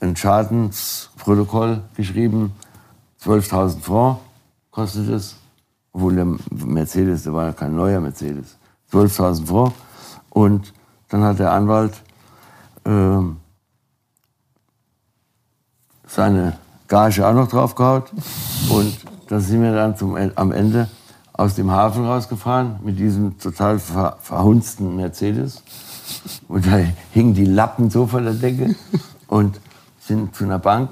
ein 0.00 0.16
Schadensprotokoll 0.16 1.82
geschrieben. 1.96 2.52
12.000 3.22 3.80
Franc 3.80 4.18
kostet 4.70 5.08
es. 5.08 5.36
Obwohl 5.92 6.16
der 6.16 6.26
Mercedes, 6.50 7.22
der 7.22 7.32
war 7.32 7.46
ja 7.46 7.52
kein 7.52 7.76
neuer 7.76 8.00
Mercedes. 8.00 8.56
12.000 8.92 9.46
Franc. 9.46 9.72
Und 10.30 10.72
dann 11.08 11.22
hat 11.22 11.38
der 11.38 11.52
Anwalt 11.52 11.94
äh, 12.84 13.20
seine 16.06 16.58
Gage 16.88 17.26
auch 17.26 17.34
noch 17.34 17.48
draufgehaut. 17.48 18.10
Und 18.68 18.98
da 19.28 19.40
sind 19.40 19.62
wir 19.62 19.72
dann 19.72 19.96
zum, 19.96 20.16
am 20.34 20.52
Ende 20.52 20.88
aus 21.36 21.56
dem 21.56 21.70
Hafen 21.70 22.06
rausgefahren 22.06 22.76
mit 22.82 22.98
diesem 22.98 23.38
total 23.38 23.78
ver, 23.78 24.16
verhunzten 24.22 24.96
Mercedes. 24.96 25.62
Und 26.48 26.66
da 26.66 26.78
hingen 27.12 27.34
die 27.34 27.44
Lappen 27.44 27.90
so 27.90 28.06
von 28.06 28.24
der 28.24 28.34
Decke 28.34 28.76
und 29.26 29.60
sind 29.98 30.34
zu 30.34 30.44
einer 30.44 30.60
Bank. 30.60 30.90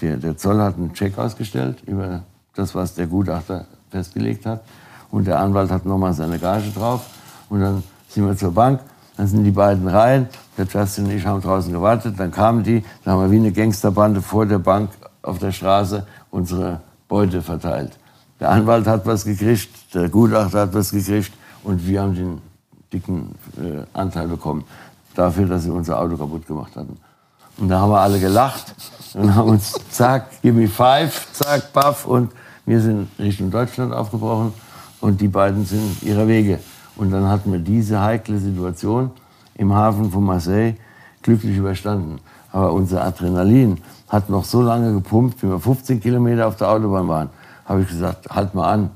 Der, 0.00 0.16
der 0.16 0.36
Zoll 0.36 0.60
hat 0.60 0.76
einen 0.76 0.94
Check 0.94 1.18
ausgestellt 1.18 1.82
über 1.86 2.22
das, 2.54 2.74
was 2.74 2.94
der 2.94 3.06
Gutachter 3.06 3.66
festgelegt 3.90 4.46
hat. 4.46 4.62
Und 5.10 5.26
der 5.26 5.38
Anwalt 5.40 5.70
hat 5.70 5.84
nochmal 5.84 6.14
seine 6.14 6.38
Gage 6.38 6.70
drauf. 6.70 7.02
Und 7.50 7.60
dann 7.60 7.82
sind 8.08 8.26
wir 8.26 8.36
zur 8.36 8.52
Bank, 8.52 8.80
dann 9.16 9.26
sind 9.26 9.44
die 9.44 9.50
beiden 9.50 9.88
rein. 9.88 10.28
Der 10.56 10.66
Justin 10.66 11.06
und 11.06 11.10
ich 11.10 11.26
haben 11.26 11.42
draußen 11.42 11.72
gewartet. 11.72 12.14
Dann 12.18 12.30
kamen 12.30 12.62
die, 12.62 12.82
dann 13.04 13.14
haben 13.14 13.22
wir 13.22 13.30
wie 13.30 13.36
eine 13.36 13.52
Gangsterbande 13.52 14.22
vor 14.22 14.46
der 14.46 14.58
Bank 14.58 14.90
auf 15.22 15.38
der 15.38 15.52
Straße 15.52 16.06
unsere 16.30 16.80
Beute 17.08 17.42
verteilt. 17.42 17.99
Der 18.40 18.50
Anwalt 18.50 18.86
hat 18.86 19.06
was 19.06 19.24
gekriegt, 19.24 19.68
der 19.94 20.08
Gutachter 20.08 20.62
hat 20.62 20.74
was 20.74 20.90
gekriegt 20.90 21.32
und 21.62 21.86
wir 21.86 22.00
haben 22.00 22.14
den 22.14 22.38
dicken 22.92 23.34
äh, 23.56 23.82
Anteil 23.92 24.28
bekommen 24.28 24.64
dafür, 25.14 25.46
dass 25.46 25.64
sie 25.64 25.70
unser 25.70 25.98
Auto 26.00 26.16
kaputt 26.16 26.46
gemacht 26.46 26.74
hatten. 26.76 26.96
Und 27.58 27.68
da 27.68 27.80
haben 27.80 27.90
wir 27.90 28.00
alle 28.00 28.18
gelacht 28.18 28.74
und 29.14 29.34
haben 29.34 29.50
uns, 29.50 29.74
zack, 29.90 30.40
give 30.42 30.54
me 30.54 30.66
five, 30.66 31.26
zack, 31.32 31.72
baff 31.72 32.06
und 32.06 32.32
wir 32.64 32.80
sind 32.80 33.08
Richtung 33.18 33.50
Deutschland 33.50 33.92
aufgebrochen 33.92 34.54
und 35.00 35.20
die 35.20 35.28
beiden 35.28 35.64
sind 35.66 36.02
ihrer 36.02 36.26
Wege. 36.26 36.58
Und 36.96 37.10
dann 37.10 37.28
hatten 37.28 37.52
wir 37.52 37.58
diese 37.58 38.00
heikle 38.00 38.38
Situation 38.38 39.10
im 39.56 39.74
Hafen 39.74 40.10
von 40.10 40.24
Marseille 40.24 40.74
glücklich 41.22 41.56
überstanden. 41.56 42.18
Aber 42.52 42.72
unser 42.72 43.04
Adrenalin 43.04 43.78
hat 44.08 44.28
noch 44.28 44.44
so 44.44 44.62
lange 44.62 44.92
gepumpt, 44.92 45.42
wie 45.42 45.48
wir 45.48 45.58
15 45.58 46.00
Kilometer 46.00 46.46
auf 46.46 46.56
der 46.56 46.70
Autobahn 46.70 47.08
waren. 47.08 47.30
Habe 47.70 47.82
ich 47.82 47.88
gesagt, 47.88 48.28
halt 48.28 48.52
mal 48.52 48.68
an. 48.68 48.90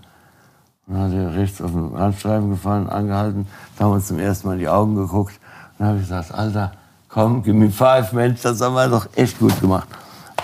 Dann 0.89 0.99
hat 0.99 1.13
er 1.13 1.33
rechts 1.37 1.63
auf 1.63 1.71
den 1.71 1.95
Randstreifen 1.95 2.51
gefahren, 2.51 2.89
angehalten. 2.89 3.47
Da 3.77 3.85
haben 3.85 3.93
wir 3.93 3.95
uns 3.95 4.09
zum 4.09 4.19
ersten 4.19 4.49
Mal 4.49 4.55
in 4.55 4.59
die 4.59 4.69
Augen 4.69 4.97
geguckt. 4.97 5.39
Dann 5.79 5.87
habe 5.87 5.99
ich 5.99 6.03
gesagt, 6.03 6.35
Alter, 6.35 6.73
komm, 7.09 7.45
gib 7.45 7.55
mir 7.55 7.71
five, 7.71 8.13
Mensch, 8.13 8.43
das 8.43 8.61
haben 8.61 8.75
wir 8.75 8.89
doch 8.89 9.07
echt 9.15 9.39
gut 9.39 9.61
gemacht. 9.61 9.87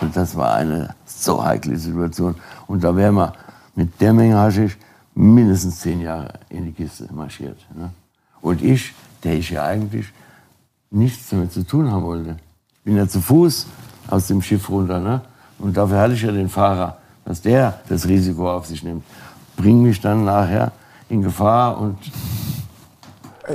Und 0.01 0.15
das 0.15 0.37
war 0.37 0.55
eine 0.55 0.95
so 1.05 1.45
heikle 1.45 1.77
Situation. 1.77 2.37
Und 2.69 2.85
da 2.85 2.95
wären 2.95 3.17
wir 3.17 3.33
mit 3.75 4.01
der 4.01 4.13
Menge 4.13 4.39
Haschisch 4.39 4.79
mindestens 5.17 5.81
zehn 5.81 6.01
Jahre 6.01 6.35
in 6.51 6.67
die 6.67 6.73
Kiste 6.73 7.13
marschiert. 7.13 7.59
Ne? 7.75 7.91
Und 8.43 8.63
ich, 8.63 8.95
der 9.25 9.35
ich 9.35 9.51
ja 9.51 9.65
eigentlich 9.65 10.07
nichts 10.93 11.31
damit 11.31 11.53
zu 11.53 11.67
tun 11.67 11.91
haben 11.91 12.05
wollte. 12.05 12.37
Bin 12.85 12.97
ja 12.97 13.09
zu 13.09 13.21
Fuß 13.21 13.67
aus 14.09 14.29
dem 14.29 14.41
Schiff 14.41 14.71
runter. 14.71 15.01
Ne? 15.01 15.21
Und 15.59 15.77
dafür 15.77 15.99
hatte 15.99 16.15
ich 16.15 16.23
ja 16.23 16.31
den 16.31 16.49
Fahrer, 16.49 17.00
dass 17.31 17.43
der 17.43 17.75
das 17.89 18.09
Risiko 18.09 18.51
auf 18.51 18.67
sich 18.67 18.83
nimmt. 18.83 19.05
Bring 19.57 19.83
mich 19.83 20.01
dann 20.01 20.25
nachher 20.25 20.73
in 21.09 21.23
Gefahr 21.23 21.81
und 21.81 21.97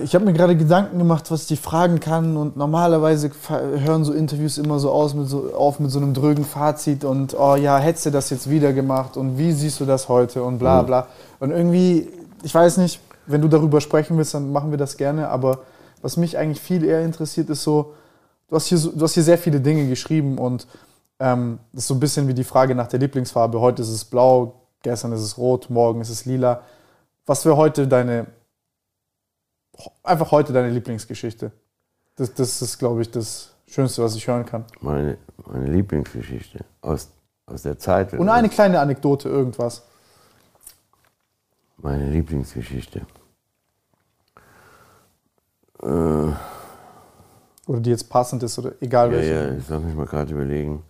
ich 0.01 0.15
habe 0.15 0.23
mir 0.23 0.31
gerade 0.31 0.55
Gedanken 0.55 0.97
gemacht, 0.97 1.29
was 1.29 1.41
ich 1.41 1.47
dir 1.47 1.57
fragen 1.57 1.99
kann. 1.99 2.37
Und 2.37 2.55
normalerweise 2.55 3.31
hören 3.49 4.05
so 4.05 4.13
Interviews 4.13 4.57
immer 4.57 4.79
so, 4.79 4.91
aus 4.91 5.13
mit 5.13 5.27
so 5.27 5.53
auf 5.53 5.79
mit 5.79 5.91
so 5.91 5.99
einem 5.99 6.13
drögen 6.13 6.45
Fazit 6.45 7.03
und 7.03 7.35
oh 7.37 7.55
ja, 7.55 7.77
hättest 7.77 8.05
du 8.05 8.11
das 8.11 8.29
jetzt 8.29 8.49
wieder 8.49 8.71
gemacht 8.71 9.17
und 9.17 9.37
wie 9.37 9.51
siehst 9.51 9.81
du 9.81 9.85
das 9.85 10.07
heute 10.07 10.41
und 10.43 10.57
bla 10.57 10.81
bla. 10.81 11.07
Und 11.41 11.51
irgendwie, 11.51 12.07
ich 12.43 12.55
weiß 12.55 12.77
nicht, 12.77 13.01
wenn 13.25 13.41
du 13.41 13.49
darüber 13.49 13.81
sprechen 13.81 14.17
willst, 14.17 14.33
dann 14.33 14.53
machen 14.53 14.71
wir 14.71 14.77
das 14.77 14.95
gerne. 14.95 15.27
Aber 15.27 15.59
was 16.01 16.15
mich 16.15 16.37
eigentlich 16.37 16.61
viel 16.61 16.85
eher 16.85 17.01
interessiert, 17.01 17.49
ist 17.49 17.63
so, 17.63 17.93
du 18.49 18.55
hast 18.55 18.67
hier, 18.67 18.77
so, 18.77 18.91
du 18.91 19.01
hast 19.01 19.15
hier 19.15 19.23
sehr 19.23 19.37
viele 19.37 19.59
Dinge 19.59 19.87
geschrieben 19.89 20.37
und 20.37 20.65
ähm, 21.19 21.59
das 21.71 21.83
ist 21.83 21.87
so 21.87 21.93
ein 21.93 21.99
bisschen 21.99 22.27
wie 22.27 22.33
die 22.33 22.43
Frage 22.43 22.75
nach 22.75 22.87
der 22.87 22.99
Lieblingsfarbe. 22.99 23.59
Heute 23.59 23.81
ist 23.81 23.89
es 23.89 24.05
blau, 24.05 24.67
gestern 24.81 25.11
ist 25.11 25.21
es 25.21 25.37
rot, 25.37 25.69
morgen 25.69 26.01
ist 26.01 26.09
es 26.09 26.25
lila. 26.25 26.61
Was 27.25 27.45
wäre 27.45 27.57
heute 27.57 27.87
deine, 27.87 28.27
einfach 30.03 30.31
heute 30.31 30.53
deine 30.53 30.69
Lieblingsgeschichte? 30.69 31.51
Das, 32.15 32.33
das 32.33 32.61
ist, 32.61 32.77
glaube 32.77 33.01
ich, 33.01 33.11
das 33.11 33.53
Schönste, 33.67 34.03
was 34.03 34.15
ich 34.15 34.27
hören 34.27 34.45
kann. 34.45 34.65
Meine, 34.81 35.17
meine 35.47 35.65
Lieblingsgeschichte 35.65 36.63
aus, 36.81 37.09
aus 37.45 37.63
der 37.63 37.79
Zeit. 37.79 38.13
Und 38.13 38.29
eine 38.29 38.49
kleine 38.49 38.79
Anekdote, 38.79 39.27
irgendwas. 39.27 39.83
Meine 41.77 42.09
Lieblingsgeschichte. 42.09 43.05
Äh, 45.81 45.87
oder 47.67 47.79
die 47.79 47.89
jetzt 47.89 48.09
passend 48.09 48.43
ist 48.43 48.57
oder 48.59 48.73
egal 48.81 49.11
ja, 49.11 49.17
welche. 49.17 49.33
Ja, 49.33 49.57
ich 49.57 49.65
soll 49.65 49.79
mich 49.79 49.95
mal 49.95 50.05
gerade 50.05 50.33
überlegen, 50.33 50.83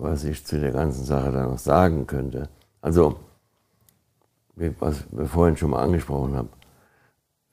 was 0.00 0.24
ich 0.24 0.44
zu 0.44 0.58
der 0.58 0.72
ganzen 0.72 1.04
Sache 1.04 1.30
da 1.32 1.46
noch 1.46 1.58
sagen 1.58 2.06
könnte. 2.06 2.48
Also, 2.80 3.16
was 4.54 5.04
wir 5.10 5.26
vorhin 5.26 5.56
schon 5.56 5.70
mal 5.70 5.82
angesprochen 5.82 6.36
haben, 6.36 6.48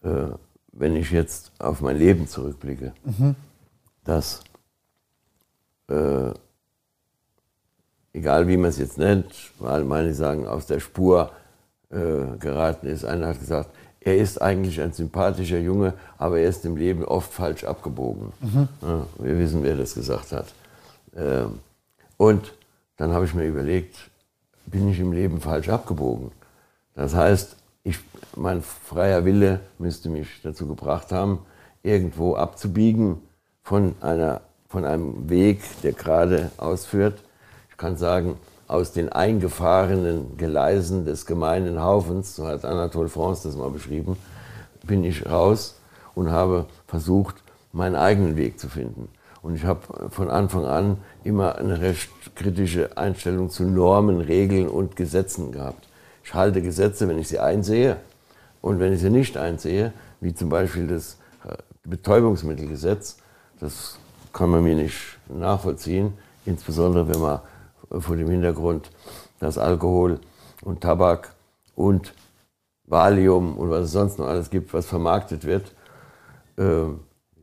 äh, 0.03 0.35
wenn 0.71 0.95
ich 0.95 1.11
jetzt 1.11 1.51
auf 1.59 1.81
mein 1.81 1.97
Leben 1.97 2.27
zurückblicke, 2.27 2.93
mhm. 3.03 3.35
dass 4.03 4.41
äh, 5.89 6.31
egal 8.13 8.47
wie 8.47 8.57
man 8.57 8.69
es 8.69 8.77
jetzt 8.77 8.97
nennt, 8.97 9.33
weil 9.59 9.83
meine 9.83 10.13
sagen, 10.13 10.47
aus 10.47 10.65
der 10.65 10.79
Spur 10.79 11.31
äh, 11.89 12.37
geraten 12.39 12.87
ist. 12.87 13.05
Einer 13.05 13.27
hat 13.27 13.39
gesagt, 13.39 13.69
er 13.99 14.17
ist 14.17 14.41
eigentlich 14.41 14.81
ein 14.81 14.93
sympathischer 14.93 15.59
Junge, 15.59 15.93
aber 16.17 16.39
er 16.39 16.49
ist 16.49 16.65
im 16.65 16.77
Leben 16.77 17.03
oft 17.03 17.31
falsch 17.31 17.63
abgebogen. 17.63 18.31
Mhm. 18.41 18.67
Ja, 18.81 19.05
wir 19.19 19.39
wissen, 19.39 19.63
wer 19.63 19.75
das 19.75 19.93
gesagt 19.93 20.31
hat. 20.31 20.47
Ähm, 21.15 21.59
und 22.17 22.53
dann 22.97 23.13
habe 23.13 23.25
ich 23.25 23.33
mir 23.33 23.45
überlegt, 23.45 24.09
bin 24.65 24.89
ich 24.89 24.99
im 24.99 25.11
Leben 25.11 25.39
falsch 25.39 25.69
abgebogen? 25.69 26.31
Das 26.95 27.15
heißt, 27.15 27.55
ich, 27.83 27.99
mein 28.35 28.61
freier 28.61 29.23
Wille 29.23 29.61
müsste 29.77 30.09
mich 30.09 30.41
dazu 30.43 30.67
gebracht 30.67 31.11
haben, 31.11 31.39
irgendwo 31.83 32.35
abzubiegen 32.35 33.21
von, 33.61 33.95
einer, 34.01 34.41
von 34.67 34.83
einem 34.83 35.29
Weg, 35.29 35.61
der 35.83 35.93
gerade 35.93 36.51
ausführt. 36.57 37.19
Ich 37.69 37.77
kann 37.77 37.95
sagen, 37.95 38.37
aus 38.67 38.91
den 38.91 39.09
eingefahrenen 39.09 40.35
Geleisen 40.37 41.05
des 41.05 41.25
gemeinen 41.25 41.81
Haufens, 41.81 42.35
so 42.35 42.47
hat 42.47 42.65
Anatole 42.65 43.07
France 43.07 43.47
das 43.47 43.55
mal 43.55 43.69
beschrieben, 43.69 44.17
bin 44.83 45.03
ich 45.03 45.25
raus 45.25 45.79
und 46.15 46.31
habe 46.31 46.65
versucht, 46.87 47.35
meinen 47.71 47.95
eigenen 47.95 48.35
Weg 48.35 48.59
zu 48.59 48.67
finden. 48.67 49.07
Und 49.47 49.55
ich 49.55 49.63
habe 49.63 50.09
von 50.09 50.29
Anfang 50.29 50.65
an 50.65 50.97
immer 51.23 51.55
eine 51.55 51.79
recht 51.79 52.09
kritische 52.35 52.97
Einstellung 52.97 53.49
zu 53.49 53.63
Normen, 53.63 54.19
Regeln 54.19 54.67
und 54.67 54.97
Gesetzen 54.97 55.53
gehabt. 55.53 55.87
Ich 56.25 56.33
halte 56.33 56.61
Gesetze, 56.61 57.07
wenn 57.07 57.17
ich 57.17 57.29
sie 57.29 57.39
einsehe. 57.39 57.95
Und 58.61 58.81
wenn 58.81 58.91
ich 58.91 58.99
sie 58.99 59.09
nicht 59.09 59.37
einsehe, 59.37 59.93
wie 60.19 60.35
zum 60.35 60.49
Beispiel 60.49 60.87
das 60.87 61.17
äh, 61.47 61.55
Betäubungsmittelgesetz, 61.85 63.19
das 63.61 63.97
kann 64.33 64.49
man 64.49 64.65
mir 64.65 64.75
nicht 64.75 65.17
nachvollziehen, 65.29 66.11
insbesondere 66.45 67.07
wenn 67.07 67.21
man 67.21 67.39
vor 68.01 68.17
dem 68.17 68.27
Hintergrund, 68.27 68.91
dass 69.39 69.57
Alkohol 69.57 70.19
und 70.61 70.81
Tabak 70.81 71.33
und 71.73 72.13
Valium 72.83 73.55
und 73.57 73.69
was 73.69 73.85
es 73.85 73.91
sonst 73.93 74.19
noch 74.19 74.27
alles 74.27 74.49
gibt, 74.49 74.73
was 74.73 74.87
vermarktet 74.87 75.45
wird, 75.45 75.71
äh, 76.57 76.91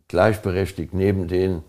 gleichberechtigt 0.09 0.93
neben 0.93 1.29
den 1.29 1.63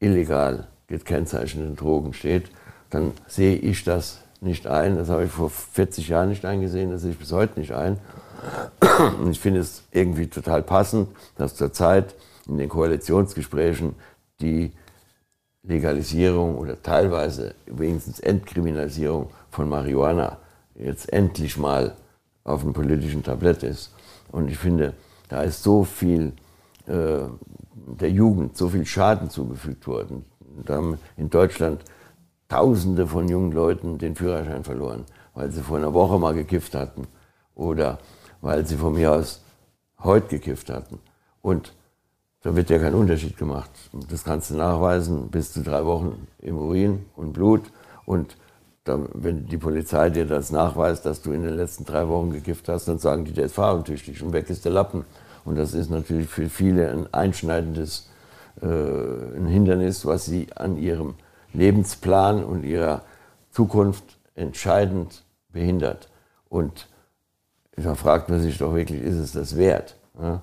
illegal 0.00 0.66
gekennzeichneten 0.86 1.76
Drogen 1.76 2.12
steht, 2.12 2.50
dann 2.90 3.12
sehe 3.26 3.56
ich 3.56 3.84
das 3.84 4.20
nicht 4.40 4.66
ein. 4.66 4.96
Das 4.96 5.08
habe 5.08 5.24
ich 5.24 5.30
vor 5.30 5.50
40 5.50 6.08
Jahren 6.08 6.28
nicht 6.28 6.44
eingesehen, 6.44 6.90
das 6.90 7.02
sehe 7.02 7.12
ich 7.12 7.18
bis 7.18 7.32
heute 7.32 7.58
nicht 7.58 7.72
ein. 7.72 7.98
Und 9.20 9.30
ich 9.30 9.40
finde 9.40 9.60
es 9.60 9.84
irgendwie 9.90 10.26
total 10.26 10.62
passend, 10.62 11.08
dass 11.36 11.54
zurzeit 11.54 12.14
in 12.46 12.58
den 12.58 12.68
Koalitionsgesprächen 12.68 13.94
die 14.40 14.72
Legalisierung 15.62 16.58
oder 16.58 16.80
teilweise 16.82 17.54
wenigstens 17.66 18.20
Entkriminalisierung 18.20 19.30
von 19.50 19.68
Marihuana 19.68 20.38
jetzt 20.74 21.10
endlich 21.12 21.56
mal 21.56 21.96
auf 22.44 22.62
dem 22.62 22.74
politischen 22.74 23.22
Tablett 23.22 23.62
ist. 23.62 23.94
Und 24.30 24.50
ich 24.50 24.58
finde, 24.58 24.92
da 25.28 25.42
ist 25.42 25.62
so 25.62 25.84
viel 25.84 26.32
äh, 26.86 27.22
der 27.86 28.10
Jugend, 28.10 28.56
so 28.56 28.68
viel 28.68 28.86
Schaden 28.86 29.30
zugefügt 29.30 29.86
worden. 29.86 30.24
Da 30.64 30.76
haben 30.76 30.98
in 31.16 31.30
Deutschland 31.30 31.84
Tausende 32.48 33.06
von 33.06 33.26
jungen 33.28 33.52
Leuten 33.52 33.98
den 33.98 34.14
Führerschein 34.14 34.64
verloren, 34.64 35.06
weil 35.34 35.50
sie 35.50 35.62
vor 35.62 35.78
einer 35.78 35.94
Woche 35.94 36.18
mal 36.18 36.34
gekifft 36.34 36.74
hatten 36.74 37.06
oder 37.54 37.98
weil 38.42 38.66
sie 38.66 38.76
von 38.76 38.94
mir 38.94 39.12
aus 39.12 39.42
heute 39.98 40.38
gekifft 40.38 40.70
hatten. 40.70 41.00
Und 41.40 41.74
da 42.42 42.54
wird 42.54 42.68
ja 42.68 42.78
kein 42.78 42.94
Unterschied 42.94 43.38
gemacht. 43.38 43.70
Das 44.10 44.22
kannst 44.22 44.50
du 44.50 44.56
nachweisen 44.56 45.30
bis 45.30 45.52
zu 45.52 45.62
drei 45.62 45.84
Wochen 45.86 46.28
im 46.38 46.58
Urin 46.58 47.06
und 47.16 47.32
Blut. 47.32 47.62
Und 48.04 48.36
dann, 48.84 49.08
wenn 49.14 49.46
die 49.46 49.56
Polizei 49.56 50.10
dir 50.10 50.26
das 50.26 50.52
nachweist, 50.52 51.06
dass 51.06 51.22
du 51.22 51.32
in 51.32 51.42
den 51.42 51.54
letzten 51.54 51.86
drei 51.86 52.06
Wochen 52.08 52.30
gekifft 52.30 52.68
hast, 52.68 52.86
dann 52.86 52.98
sagen 52.98 53.24
die, 53.24 53.32
der 53.32 53.46
ist 53.46 53.54
fahrentüchtig 53.54 54.22
und 54.22 54.34
weg 54.34 54.50
ist 54.50 54.66
der 54.66 54.72
Lappen. 54.72 55.06
Und 55.44 55.56
das 55.56 55.74
ist 55.74 55.90
natürlich 55.90 56.28
für 56.28 56.48
viele 56.48 56.90
ein 56.90 57.12
einschneidendes 57.12 58.08
äh, 58.62 58.66
ein 58.66 59.46
Hindernis, 59.46 60.06
was 60.06 60.26
sie 60.26 60.48
an 60.54 60.76
ihrem 60.76 61.14
Lebensplan 61.52 62.44
und 62.44 62.64
ihrer 62.64 63.02
Zukunft 63.50 64.04
entscheidend 64.34 65.24
behindert. 65.50 66.08
Und 66.48 66.88
da 67.76 67.94
fragt 67.94 68.28
man 68.28 68.40
sich 68.40 68.58
doch 68.58 68.74
wirklich, 68.74 69.02
ist 69.02 69.16
es 69.16 69.32
das 69.32 69.56
wert? 69.56 69.96
Ja? 70.20 70.42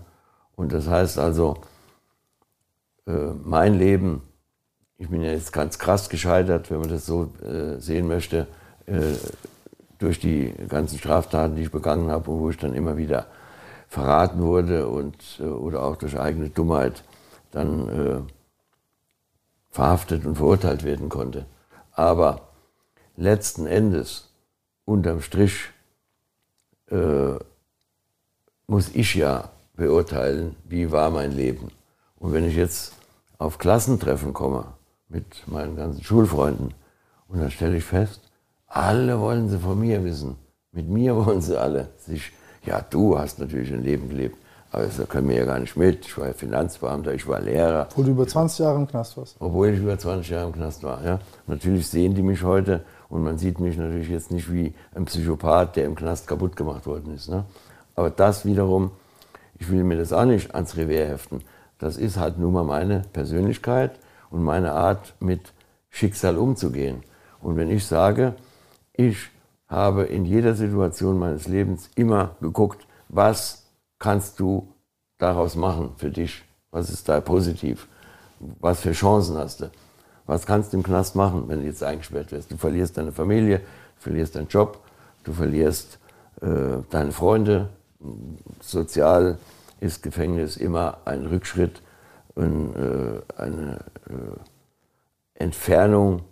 Und 0.55 0.73
das 0.73 0.87
heißt 0.87 1.17
also, 1.17 1.57
äh, 3.07 3.31
mein 3.43 3.75
Leben, 3.75 4.21
ich 4.97 5.09
bin 5.09 5.21
ja 5.21 5.31
jetzt 5.31 5.51
ganz 5.51 5.79
krass 5.79 6.09
gescheitert, 6.09 6.69
wenn 6.69 6.79
man 6.79 6.89
das 6.89 7.05
so 7.05 7.31
äh, 7.43 7.79
sehen 7.79 8.07
möchte, 8.07 8.47
äh, 8.85 9.15
durch 9.97 10.19
die 10.19 10.53
ganzen 10.67 10.97
Straftaten, 10.97 11.55
die 11.55 11.63
ich 11.63 11.71
begangen 11.71 12.09
habe 12.09 12.29
und 12.29 12.39
wo 12.39 12.49
ich 12.49 12.57
dann 12.57 12.73
immer 12.73 12.97
wieder 12.97 13.27
verraten 13.91 14.41
wurde 14.41 14.87
und, 14.87 15.17
äh, 15.41 15.43
oder 15.43 15.83
auch 15.83 15.97
durch 15.97 16.17
eigene 16.17 16.49
Dummheit 16.49 17.03
dann 17.51 17.89
äh, 17.89 18.21
verhaftet 19.69 20.25
und 20.25 20.37
verurteilt 20.37 20.85
werden 20.85 21.09
konnte. 21.09 21.45
Aber 21.91 22.47
letzten 23.17 23.67
Endes, 23.67 24.29
unterm 24.85 25.21
Strich, 25.21 25.71
äh, 26.89 27.33
muss 28.65 28.89
ich 28.93 29.15
ja 29.15 29.49
beurteilen, 29.75 30.55
wie 30.63 30.93
war 30.93 31.09
mein 31.09 31.33
Leben. 31.33 31.69
Und 32.17 32.31
wenn 32.31 32.45
ich 32.45 32.55
jetzt 32.55 32.93
auf 33.39 33.57
Klassentreffen 33.57 34.31
komme 34.31 34.67
mit 35.09 35.45
meinen 35.49 35.75
ganzen 35.75 36.01
Schulfreunden 36.01 36.73
und 37.27 37.41
dann 37.41 37.51
stelle 37.51 37.75
ich 37.75 37.83
fest, 37.83 38.21
alle 38.67 39.19
wollen 39.19 39.49
sie 39.49 39.59
von 39.59 39.77
mir 39.77 40.01
wissen. 40.05 40.37
Mit 40.71 40.87
mir 40.87 41.13
wollen 41.25 41.41
sie 41.41 41.59
alle 41.59 41.89
sich, 41.97 42.31
ja, 42.63 42.81
du 42.89 43.17
hast 43.17 43.39
natürlich 43.39 43.71
ein 43.73 43.83
Leben 43.83 44.09
gelebt, 44.09 44.37
aber 44.71 44.83
das 44.83 45.07
können 45.09 45.27
wir 45.29 45.35
ja 45.35 45.45
gar 45.45 45.59
nicht 45.59 45.75
mit. 45.75 46.05
Ich 46.05 46.17
war 46.17 46.27
ja 46.27 46.33
Finanzbeamter, 46.33 47.13
ich 47.13 47.27
war 47.27 47.41
Lehrer. 47.41 47.87
Obwohl 47.89 48.05
du 48.05 48.11
über 48.11 48.27
20 48.27 48.59
Jahre 48.59 48.77
im 48.77 48.87
Knast 48.87 49.17
warst. 49.17 49.35
Obwohl 49.39 49.69
ich 49.69 49.79
über 49.79 49.97
20 49.97 50.29
Jahre 50.29 50.47
im 50.47 50.53
Knast 50.53 50.83
war, 50.83 51.03
ja. 51.03 51.19
Natürlich 51.47 51.87
sehen 51.87 52.15
die 52.15 52.21
mich 52.21 52.43
heute 52.43 52.83
und 53.09 53.23
man 53.23 53.37
sieht 53.37 53.59
mich 53.59 53.77
natürlich 53.77 54.09
jetzt 54.09 54.31
nicht 54.31 54.51
wie 54.51 54.73
ein 54.95 55.05
Psychopath, 55.05 55.75
der 55.75 55.85
im 55.85 55.95
Knast 55.95 56.27
kaputt 56.27 56.55
gemacht 56.55 56.85
worden 56.85 57.13
ist. 57.13 57.29
Ne? 57.29 57.43
Aber 57.95 58.09
das 58.09 58.45
wiederum, 58.45 58.91
ich 59.59 59.69
will 59.69 59.83
mir 59.83 59.97
das 59.97 60.13
auch 60.13 60.25
nicht 60.25 60.55
ans 60.55 60.77
Revier 60.77 61.05
heften. 61.05 61.41
Das 61.77 61.97
ist 61.97 62.17
halt 62.17 62.37
nur 62.37 62.51
mal 62.51 62.63
meine 62.63 63.01
Persönlichkeit 63.11 63.91
und 64.29 64.43
meine 64.43 64.71
Art, 64.71 65.13
mit 65.19 65.51
Schicksal 65.89 66.37
umzugehen. 66.37 67.03
Und 67.41 67.57
wenn 67.57 67.69
ich 67.69 67.85
sage, 67.85 68.35
ich 68.93 69.29
habe 69.71 70.03
in 70.03 70.25
jeder 70.25 70.53
Situation 70.53 71.17
meines 71.17 71.47
Lebens 71.47 71.89
immer 71.95 72.35
geguckt, 72.41 72.85
was 73.07 73.65
kannst 73.97 74.39
du 74.39 74.67
daraus 75.17 75.55
machen 75.55 75.93
für 75.95 76.11
dich? 76.11 76.43
Was 76.71 76.89
ist 76.89 77.07
da 77.07 77.21
positiv? 77.21 77.87
Was 78.59 78.81
für 78.81 78.91
Chancen 78.91 79.37
hast 79.37 79.61
du? 79.61 79.71
Was 80.25 80.45
kannst 80.45 80.73
du 80.73 80.77
im 80.77 80.83
Knast 80.83 81.15
machen, 81.15 81.45
wenn 81.47 81.61
du 81.61 81.65
jetzt 81.65 81.83
eingesperrt 81.83 82.31
wirst? 82.31 82.51
Du 82.51 82.57
verlierst 82.57 82.97
deine 82.97 83.11
Familie, 83.11 83.59
du 83.59 84.01
verlierst 84.01 84.35
deinen 84.35 84.47
Job, 84.47 84.79
du 85.23 85.31
verlierst 85.31 85.99
äh, 86.41 86.83
deine 86.89 87.11
Freunde, 87.11 87.69
sozial 88.59 89.37
ist 89.79 90.03
Gefängnis 90.03 90.57
immer 90.57 90.97
ein 91.05 91.25
Rückschritt 91.25 91.81
und 92.35 92.75
äh, 92.75 93.21
eine 93.37 93.79
äh, 94.09 95.43
Entfernung 95.43 96.23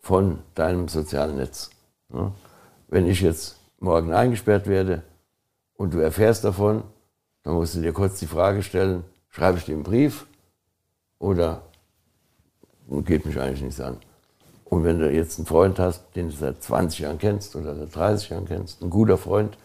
von 0.00 0.40
deinem 0.54 0.88
sozialen 0.88 1.36
Netz. 1.36 1.70
Wenn 2.88 3.06
ich 3.06 3.20
jetzt 3.20 3.60
morgen 3.80 4.12
eingesperrt 4.12 4.66
werde 4.66 5.02
und 5.74 5.92
du 5.92 5.98
erfährst 5.98 6.44
davon, 6.44 6.82
dann 7.42 7.54
musst 7.54 7.74
du 7.74 7.80
dir 7.80 7.92
kurz 7.92 8.18
die 8.18 8.26
Frage 8.26 8.62
stellen, 8.62 9.04
schreibe 9.28 9.58
ich 9.58 9.64
dir 9.64 9.74
einen 9.74 9.82
Brief 9.82 10.26
oder 11.18 11.62
geht 13.04 13.26
mich 13.26 13.38
eigentlich 13.38 13.62
nichts 13.62 13.80
an. 13.80 13.98
Und 14.64 14.84
wenn 14.84 14.98
du 14.98 15.10
jetzt 15.10 15.38
einen 15.38 15.46
Freund 15.46 15.78
hast, 15.78 16.04
den 16.16 16.28
du 16.30 16.34
seit 16.34 16.62
20 16.62 17.00
Jahren 17.00 17.18
kennst 17.18 17.56
oder 17.56 17.74
seit 17.74 17.94
30 17.94 18.30
Jahren 18.30 18.46
kennst, 18.46 18.82
ein 18.82 18.90
guter 18.90 19.16
Freund, 19.16 19.56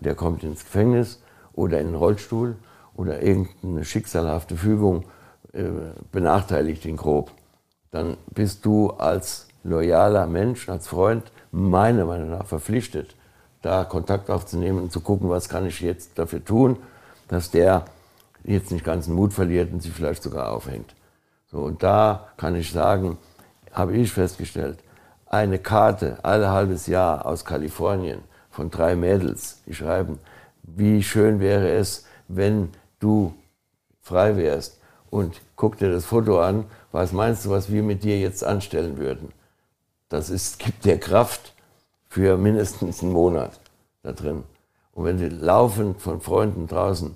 der 0.00 0.14
kommt 0.14 0.42
ins 0.44 0.64
Gefängnis 0.64 1.22
oder 1.52 1.80
in 1.80 1.88
den 1.88 1.94
Rollstuhl 1.96 2.56
oder 2.94 3.22
irgendeine 3.22 3.84
schicksalhafte 3.84 4.56
Fügung 4.56 5.04
äh, 5.52 5.64
benachteiligt 6.12 6.84
ihn 6.84 6.96
grob, 6.96 7.32
dann 7.90 8.16
bist 8.30 8.64
du 8.64 8.90
als 8.90 9.48
loyaler 9.62 10.26
Mensch, 10.26 10.68
als 10.68 10.88
Freund, 10.88 11.30
meiner 11.50 12.04
Meinung 12.04 12.30
nach 12.30 12.46
verpflichtet, 12.46 13.14
da 13.62 13.84
Kontakt 13.84 14.30
aufzunehmen 14.30 14.82
und 14.82 14.92
zu 14.92 15.00
gucken, 15.00 15.30
was 15.30 15.48
kann 15.48 15.66
ich 15.66 15.80
jetzt 15.80 16.18
dafür 16.18 16.44
tun, 16.44 16.76
dass 17.28 17.50
der 17.50 17.84
jetzt 18.44 18.70
nicht 18.70 18.84
ganz 18.84 19.06
den 19.06 19.14
Mut 19.14 19.32
verliert 19.32 19.72
und 19.72 19.82
sich 19.82 19.92
vielleicht 19.92 20.22
sogar 20.22 20.52
aufhängt. 20.52 20.94
So, 21.50 21.58
und 21.58 21.82
da 21.82 22.28
kann 22.36 22.54
ich 22.56 22.72
sagen, 22.72 23.18
habe 23.72 23.96
ich 23.96 24.12
festgestellt, 24.12 24.78
eine 25.26 25.58
Karte 25.58 26.18
alle 26.22 26.50
halbes 26.50 26.86
Jahr 26.86 27.26
aus 27.26 27.44
Kalifornien 27.44 28.20
von 28.50 28.70
drei 28.70 28.96
Mädels, 28.96 29.62
die 29.66 29.74
schreiben, 29.74 30.18
wie 30.62 31.02
schön 31.02 31.40
wäre 31.40 31.70
es, 31.70 32.06
wenn 32.28 32.70
du 33.00 33.34
frei 34.00 34.36
wärst 34.36 34.80
und 35.10 35.40
guck 35.56 35.78
dir 35.78 35.90
das 35.90 36.04
Foto 36.04 36.40
an, 36.40 36.64
was 36.92 37.12
meinst 37.12 37.44
du, 37.44 37.50
was 37.50 37.70
wir 37.70 37.82
mit 37.82 38.02
dir 38.04 38.18
jetzt 38.18 38.44
anstellen 38.44 38.98
würden? 38.98 39.32
Das 40.08 40.30
ist, 40.30 40.58
gibt 40.58 40.84
dir 40.84 40.98
Kraft 40.98 41.54
für 42.08 42.36
mindestens 42.36 43.02
einen 43.02 43.12
Monat 43.12 43.60
da 44.02 44.12
drin. 44.12 44.44
Und 44.92 45.04
wenn 45.04 45.18
du 45.18 45.28
laufend 45.28 46.00
von 46.00 46.20
Freunden 46.20 46.66
draußen 46.66 47.14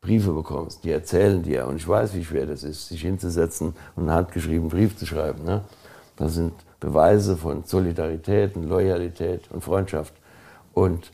Briefe 0.00 0.32
bekommst, 0.32 0.84
die 0.84 0.90
erzählen 0.90 1.42
dir, 1.42 1.66
und 1.66 1.76
ich 1.76 1.86
weiß, 1.86 2.14
wie 2.14 2.24
schwer 2.24 2.46
das 2.46 2.64
ist, 2.64 2.88
sich 2.88 3.02
hinzusetzen 3.02 3.74
und 3.94 4.04
einen 4.04 4.12
handgeschriebenen 4.12 4.70
Brief 4.70 4.96
zu 4.96 5.06
schreiben. 5.06 5.44
Ne? 5.44 5.62
Das 6.16 6.34
sind 6.34 6.52
Beweise 6.80 7.36
von 7.36 7.64
Solidarität 7.64 8.56
und 8.56 8.68
Loyalität 8.68 9.50
und 9.50 9.62
Freundschaft. 9.62 10.14
Und 10.72 11.12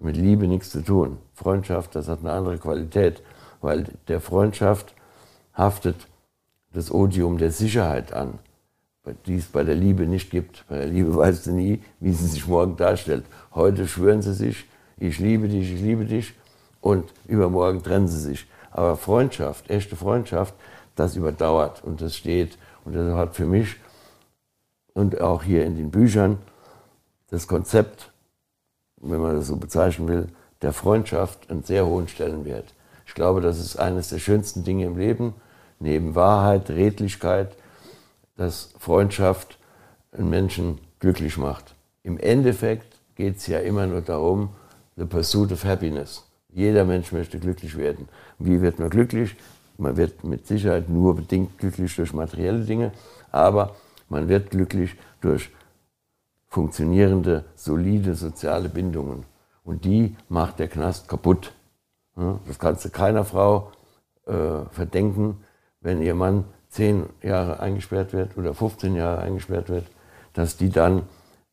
mit 0.00 0.16
Liebe 0.16 0.46
nichts 0.46 0.70
zu 0.70 0.82
tun. 0.82 1.18
Freundschaft, 1.34 1.94
das 1.94 2.08
hat 2.08 2.20
eine 2.20 2.32
andere 2.32 2.58
Qualität, 2.58 3.22
weil 3.60 3.84
der 4.08 4.20
Freundschaft 4.20 4.94
haftet 5.54 6.08
das 6.72 6.90
Odium 6.90 7.38
der 7.38 7.52
Sicherheit 7.52 8.12
an, 8.12 8.38
die 9.26 9.36
es 9.36 9.46
bei 9.46 9.64
der 9.64 9.74
Liebe 9.74 10.06
nicht 10.06 10.30
gibt. 10.30 10.64
Bei 10.68 10.78
der 10.78 10.86
Liebe 10.86 11.14
weißt 11.14 11.46
du 11.46 11.52
nie, 11.52 11.82
wie 12.00 12.12
sie 12.12 12.26
sich 12.26 12.46
morgen 12.46 12.76
darstellt. 12.76 13.24
Heute 13.54 13.88
schwören 13.88 14.22
sie 14.22 14.34
sich, 14.34 14.66
ich 14.96 15.18
liebe 15.18 15.48
dich, 15.48 15.72
ich 15.72 15.80
liebe 15.80 16.04
dich 16.04 16.34
und 16.80 17.12
übermorgen 17.26 17.82
trennen 17.82 18.08
sie 18.08 18.20
sich. 18.20 18.46
Aber 18.70 18.96
Freundschaft, 18.96 19.68
echte 19.70 19.96
Freundschaft, 19.96 20.54
das 20.94 21.16
überdauert 21.16 21.82
und 21.84 22.00
das 22.00 22.16
steht. 22.16 22.56
Und 22.84 22.94
das 22.94 23.14
hat 23.16 23.34
für 23.34 23.46
mich 23.46 23.76
und 24.94 25.20
auch 25.20 25.42
hier 25.42 25.64
in 25.64 25.76
den 25.76 25.90
Büchern 25.90 26.38
das 27.30 27.48
Konzept, 27.48 28.12
wenn 29.00 29.20
man 29.20 29.36
das 29.36 29.48
so 29.48 29.56
bezeichnen 29.56 30.08
will, 30.08 30.28
der 30.60 30.72
Freundschaft 30.72 31.50
einen 31.50 31.64
sehr 31.64 31.86
hohen 31.86 32.08
Stellenwert. 32.08 32.74
Ich 33.06 33.14
glaube, 33.14 33.40
das 33.40 33.58
ist 33.58 33.76
eines 33.76 34.10
der 34.10 34.18
schönsten 34.18 34.64
Dinge 34.64 34.86
im 34.86 34.96
Leben, 34.96 35.34
neben 35.80 36.14
Wahrheit, 36.14 36.70
Redlichkeit, 36.70 37.56
dass 38.36 38.74
Freundschaft 38.78 39.58
einen 40.12 40.30
Menschen 40.30 40.78
glücklich 41.00 41.36
macht. 41.36 41.74
Im 42.02 42.18
Endeffekt 42.18 43.00
geht 43.14 43.36
es 43.36 43.46
ja 43.46 43.60
immer 43.60 43.86
nur 43.86 44.00
darum, 44.00 44.50
the 44.96 45.04
pursuit 45.04 45.52
of 45.52 45.64
happiness. 45.64 46.24
Jeder 46.48 46.84
Mensch 46.84 47.12
möchte 47.12 47.38
glücklich 47.38 47.76
werden. 47.76 48.08
Wie 48.38 48.60
wird 48.60 48.78
man 48.78 48.90
glücklich? 48.90 49.36
Man 49.78 49.96
wird 49.96 50.22
mit 50.22 50.46
Sicherheit 50.46 50.88
nur 50.88 51.16
bedingt 51.16 51.58
glücklich 51.58 51.96
durch 51.96 52.12
materielle 52.12 52.64
Dinge, 52.64 52.92
aber 53.30 53.74
man 54.08 54.28
wird 54.28 54.50
glücklich 54.50 54.96
durch 55.20 55.50
funktionierende, 56.48 57.44
solide 57.54 58.14
soziale 58.14 58.68
Bindungen. 58.68 59.24
Und 59.64 59.84
die 59.84 60.16
macht 60.28 60.58
der 60.58 60.68
Knast 60.68 61.08
kaputt. 61.08 61.52
Das 62.46 62.58
kannst 62.58 62.84
du 62.84 62.90
keiner 62.90 63.24
Frau 63.24 63.72
äh, 64.26 64.66
verdenken, 64.70 65.38
wenn 65.80 66.02
ihr 66.02 66.14
Mann 66.14 66.44
zehn 66.72 67.04
Jahre 67.22 67.60
eingesperrt 67.60 68.14
wird 68.14 68.36
oder 68.36 68.54
15 68.54 68.96
Jahre 68.96 69.20
eingesperrt 69.20 69.68
wird, 69.68 69.84
dass 70.32 70.56
die 70.56 70.70
dann 70.70 71.02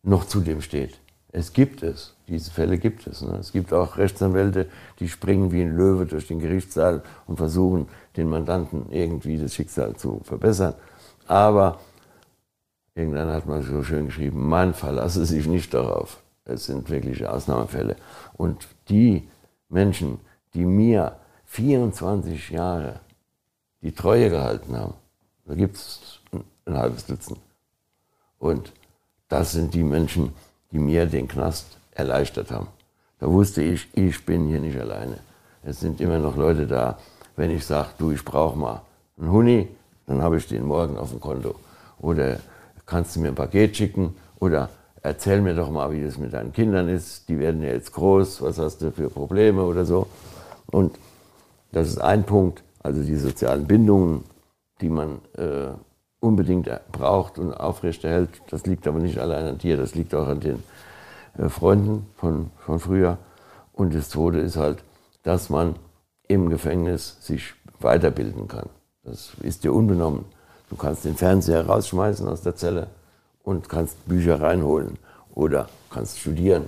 noch 0.02 0.26
zu 0.26 0.40
dem 0.40 0.62
steht. 0.62 0.98
Es 1.32 1.54
gibt 1.54 1.84
es, 1.84 2.16
diese 2.28 2.50
Fälle 2.50 2.78
gibt 2.80 3.06
es. 3.06 3.22
Ne? 3.22 3.36
Es 3.36 3.52
gibt 3.52 3.74
auch 3.74 3.98
Rechtsanwälte, 3.98 4.68
die 5.00 5.10
springen 5.10 5.52
wie 5.52 5.62
ein 5.62 5.76
Löwe 5.76 6.06
durch 6.06 6.28
den 6.28 6.40
Gerichtssaal 6.40 7.04
und 7.28 7.36
versuchen, 7.36 7.88
den 8.16 8.30
Mandanten 8.30 8.90
irgendwie 8.91 9.38
das 9.38 9.54
Schicksal 9.54 9.96
zu 9.96 10.22
verbessern. 10.24 10.74
Aber 11.28 11.80
irgendwann 12.96 13.28
hat 13.28 13.46
man 13.46 13.62
so 13.62 13.84
schön 13.84 14.06
geschrieben, 14.06 14.48
man 14.48 14.74
verlasse 14.74 15.26
sich 15.26 15.46
nicht 15.46 15.74
darauf. 15.74 16.24
Es 16.46 16.66
sind 16.66 16.90
wirkliche 16.90 17.32
Ausnahmefälle. 17.32 17.98
Und 18.34 18.68
die 18.88 19.28
Menschen, 19.68 20.20
die 20.54 20.66
mir 20.66 21.18
24 21.46 22.52
Jahre 22.52 23.02
die 23.82 23.91
Treue 23.91 24.30
gehalten 24.30 24.76
haben, 24.76 24.94
da 25.49 25.55
gibt 25.55 25.77
es 25.77 25.99
ein 26.65 26.77
halbes 26.77 27.07
Dutzend. 27.07 27.39
Und 28.38 28.71
das 29.30 29.51
sind 29.51 29.73
die 29.73 29.84
Menschen, 29.84 30.31
die 30.71 30.77
mir 30.77 31.07
den 31.07 31.27
Knast 31.27 31.80
erleichtert 31.91 32.51
haben. 32.51 32.67
Da 33.19 33.27
wusste 33.27 33.63
ich, 33.63 33.88
ich 33.93 34.23
bin 34.26 34.47
hier 34.47 34.59
nicht 34.59 34.80
alleine. 34.80 35.17
Es 35.63 35.80
sind 35.80 36.01
immer 36.01 36.19
noch 36.19 36.38
Leute 36.38 36.67
da. 36.67 36.99
Wenn 37.35 37.49
ich 37.49 37.65
sage, 37.65 37.89
du, 37.97 38.11
ich 38.11 38.23
brauche 38.23 38.57
mal 38.57 38.84
einen 39.17 39.31
Huni, 39.31 39.67
dann 40.05 40.21
habe 40.21 40.38
ich 40.38 40.47
den 40.47 40.65
morgen 40.65 40.97
auf 40.99 41.09
dem 41.09 41.19
Konto. 41.19 41.55
Oder 41.99 42.39
kannst 42.85 43.15
du 43.15 43.19
mir 43.19 43.30
ein 43.30 43.35
Paket 43.35 43.76
schicken? 43.76 44.15
Oder 44.39 44.69
erzähl 45.01 45.41
mir 45.41 45.55
doch 45.55 45.71
mal, 45.71 45.91
wie 45.91 46.03
das 46.03 46.19
mit 46.19 46.31
deinen 46.31 46.53
Kindern 46.53 46.88
ist. 46.88 47.27
Die 47.27 47.39
werden 47.39 47.63
ja 47.63 47.69
jetzt 47.69 47.91
groß. 47.93 48.43
Was 48.43 48.59
hast 48.59 48.84
du 48.84 48.91
für 48.91 49.09
Probleme 49.09 49.63
oder 49.63 49.84
so? 49.84 50.05
Und 50.67 50.99
das 51.71 51.88
ist 51.88 51.97
ein 51.97 52.23
Punkt. 52.23 52.61
Also 52.84 53.01
die 53.01 53.15
sozialen 53.15 53.65
Bindungen, 53.65 54.23
die 54.81 54.89
man 54.89 55.19
äh, 55.38 55.72
unbedingt 56.19 56.69
braucht 56.91 57.38
und 57.39 57.53
aufrechterhält. 57.53 58.30
Das 58.49 58.65
liegt 58.65 58.88
aber 58.88 58.99
nicht 58.99 59.19
allein 59.19 59.45
an 59.45 59.57
dir, 59.57 59.77
das 59.77 59.95
liegt 59.95 60.14
auch 60.14 60.27
an 60.27 60.39
den 60.39 60.64
äh, 61.38 61.49
Freunden 61.49 62.07
von, 62.15 62.51
von 62.65 62.80
früher. 62.80 63.18
Und 63.73 63.93
das 63.93 64.10
Zweite 64.10 64.39
ist 64.39 64.57
halt, 64.57 64.84
dass 65.23 65.49
man 65.49 65.76
im 66.27 66.49
Gefängnis 66.49 67.18
sich 67.22 67.53
weiterbilden 67.80 68.47
kann. 68.47 68.69
Das 69.03 69.31
ist 69.41 69.64
dir 69.64 69.73
unbenommen. 69.73 70.26
Du 70.69 70.76
kannst 70.76 71.06
den 71.06 71.15
Fernseher 71.15 71.65
rausschmeißen 71.65 72.27
aus 72.27 72.41
der 72.41 72.56
Zelle 72.56 72.88
und 73.43 73.69
kannst 73.69 74.07
Bücher 74.07 74.41
reinholen 74.41 74.99
oder 75.34 75.69
kannst 75.89 76.19
studieren, 76.19 76.65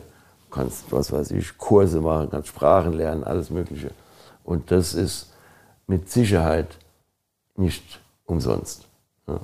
kannst, 0.50 0.92
was 0.92 1.12
weiß 1.12 1.32
ich, 1.32 1.58
Kurse 1.58 2.02
machen, 2.02 2.30
kannst 2.32 2.48
Sprachen 2.48 2.94
lernen, 2.94 3.24
alles 3.24 3.50
Mögliche. 3.50 3.92
Und 4.44 4.72
das 4.72 4.94
ist 4.94 5.32
mit 5.86 6.10
Sicherheit 6.10 6.78
nicht 7.56 8.00
umsonst. 8.26 8.88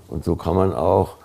Und 0.07 0.23
so 0.23 0.35
kann 0.35 0.55
man 0.55 0.73
auch 0.73 1.17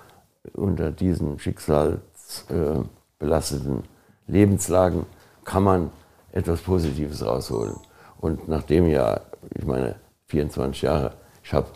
unter 0.55 0.91
diesen 0.91 1.39
schicksalsbelasteten 1.39 3.85
Lebenslagen 4.27 5.07
kann 5.45 5.63
man 5.63 5.91
etwas 6.33 6.61
Positives 6.61 7.25
rausholen. 7.25 7.77
Und 8.19 8.49
nachdem 8.49 8.89
ja, 8.89 9.21
ich 9.55 9.65
meine, 9.65 9.95
24 10.27 10.83
Jahre, 10.83 11.13
ich 11.43 11.53
habe 11.53 11.69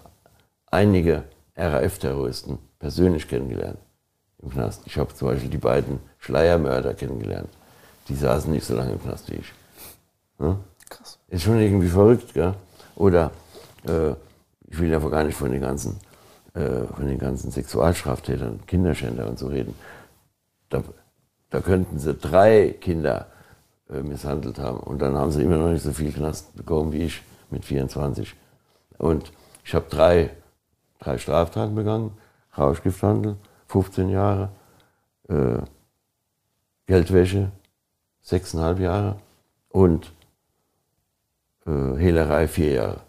einige 0.70 1.24
RAF-Terroristen 1.56 2.58
persönlich 2.78 3.28
kennengelernt 3.28 3.78
im 4.42 4.50
Knast. 4.50 4.82
Ich 4.86 4.96
habe 4.96 5.14
zum 5.14 5.28
Beispiel 5.28 5.50
die 5.50 5.58
beiden 5.58 5.98
Schleiermörder 6.18 6.94
kennengelernt. 6.94 7.48
Die 8.08 8.14
saßen 8.14 8.52
nicht 8.52 8.64
so 8.64 8.76
lange 8.76 8.92
im 8.92 9.02
Knast 9.02 9.30
wie 9.30 9.36
ich. 9.36 9.52
Ja? 10.38 10.56
Krass. 10.88 11.18
Ist 11.28 11.42
schon 11.42 11.58
irgendwie 11.58 11.88
verrückt, 11.88 12.34
gell? 12.34 12.54
Oder 12.94 13.32
äh, 13.84 14.14
ich 14.68 14.78
will 14.78 14.90
ja 14.90 14.98
gar 14.98 15.24
nicht 15.24 15.36
von 15.36 15.52
den 15.52 15.60
ganzen 15.60 16.00
äh, 16.56 16.86
von 16.94 17.06
den 17.06 17.18
ganzen 17.18 17.50
Sexualstraftätern, 17.50 18.60
Kinderschänder 18.66 19.28
und 19.28 19.38
so 19.38 19.48
reden, 19.48 19.74
da, 20.70 20.82
da 21.50 21.60
könnten 21.60 21.98
sie 21.98 22.14
drei 22.14 22.74
Kinder 22.80 23.26
äh, 23.90 24.00
misshandelt 24.00 24.58
haben 24.58 24.80
und 24.80 25.02
dann 25.02 25.16
haben 25.16 25.30
sie 25.32 25.42
immer 25.42 25.58
noch 25.58 25.68
nicht 25.68 25.82
so 25.82 25.92
viel 25.92 26.12
Knast 26.12 26.56
bekommen 26.56 26.92
wie 26.92 27.04
ich 27.04 27.22
mit 27.50 27.64
24. 27.66 28.34
Und 28.96 29.32
ich 29.64 29.74
habe 29.74 29.86
drei, 29.90 30.30
drei 30.98 31.18
Straftaten 31.18 31.74
begangen, 31.74 32.16
Rauschgifthandel, 32.56 33.36
15 33.68 34.08
Jahre, 34.08 34.48
äh, 35.28 35.58
Geldwäsche, 36.86 37.50
6,5 38.24 38.80
Jahre 38.80 39.16
und 39.68 40.10
äh, 41.66 41.96
Hehlerei, 41.98 42.48
vier 42.48 42.72
Jahre. 42.72 43.05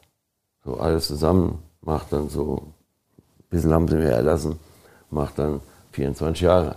So 0.67 0.77
alles 0.81 1.07
zusammen 1.07 1.63
macht 1.79 2.11
dann 2.11 2.27
so 2.27 2.61
bisschen 3.49 3.71
haben 3.71 3.87
sie 3.87 3.95
mir 3.95 4.09
erlassen, 4.09 4.59
macht 5.09 5.39
dann 5.39 5.61
24 5.93 6.41
Jahre. 6.41 6.75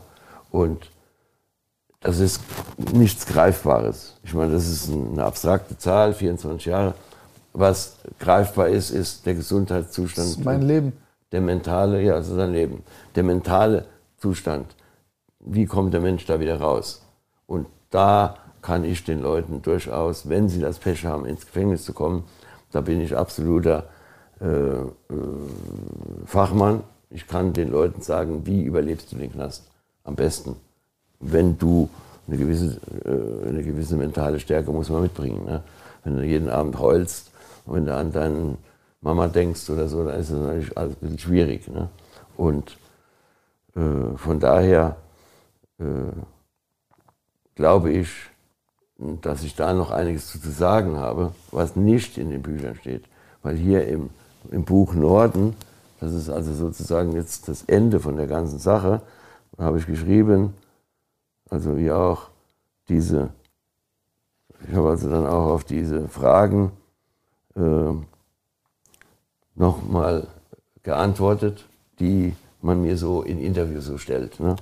Und 0.53 0.89
das 1.99 2.21
ist 2.21 2.41
nichts 2.93 3.27
Greifbares. 3.27 4.15
Ich 4.23 4.33
meine, 4.33 4.53
das 4.53 4.69
ist 4.69 4.93
eine 4.93 5.25
abstrakte 5.25 5.77
Zahl, 5.77 6.15
24 6.15 6.67
Jahre. 6.67 6.95
Was 7.53 7.97
greifbar 8.21 8.69
ist, 8.69 8.91
ist 8.91 9.27
der 9.27 9.35
Gesundheitszustand. 9.35 10.29
Das 10.29 10.37
ist 10.37 10.45
mein 10.45 10.63
Leben. 10.63 10.93
Der 11.33 11.41
mentale, 11.41 12.01
ja, 12.01 12.15
das 12.15 12.29
ist 12.29 12.37
sein 12.37 12.53
Leben. 12.53 12.85
Der 13.17 13.25
mentale 13.25 13.87
Zustand. 14.19 14.77
Wie 15.41 15.67
kommt 15.67 15.95
der 15.95 16.01
Mensch 16.01 16.25
da 16.27 16.39
wieder 16.39 16.61
raus? 16.61 17.03
Und 17.49 17.67
da 17.91 18.37
kann 18.63 18.85
ich 18.85 19.03
den 19.03 19.21
Leuten 19.21 19.63
durchaus, 19.63 20.29
wenn 20.29 20.49
sie 20.49 20.61
das 20.61 20.79
Pech 20.79 21.05
haben, 21.05 21.27
ins 21.27 21.45
Gefängnis 21.45 21.85
zu 21.85 21.93
kommen, 21.93 22.23
da 22.73 22.81
bin 22.81 23.01
ich 23.01 23.17
absoluter 23.17 23.85
äh, 24.41 24.47
äh, 24.47 24.87
Fachmann. 26.25 26.83
Ich 27.11 27.27
kann 27.27 27.53
den 27.53 27.71
Leuten 27.71 28.03
sagen, 28.03 28.47
wie 28.47 28.63
überlebst 28.63 29.13
du 29.13 29.17
den 29.17 29.33
Knast 29.33 29.69
am 30.05 30.15
besten, 30.15 30.57
wenn 31.19 31.59
du 31.59 31.89
eine 32.27 32.37
gewisse, 32.37 32.81
äh, 33.05 33.49
eine 33.49 33.63
gewisse 33.63 33.97
mentale 33.97 34.39
Stärke 34.39 34.71
muss 34.71 34.89
man 34.89 35.03
mitbringen. 35.03 35.45
Ne? 35.45 35.63
Wenn 36.05 36.17
du 36.17 36.25
jeden 36.25 36.49
Abend 36.49 36.79
heulst 36.79 37.31
und 37.67 37.77
wenn 37.77 37.87
du 37.87 37.95
an 37.95 38.13
deine 38.13 38.57
Mama 39.01 39.29
denkst 39.29 39.69
oder 39.71 39.89
so, 39.89 40.05
dann 40.05 40.19
ist 40.19 40.31
das 40.31 40.39
natürlich 40.39 40.77
alles 40.79 40.95
ein 40.95 41.01
bisschen 41.01 41.19
schwierig. 41.19 41.69
Ne? 41.69 41.89
Und 42.37 42.79
äh, 43.75 44.17
von 44.17 44.41
daher 44.41 44.97
äh, 45.79 45.85
glaube 47.55 47.91
ich, 47.93 48.30
dass 49.23 49.43
ich 49.43 49.55
da 49.55 49.73
noch 49.73 49.91
einiges 49.91 50.27
zu 50.27 50.51
sagen 50.51 50.99
habe, 50.99 51.33
was 51.51 51.75
nicht 51.75 52.19
in 52.19 52.31
den 52.31 52.43
Büchern 52.43 52.75
steht. 52.75 53.05
Weil 53.43 53.57
hier 53.57 53.89
im, 53.89 54.11
im 54.51 54.65
Buch 54.65 54.95
Norden, 54.95 55.57
das 56.01 56.13
ist 56.13 56.29
also 56.29 56.53
sozusagen 56.53 57.13
jetzt 57.13 57.49
das 57.49 57.63
Ende 57.65 58.01
von 58.01 58.17
der 58.17 58.27
ganzen 58.27 58.59
Sache, 58.59 59.01
habe 59.59 59.79
ich 59.79 59.87
geschrieben, 59.87 60.55
also 61.49 61.79
wie 61.79 61.91
auch 61.91 62.29
diese, 62.89 63.31
ich 64.69 64.75
habe 64.75 64.91
also 64.91 65.09
dann 65.09 65.27
auch 65.27 65.47
auf 65.47 65.65
diese 65.65 66.09
Fragen 66.09 66.73
äh, 67.57 67.93
nochmal 69.55 70.27
geantwortet, 70.83 71.67
die 71.99 72.35
man 72.61 72.83
mir 72.83 72.97
so 72.97 73.23
in 73.23 73.41
Interviews 73.41 73.87
so 73.87 73.97
stellt. 73.97 74.41
Ne? 74.41 74.57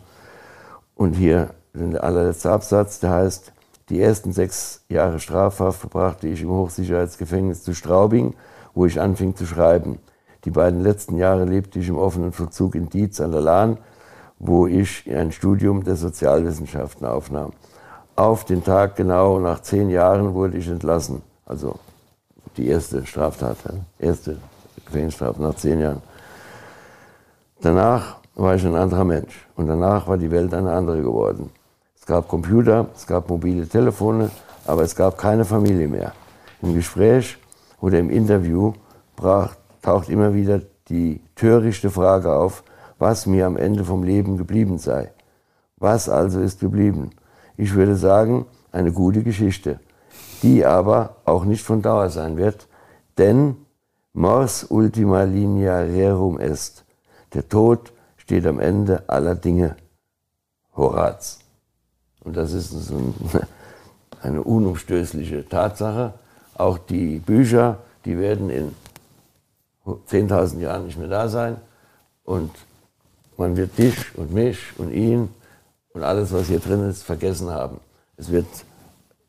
Und 0.95 1.15
hier 1.15 1.55
der 1.75 2.03
allerletzte 2.03 2.51
Absatz, 2.51 3.01
der 3.01 3.11
heißt, 3.11 3.53
die 3.89 4.01
ersten 4.01 4.33
sechs 4.33 4.85
Jahre 4.89 5.19
Strafhaft 5.19 5.81
verbrachte 5.81 6.29
ich 6.29 6.43
im 6.43 6.51
Hochsicherheitsgefängnis 6.51 7.63
zu 7.63 7.75
Straubing, 7.75 8.35
wo 8.75 8.87
ich 8.87 9.01
anfing 9.01 9.35
zu 9.35 9.47
schreiben. 9.47 9.99
Die 10.45 10.51
beiden 10.51 10.83
letzten 10.83 11.17
Jahre 11.17 11.45
lebte 11.45 11.79
ich 11.79 11.89
im 11.89 11.99
offenen 11.99 12.33
Vollzug 12.33 12.75
in 12.75 12.89
Dietz 12.89 13.21
an 13.21 13.33
der 13.33 13.41
Lahn, 13.41 13.79
wo 14.39 14.67
ich 14.67 15.05
ein 15.11 15.33
Studium 15.33 15.85
der 15.85 15.97
Sozialwissenschaften 15.97 17.07
aufnahm. 17.07 17.53
Auf 18.15 18.45
den 18.45 18.63
Tag 18.63 18.97
genau 18.97 19.39
nach 19.41 19.63
zehn 19.63 19.91
Jahren 19.91 20.35
wurde 20.35 20.59
ich 20.59 20.69
entlassen. 20.69 21.23
Also 21.47 21.77
die 22.57 22.69
erste 22.69 23.07
Straftat, 23.07 23.57
erste 23.99 24.37
Gefängnisstrafe 24.85 25.43
nach 25.43 25.55
zehn 25.55 25.81
Jahren. 25.81 26.03
Danach 27.61 28.17
war 28.35 28.55
ich 28.55 28.65
ein 28.65 28.75
anderer 28.75 29.05
Mensch 29.05 29.49
und 29.57 29.67
danach 29.67 30.07
war 30.07 30.17
die 30.17 30.31
Welt 30.31 30.55
eine 30.55 30.73
andere 30.73 31.03
geworden. 31.03 31.51
Es 32.09 32.15
gab 32.15 32.27
Computer, 32.27 32.87
es 32.97 33.07
gab 33.07 33.29
mobile 33.29 33.69
Telefone, 33.69 34.31
aber 34.65 34.81
es 34.81 34.97
gab 34.97 35.19
keine 35.19 35.45
Familie 35.45 35.89
mehr. 35.89 36.15
Im 36.63 36.73
Gespräch 36.73 37.37
oder 37.83 37.99
im 37.99 38.09
Interview 38.09 38.73
brach, 39.15 39.57
taucht 39.83 40.09
immer 40.09 40.33
wieder 40.33 40.63
die 40.89 41.21
törichte 41.35 41.91
Frage 41.91 42.33
auf, 42.33 42.65
was 42.99 43.27
mir 43.27 43.45
am 43.45 43.59
Ende 43.59 43.85
vom 43.85 44.05
Leben 44.05 44.39
geblieben 44.39 44.79
sei. 44.79 45.13
Was 45.77 46.09
also 46.09 46.41
ist 46.41 46.61
geblieben? 46.61 47.11
Ich 47.59 47.75
würde 47.75 47.95
sagen, 47.95 48.47
eine 48.73 48.91
gute 48.91 49.23
Geschichte, 49.23 49.79
die 50.43 50.65
aber 50.65 51.17
auch 51.27 51.45
nicht 51.45 51.63
von 51.63 51.83
Dauer 51.83 52.09
sein 52.09 52.39
wird, 52.39 52.69
denn 53.19 53.55
mors 54.15 54.65
ultima 54.71 55.25
linea 55.25 55.81
rerum 55.81 56.41
est. 56.41 56.87
Der 57.35 57.47
Tod 57.47 57.93
steht 58.17 58.47
am 58.47 58.61
Ende 58.61 59.07
aller 59.09 59.35
Dinge 59.35 59.77
Horaz. 60.75 61.41
Und 62.25 62.37
das 62.37 62.53
ist 62.53 62.73
eine 64.23 64.43
unumstößliche 64.43 65.49
Tatsache. 65.49 66.15
Auch 66.55 66.79
die 66.79 67.19
Bücher, 67.19 67.79
die 68.05 68.19
werden 68.19 68.51
in 68.51 68.75
10.000 69.87 70.61
Jahren 70.61 70.87
nicht 70.87 70.99
mehr 70.99 71.09
da 71.09 71.29
sein. 71.29 71.57
Und 72.25 72.51
man 73.37 73.57
wird 73.57 73.79
dich 73.79 73.97
und 74.17 74.33
mich 74.33 74.59
und 74.79 74.93
ihn 74.93 75.29
und 75.93 76.03
alles, 76.03 76.33
was 76.33 76.49
hier 76.49 76.61
drin 76.61 76.89
ist, 76.89 77.03
vergessen 77.03 77.51
haben. 77.51 77.81
Es 78.17 78.31
wird 78.31 78.47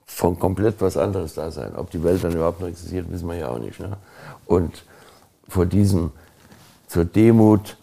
von 0.06 0.38
komplett 0.38 0.82
was 0.82 0.98
anderes 0.98 1.36
da 1.36 1.52
sein. 1.52 1.76
Ob 1.76 1.92
die 1.92 2.04
Welt 2.04 2.24
dann 2.24 2.34
überhaupt 2.34 2.60
noch 2.60 2.68
existiert, 2.68 3.10
wissen 3.12 3.30
wir 3.30 3.36
ja 3.36 3.50
auch 3.50 3.60
nicht. 3.60 3.80
Ne? 3.80 3.96
Und 4.46 4.84
vor 5.48 5.66
diesem 5.66 6.12
zur 6.88 7.06
Demut 7.06 7.78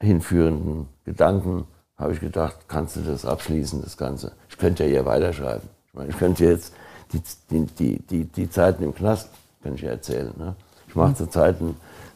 hinführenden 0.00 0.88
Gedanken 1.04 1.66
habe 2.00 2.14
ich 2.14 2.20
gedacht, 2.20 2.56
kannst 2.66 2.96
du 2.96 3.00
das 3.00 3.24
abschließen, 3.24 3.82
das 3.82 3.96
Ganze. 3.96 4.32
Ich 4.48 4.56
könnte 4.56 4.84
ja 4.84 4.90
hier 4.90 5.06
weiterschreiben. 5.06 5.68
Ich 5.88 5.94
meine, 5.94 6.10
ich 6.10 6.18
könnte 6.18 6.44
jetzt 6.44 6.72
die, 7.12 7.66
die, 7.66 7.98
die, 7.98 8.24
die, 8.24 8.50
Zeiten 8.50 8.82
im 8.82 8.94
Knast, 8.94 9.28
kann 9.62 9.74
ich 9.74 9.82
ja 9.82 9.90
erzählen. 9.90 10.32
Ne? 10.38 10.54
Ich 10.88 10.94
mache 10.94 11.10
mhm. 11.10 11.16
zurzeit 11.16 11.56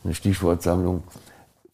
eine 0.05 0.15
Stichwortsammlung 0.15 1.03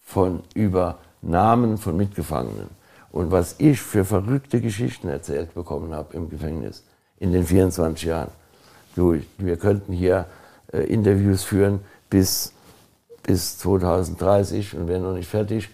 von 0.02 0.42
über 0.54 0.98
Namen 1.22 1.78
von 1.78 1.96
Mitgefangenen. 1.96 2.68
Und 3.12 3.30
was 3.30 3.56
ich 3.58 3.80
für 3.80 4.04
verrückte 4.04 4.60
Geschichten 4.60 5.08
erzählt 5.08 5.54
bekommen 5.54 5.94
habe 5.94 6.16
im 6.16 6.30
Gefängnis 6.30 6.84
in 7.18 7.32
den 7.32 7.44
24 7.44 8.04
Jahren. 8.04 8.30
Du, 8.96 9.20
wir 9.38 9.56
könnten 9.56 9.92
hier 9.92 10.26
äh, 10.72 10.78
Interviews 10.84 11.44
führen 11.44 11.80
bis, 12.08 12.52
bis 13.22 13.58
2030 13.58 14.76
und 14.76 14.88
wären 14.88 15.02
noch 15.02 15.14
nicht 15.14 15.28
fertig. 15.28 15.68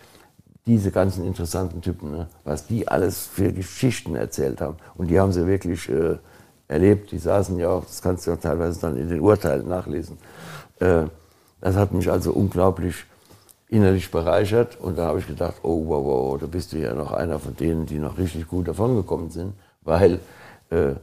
Diese 0.67 0.91
ganzen 0.91 1.25
interessanten 1.25 1.81
Typen, 1.81 2.11
ne? 2.11 2.29
was 2.45 2.67
die 2.67 2.89
alles 2.89 3.27
für 3.27 3.53
Geschichten 3.53 4.17
erzählt 4.17 4.61
haben. 4.61 4.77
Und 4.97 5.09
die 5.09 5.21
haben 5.21 5.33
sie 5.33 5.47
wirklich 5.47 5.89
äh, 5.89 6.17
erlebt. 6.69 7.13
Die 7.13 7.19
saßen 7.19 7.59
ja 7.59 7.69
auch, 7.69 7.85
das 7.85 8.03
kannst 8.03 8.27
du 8.27 8.33
ja 8.33 8.37
teilweise 8.37 8.81
dann 8.81 8.97
in 8.97 9.09
den 9.09 9.21
Urteilen 9.21 9.69
nachlesen. 9.69 10.19
Äh, 10.81 11.05
das 11.61 11.77
hat 11.77 11.93
mich 11.93 12.11
also 12.11 12.33
unglaublich 12.33 13.07
innerlich 13.69 14.11
bereichert. 14.11 14.79
Und 14.81 14.99
da 14.99 15.07
habe 15.07 15.21
ich 15.21 15.27
gedacht, 15.27 15.57
oh, 15.63 15.87
wow, 15.87 16.05
wow, 16.05 16.41
da 16.41 16.47
bist 16.47 16.73
du 16.73 16.79
ja 16.79 16.95
noch 16.95 17.13
einer 17.13 17.39
von 17.39 17.57
denen, 17.57 17.87
die 17.87 17.99
noch 17.99 18.19
richtig 18.19 18.49
gut 18.49 18.69
davongekommen 18.69 19.31
sind. 19.31 19.55
Weil 19.83 20.21
äh, 20.71 20.95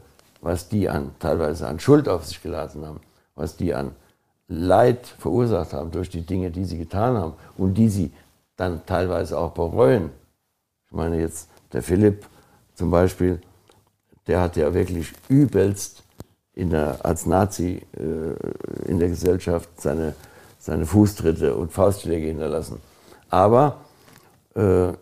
was 0.41 0.67
die 0.67 0.89
an, 0.89 1.11
teilweise 1.19 1.67
an 1.67 1.79
Schuld 1.79 2.09
auf 2.09 2.25
sich 2.25 2.41
geladen 2.41 2.85
haben, 2.85 2.99
was 3.35 3.55
die 3.55 3.73
an 3.73 3.91
Leid 4.47 5.07
verursacht 5.07 5.73
haben 5.73 5.91
durch 5.91 6.09
die 6.09 6.25
Dinge, 6.25 6.51
die 6.51 6.65
sie 6.65 6.77
getan 6.77 7.17
haben 7.17 7.33
und 7.57 7.75
die 7.75 7.89
sie 7.89 8.11
dann 8.55 8.85
teilweise 8.85 9.37
auch 9.37 9.51
bereuen. 9.51 10.11
Ich 10.85 10.91
meine 10.91 11.19
jetzt, 11.19 11.49
der 11.71 11.83
Philipp 11.83 12.25
zum 12.75 12.91
Beispiel, 12.91 13.41
der 14.27 14.41
hat 14.41 14.55
ja 14.55 14.73
wirklich 14.73 15.11
übelst 15.27 16.03
der, 16.55 17.03
als 17.03 17.25
Nazi 17.25 17.81
äh, 17.97 18.87
in 18.89 18.99
der 18.99 19.09
Gesellschaft 19.09 19.69
seine 19.81 20.13
seine 20.63 20.85
Fußtritte 20.85 21.55
und 21.55 21.73
Faustschläge 21.73 22.27
hinterlassen. 22.27 22.79
Aber 23.29 23.81
äh, 24.55 24.93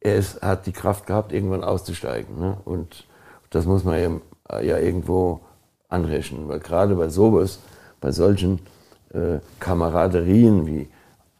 er 0.00 0.16
ist, 0.16 0.42
hat 0.42 0.66
die 0.66 0.72
Kraft 0.72 1.06
gehabt, 1.06 1.32
irgendwann 1.32 1.62
auszusteigen. 1.62 2.36
Ne? 2.40 2.56
Und 2.64 3.06
das 3.50 3.64
muss 3.64 3.84
man 3.84 4.22
ja, 4.50 4.60
ja 4.60 4.78
irgendwo 4.78 5.40
anrechnen, 5.88 6.48
weil 6.48 6.58
gerade 6.58 6.96
bei 6.96 7.10
sowas, 7.10 7.60
bei 8.00 8.10
solchen 8.10 8.58
äh, 9.14 9.38
Kameraderien 9.60 10.66
wie 10.66 10.88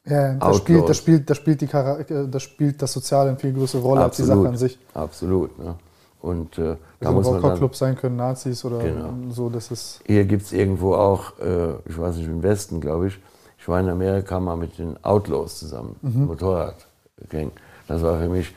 ja, 0.09 0.35
da 0.35 0.55
spielt, 0.55 0.89
da, 0.89 0.95
spielt, 0.95 1.31
da, 1.31 1.35
spielt 1.35 1.61
die, 1.61 1.67
äh, 1.67 2.29
da 2.29 2.41
spielt 2.41 2.81
das 2.81 2.93
Soziale 2.93 3.31
eine 3.31 3.39
viel 3.39 3.53
größere 3.53 3.83
Rolle 3.83 4.03
als 4.03 4.17
die 4.17 4.23
Sache 4.23 4.49
an 4.49 4.57
sich. 4.57 4.79
Absolut. 4.95 5.59
Ne? 5.59 5.75
Und 6.21 6.59
äh, 6.59 6.77
da 7.01 7.13
muss 7.13 7.31
man 7.31 7.57
Club 7.57 7.77
sein 7.77 7.97
können, 7.97 8.17
Nazis 8.17 8.65
oder 8.65 8.79
genau. 8.79 9.11
so. 9.31 9.49
Das 9.49 9.71
ist 9.71 10.01
Hier 10.07 10.25
gibt 10.25 10.43
es 10.43 10.53
irgendwo 10.53 10.95
auch, 10.95 11.39
äh, 11.39 11.75
ich 11.89 11.99
weiß 11.99 12.17
nicht, 12.17 12.27
im 12.27 12.43
Westen, 12.43 12.81
glaube 12.81 13.09
ich, 13.09 13.19
ich 13.59 13.69
war 13.69 13.81
in 13.81 13.89
Amerika 13.89 14.41
mal 14.41 14.57
mit 14.57 14.79
den 14.79 15.03
Outlaws 15.05 15.59
zusammen, 15.59 15.97
mhm. 16.03 16.27
Motorradgang. 16.27 17.53
Das 17.87 18.03
war 18.03 18.19
für 18.19 18.29
mich 18.29 18.55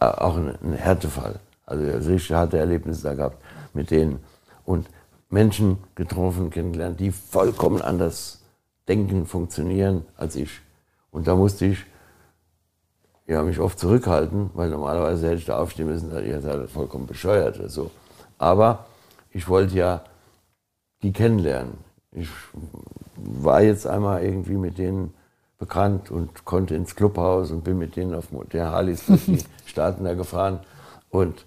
äh, 0.00 0.06
auch 0.06 0.36
ein, 0.36 0.54
ein 0.62 0.72
Härtefall. 0.72 1.40
Also 1.66 1.84
richtig 1.84 2.32
harte 2.32 2.58
Erlebnisse 2.58 3.02
da 3.02 3.14
gehabt 3.14 3.36
mit 3.74 3.90
denen. 3.90 4.20
Und 4.64 4.86
Menschen 5.28 5.78
getroffen, 5.94 6.50
kennengelernt, 6.50 7.00
die 7.00 7.10
vollkommen 7.10 7.82
anders 7.82 8.42
denken, 8.88 9.26
funktionieren 9.26 10.04
als 10.16 10.36
ich. 10.36 10.60
Und 11.14 11.28
da 11.28 11.36
musste 11.36 11.66
ich 11.66 11.78
ja, 13.26 13.42
mich 13.42 13.60
oft 13.60 13.78
zurückhalten, 13.78 14.50
weil 14.54 14.68
normalerweise 14.68 15.28
hätte 15.28 15.36
ich 15.36 15.44
da 15.46 15.58
aufstehen 15.58 15.86
müssen, 15.86 16.10
ihr 16.26 16.40
seid 16.40 16.68
vollkommen 16.68 17.06
bescheuert 17.06 17.58
oder 17.58 17.68
so. 17.68 17.92
Aber 18.36 18.86
ich 19.30 19.48
wollte 19.48 19.76
ja 19.76 20.02
die 21.02 21.12
kennenlernen. 21.12 21.74
Ich 22.10 22.28
war 23.14 23.62
jetzt 23.62 23.86
einmal 23.86 24.24
irgendwie 24.24 24.56
mit 24.56 24.76
denen 24.76 25.14
bekannt 25.56 26.10
und 26.10 26.44
konnte 26.44 26.74
ins 26.74 26.96
Clubhaus 26.96 27.52
und 27.52 27.62
bin 27.62 27.78
mit 27.78 27.94
denen 27.94 28.12
auf 28.12 28.26
der 28.52 28.72
Harleys 28.72 29.06
durch 29.06 29.24
die 29.24 29.38
Staaten 29.66 30.02
da 30.04 30.14
gefahren. 30.14 30.58
Und 31.10 31.46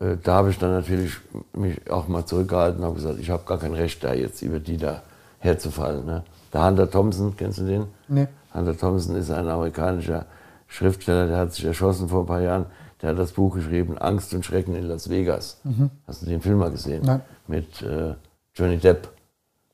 äh, 0.00 0.18
da 0.22 0.34
habe 0.34 0.50
ich 0.50 0.58
dann 0.58 0.72
natürlich 0.72 1.16
mich 1.54 1.90
auch 1.90 2.08
mal 2.08 2.26
zurückgehalten 2.26 2.80
und 2.80 2.84
habe 2.84 2.96
gesagt, 2.96 3.18
ich 3.18 3.30
habe 3.30 3.44
gar 3.46 3.58
kein 3.58 3.72
Recht 3.72 4.04
da 4.04 4.12
jetzt 4.12 4.42
über 4.42 4.60
die 4.60 4.76
da 4.76 5.02
herzufallen. 5.38 6.04
Ne? 6.04 6.24
Der 6.52 6.66
Hunter 6.66 6.90
Thompson, 6.90 7.34
kennst 7.36 7.58
du 7.58 7.64
den? 7.64 7.86
Nee. 8.06 8.28
Hunter 8.54 8.76
Thompson 8.76 9.16
ist 9.16 9.30
ein 9.30 9.48
amerikanischer 9.48 10.26
Schriftsteller, 10.66 11.26
der 11.26 11.38
hat 11.38 11.54
sich 11.54 11.64
erschossen 11.64 12.08
vor 12.08 12.20
ein 12.20 12.26
paar 12.26 12.40
Jahren. 12.40 12.66
Der 13.00 13.10
hat 13.10 13.18
das 13.18 13.32
Buch 13.32 13.54
geschrieben, 13.54 13.96
Angst 13.98 14.34
und 14.34 14.44
Schrecken 14.44 14.74
in 14.74 14.84
Las 14.84 15.08
Vegas. 15.08 15.60
Mhm. 15.64 15.90
Hast 16.06 16.22
du 16.22 16.26
den 16.26 16.40
Film 16.40 16.58
mal 16.58 16.70
gesehen? 16.70 17.02
Nein. 17.04 17.22
Mit 17.46 17.80
äh, 17.82 18.14
Johnny 18.54 18.76
Depp. 18.76 19.08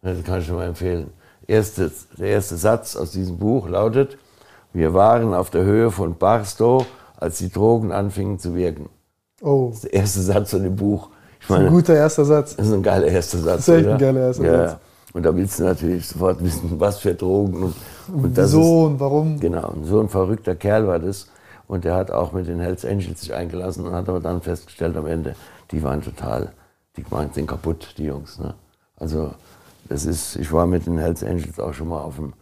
Das 0.02 0.22
kann 0.22 0.40
ich 0.40 0.46
dir 0.46 0.52
mal 0.52 0.66
empfehlen. 0.66 1.10
Erste, 1.46 1.90
der 2.18 2.28
erste 2.28 2.56
Satz 2.56 2.96
aus 2.96 3.12
diesem 3.12 3.38
Buch 3.38 3.68
lautet, 3.68 4.18
wir 4.72 4.92
waren 4.92 5.34
auf 5.34 5.50
der 5.50 5.64
Höhe 5.64 5.90
von 5.90 6.16
Barstow, 6.16 6.84
als 7.16 7.38
die 7.38 7.50
Drogen 7.50 7.92
anfingen 7.92 8.38
zu 8.38 8.54
wirken. 8.54 8.88
Oh. 9.40 9.68
Das 9.68 9.76
ist 9.76 9.84
der 9.84 9.92
erste 9.94 10.20
Satz 10.20 10.50
von 10.50 10.62
dem 10.62 10.76
Buch. 10.76 11.08
Ich 11.40 11.48
meine, 11.48 11.64
das 11.64 11.72
ist 11.72 11.76
ein 11.76 11.80
guter 11.80 11.94
erster 11.94 12.24
Satz. 12.24 12.56
Das 12.56 12.66
ist 12.66 12.72
ein 12.72 12.82
geiler 12.82 13.06
erster 13.06 13.38
Satz. 13.38 13.66
Das 13.66 13.68
ist 13.68 13.74
echt 13.74 13.88
ein 13.88 13.98
geiler 13.98 14.20
erster 14.20 14.44
ja. 14.44 14.68
Satz. 14.68 14.80
Und 15.12 15.22
da 15.22 15.36
willst 15.36 15.58
du 15.60 15.64
natürlich 15.64 16.08
sofort 16.08 16.42
wissen, 16.42 16.80
was 16.80 16.98
für 16.98 17.14
Drogen. 17.14 17.62
Und, 17.62 17.74
und 18.08 18.36
das 18.36 18.52
Wieso 18.52 18.60
ist, 18.60 18.92
und 18.92 19.00
warum. 19.00 19.40
Genau, 19.40 19.70
und 19.70 19.84
so 19.84 20.00
ein 20.00 20.08
verrückter 20.08 20.56
Kerl 20.56 20.86
war 20.86 20.98
das. 20.98 21.28
Und 21.66 21.84
der 21.84 21.94
hat 21.94 22.10
auch 22.10 22.32
mit 22.32 22.46
den 22.46 22.60
Hells 22.60 22.84
Angels 22.84 23.22
sich 23.22 23.32
eingelassen 23.32 23.86
und 23.86 23.94
hat 23.94 24.08
aber 24.08 24.20
dann 24.20 24.42
festgestellt 24.42 24.96
am 24.96 25.06
Ende, 25.06 25.34
die 25.70 25.82
waren 25.82 26.02
total 26.02 26.52
die 26.96 27.04
sind 27.32 27.46
kaputt, 27.46 27.94
die 27.98 28.04
Jungs. 28.04 28.38
Ne? 28.38 28.54
Also 28.96 29.34
das 29.88 30.06
ist, 30.06 30.36
ich 30.36 30.52
war 30.52 30.66
mit 30.66 30.86
den 30.86 30.98
Hells 30.98 31.22
Angels 31.22 31.58
auch 31.58 31.74
schon 31.74 31.88
mal 31.88 32.00
auf 32.00 32.16
dem 32.16 32.34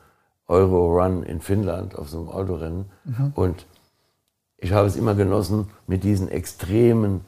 Euro-Run 0.47 1.23
in 1.23 1.41
Finnland, 1.41 1.97
auf 1.97 2.09
so 2.09 2.19
einem 2.19 2.29
Autorennen. 2.29 2.85
Mhm. 3.05 3.33
Und 3.35 3.67
ich 4.59 4.73
habe 4.73 4.87
es 4.87 4.97
immer 4.97 5.15
genossen, 5.15 5.71
mit 5.87 6.05
diesen 6.05 6.29
extremen 6.29 7.23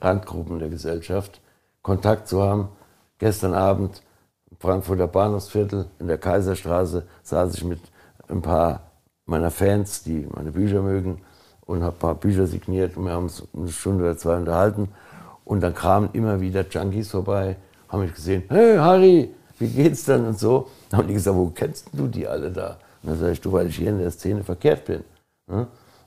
Randgruppen 0.00 0.58
der 0.58 0.68
Gesellschaft 0.68 1.40
Kontakt 1.82 2.28
zu 2.28 2.42
haben. 2.42 2.68
Gestern 3.18 3.54
Abend 3.54 4.02
Frankfurter 4.58 5.06
Bahnhofsviertel 5.06 5.86
in 5.98 6.08
der 6.08 6.18
Kaiserstraße 6.18 7.04
saß 7.22 7.54
ich 7.54 7.64
mit 7.64 7.80
ein 8.28 8.42
paar 8.42 8.80
meiner 9.26 9.50
Fans, 9.50 10.02
die 10.02 10.26
meine 10.34 10.50
Bücher 10.52 10.82
mögen, 10.82 11.20
und 11.66 11.82
habe 11.82 11.96
ein 11.96 11.98
paar 11.98 12.14
Bücher 12.14 12.46
signiert 12.46 12.96
und 12.96 13.04
wir 13.04 13.12
haben 13.12 13.24
uns 13.24 13.46
eine 13.54 13.68
Stunde 13.68 14.04
oder 14.04 14.16
zwei 14.16 14.36
unterhalten. 14.36 14.88
Und 15.44 15.60
dann 15.60 15.74
kamen 15.74 16.08
immer 16.14 16.40
wieder 16.40 16.66
Junkies 16.66 17.10
vorbei, 17.10 17.56
haben 17.88 18.00
mich 18.00 18.14
gesehen, 18.14 18.44
hey 18.48 18.78
Harry, 18.78 19.34
wie 19.58 19.68
geht's 19.68 20.04
denn 20.04 20.24
und 20.24 20.38
so. 20.38 20.68
Dann 20.88 21.00
haben 21.00 21.08
die 21.08 21.14
gesagt, 21.14 21.36
wo 21.36 21.50
kennst 21.50 21.88
du 21.92 22.06
die 22.06 22.26
alle 22.26 22.50
da? 22.50 22.78
Und 23.02 23.10
dann 23.10 23.18
sage 23.18 23.32
ich, 23.32 23.40
du, 23.40 23.52
weil 23.52 23.66
ich 23.66 23.76
hier 23.76 23.90
in 23.90 23.98
der 23.98 24.10
Szene 24.10 24.42
verkehrt 24.44 24.86
bin. 24.86 25.04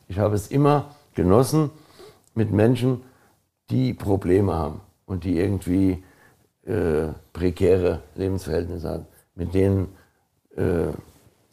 Ich 0.08 0.18
habe 0.20 0.36
es 0.36 0.48
immer 0.48 0.96
genossen 1.14 1.70
mit 2.34 2.52
Menschen, 2.52 3.04
die 3.70 3.94
Probleme 3.94 4.54
haben 4.54 4.82
und 5.06 5.24
die 5.24 5.40
irgendwie 5.40 6.04
äh, 6.66 7.08
prekäre 7.34 8.02
Lebensverhältnisse 8.16 8.90
haben, 8.90 9.06
mit 9.36 9.54
denen 9.54 9.96
äh, 10.56 10.88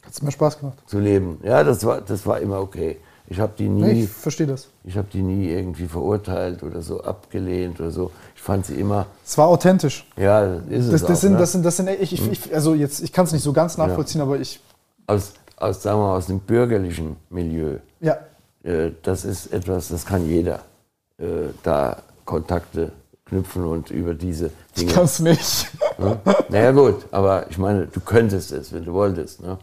hat 0.01 0.11
es 0.11 0.21
mir 0.21 0.31
Spaß 0.31 0.59
gemacht 0.59 0.77
zu 0.85 0.99
leben. 0.99 1.39
Ja, 1.43 1.63
das 1.63 1.83
war, 1.85 2.01
das 2.01 2.25
war 2.25 2.39
immer 2.39 2.59
okay. 2.59 2.97
Ich 3.31 3.39
habe 3.39 3.53
die 3.57 3.69
nie. 3.69 3.81
Nee, 3.81 4.03
ich 4.03 4.09
verstehe 4.09 4.47
das. 4.47 4.69
Ich 4.83 4.97
habe 4.97 5.07
die 5.13 5.21
nie 5.21 5.49
irgendwie 5.49 5.87
verurteilt 5.87 6.63
oder 6.63 6.81
so 6.81 7.01
abgelehnt 7.01 7.79
oder 7.79 7.91
so. 7.91 8.11
Ich 8.35 8.41
fand 8.41 8.65
sie 8.65 8.73
immer. 8.73 9.05
Es 9.23 9.37
war 9.37 9.47
authentisch. 9.47 10.07
Ja, 10.17 10.55
ist 10.67 10.85
es 10.85 10.91
das, 10.91 11.01
das 11.01 11.11
auch, 11.11 11.21
sind, 11.21 11.33
ne? 11.33 11.37
das 11.37 11.51
sind, 11.51 11.63
das 11.63 11.77
sind, 11.77 11.89
ich, 11.89 12.13
ich, 12.13 12.31
ich 12.31 12.55
also 12.55 12.73
jetzt, 12.73 13.01
ich 13.01 13.13
kann 13.13 13.25
es 13.25 13.31
nicht 13.31 13.43
so 13.43 13.53
ganz 13.53 13.77
nachvollziehen, 13.77 14.19
ja. 14.19 14.25
aber 14.25 14.39
ich. 14.39 14.59
Aus, 15.05 15.33
aus, 15.57 15.83
sagen 15.83 15.99
wir 15.99 16.07
mal, 16.07 16.17
aus 16.17 16.25
dem 16.25 16.39
bürgerlichen 16.39 17.17
Milieu. 17.29 17.77
Ja. 17.99 18.17
Äh, 18.63 18.91
das 19.03 19.25
ist 19.25 19.53
etwas, 19.53 19.89
das 19.89 20.05
kann 20.05 20.27
jeder. 20.27 20.61
Äh, 21.19 21.49
da 21.61 21.97
Kontakte 22.25 22.91
knüpfen 23.29 23.65
und 23.65 23.91
über 23.91 24.13
diese 24.13 24.51
Dinge. 24.77 24.89
Ich 24.89 24.95
kann 24.95 25.05
es 25.05 25.19
nicht. 25.19 25.67
Ne? 25.97 26.17
Naja, 26.49 26.71
gut, 26.71 27.05
aber 27.11 27.49
ich 27.49 27.57
meine, 27.57 27.87
du 27.87 27.99
könntest 27.99 28.51
es, 28.51 28.73
wenn 28.73 28.85
du 28.85 28.93
wolltest. 28.93 29.41
Ne? 29.41 29.57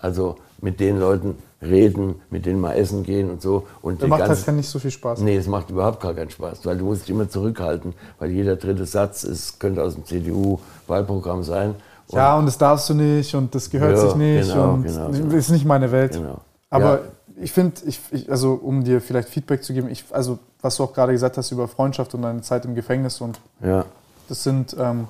Also 0.00 0.36
mit 0.60 0.80
den 0.80 0.98
Leuten 0.98 1.36
reden, 1.60 2.16
mit 2.30 2.46
denen 2.46 2.60
mal 2.60 2.74
essen 2.74 3.02
gehen 3.04 3.30
und 3.30 3.40
so. 3.40 3.66
Und 3.82 4.02
das 4.02 4.08
macht 4.08 4.22
halt 4.22 4.48
nicht 4.48 4.68
so 4.68 4.78
viel 4.78 4.90
Spaß. 4.90 5.20
Nee, 5.20 5.36
es 5.36 5.46
macht 5.46 5.70
überhaupt 5.70 6.00
gar 6.00 6.14
keinen 6.14 6.30
Spaß, 6.30 6.64
weil 6.64 6.76
du 6.76 6.84
musst 6.84 7.02
dich 7.02 7.10
immer 7.10 7.28
zurückhalten, 7.28 7.94
weil 8.18 8.30
jeder 8.30 8.56
dritte 8.56 8.84
Satz 8.84 9.24
ist, 9.24 9.60
könnte 9.60 9.82
aus 9.82 9.94
dem 9.94 10.04
CDU-Wahlprogramm 10.04 11.42
sein. 11.42 11.74
Und 12.08 12.16
ja, 12.16 12.36
und 12.36 12.46
das 12.46 12.58
darfst 12.58 12.88
du 12.90 12.94
nicht 12.94 13.34
und 13.34 13.54
das 13.54 13.70
gehört 13.70 13.96
ja, 13.96 14.02
sich 14.02 14.14
nicht 14.16 14.50
genau, 14.50 14.72
und 14.74 14.82
genau, 14.82 15.08
genau. 15.10 15.36
ist 15.36 15.50
nicht 15.50 15.64
meine 15.64 15.90
Welt. 15.92 16.12
Genau. 16.12 16.40
Aber 16.68 16.94
ja. 16.94 17.00
Ich 17.42 17.52
finde, 17.52 17.80
ich, 17.86 18.00
ich, 18.10 18.30
also 18.30 18.54
um 18.54 18.84
dir 18.84 19.00
vielleicht 19.00 19.28
Feedback 19.28 19.64
zu 19.64 19.72
geben, 19.72 19.88
ich, 19.88 20.04
also 20.10 20.38
was 20.60 20.76
du 20.76 20.84
auch 20.84 20.92
gerade 20.92 21.12
gesagt 21.12 21.36
hast 21.36 21.50
über 21.50 21.68
Freundschaft 21.68 22.14
und 22.14 22.22
deine 22.22 22.42
Zeit 22.42 22.64
im 22.64 22.74
Gefängnis 22.74 23.20
und 23.20 23.40
ja. 23.60 23.84
das 24.28 24.42
sind 24.42 24.76
ähm, 24.78 25.08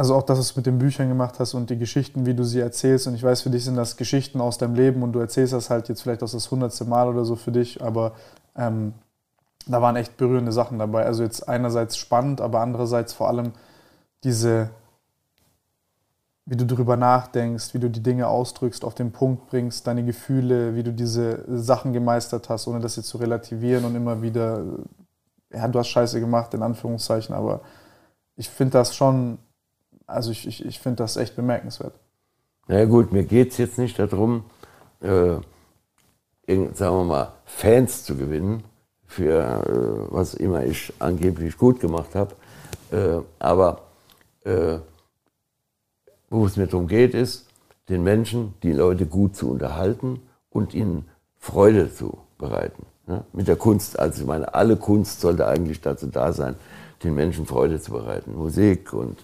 also 0.00 0.14
auch 0.14 0.22
das, 0.22 0.38
was 0.38 0.54
du 0.54 0.60
mit 0.60 0.66
den 0.66 0.78
Büchern 0.78 1.08
gemacht 1.08 1.34
hast 1.38 1.52
und 1.52 1.68
die 1.68 1.76
Geschichten, 1.76 2.24
wie 2.24 2.32
du 2.32 2.42
sie 2.42 2.60
erzählst. 2.60 3.06
Und 3.06 3.14
ich 3.14 3.22
weiß, 3.22 3.42
für 3.42 3.50
dich 3.50 3.66
sind 3.66 3.76
das 3.76 3.98
Geschichten 3.98 4.40
aus 4.40 4.56
deinem 4.56 4.74
Leben 4.74 5.02
und 5.02 5.12
du 5.12 5.18
erzählst 5.18 5.52
das 5.52 5.68
halt 5.68 5.90
jetzt 5.90 6.00
vielleicht 6.00 6.22
aus 6.22 6.32
das 6.32 6.50
hundertste 6.50 6.86
Mal 6.86 7.06
oder 7.06 7.26
so 7.26 7.36
für 7.36 7.52
dich, 7.52 7.82
aber 7.82 8.12
ähm, 8.56 8.94
da 9.66 9.82
waren 9.82 9.96
echt 9.96 10.16
berührende 10.16 10.52
Sachen 10.52 10.78
dabei. 10.78 11.04
Also 11.04 11.22
jetzt 11.22 11.46
einerseits 11.48 11.98
spannend, 11.98 12.40
aber 12.40 12.60
andererseits 12.60 13.12
vor 13.12 13.28
allem 13.28 13.52
diese, 14.24 14.70
wie 16.50 16.56
du 16.56 16.66
darüber 16.66 16.96
nachdenkst, 16.96 17.72
wie 17.72 17.78
du 17.78 17.88
die 17.88 18.02
Dinge 18.02 18.28
ausdrückst, 18.28 18.84
auf 18.84 18.94
den 18.94 19.12
Punkt 19.12 19.46
bringst, 19.48 19.86
deine 19.86 20.04
Gefühle, 20.04 20.74
wie 20.74 20.82
du 20.82 20.92
diese 20.92 21.44
Sachen 21.48 21.94
gemeistert 21.94 22.50
hast, 22.50 22.66
ohne 22.66 22.80
das 22.80 22.96
jetzt 22.96 23.08
zu 23.08 23.16
relativieren 23.16 23.86
und 23.86 23.94
immer 23.94 24.20
wieder, 24.20 24.62
ja, 25.50 25.66
du 25.68 25.78
hast 25.78 25.88
Scheiße 25.88 26.20
gemacht, 26.20 26.52
in 26.52 26.62
Anführungszeichen, 26.62 27.34
aber 27.34 27.62
ich 28.36 28.50
finde 28.50 28.72
das 28.72 28.94
schon 28.94 29.38
also 30.10 30.30
ich, 30.30 30.46
ich, 30.46 30.64
ich 30.64 30.78
finde 30.78 30.96
das 30.96 31.16
echt 31.16 31.36
bemerkenswert. 31.36 31.94
Na 32.66 32.84
gut, 32.84 33.12
mir 33.12 33.24
geht 33.24 33.52
es 33.52 33.58
jetzt 33.58 33.78
nicht 33.78 33.98
darum, 33.98 34.44
äh, 35.00 35.36
sagen 36.46 36.96
wir 36.96 37.04
mal, 37.04 37.32
Fans 37.44 38.04
zu 38.04 38.16
gewinnen, 38.16 38.64
für 39.06 39.40
äh, 39.40 40.12
was 40.12 40.34
immer 40.34 40.64
ich 40.64 40.92
angeblich 40.98 41.56
gut 41.56 41.80
gemacht 41.80 42.14
habe. 42.14 42.34
Äh, 42.90 43.22
aber 43.38 43.82
äh, 44.44 44.78
wo 46.30 46.46
es 46.46 46.56
mir 46.56 46.66
darum 46.66 46.86
geht, 46.86 47.14
ist, 47.14 47.46
den 47.88 48.02
Menschen, 48.04 48.54
die 48.62 48.72
Leute 48.72 49.06
gut 49.06 49.36
zu 49.36 49.50
unterhalten 49.50 50.20
und 50.48 50.74
ihnen 50.74 51.06
Freude 51.38 51.92
zu 51.92 52.18
bereiten. 52.38 52.86
Ne? 53.06 53.24
Mit 53.32 53.48
der 53.48 53.56
Kunst, 53.56 53.98
also 53.98 54.22
ich 54.22 54.26
meine, 54.26 54.54
alle 54.54 54.76
Kunst 54.76 55.20
sollte 55.20 55.46
eigentlich 55.46 55.80
dazu 55.80 56.06
da 56.06 56.32
sein, 56.32 56.54
den 57.02 57.14
Menschen 57.14 57.46
Freude 57.46 57.80
zu 57.80 57.92
bereiten. 57.92 58.36
Musik 58.36 58.92
und 58.92 59.18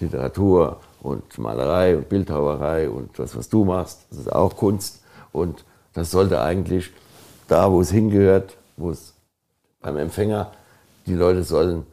Literatur 0.00 0.80
und 1.00 1.38
Malerei 1.38 1.96
und 1.96 2.08
Bildhauerei 2.08 2.90
und 2.90 3.18
das, 3.18 3.36
was 3.36 3.48
du 3.48 3.64
machst, 3.64 4.06
das 4.10 4.18
ist 4.20 4.32
auch 4.32 4.56
Kunst. 4.56 5.02
Und 5.32 5.64
das 5.92 6.10
sollte 6.10 6.40
eigentlich 6.40 6.90
da, 7.46 7.70
wo 7.70 7.80
es 7.80 7.90
hingehört, 7.90 8.56
wo 8.76 8.90
es 8.90 9.14
beim 9.80 9.96
Empfänger, 9.96 10.50
die 11.06 11.14
Leute 11.14 11.44
sollen 11.44 11.86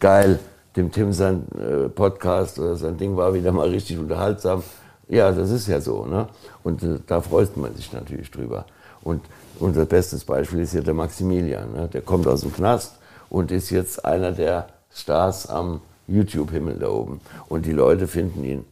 geil, 0.00 0.38
dem 0.80 0.90
Tim 0.90 1.12
sein 1.12 1.46
äh, 1.58 1.88
Podcast 1.88 2.58
oder 2.58 2.76
sein 2.76 2.96
Ding 2.96 3.16
war 3.16 3.34
wieder 3.34 3.52
mal 3.52 3.68
richtig 3.68 3.98
unterhaltsam. 3.98 4.62
Ja, 5.08 5.30
das 5.30 5.50
ist 5.50 5.66
ja 5.66 5.80
so. 5.80 6.04
Ne? 6.06 6.28
Und 6.62 6.82
äh, 6.82 6.98
da 7.06 7.20
freut 7.20 7.56
man 7.56 7.74
sich 7.74 7.92
natürlich 7.92 8.30
drüber. 8.30 8.64
Und 9.02 9.22
unser 9.58 9.84
bestes 9.84 10.24
Beispiel 10.24 10.60
ist 10.60 10.74
ja 10.74 10.80
der 10.80 10.94
Maximilian. 10.94 11.72
Ne? 11.72 11.88
Der 11.88 12.00
kommt 12.00 12.26
aus 12.26 12.42
dem 12.42 12.52
Knast 12.52 12.98
und 13.28 13.50
ist 13.50 13.70
jetzt 13.70 14.04
einer 14.04 14.32
der 14.32 14.68
Stars 14.92 15.48
am 15.48 15.80
YouTube-Himmel 16.06 16.78
da 16.78 16.88
oben. 16.88 17.20
Und 17.48 17.66
die 17.66 17.72
Leute 17.72 18.06
finden 18.06 18.44
ihn 18.44 18.64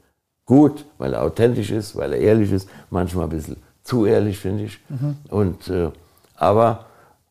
gut, 0.46 0.84
weil 0.96 1.12
er 1.12 1.22
authentisch 1.22 1.70
ist, 1.70 1.94
weil 1.96 2.12
er 2.14 2.20
ehrlich 2.20 2.52
ist, 2.52 2.68
manchmal 2.90 3.24
ein 3.24 3.30
bisschen 3.30 3.56
zu 3.84 4.06
ehrlich, 4.06 4.38
finde 4.38 4.64
ich. 4.64 4.80
Mhm. 4.88 5.16
Und, 5.28 5.68
äh, 5.68 5.90
aber 6.36 6.86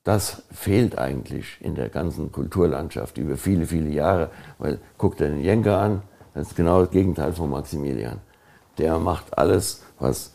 das 0.07 0.41
fehlt 0.53 0.97
eigentlich 0.97 1.57
in 1.59 1.75
der 1.75 1.89
ganzen 1.89 2.31
Kulturlandschaft 2.31 3.17
über 3.17 3.35
viele, 3.35 3.65
viele 3.65 3.89
Jahre. 3.89 4.29
Weil 4.57 4.79
guck 4.97 5.17
dir 5.17 5.27
den 5.27 5.41
Jenker 5.41 5.79
an, 5.79 6.01
das 6.33 6.47
ist 6.47 6.55
genau 6.55 6.79
das 6.79 6.91
Gegenteil 6.91 7.33
von 7.33 7.49
Maximilian. 7.49 8.19
Der 8.77 8.99
macht 8.99 9.37
alles, 9.37 9.83
was 9.99 10.31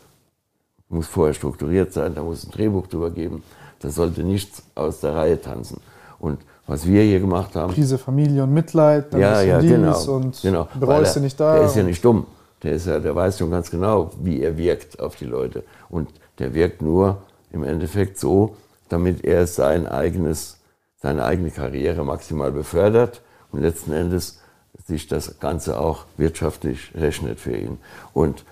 muss 0.89 1.07
vorher 1.07 1.33
strukturiert 1.33 1.91
sein, 1.91 2.13
da 2.13 2.21
muss 2.21 2.45
ein 2.45 2.51
Drehbuch 2.51 2.85
drüber 2.85 3.09
geben. 3.09 3.41
Das 3.79 3.95
sollte 3.95 4.21
nichts 4.21 4.61
aus 4.75 4.99
der 4.99 5.15
Reihe 5.15 5.41
tanzen. 5.41 5.81
Und 6.19 6.37
was 6.67 6.85
wir 6.85 7.01
hier 7.01 7.19
gemacht 7.19 7.55
haben. 7.55 7.73
Krise, 7.73 7.97
Familie 7.97 8.43
und 8.43 8.53
Mitleid, 8.53 9.11
dann 9.11 9.21
ja, 9.21 9.41
ja, 9.41 9.59
genau, 9.59 9.99
und 10.03 10.39
genau. 10.39 10.67
bereust 10.79 11.15
du 11.15 11.19
nicht 11.19 11.39
da. 11.39 11.55
Der 11.55 11.65
ist 11.65 11.75
ja 11.75 11.81
nicht 11.81 12.05
dumm. 12.05 12.27
Der, 12.61 12.73
ist 12.73 12.85
ja, 12.85 12.99
der 12.99 13.15
weiß 13.15 13.39
schon 13.39 13.49
ganz 13.49 13.71
genau, 13.71 14.11
wie 14.21 14.39
er 14.39 14.55
wirkt 14.55 14.99
auf 14.99 15.15
die 15.15 15.25
Leute. 15.25 15.63
Und 15.89 16.09
der 16.37 16.53
wirkt 16.53 16.83
nur 16.83 17.23
im 17.51 17.63
Endeffekt 17.63 18.19
so, 18.19 18.55
damit 18.89 19.23
er 19.23 19.47
sein 19.47 19.87
eigenes, 19.87 20.59
seine 21.01 21.25
eigene 21.25 21.51
Karriere 21.51 22.03
maximal 22.03 22.51
befördert 22.51 23.21
und 23.51 23.61
letzten 23.61 23.93
Endes 23.93 24.39
sich 24.85 25.07
das 25.07 25.39
Ganze 25.39 25.79
auch 25.79 26.05
wirtschaftlich 26.17 26.91
rechnet 26.95 27.39
für 27.39 27.55
ihn. 27.55 27.77
Und 28.13 28.43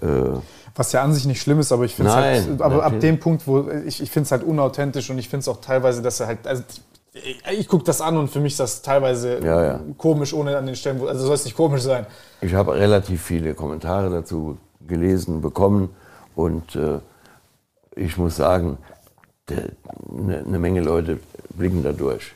äh, 0.00 0.06
was 0.74 0.92
ja 0.92 1.02
an 1.02 1.12
sich 1.12 1.24
nicht 1.26 1.40
schlimm 1.40 1.60
ist, 1.60 1.72
aber 1.72 1.84
ich 1.84 1.94
finde 1.94 2.10
es 2.10 2.16
halt, 2.16 2.60
aber 2.60 2.84
ab 2.84 2.98
dem 3.00 3.20
Punkt, 3.20 3.46
wo 3.46 3.68
ich, 3.86 4.02
ich 4.02 4.10
finde 4.10 4.26
es 4.26 4.32
halt 4.32 4.42
unauthentisch 4.42 5.08
und 5.10 5.18
ich 5.18 5.28
finde 5.28 5.42
es 5.42 5.48
auch 5.48 5.60
teilweise, 5.60 6.02
dass 6.02 6.18
er 6.20 6.26
halt, 6.26 6.46
also 6.46 6.64
ich, 7.12 7.42
ich 7.58 7.68
gucke 7.68 7.84
das 7.84 8.00
an 8.00 8.16
und 8.16 8.28
für 8.28 8.40
mich 8.40 8.54
ist 8.54 8.60
das 8.60 8.82
teilweise 8.82 9.38
ja, 9.38 9.64
ja. 9.64 9.80
komisch, 9.96 10.32
ohne 10.32 10.56
an 10.56 10.66
den 10.66 10.74
Stellen, 10.74 11.00
wo, 11.00 11.06
also 11.06 11.24
soll 11.26 11.36
es 11.36 11.44
nicht 11.44 11.56
komisch 11.56 11.82
sein. 11.82 12.06
Ich 12.40 12.54
habe 12.54 12.74
relativ 12.74 13.22
viele 13.22 13.54
Kommentare 13.54 14.10
dazu 14.10 14.58
gelesen, 14.86 15.40
bekommen 15.40 15.90
und 16.34 16.74
äh, 16.74 16.98
ich 17.94 18.18
muss 18.18 18.34
sagen, 18.34 18.78
eine 19.50 20.42
ne 20.42 20.58
Menge 20.58 20.80
Leute 20.80 21.20
blicken 21.50 21.82
da 21.82 21.92
durch. 21.92 22.34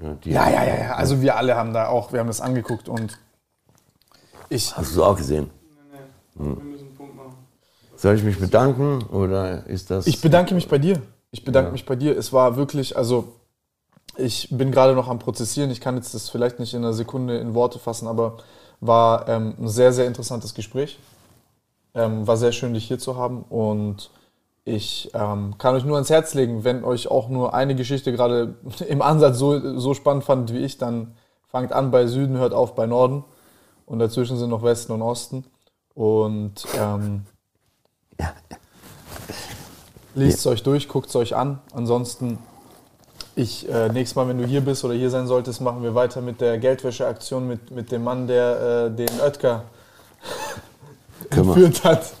Ja, 0.00 0.48
ja, 0.48 0.64
ja, 0.64 0.78
ja. 0.78 0.94
Also 0.94 1.20
wir 1.20 1.36
alle 1.36 1.56
haben 1.56 1.72
da 1.72 1.88
auch, 1.88 2.12
wir 2.12 2.20
haben 2.20 2.28
das 2.28 2.40
angeguckt 2.40 2.88
und 2.88 3.18
ich. 4.48 4.76
Hast 4.76 4.94
du 4.94 5.00
es 5.00 5.06
auch 5.06 5.16
gesehen? 5.16 5.50
Nee, 5.92 5.98
nee. 6.38 6.44
Hm. 6.44 6.56
Wir 6.56 6.64
müssen 6.64 6.86
einen 6.86 6.96
Punkt 6.96 7.16
machen. 7.16 7.34
Soll 7.96 8.14
ich 8.14 8.22
mich 8.22 8.38
bedanken 8.38 9.02
oder 9.10 9.66
ist 9.66 9.90
das. 9.90 10.06
Ich 10.06 10.20
bedanke 10.20 10.54
mich 10.54 10.68
bei 10.68 10.78
dir. 10.78 11.02
Ich 11.30 11.44
bedanke 11.44 11.68
ja. 11.68 11.72
mich 11.72 11.84
bei 11.84 11.96
dir. 11.96 12.16
Es 12.16 12.32
war 12.32 12.56
wirklich, 12.56 12.96
also 12.96 13.34
ich 14.16 14.48
bin 14.50 14.70
gerade 14.70 14.94
noch 14.94 15.08
am 15.08 15.18
Prozessieren. 15.18 15.70
Ich 15.70 15.80
kann 15.80 15.96
jetzt 15.96 16.14
das 16.14 16.28
vielleicht 16.28 16.58
nicht 16.58 16.74
in 16.74 16.84
einer 16.84 16.92
Sekunde 16.92 17.38
in 17.38 17.54
Worte 17.54 17.78
fassen, 17.78 18.06
aber 18.06 18.38
war 18.80 19.28
ähm, 19.28 19.54
ein 19.58 19.68
sehr, 19.68 19.92
sehr 19.92 20.06
interessantes 20.06 20.54
Gespräch. 20.54 20.98
Ähm, 21.94 22.26
war 22.26 22.36
sehr 22.36 22.52
schön, 22.52 22.74
dich 22.74 22.86
hier 22.86 22.98
zu 22.98 23.16
haben. 23.16 23.42
Und 23.42 24.10
ich 24.68 25.10
ähm, 25.14 25.56
kann 25.58 25.74
euch 25.74 25.84
nur 25.84 25.96
ans 25.96 26.10
Herz 26.10 26.34
legen, 26.34 26.62
wenn 26.62 26.84
euch 26.84 27.10
auch 27.10 27.28
nur 27.28 27.54
eine 27.54 27.74
Geschichte 27.74 28.12
gerade 28.12 28.54
im 28.88 29.02
Ansatz 29.02 29.38
so, 29.38 29.78
so 29.78 29.94
spannend 29.94 30.24
fand 30.24 30.52
wie 30.52 30.58
ich, 30.58 30.78
dann 30.78 31.14
fangt 31.48 31.72
an 31.72 31.90
bei 31.90 32.06
Süden, 32.06 32.36
hört 32.36 32.52
auf 32.52 32.74
bei 32.74 32.86
Norden. 32.86 33.24
Und 33.86 34.00
dazwischen 34.00 34.36
sind 34.36 34.50
noch 34.50 34.62
Westen 34.62 34.92
und 34.92 35.00
Osten. 35.00 35.44
Und 35.94 36.66
ähm, 36.76 37.24
ja. 38.20 38.34
lest 40.14 40.40
es 40.40 40.46
euch 40.46 40.62
durch, 40.62 40.88
guckt 40.88 41.08
es 41.08 41.16
euch 41.16 41.34
an. 41.34 41.60
Ansonsten, 41.72 42.38
ich, 43.34 43.66
äh, 43.68 43.88
nächstes 43.88 44.14
Mal, 44.14 44.28
wenn 44.28 44.38
du 44.38 44.44
hier 44.44 44.60
bist 44.60 44.84
oder 44.84 44.92
hier 44.92 45.08
sein 45.08 45.26
solltest, 45.26 45.62
machen 45.62 45.82
wir 45.82 45.94
weiter 45.94 46.20
mit 46.20 46.42
der 46.42 46.58
Geldwäscheaktion 46.58 47.48
mit, 47.48 47.70
mit 47.70 47.90
dem 47.90 48.04
Mann, 48.04 48.26
der 48.26 48.90
äh, 48.90 48.94
den 48.94 49.20
Oetker 49.20 49.64
geführt 51.30 51.84
hat. 51.84 52.12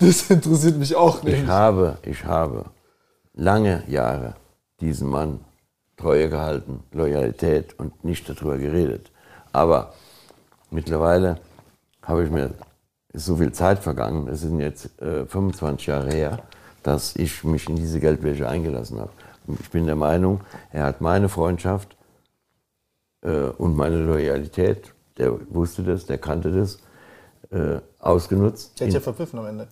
Das 0.00 0.30
interessiert 0.30 0.78
mich 0.78 0.94
auch 0.94 1.22
nicht. 1.22 1.42
Ich 1.42 1.46
habe, 1.46 1.98
ich 2.02 2.24
habe 2.24 2.66
lange 3.34 3.82
Jahre 3.88 4.34
diesen 4.80 5.08
Mann 5.08 5.40
Treue 5.96 6.28
gehalten, 6.28 6.82
Loyalität 6.92 7.78
und 7.78 8.04
nicht 8.04 8.28
darüber 8.28 8.58
geredet. 8.58 9.10
Aber 9.52 9.94
mittlerweile 10.70 11.38
habe 12.02 12.24
ich 12.24 12.30
mir, 12.30 12.50
ist 13.12 13.24
so 13.24 13.36
viel 13.36 13.52
Zeit 13.52 13.78
vergangen, 13.78 14.28
es 14.28 14.42
sind 14.42 14.60
jetzt 14.60 15.00
äh, 15.00 15.24
25 15.24 15.86
Jahre 15.86 16.10
her, 16.10 16.38
dass 16.82 17.16
ich 17.16 17.42
mich 17.44 17.68
in 17.68 17.76
diese 17.76 17.98
Geldwäsche 17.98 18.48
eingelassen 18.48 19.00
habe. 19.00 19.10
Ich 19.58 19.70
bin 19.70 19.86
der 19.86 19.96
Meinung, 19.96 20.40
er 20.70 20.84
hat 20.84 21.00
meine 21.00 21.28
Freundschaft 21.28 21.96
äh, 23.22 23.30
und 23.30 23.76
meine 23.76 23.98
Loyalität, 23.98 24.92
der 25.16 25.32
wusste 25.48 25.82
das, 25.82 26.04
der 26.04 26.18
kannte 26.18 26.52
das, 26.52 26.78
äh, 27.50 27.80
ausgenutzt. 27.98 28.80
Der 28.80 28.88
hat 28.88 28.94
ja 28.94 29.00
verpfiffen 29.00 29.38
am 29.38 29.46
Ende, 29.46 29.68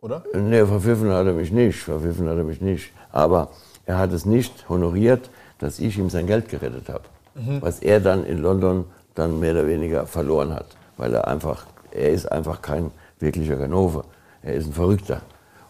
oder? 0.00 0.24
Nee, 0.34 0.64
verpfiffen 0.64 1.10
hat 1.10 1.26
er 1.26 1.32
mich 1.32 1.52
nicht, 1.52 1.78
verpfiffen 1.78 2.28
hat 2.28 2.36
er 2.36 2.44
mich 2.44 2.60
nicht. 2.60 2.92
Aber 3.10 3.50
er 3.86 3.98
hat 3.98 4.12
es 4.12 4.24
nicht 4.24 4.68
honoriert, 4.68 5.30
dass 5.58 5.78
ich 5.78 5.98
ihm 5.98 6.10
sein 6.10 6.26
Geld 6.26 6.48
gerettet 6.48 6.88
habe. 6.88 7.04
Mhm. 7.34 7.62
Was 7.62 7.80
er 7.80 8.00
dann 8.00 8.24
in 8.24 8.38
London 8.38 8.84
dann 9.14 9.40
mehr 9.40 9.52
oder 9.52 9.66
weniger 9.66 10.06
verloren 10.06 10.54
hat. 10.54 10.66
Weil 10.96 11.14
er 11.14 11.26
einfach, 11.26 11.66
er 11.90 12.10
ist 12.10 12.30
einfach 12.30 12.62
kein 12.62 12.90
wirklicher 13.18 13.56
Ganove. 13.56 14.04
Er 14.42 14.54
ist 14.54 14.66
ein 14.66 14.72
Verrückter. 14.72 15.22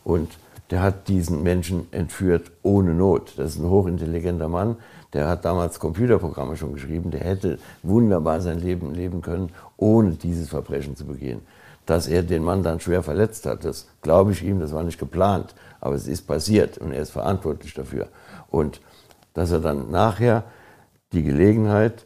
Und 0.05 0.39
der 0.71 0.83
hat 0.83 1.09
diesen 1.09 1.43
Menschen 1.43 1.87
entführt 1.93 2.51
ohne 2.63 2.93
Not. 2.93 3.35
Das 3.37 3.53
ist 3.55 3.59
ein 3.59 3.69
hochintelligenter 3.69 4.49
Mann. 4.49 4.77
Der 5.13 5.29
hat 5.29 5.45
damals 5.45 5.81
Computerprogramme 5.81 6.57
schon 6.57 6.75
geschrieben. 6.75 7.11
Der 7.11 7.21
hätte 7.21 7.59
wunderbar 7.83 8.41
sein 8.41 8.61
Leben 8.61 8.95
leben 8.95 9.23
können, 9.23 9.51
ohne 9.77 10.13
dieses 10.13 10.49
Verbrechen 10.49 10.97
zu 10.97 11.07
begehen. 11.07 11.41
Dass 11.87 12.07
er 12.07 12.23
den 12.23 12.45
Mann 12.45 12.63
dann 12.63 12.81
schwer 12.81 13.03
verletzt 13.03 13.47
hat, 13.47 13.65
das 13.65 13.89
glaube 14.03 14.33
ich 14.33 14.43
ihm, 14.43 14.61
das 14.61 14.73
war 14.73 14.83
nicht 14.83 14.99
geplant. 14.99 15.55
Aber 15.81 15.95
es 15.95 16.07
ist 16.07 16.27
passiert 16.27 16.77
und 16.79 16.93
er 16.93 17.01
ist 17.01 17.11
verantwortlich 17.11 17.73
dafür. 17.73 18.09
Und 18.51 18.81
dass 19.33 19.51
er 19.51 19.61
dann 19.61 19.91
nachher 19.91 20.45
die 21.13 21.23
Gelegenheit 21.23 22.05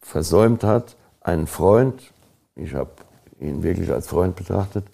versäumt 0.00 0.64
hat, 0.64 0.96
einen 1.20 1.46
Freund, 1.46 2.00
ich 2.54 2.74
habe 2.74 2.90
ihn 3.40 3.62
wirklich 3.62 3.90
als 3.92 4.06
Freund 4.06 4.36
betrachtet, 4.36 4.86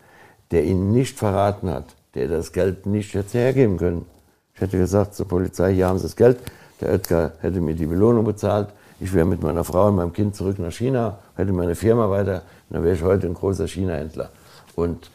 der 0.51 0.65
ihn 0.65 0.93
nicht 0.93 1.17
verraten 1.19 1.71
hat, 1.71 1.95
der 2.15 2.29
das 2.29 2.53
Geld 2.53 2.87
nicht 2.87 3.15
hätte 3.15 3.39
hergeben 3.39 3.77
können. 3.77 4.07
Ich 4.55 4.61
hätte 4.61 4.79
gesagt 4.79 5.15
zur 5.15 5.29
Polizei, 5.29 5.75
hier 5.75 5.89
haben 5.89 5.99
Sie 5.99 6.05
das 6.05 6.17
Geld, 6.17 6.39
der 6.85 6.93
Oetker 6.93 7.33
hätte 7.41 7.61
mir 7.61 7.75
die 7.75 7.87
Belohnung 7.87 8.25
bezahlt, 8.25 8.69
ich 9.01 9.13
wäre 9.13 9.27
mit 9.27 9.43
meiner 9.43 9.65
Frau 9.65 9.89
und 9.89 9.97
meinem 9.97 10.13
Kind 10.13 10.37
zurück 10.37 10.59
nach 10.59 10.73
China, 10.73 11.19
hätte 11.37 11.53
meine 11.53 11.75
Firma 11.75 12.09
weiter, 12.11 12.43
dann 12.71 12.85
wäre 12.85 12.95
ich 12.95 13.03
heute 13.03 13.27
ein 13.27 13.35
großer 13.35 13.67
China-Händler. 13.67 14.31
Und 14.77 15.11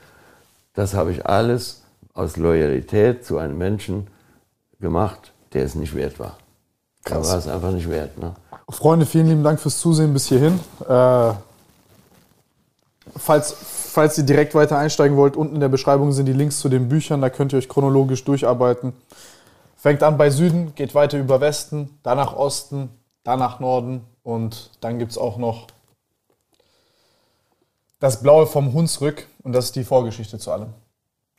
das 0.74 0.94
habe 0.94 1.12
ich 1.12 1.26
alles 1.26 1.84
aus 2.14 2.38
Loyalität 2.38 3.26
zu 3.26 3.38
einem 3.38 3.58
Menschen 3.58 4.08
gemacht, 4.80 5.32
der 5.54 5.64
es 5.66 5.76
nicht 5.76 5.96
wert 5.96 6.20
war. 6.20 6.38
Krass. 7.06 7.28
Da 7.28 7.32
war 7.32 7.40
es 7.40 7.48
einfach 7.48 7.72
nicht 7.72 7.90
wert. 7.90 8.18
Ne? 8.18 8.34
Freunde, 8.70 9.06
vielen 9.06 9.28
lieben 9.28 9.44
Dank 9.44 9.60
fürs 9.60 9.80
Zusehen 9.80 10.14
bis 10.14 10.28
hierhin. 10.28 10.60
Äh, 10.88 11.32
falls, 13.16 13.54
falls 13.54 14.18
ihr 14.18 14.26
direkt 14.26 14.54
weiter 14.56 14.78
einsteigen 14.78 15.18
wollt, 15.18 15.38
unten 15.38 15.56
in 15.56 15.62
der 15.62 15.70
Beschreibung 15.70 16.12
sind 16.12 16.26
die 16.26 16.34
Links 16.34 16.60
zu 16.60 16.70
den 16.70 16.90
Büchern, 16.90 17.22
da 17.22 17.30
könnt 17.30 17.54
ihr 17.54 17.58
euch 17.58 17.70
chronologisch 17.70 18.24
durcharbeiten. 18.24 18.94
Fängt 19.80 20.04
an 20.04 20.18
bei 20.18 20.30
Süden, 20.30 20.76
geht 20.76 20.94
weiter 20.94 21.18
über 21.18 21.42
Westen, 21.42 21.98
danach 22.04 22.36
Osten, 22.36 22.90
danach 23.24 23.60
Norden 23.60 24.06
und 24.22 24.72
dann 24.82 25.00
gibt 25.00 25.12
es 25.12 25.18
auch 25.18 25.38
noch 25.38 25.68
das 28.00 28.22
Blaue 28.22 28.46
vom 28.46 28.74
Hunsrück 28.74 29.28
und 29.44 29.54
das 29.54 29.66
ist 29.66 29.76
die 29.76 29.84
Vorgeschichte 29.84 30.38
zu 30.38 30.52
allem. 30.52 30.74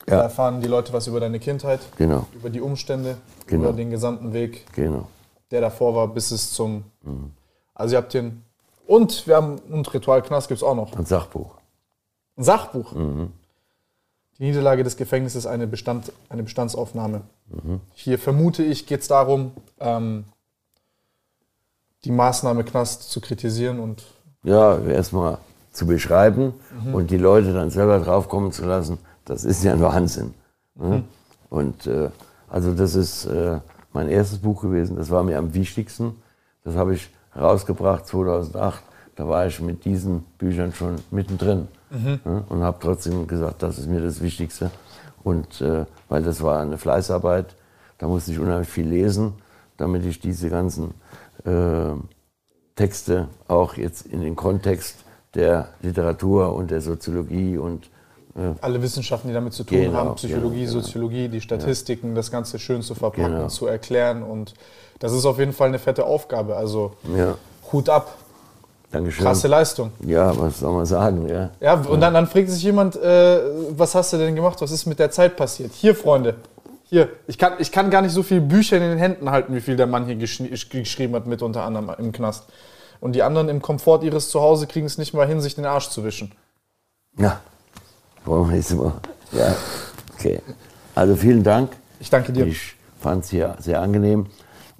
Ja. 0.08 0.16
Da 0.16 0.22
erfahren 0.22 0.60
die 0.60 0.68
Leute 0.68 0.92
was 0.92 1.06
über 1.06 1.20
deine 1.20 1.38
Kindheit, 1.38 1.80
genau. 1.96 2.26
über 2.32 2.50
die 2.50 2.60
Umstände, 2.60 3.18
genau. 3.46 3.68
über 3.68 3.72
den 3.74 3.90
gesamten 3.90 4.32
Weg. 4.32 4.66
Genau 4.72 5.06
der 5.50 5.60
davor 5.60 5.94
war, 5.94 6.08
bis 6.08 6.30
es 6.30 6.52
zum. 6.52 6.84
Mhm. 7.02 7.32
Also 7.74 7.94
ihr 7.94 7.98
habt 7.98 8.14
den. 8.14 8.44
Und 8.86 9.26
wir 9.26 9.36
haben 9.36 9.58
und 9.70 9.92
Ritual 9.94 10.22
Knast 10.22 10.48
gibt 10.48 10.58
es 10.58 10.62
auch 10.62 10.74
noch. 10.74 10.96
Ein 10.96 11.06
Sachbuch. 11.06 11.54
Ein 12.36 12.44
Sachbuch. 12.44 12.92
Mhm. 12.92 13.32
Die 14.40 14.46
Niederlage 14.46 14.82
des 14.84 14.96
Gefängnisses 14.96 15.46
eine, 15.46 15.66
Bestand, 15.66 16.12
eine 16.30 16.42
Bestandsaufnahme. 16.42 17.20
Mhm. 17.50 17.80
Hier 17.92 18.18
vermute 18.18 18.62
ich, 18.62 18.86
geht 18.86 19.02
es 19.02 19.08
darum, 19.08 19.52
ähm, 19.78 20.24
die 22.06 22.10
Maßnahme 22.10 22.64
Knast 22.64 23.10
zu 23.10 23.20
kritisieren 23.20 23.80
und. 23.80 24.02
Ja, 24.42 24.78
erstmal 24.78 25.36
zu 25.72 25.86
beschreiben 25.86 26.54
mhm. 26.82 26.94
und 26.94 27.10
die 27.10 27.18
Leute 27.18 27.52
dann 27.52 27.68
selber 27.68 28.00
draufkommen 28.00 28.50
zu 28.50 28.64
lassen, 28.64 28.96
das 29.26 29.44
ist 29.44 29.62
ja 29.62 29.74
ein 29.74 29.82
Wahnsinn. 29.82 30.32
Mhm. 30.74 31.04
Und 31.50 31.86
äh, 31.86 32.08
also 32.48 32.72
das 32.72 32.94
ist 32.94 33.26
äh, 33.26 33.58
mein 33.92 34.08
erstes 34.08 34.38
Buch 34.38 34.62
gewesen. 34.62 34.96
Das 34.96 35.10
war 35.10 35.22
mir 35.22 35.36
am 35.36 35.52
wichtigsten. 35.52 36.16
Das 36.64 36.76
habe 36.76 36.94
ich 36.94 37.10
rausgebracht 37.36 38.06
2008. 38.06 38.82
Da 39.16 39.28
war 39.28 39.46
ich 39.46 39.60
mit 39.60 39.84
diesen 39.84 40.22
Büchern 40.38 40.72
schon 40.72 40.96
mittendrin 41.10 41.68
mhm. 41.90 42.20
ja, 42.24 42.44
und 42.48 42.62
habe 42.62 42.78
trotzdem 42.80 43.26
gesagt, 43.26 43.62
das 43.62 43.78
ist 43.78 43.88
mir 43.88 44.00
das 44.00 44.20
Wichtigste. 44.20 44.70
Und 45.22 45.60
äh, 45.60 45.84
weil 46.08 46.22
das 46.22 46.42
war 46.42 46.60
eine 46.60 46.78
Fleißarbeit, 46.78 47.54
da 47.98 48.08
musste 48.08 48.32
ich 48.32 48.38
unheimlich 48.38 48.68
viel 48.68 48.88
lesen, 48.88 49.34
damit 49.76 50.04
ich 50.04 50.20
diese 50.20 50.48
ganzen 50.48 50.94
äh, 51.44 51.92
Texte 52.76 53.28
auch 53.48 53.74
jetzt 53.74 54.06
in 54.06 54.22
den 54.22 54.36
Kontext 54.36 54.96
der 55.34 55.68
Literatur 55.82 56.54
und 56.54 56.70
der 56.70 56.80
Soziologie 56.80 57.58
und 57.58 57.90
alle 58.60 58.80
Wissenschaften, 58.80 59.28
die 59.28 59.34
damit 59.34 59.52
zu 59.52 59.64
tun 59.64 59.78
genau, 59.78 59.98
haben, 59.98 60.14
Psychologie, 60.14 60.60
genau, 60.60 60.80
Soziologie, 60.80 61.28
die 61.28 61.40
Statistiken, 61.40 62.10
ja. 62.10 62.14
das 62.14 62.30
Ganze 62.30 62.58
schön 62.58 62.82
zu 62.82 62.94
verpacken, 62.94 63.32
genau. 63.32 63.48
zu 63.48 63.66
erklären. 63.66 64.22
Und 64.22 64.54
das 64.98 65.12
ist 65.12 65.24
auf 65.24 65.38
jeden 65.38 65.52
Fall 65.52 65.68
eine 65.68 65.78
fette 65.78 66.04
Aufgabe. 66.04 66.56
Also 66.56 66.92
ja. 67.16 67.36
Hut 67.72 67.88
ab. 67.88 68.16
Dankeschön. 68.90 69.24
Krasse 69.24 69.48
Leistung. 69.48 69.92
Ja, 70.04 70.36
was 70.38 70.60
soll 70.60 70.72
man 70.72 70.86
sagen? 70.86 71.28
Ja, 71.28 71.50
ja 71.60 71.74
und 71.74 72.00
dann, 72.00 72.12
dann 72.12 72.26
fragt 72.26 72.50
sich 72.50 72.62
jemand, 72.62 72.96
äh, 72.96 73.40
was 73.70 73.94
hast 73.94 74.12
du 74.12 74.18
denn 74.18 74.34
gemacht? 74.34 74.60
Was 74.60 74.72
ist 74.72 74.86
mit 74.86 74.98
der 74.98 75.10
Zeit 75.10 75.36
passiert? 75.36 75.72
Hier, 75.72 75.94
Freunde. 75.94 76.34
Hier, 76.84 77.08
ich 77.28 77.38
kann, 77.38 77.52
ich 77.60 77.70
kann 77.70 77.88
gar 77.90 78.02
nicht 78.02 78.12
so 78.12 78.24
viele 78.24 78.40
Bücher 78.40 78.76
in 78.76 78.82
den 78.82 78.98
Händen 78.98 79.30
halten, 79.30 79.54
wie 79.54 79.60
viel 79.60 79.76
der 79.76 79.86
Mann 79.86 80.06
hier 80.06 80.16
geschrieben 80.16 81.14
hat, 81.14 81.26
mit 81.26 81.40
unter 81.40 81.62
anderem 81.62 81.92
im 81.98 82.10
Knast. 82.10 82.46
Und 83.00 83.12
die 83.12 83.22
anderen 83.22 83.48
im 83.48 83.62
Komfort 83.62 84.02
ihres 84.02 84.28
Zuhause 84.28 84.66
kriegen 84.66 84.86
es 84.86 84.98
nicht 84.98 85.14
mal 85.14 85.26
hin, 85.26 85.40
sich 85.40 85.54
den 85.54 85.66
Arsch 85.66 85.88
zu 85.88 86.02
wischen. 86.04 86.32
Ja, 87.16 87.40
Wollen 88.24 88.50
wir 88.50 88.56
jetzt 88.56 88.74
mal. 88.74 88.92
Ja, 89.32 89.56
okay. 90.14 90.40
Also 90.94 91.16
vielen 91.16 91.42
Dank. 91.42 91.72
Ich 92.00 92.10
danke 92.10 92.32
dir. 92.32 92.46
Ich 92.46 92.76
fand 93.00 93.24
es 93.24 93.30
hier 93.30 93.56
sehr 93.58 93.80
angenehm. 93.80 94.26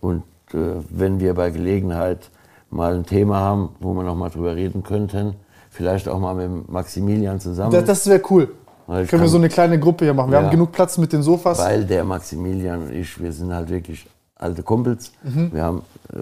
Und 0.00 0.24
äh, 0.52 0.82
wenn 0.90 1.20
wir 1.20 1.34
bei 1.34 1.50
Gelegenheit 1.50 2.30
mal 2.70 2.94
ein 2.94 3.04
Thema 3.04 3.38
haben, 3.38 3.70
wo 3.80 3.94
wir 3.94 4.02
noch 4.02 4.14
mal 4.14 4.30
drüber 4.30 4.56
reden 4.56 4.82
könnten, 4.82 5.34
vielleicht 5.70 6.08
auch 6.08 6.18
mal 6.18 6.34
mit 6.34 6.68
Maximilian 6.68 7.40
zusammen. 7.40 7.72
Das, 7.72 7.84
das 7.84 8.06
wäre 8.06 8.22
cool. 8.30 8.54
Können 8.86 9.06
kann, 9.06 9.20
wir 9.20 9.28
so 9.28 9.36
eine 9.36 9.48
kleine 9.48 9.78
Gruppe 9.78 10.04
hier 10.04 10.14
machen. 10.14 10.32
Wir 10.32 10.38
ja, 10.38 10.44
haben 10.44 10.50
genug 10.50 10.72
Platz 10.72 10.98
mit 10.98 11.12
den 11.12 11.22
Sofas. 11.22 11.58
Weil 11.58 11.84
der 11.84 12.02
Maximilian 12.04 12.82
und 12.82 12.92
ich, 12.92 13.20
wir 13.22 13.32
sind 13.32 13.52
halt 13.52 13.70
wirklich 13.70 14.06
alte 14.34 14.64
Kumpels. 14.64 15.12
Mhm. 15.22 15.52
Wir 15.52 15.62
haben 15.62 15.82
äh, 16.12 16.18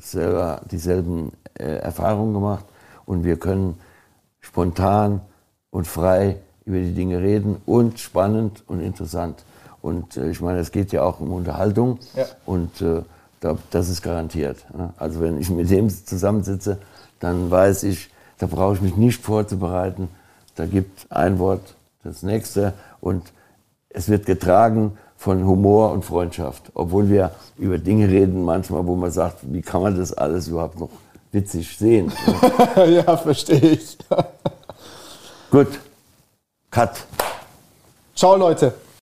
selber 0.00 0.60
dieselben 0.70 1.32
äh, 1.58 1.64
Erfahrungen 1.64 2.32
gemacht 2.32 2.64
und 3.06 3.24
wir 3.24 3.38
können 3.38 3.78
spontan 4.40 5.20
und 5.70 5.88
frei 5.88 6.36
über 6.64 6.78
die 6.78 6.94
Dinge 6.94 7.20
reden 7.20 7.56
und 7.66 7.98
spannend 7.98 8.62
und 8.68 8.80
interessant. 8.80 9.44
Und 9.80 10.16
äh, 10.16 10.30
ich 10.30 10.40
meine, 10.40 10.60
es 10.60 10.70
geht 10.70 10.92
ja 10.92 11.02
auch 11.02 11.18
um 11.20 11.32
Unterhaltung 11.32 11.98
ja. 12.14 12.24
und 12.46 12.80
äh, 12.82 13.02
da, 13.42 13.58
das 13.70 13.88
ist 13.88 14.02
garantiert. 14.02 14.64
Ne? 14.74 14.94
Also 14.96 15.20
wenn 15.20 15.38
ich 15.38 15.50
mit 15.50 15.68
dem 15.68 15.90
zusammensitze, 15.90 16.78
dann 17.20 17.50
weiß 17.50 17.82
ich, 17.82 18.08
da 18.38 18.46
brauche 18.46 18.74
ich 18.74 18.80
mich 18.80 18.96
nicht 18.96 19.20
vorzubereiten. 19.20 20.08
Da 20.54 20.64
gibt 20.64 21.10
ein 21.10 21.38
Wort 21.38 21.74
das 22.04 22.22
nächste 22.22 22.72
und 23.00 23.32
es 23.90 24.08
wird 24.08 24.26
getragen 24.26 24.96
von 25.16 25.44
Humor 25.44 25.92
und 25.92 26.04
Freundschaft. 26.04 26.70
Obwohl 26.74 27.08
wir 27.08 27.32
über 27.58 27.78
Dinge 27.78 28.08
reden 28.08 28.44
manchmal, 28.44 28.86
wo 28.86 28.96
man 28.96 29.10
sagt, 29.10 29.38
wie 29.42 29.62
kann 29.62 29.82
man 29.82 29.96
das 29.96 30.12
alles 30.12 30.48
überhaupt 30.48 30.78
noch 30.78 30.90
witzig 31.32 31.76
sehen? 31.76 32.12
ja, 32.76 33.16
verstehe 33.16 33.58
ich. 33.58 33.98
Gut, 35.50 35.68
Cut. 36.70 37.04
Ciao, 38.14 38.36
Leute. 38.36 38.72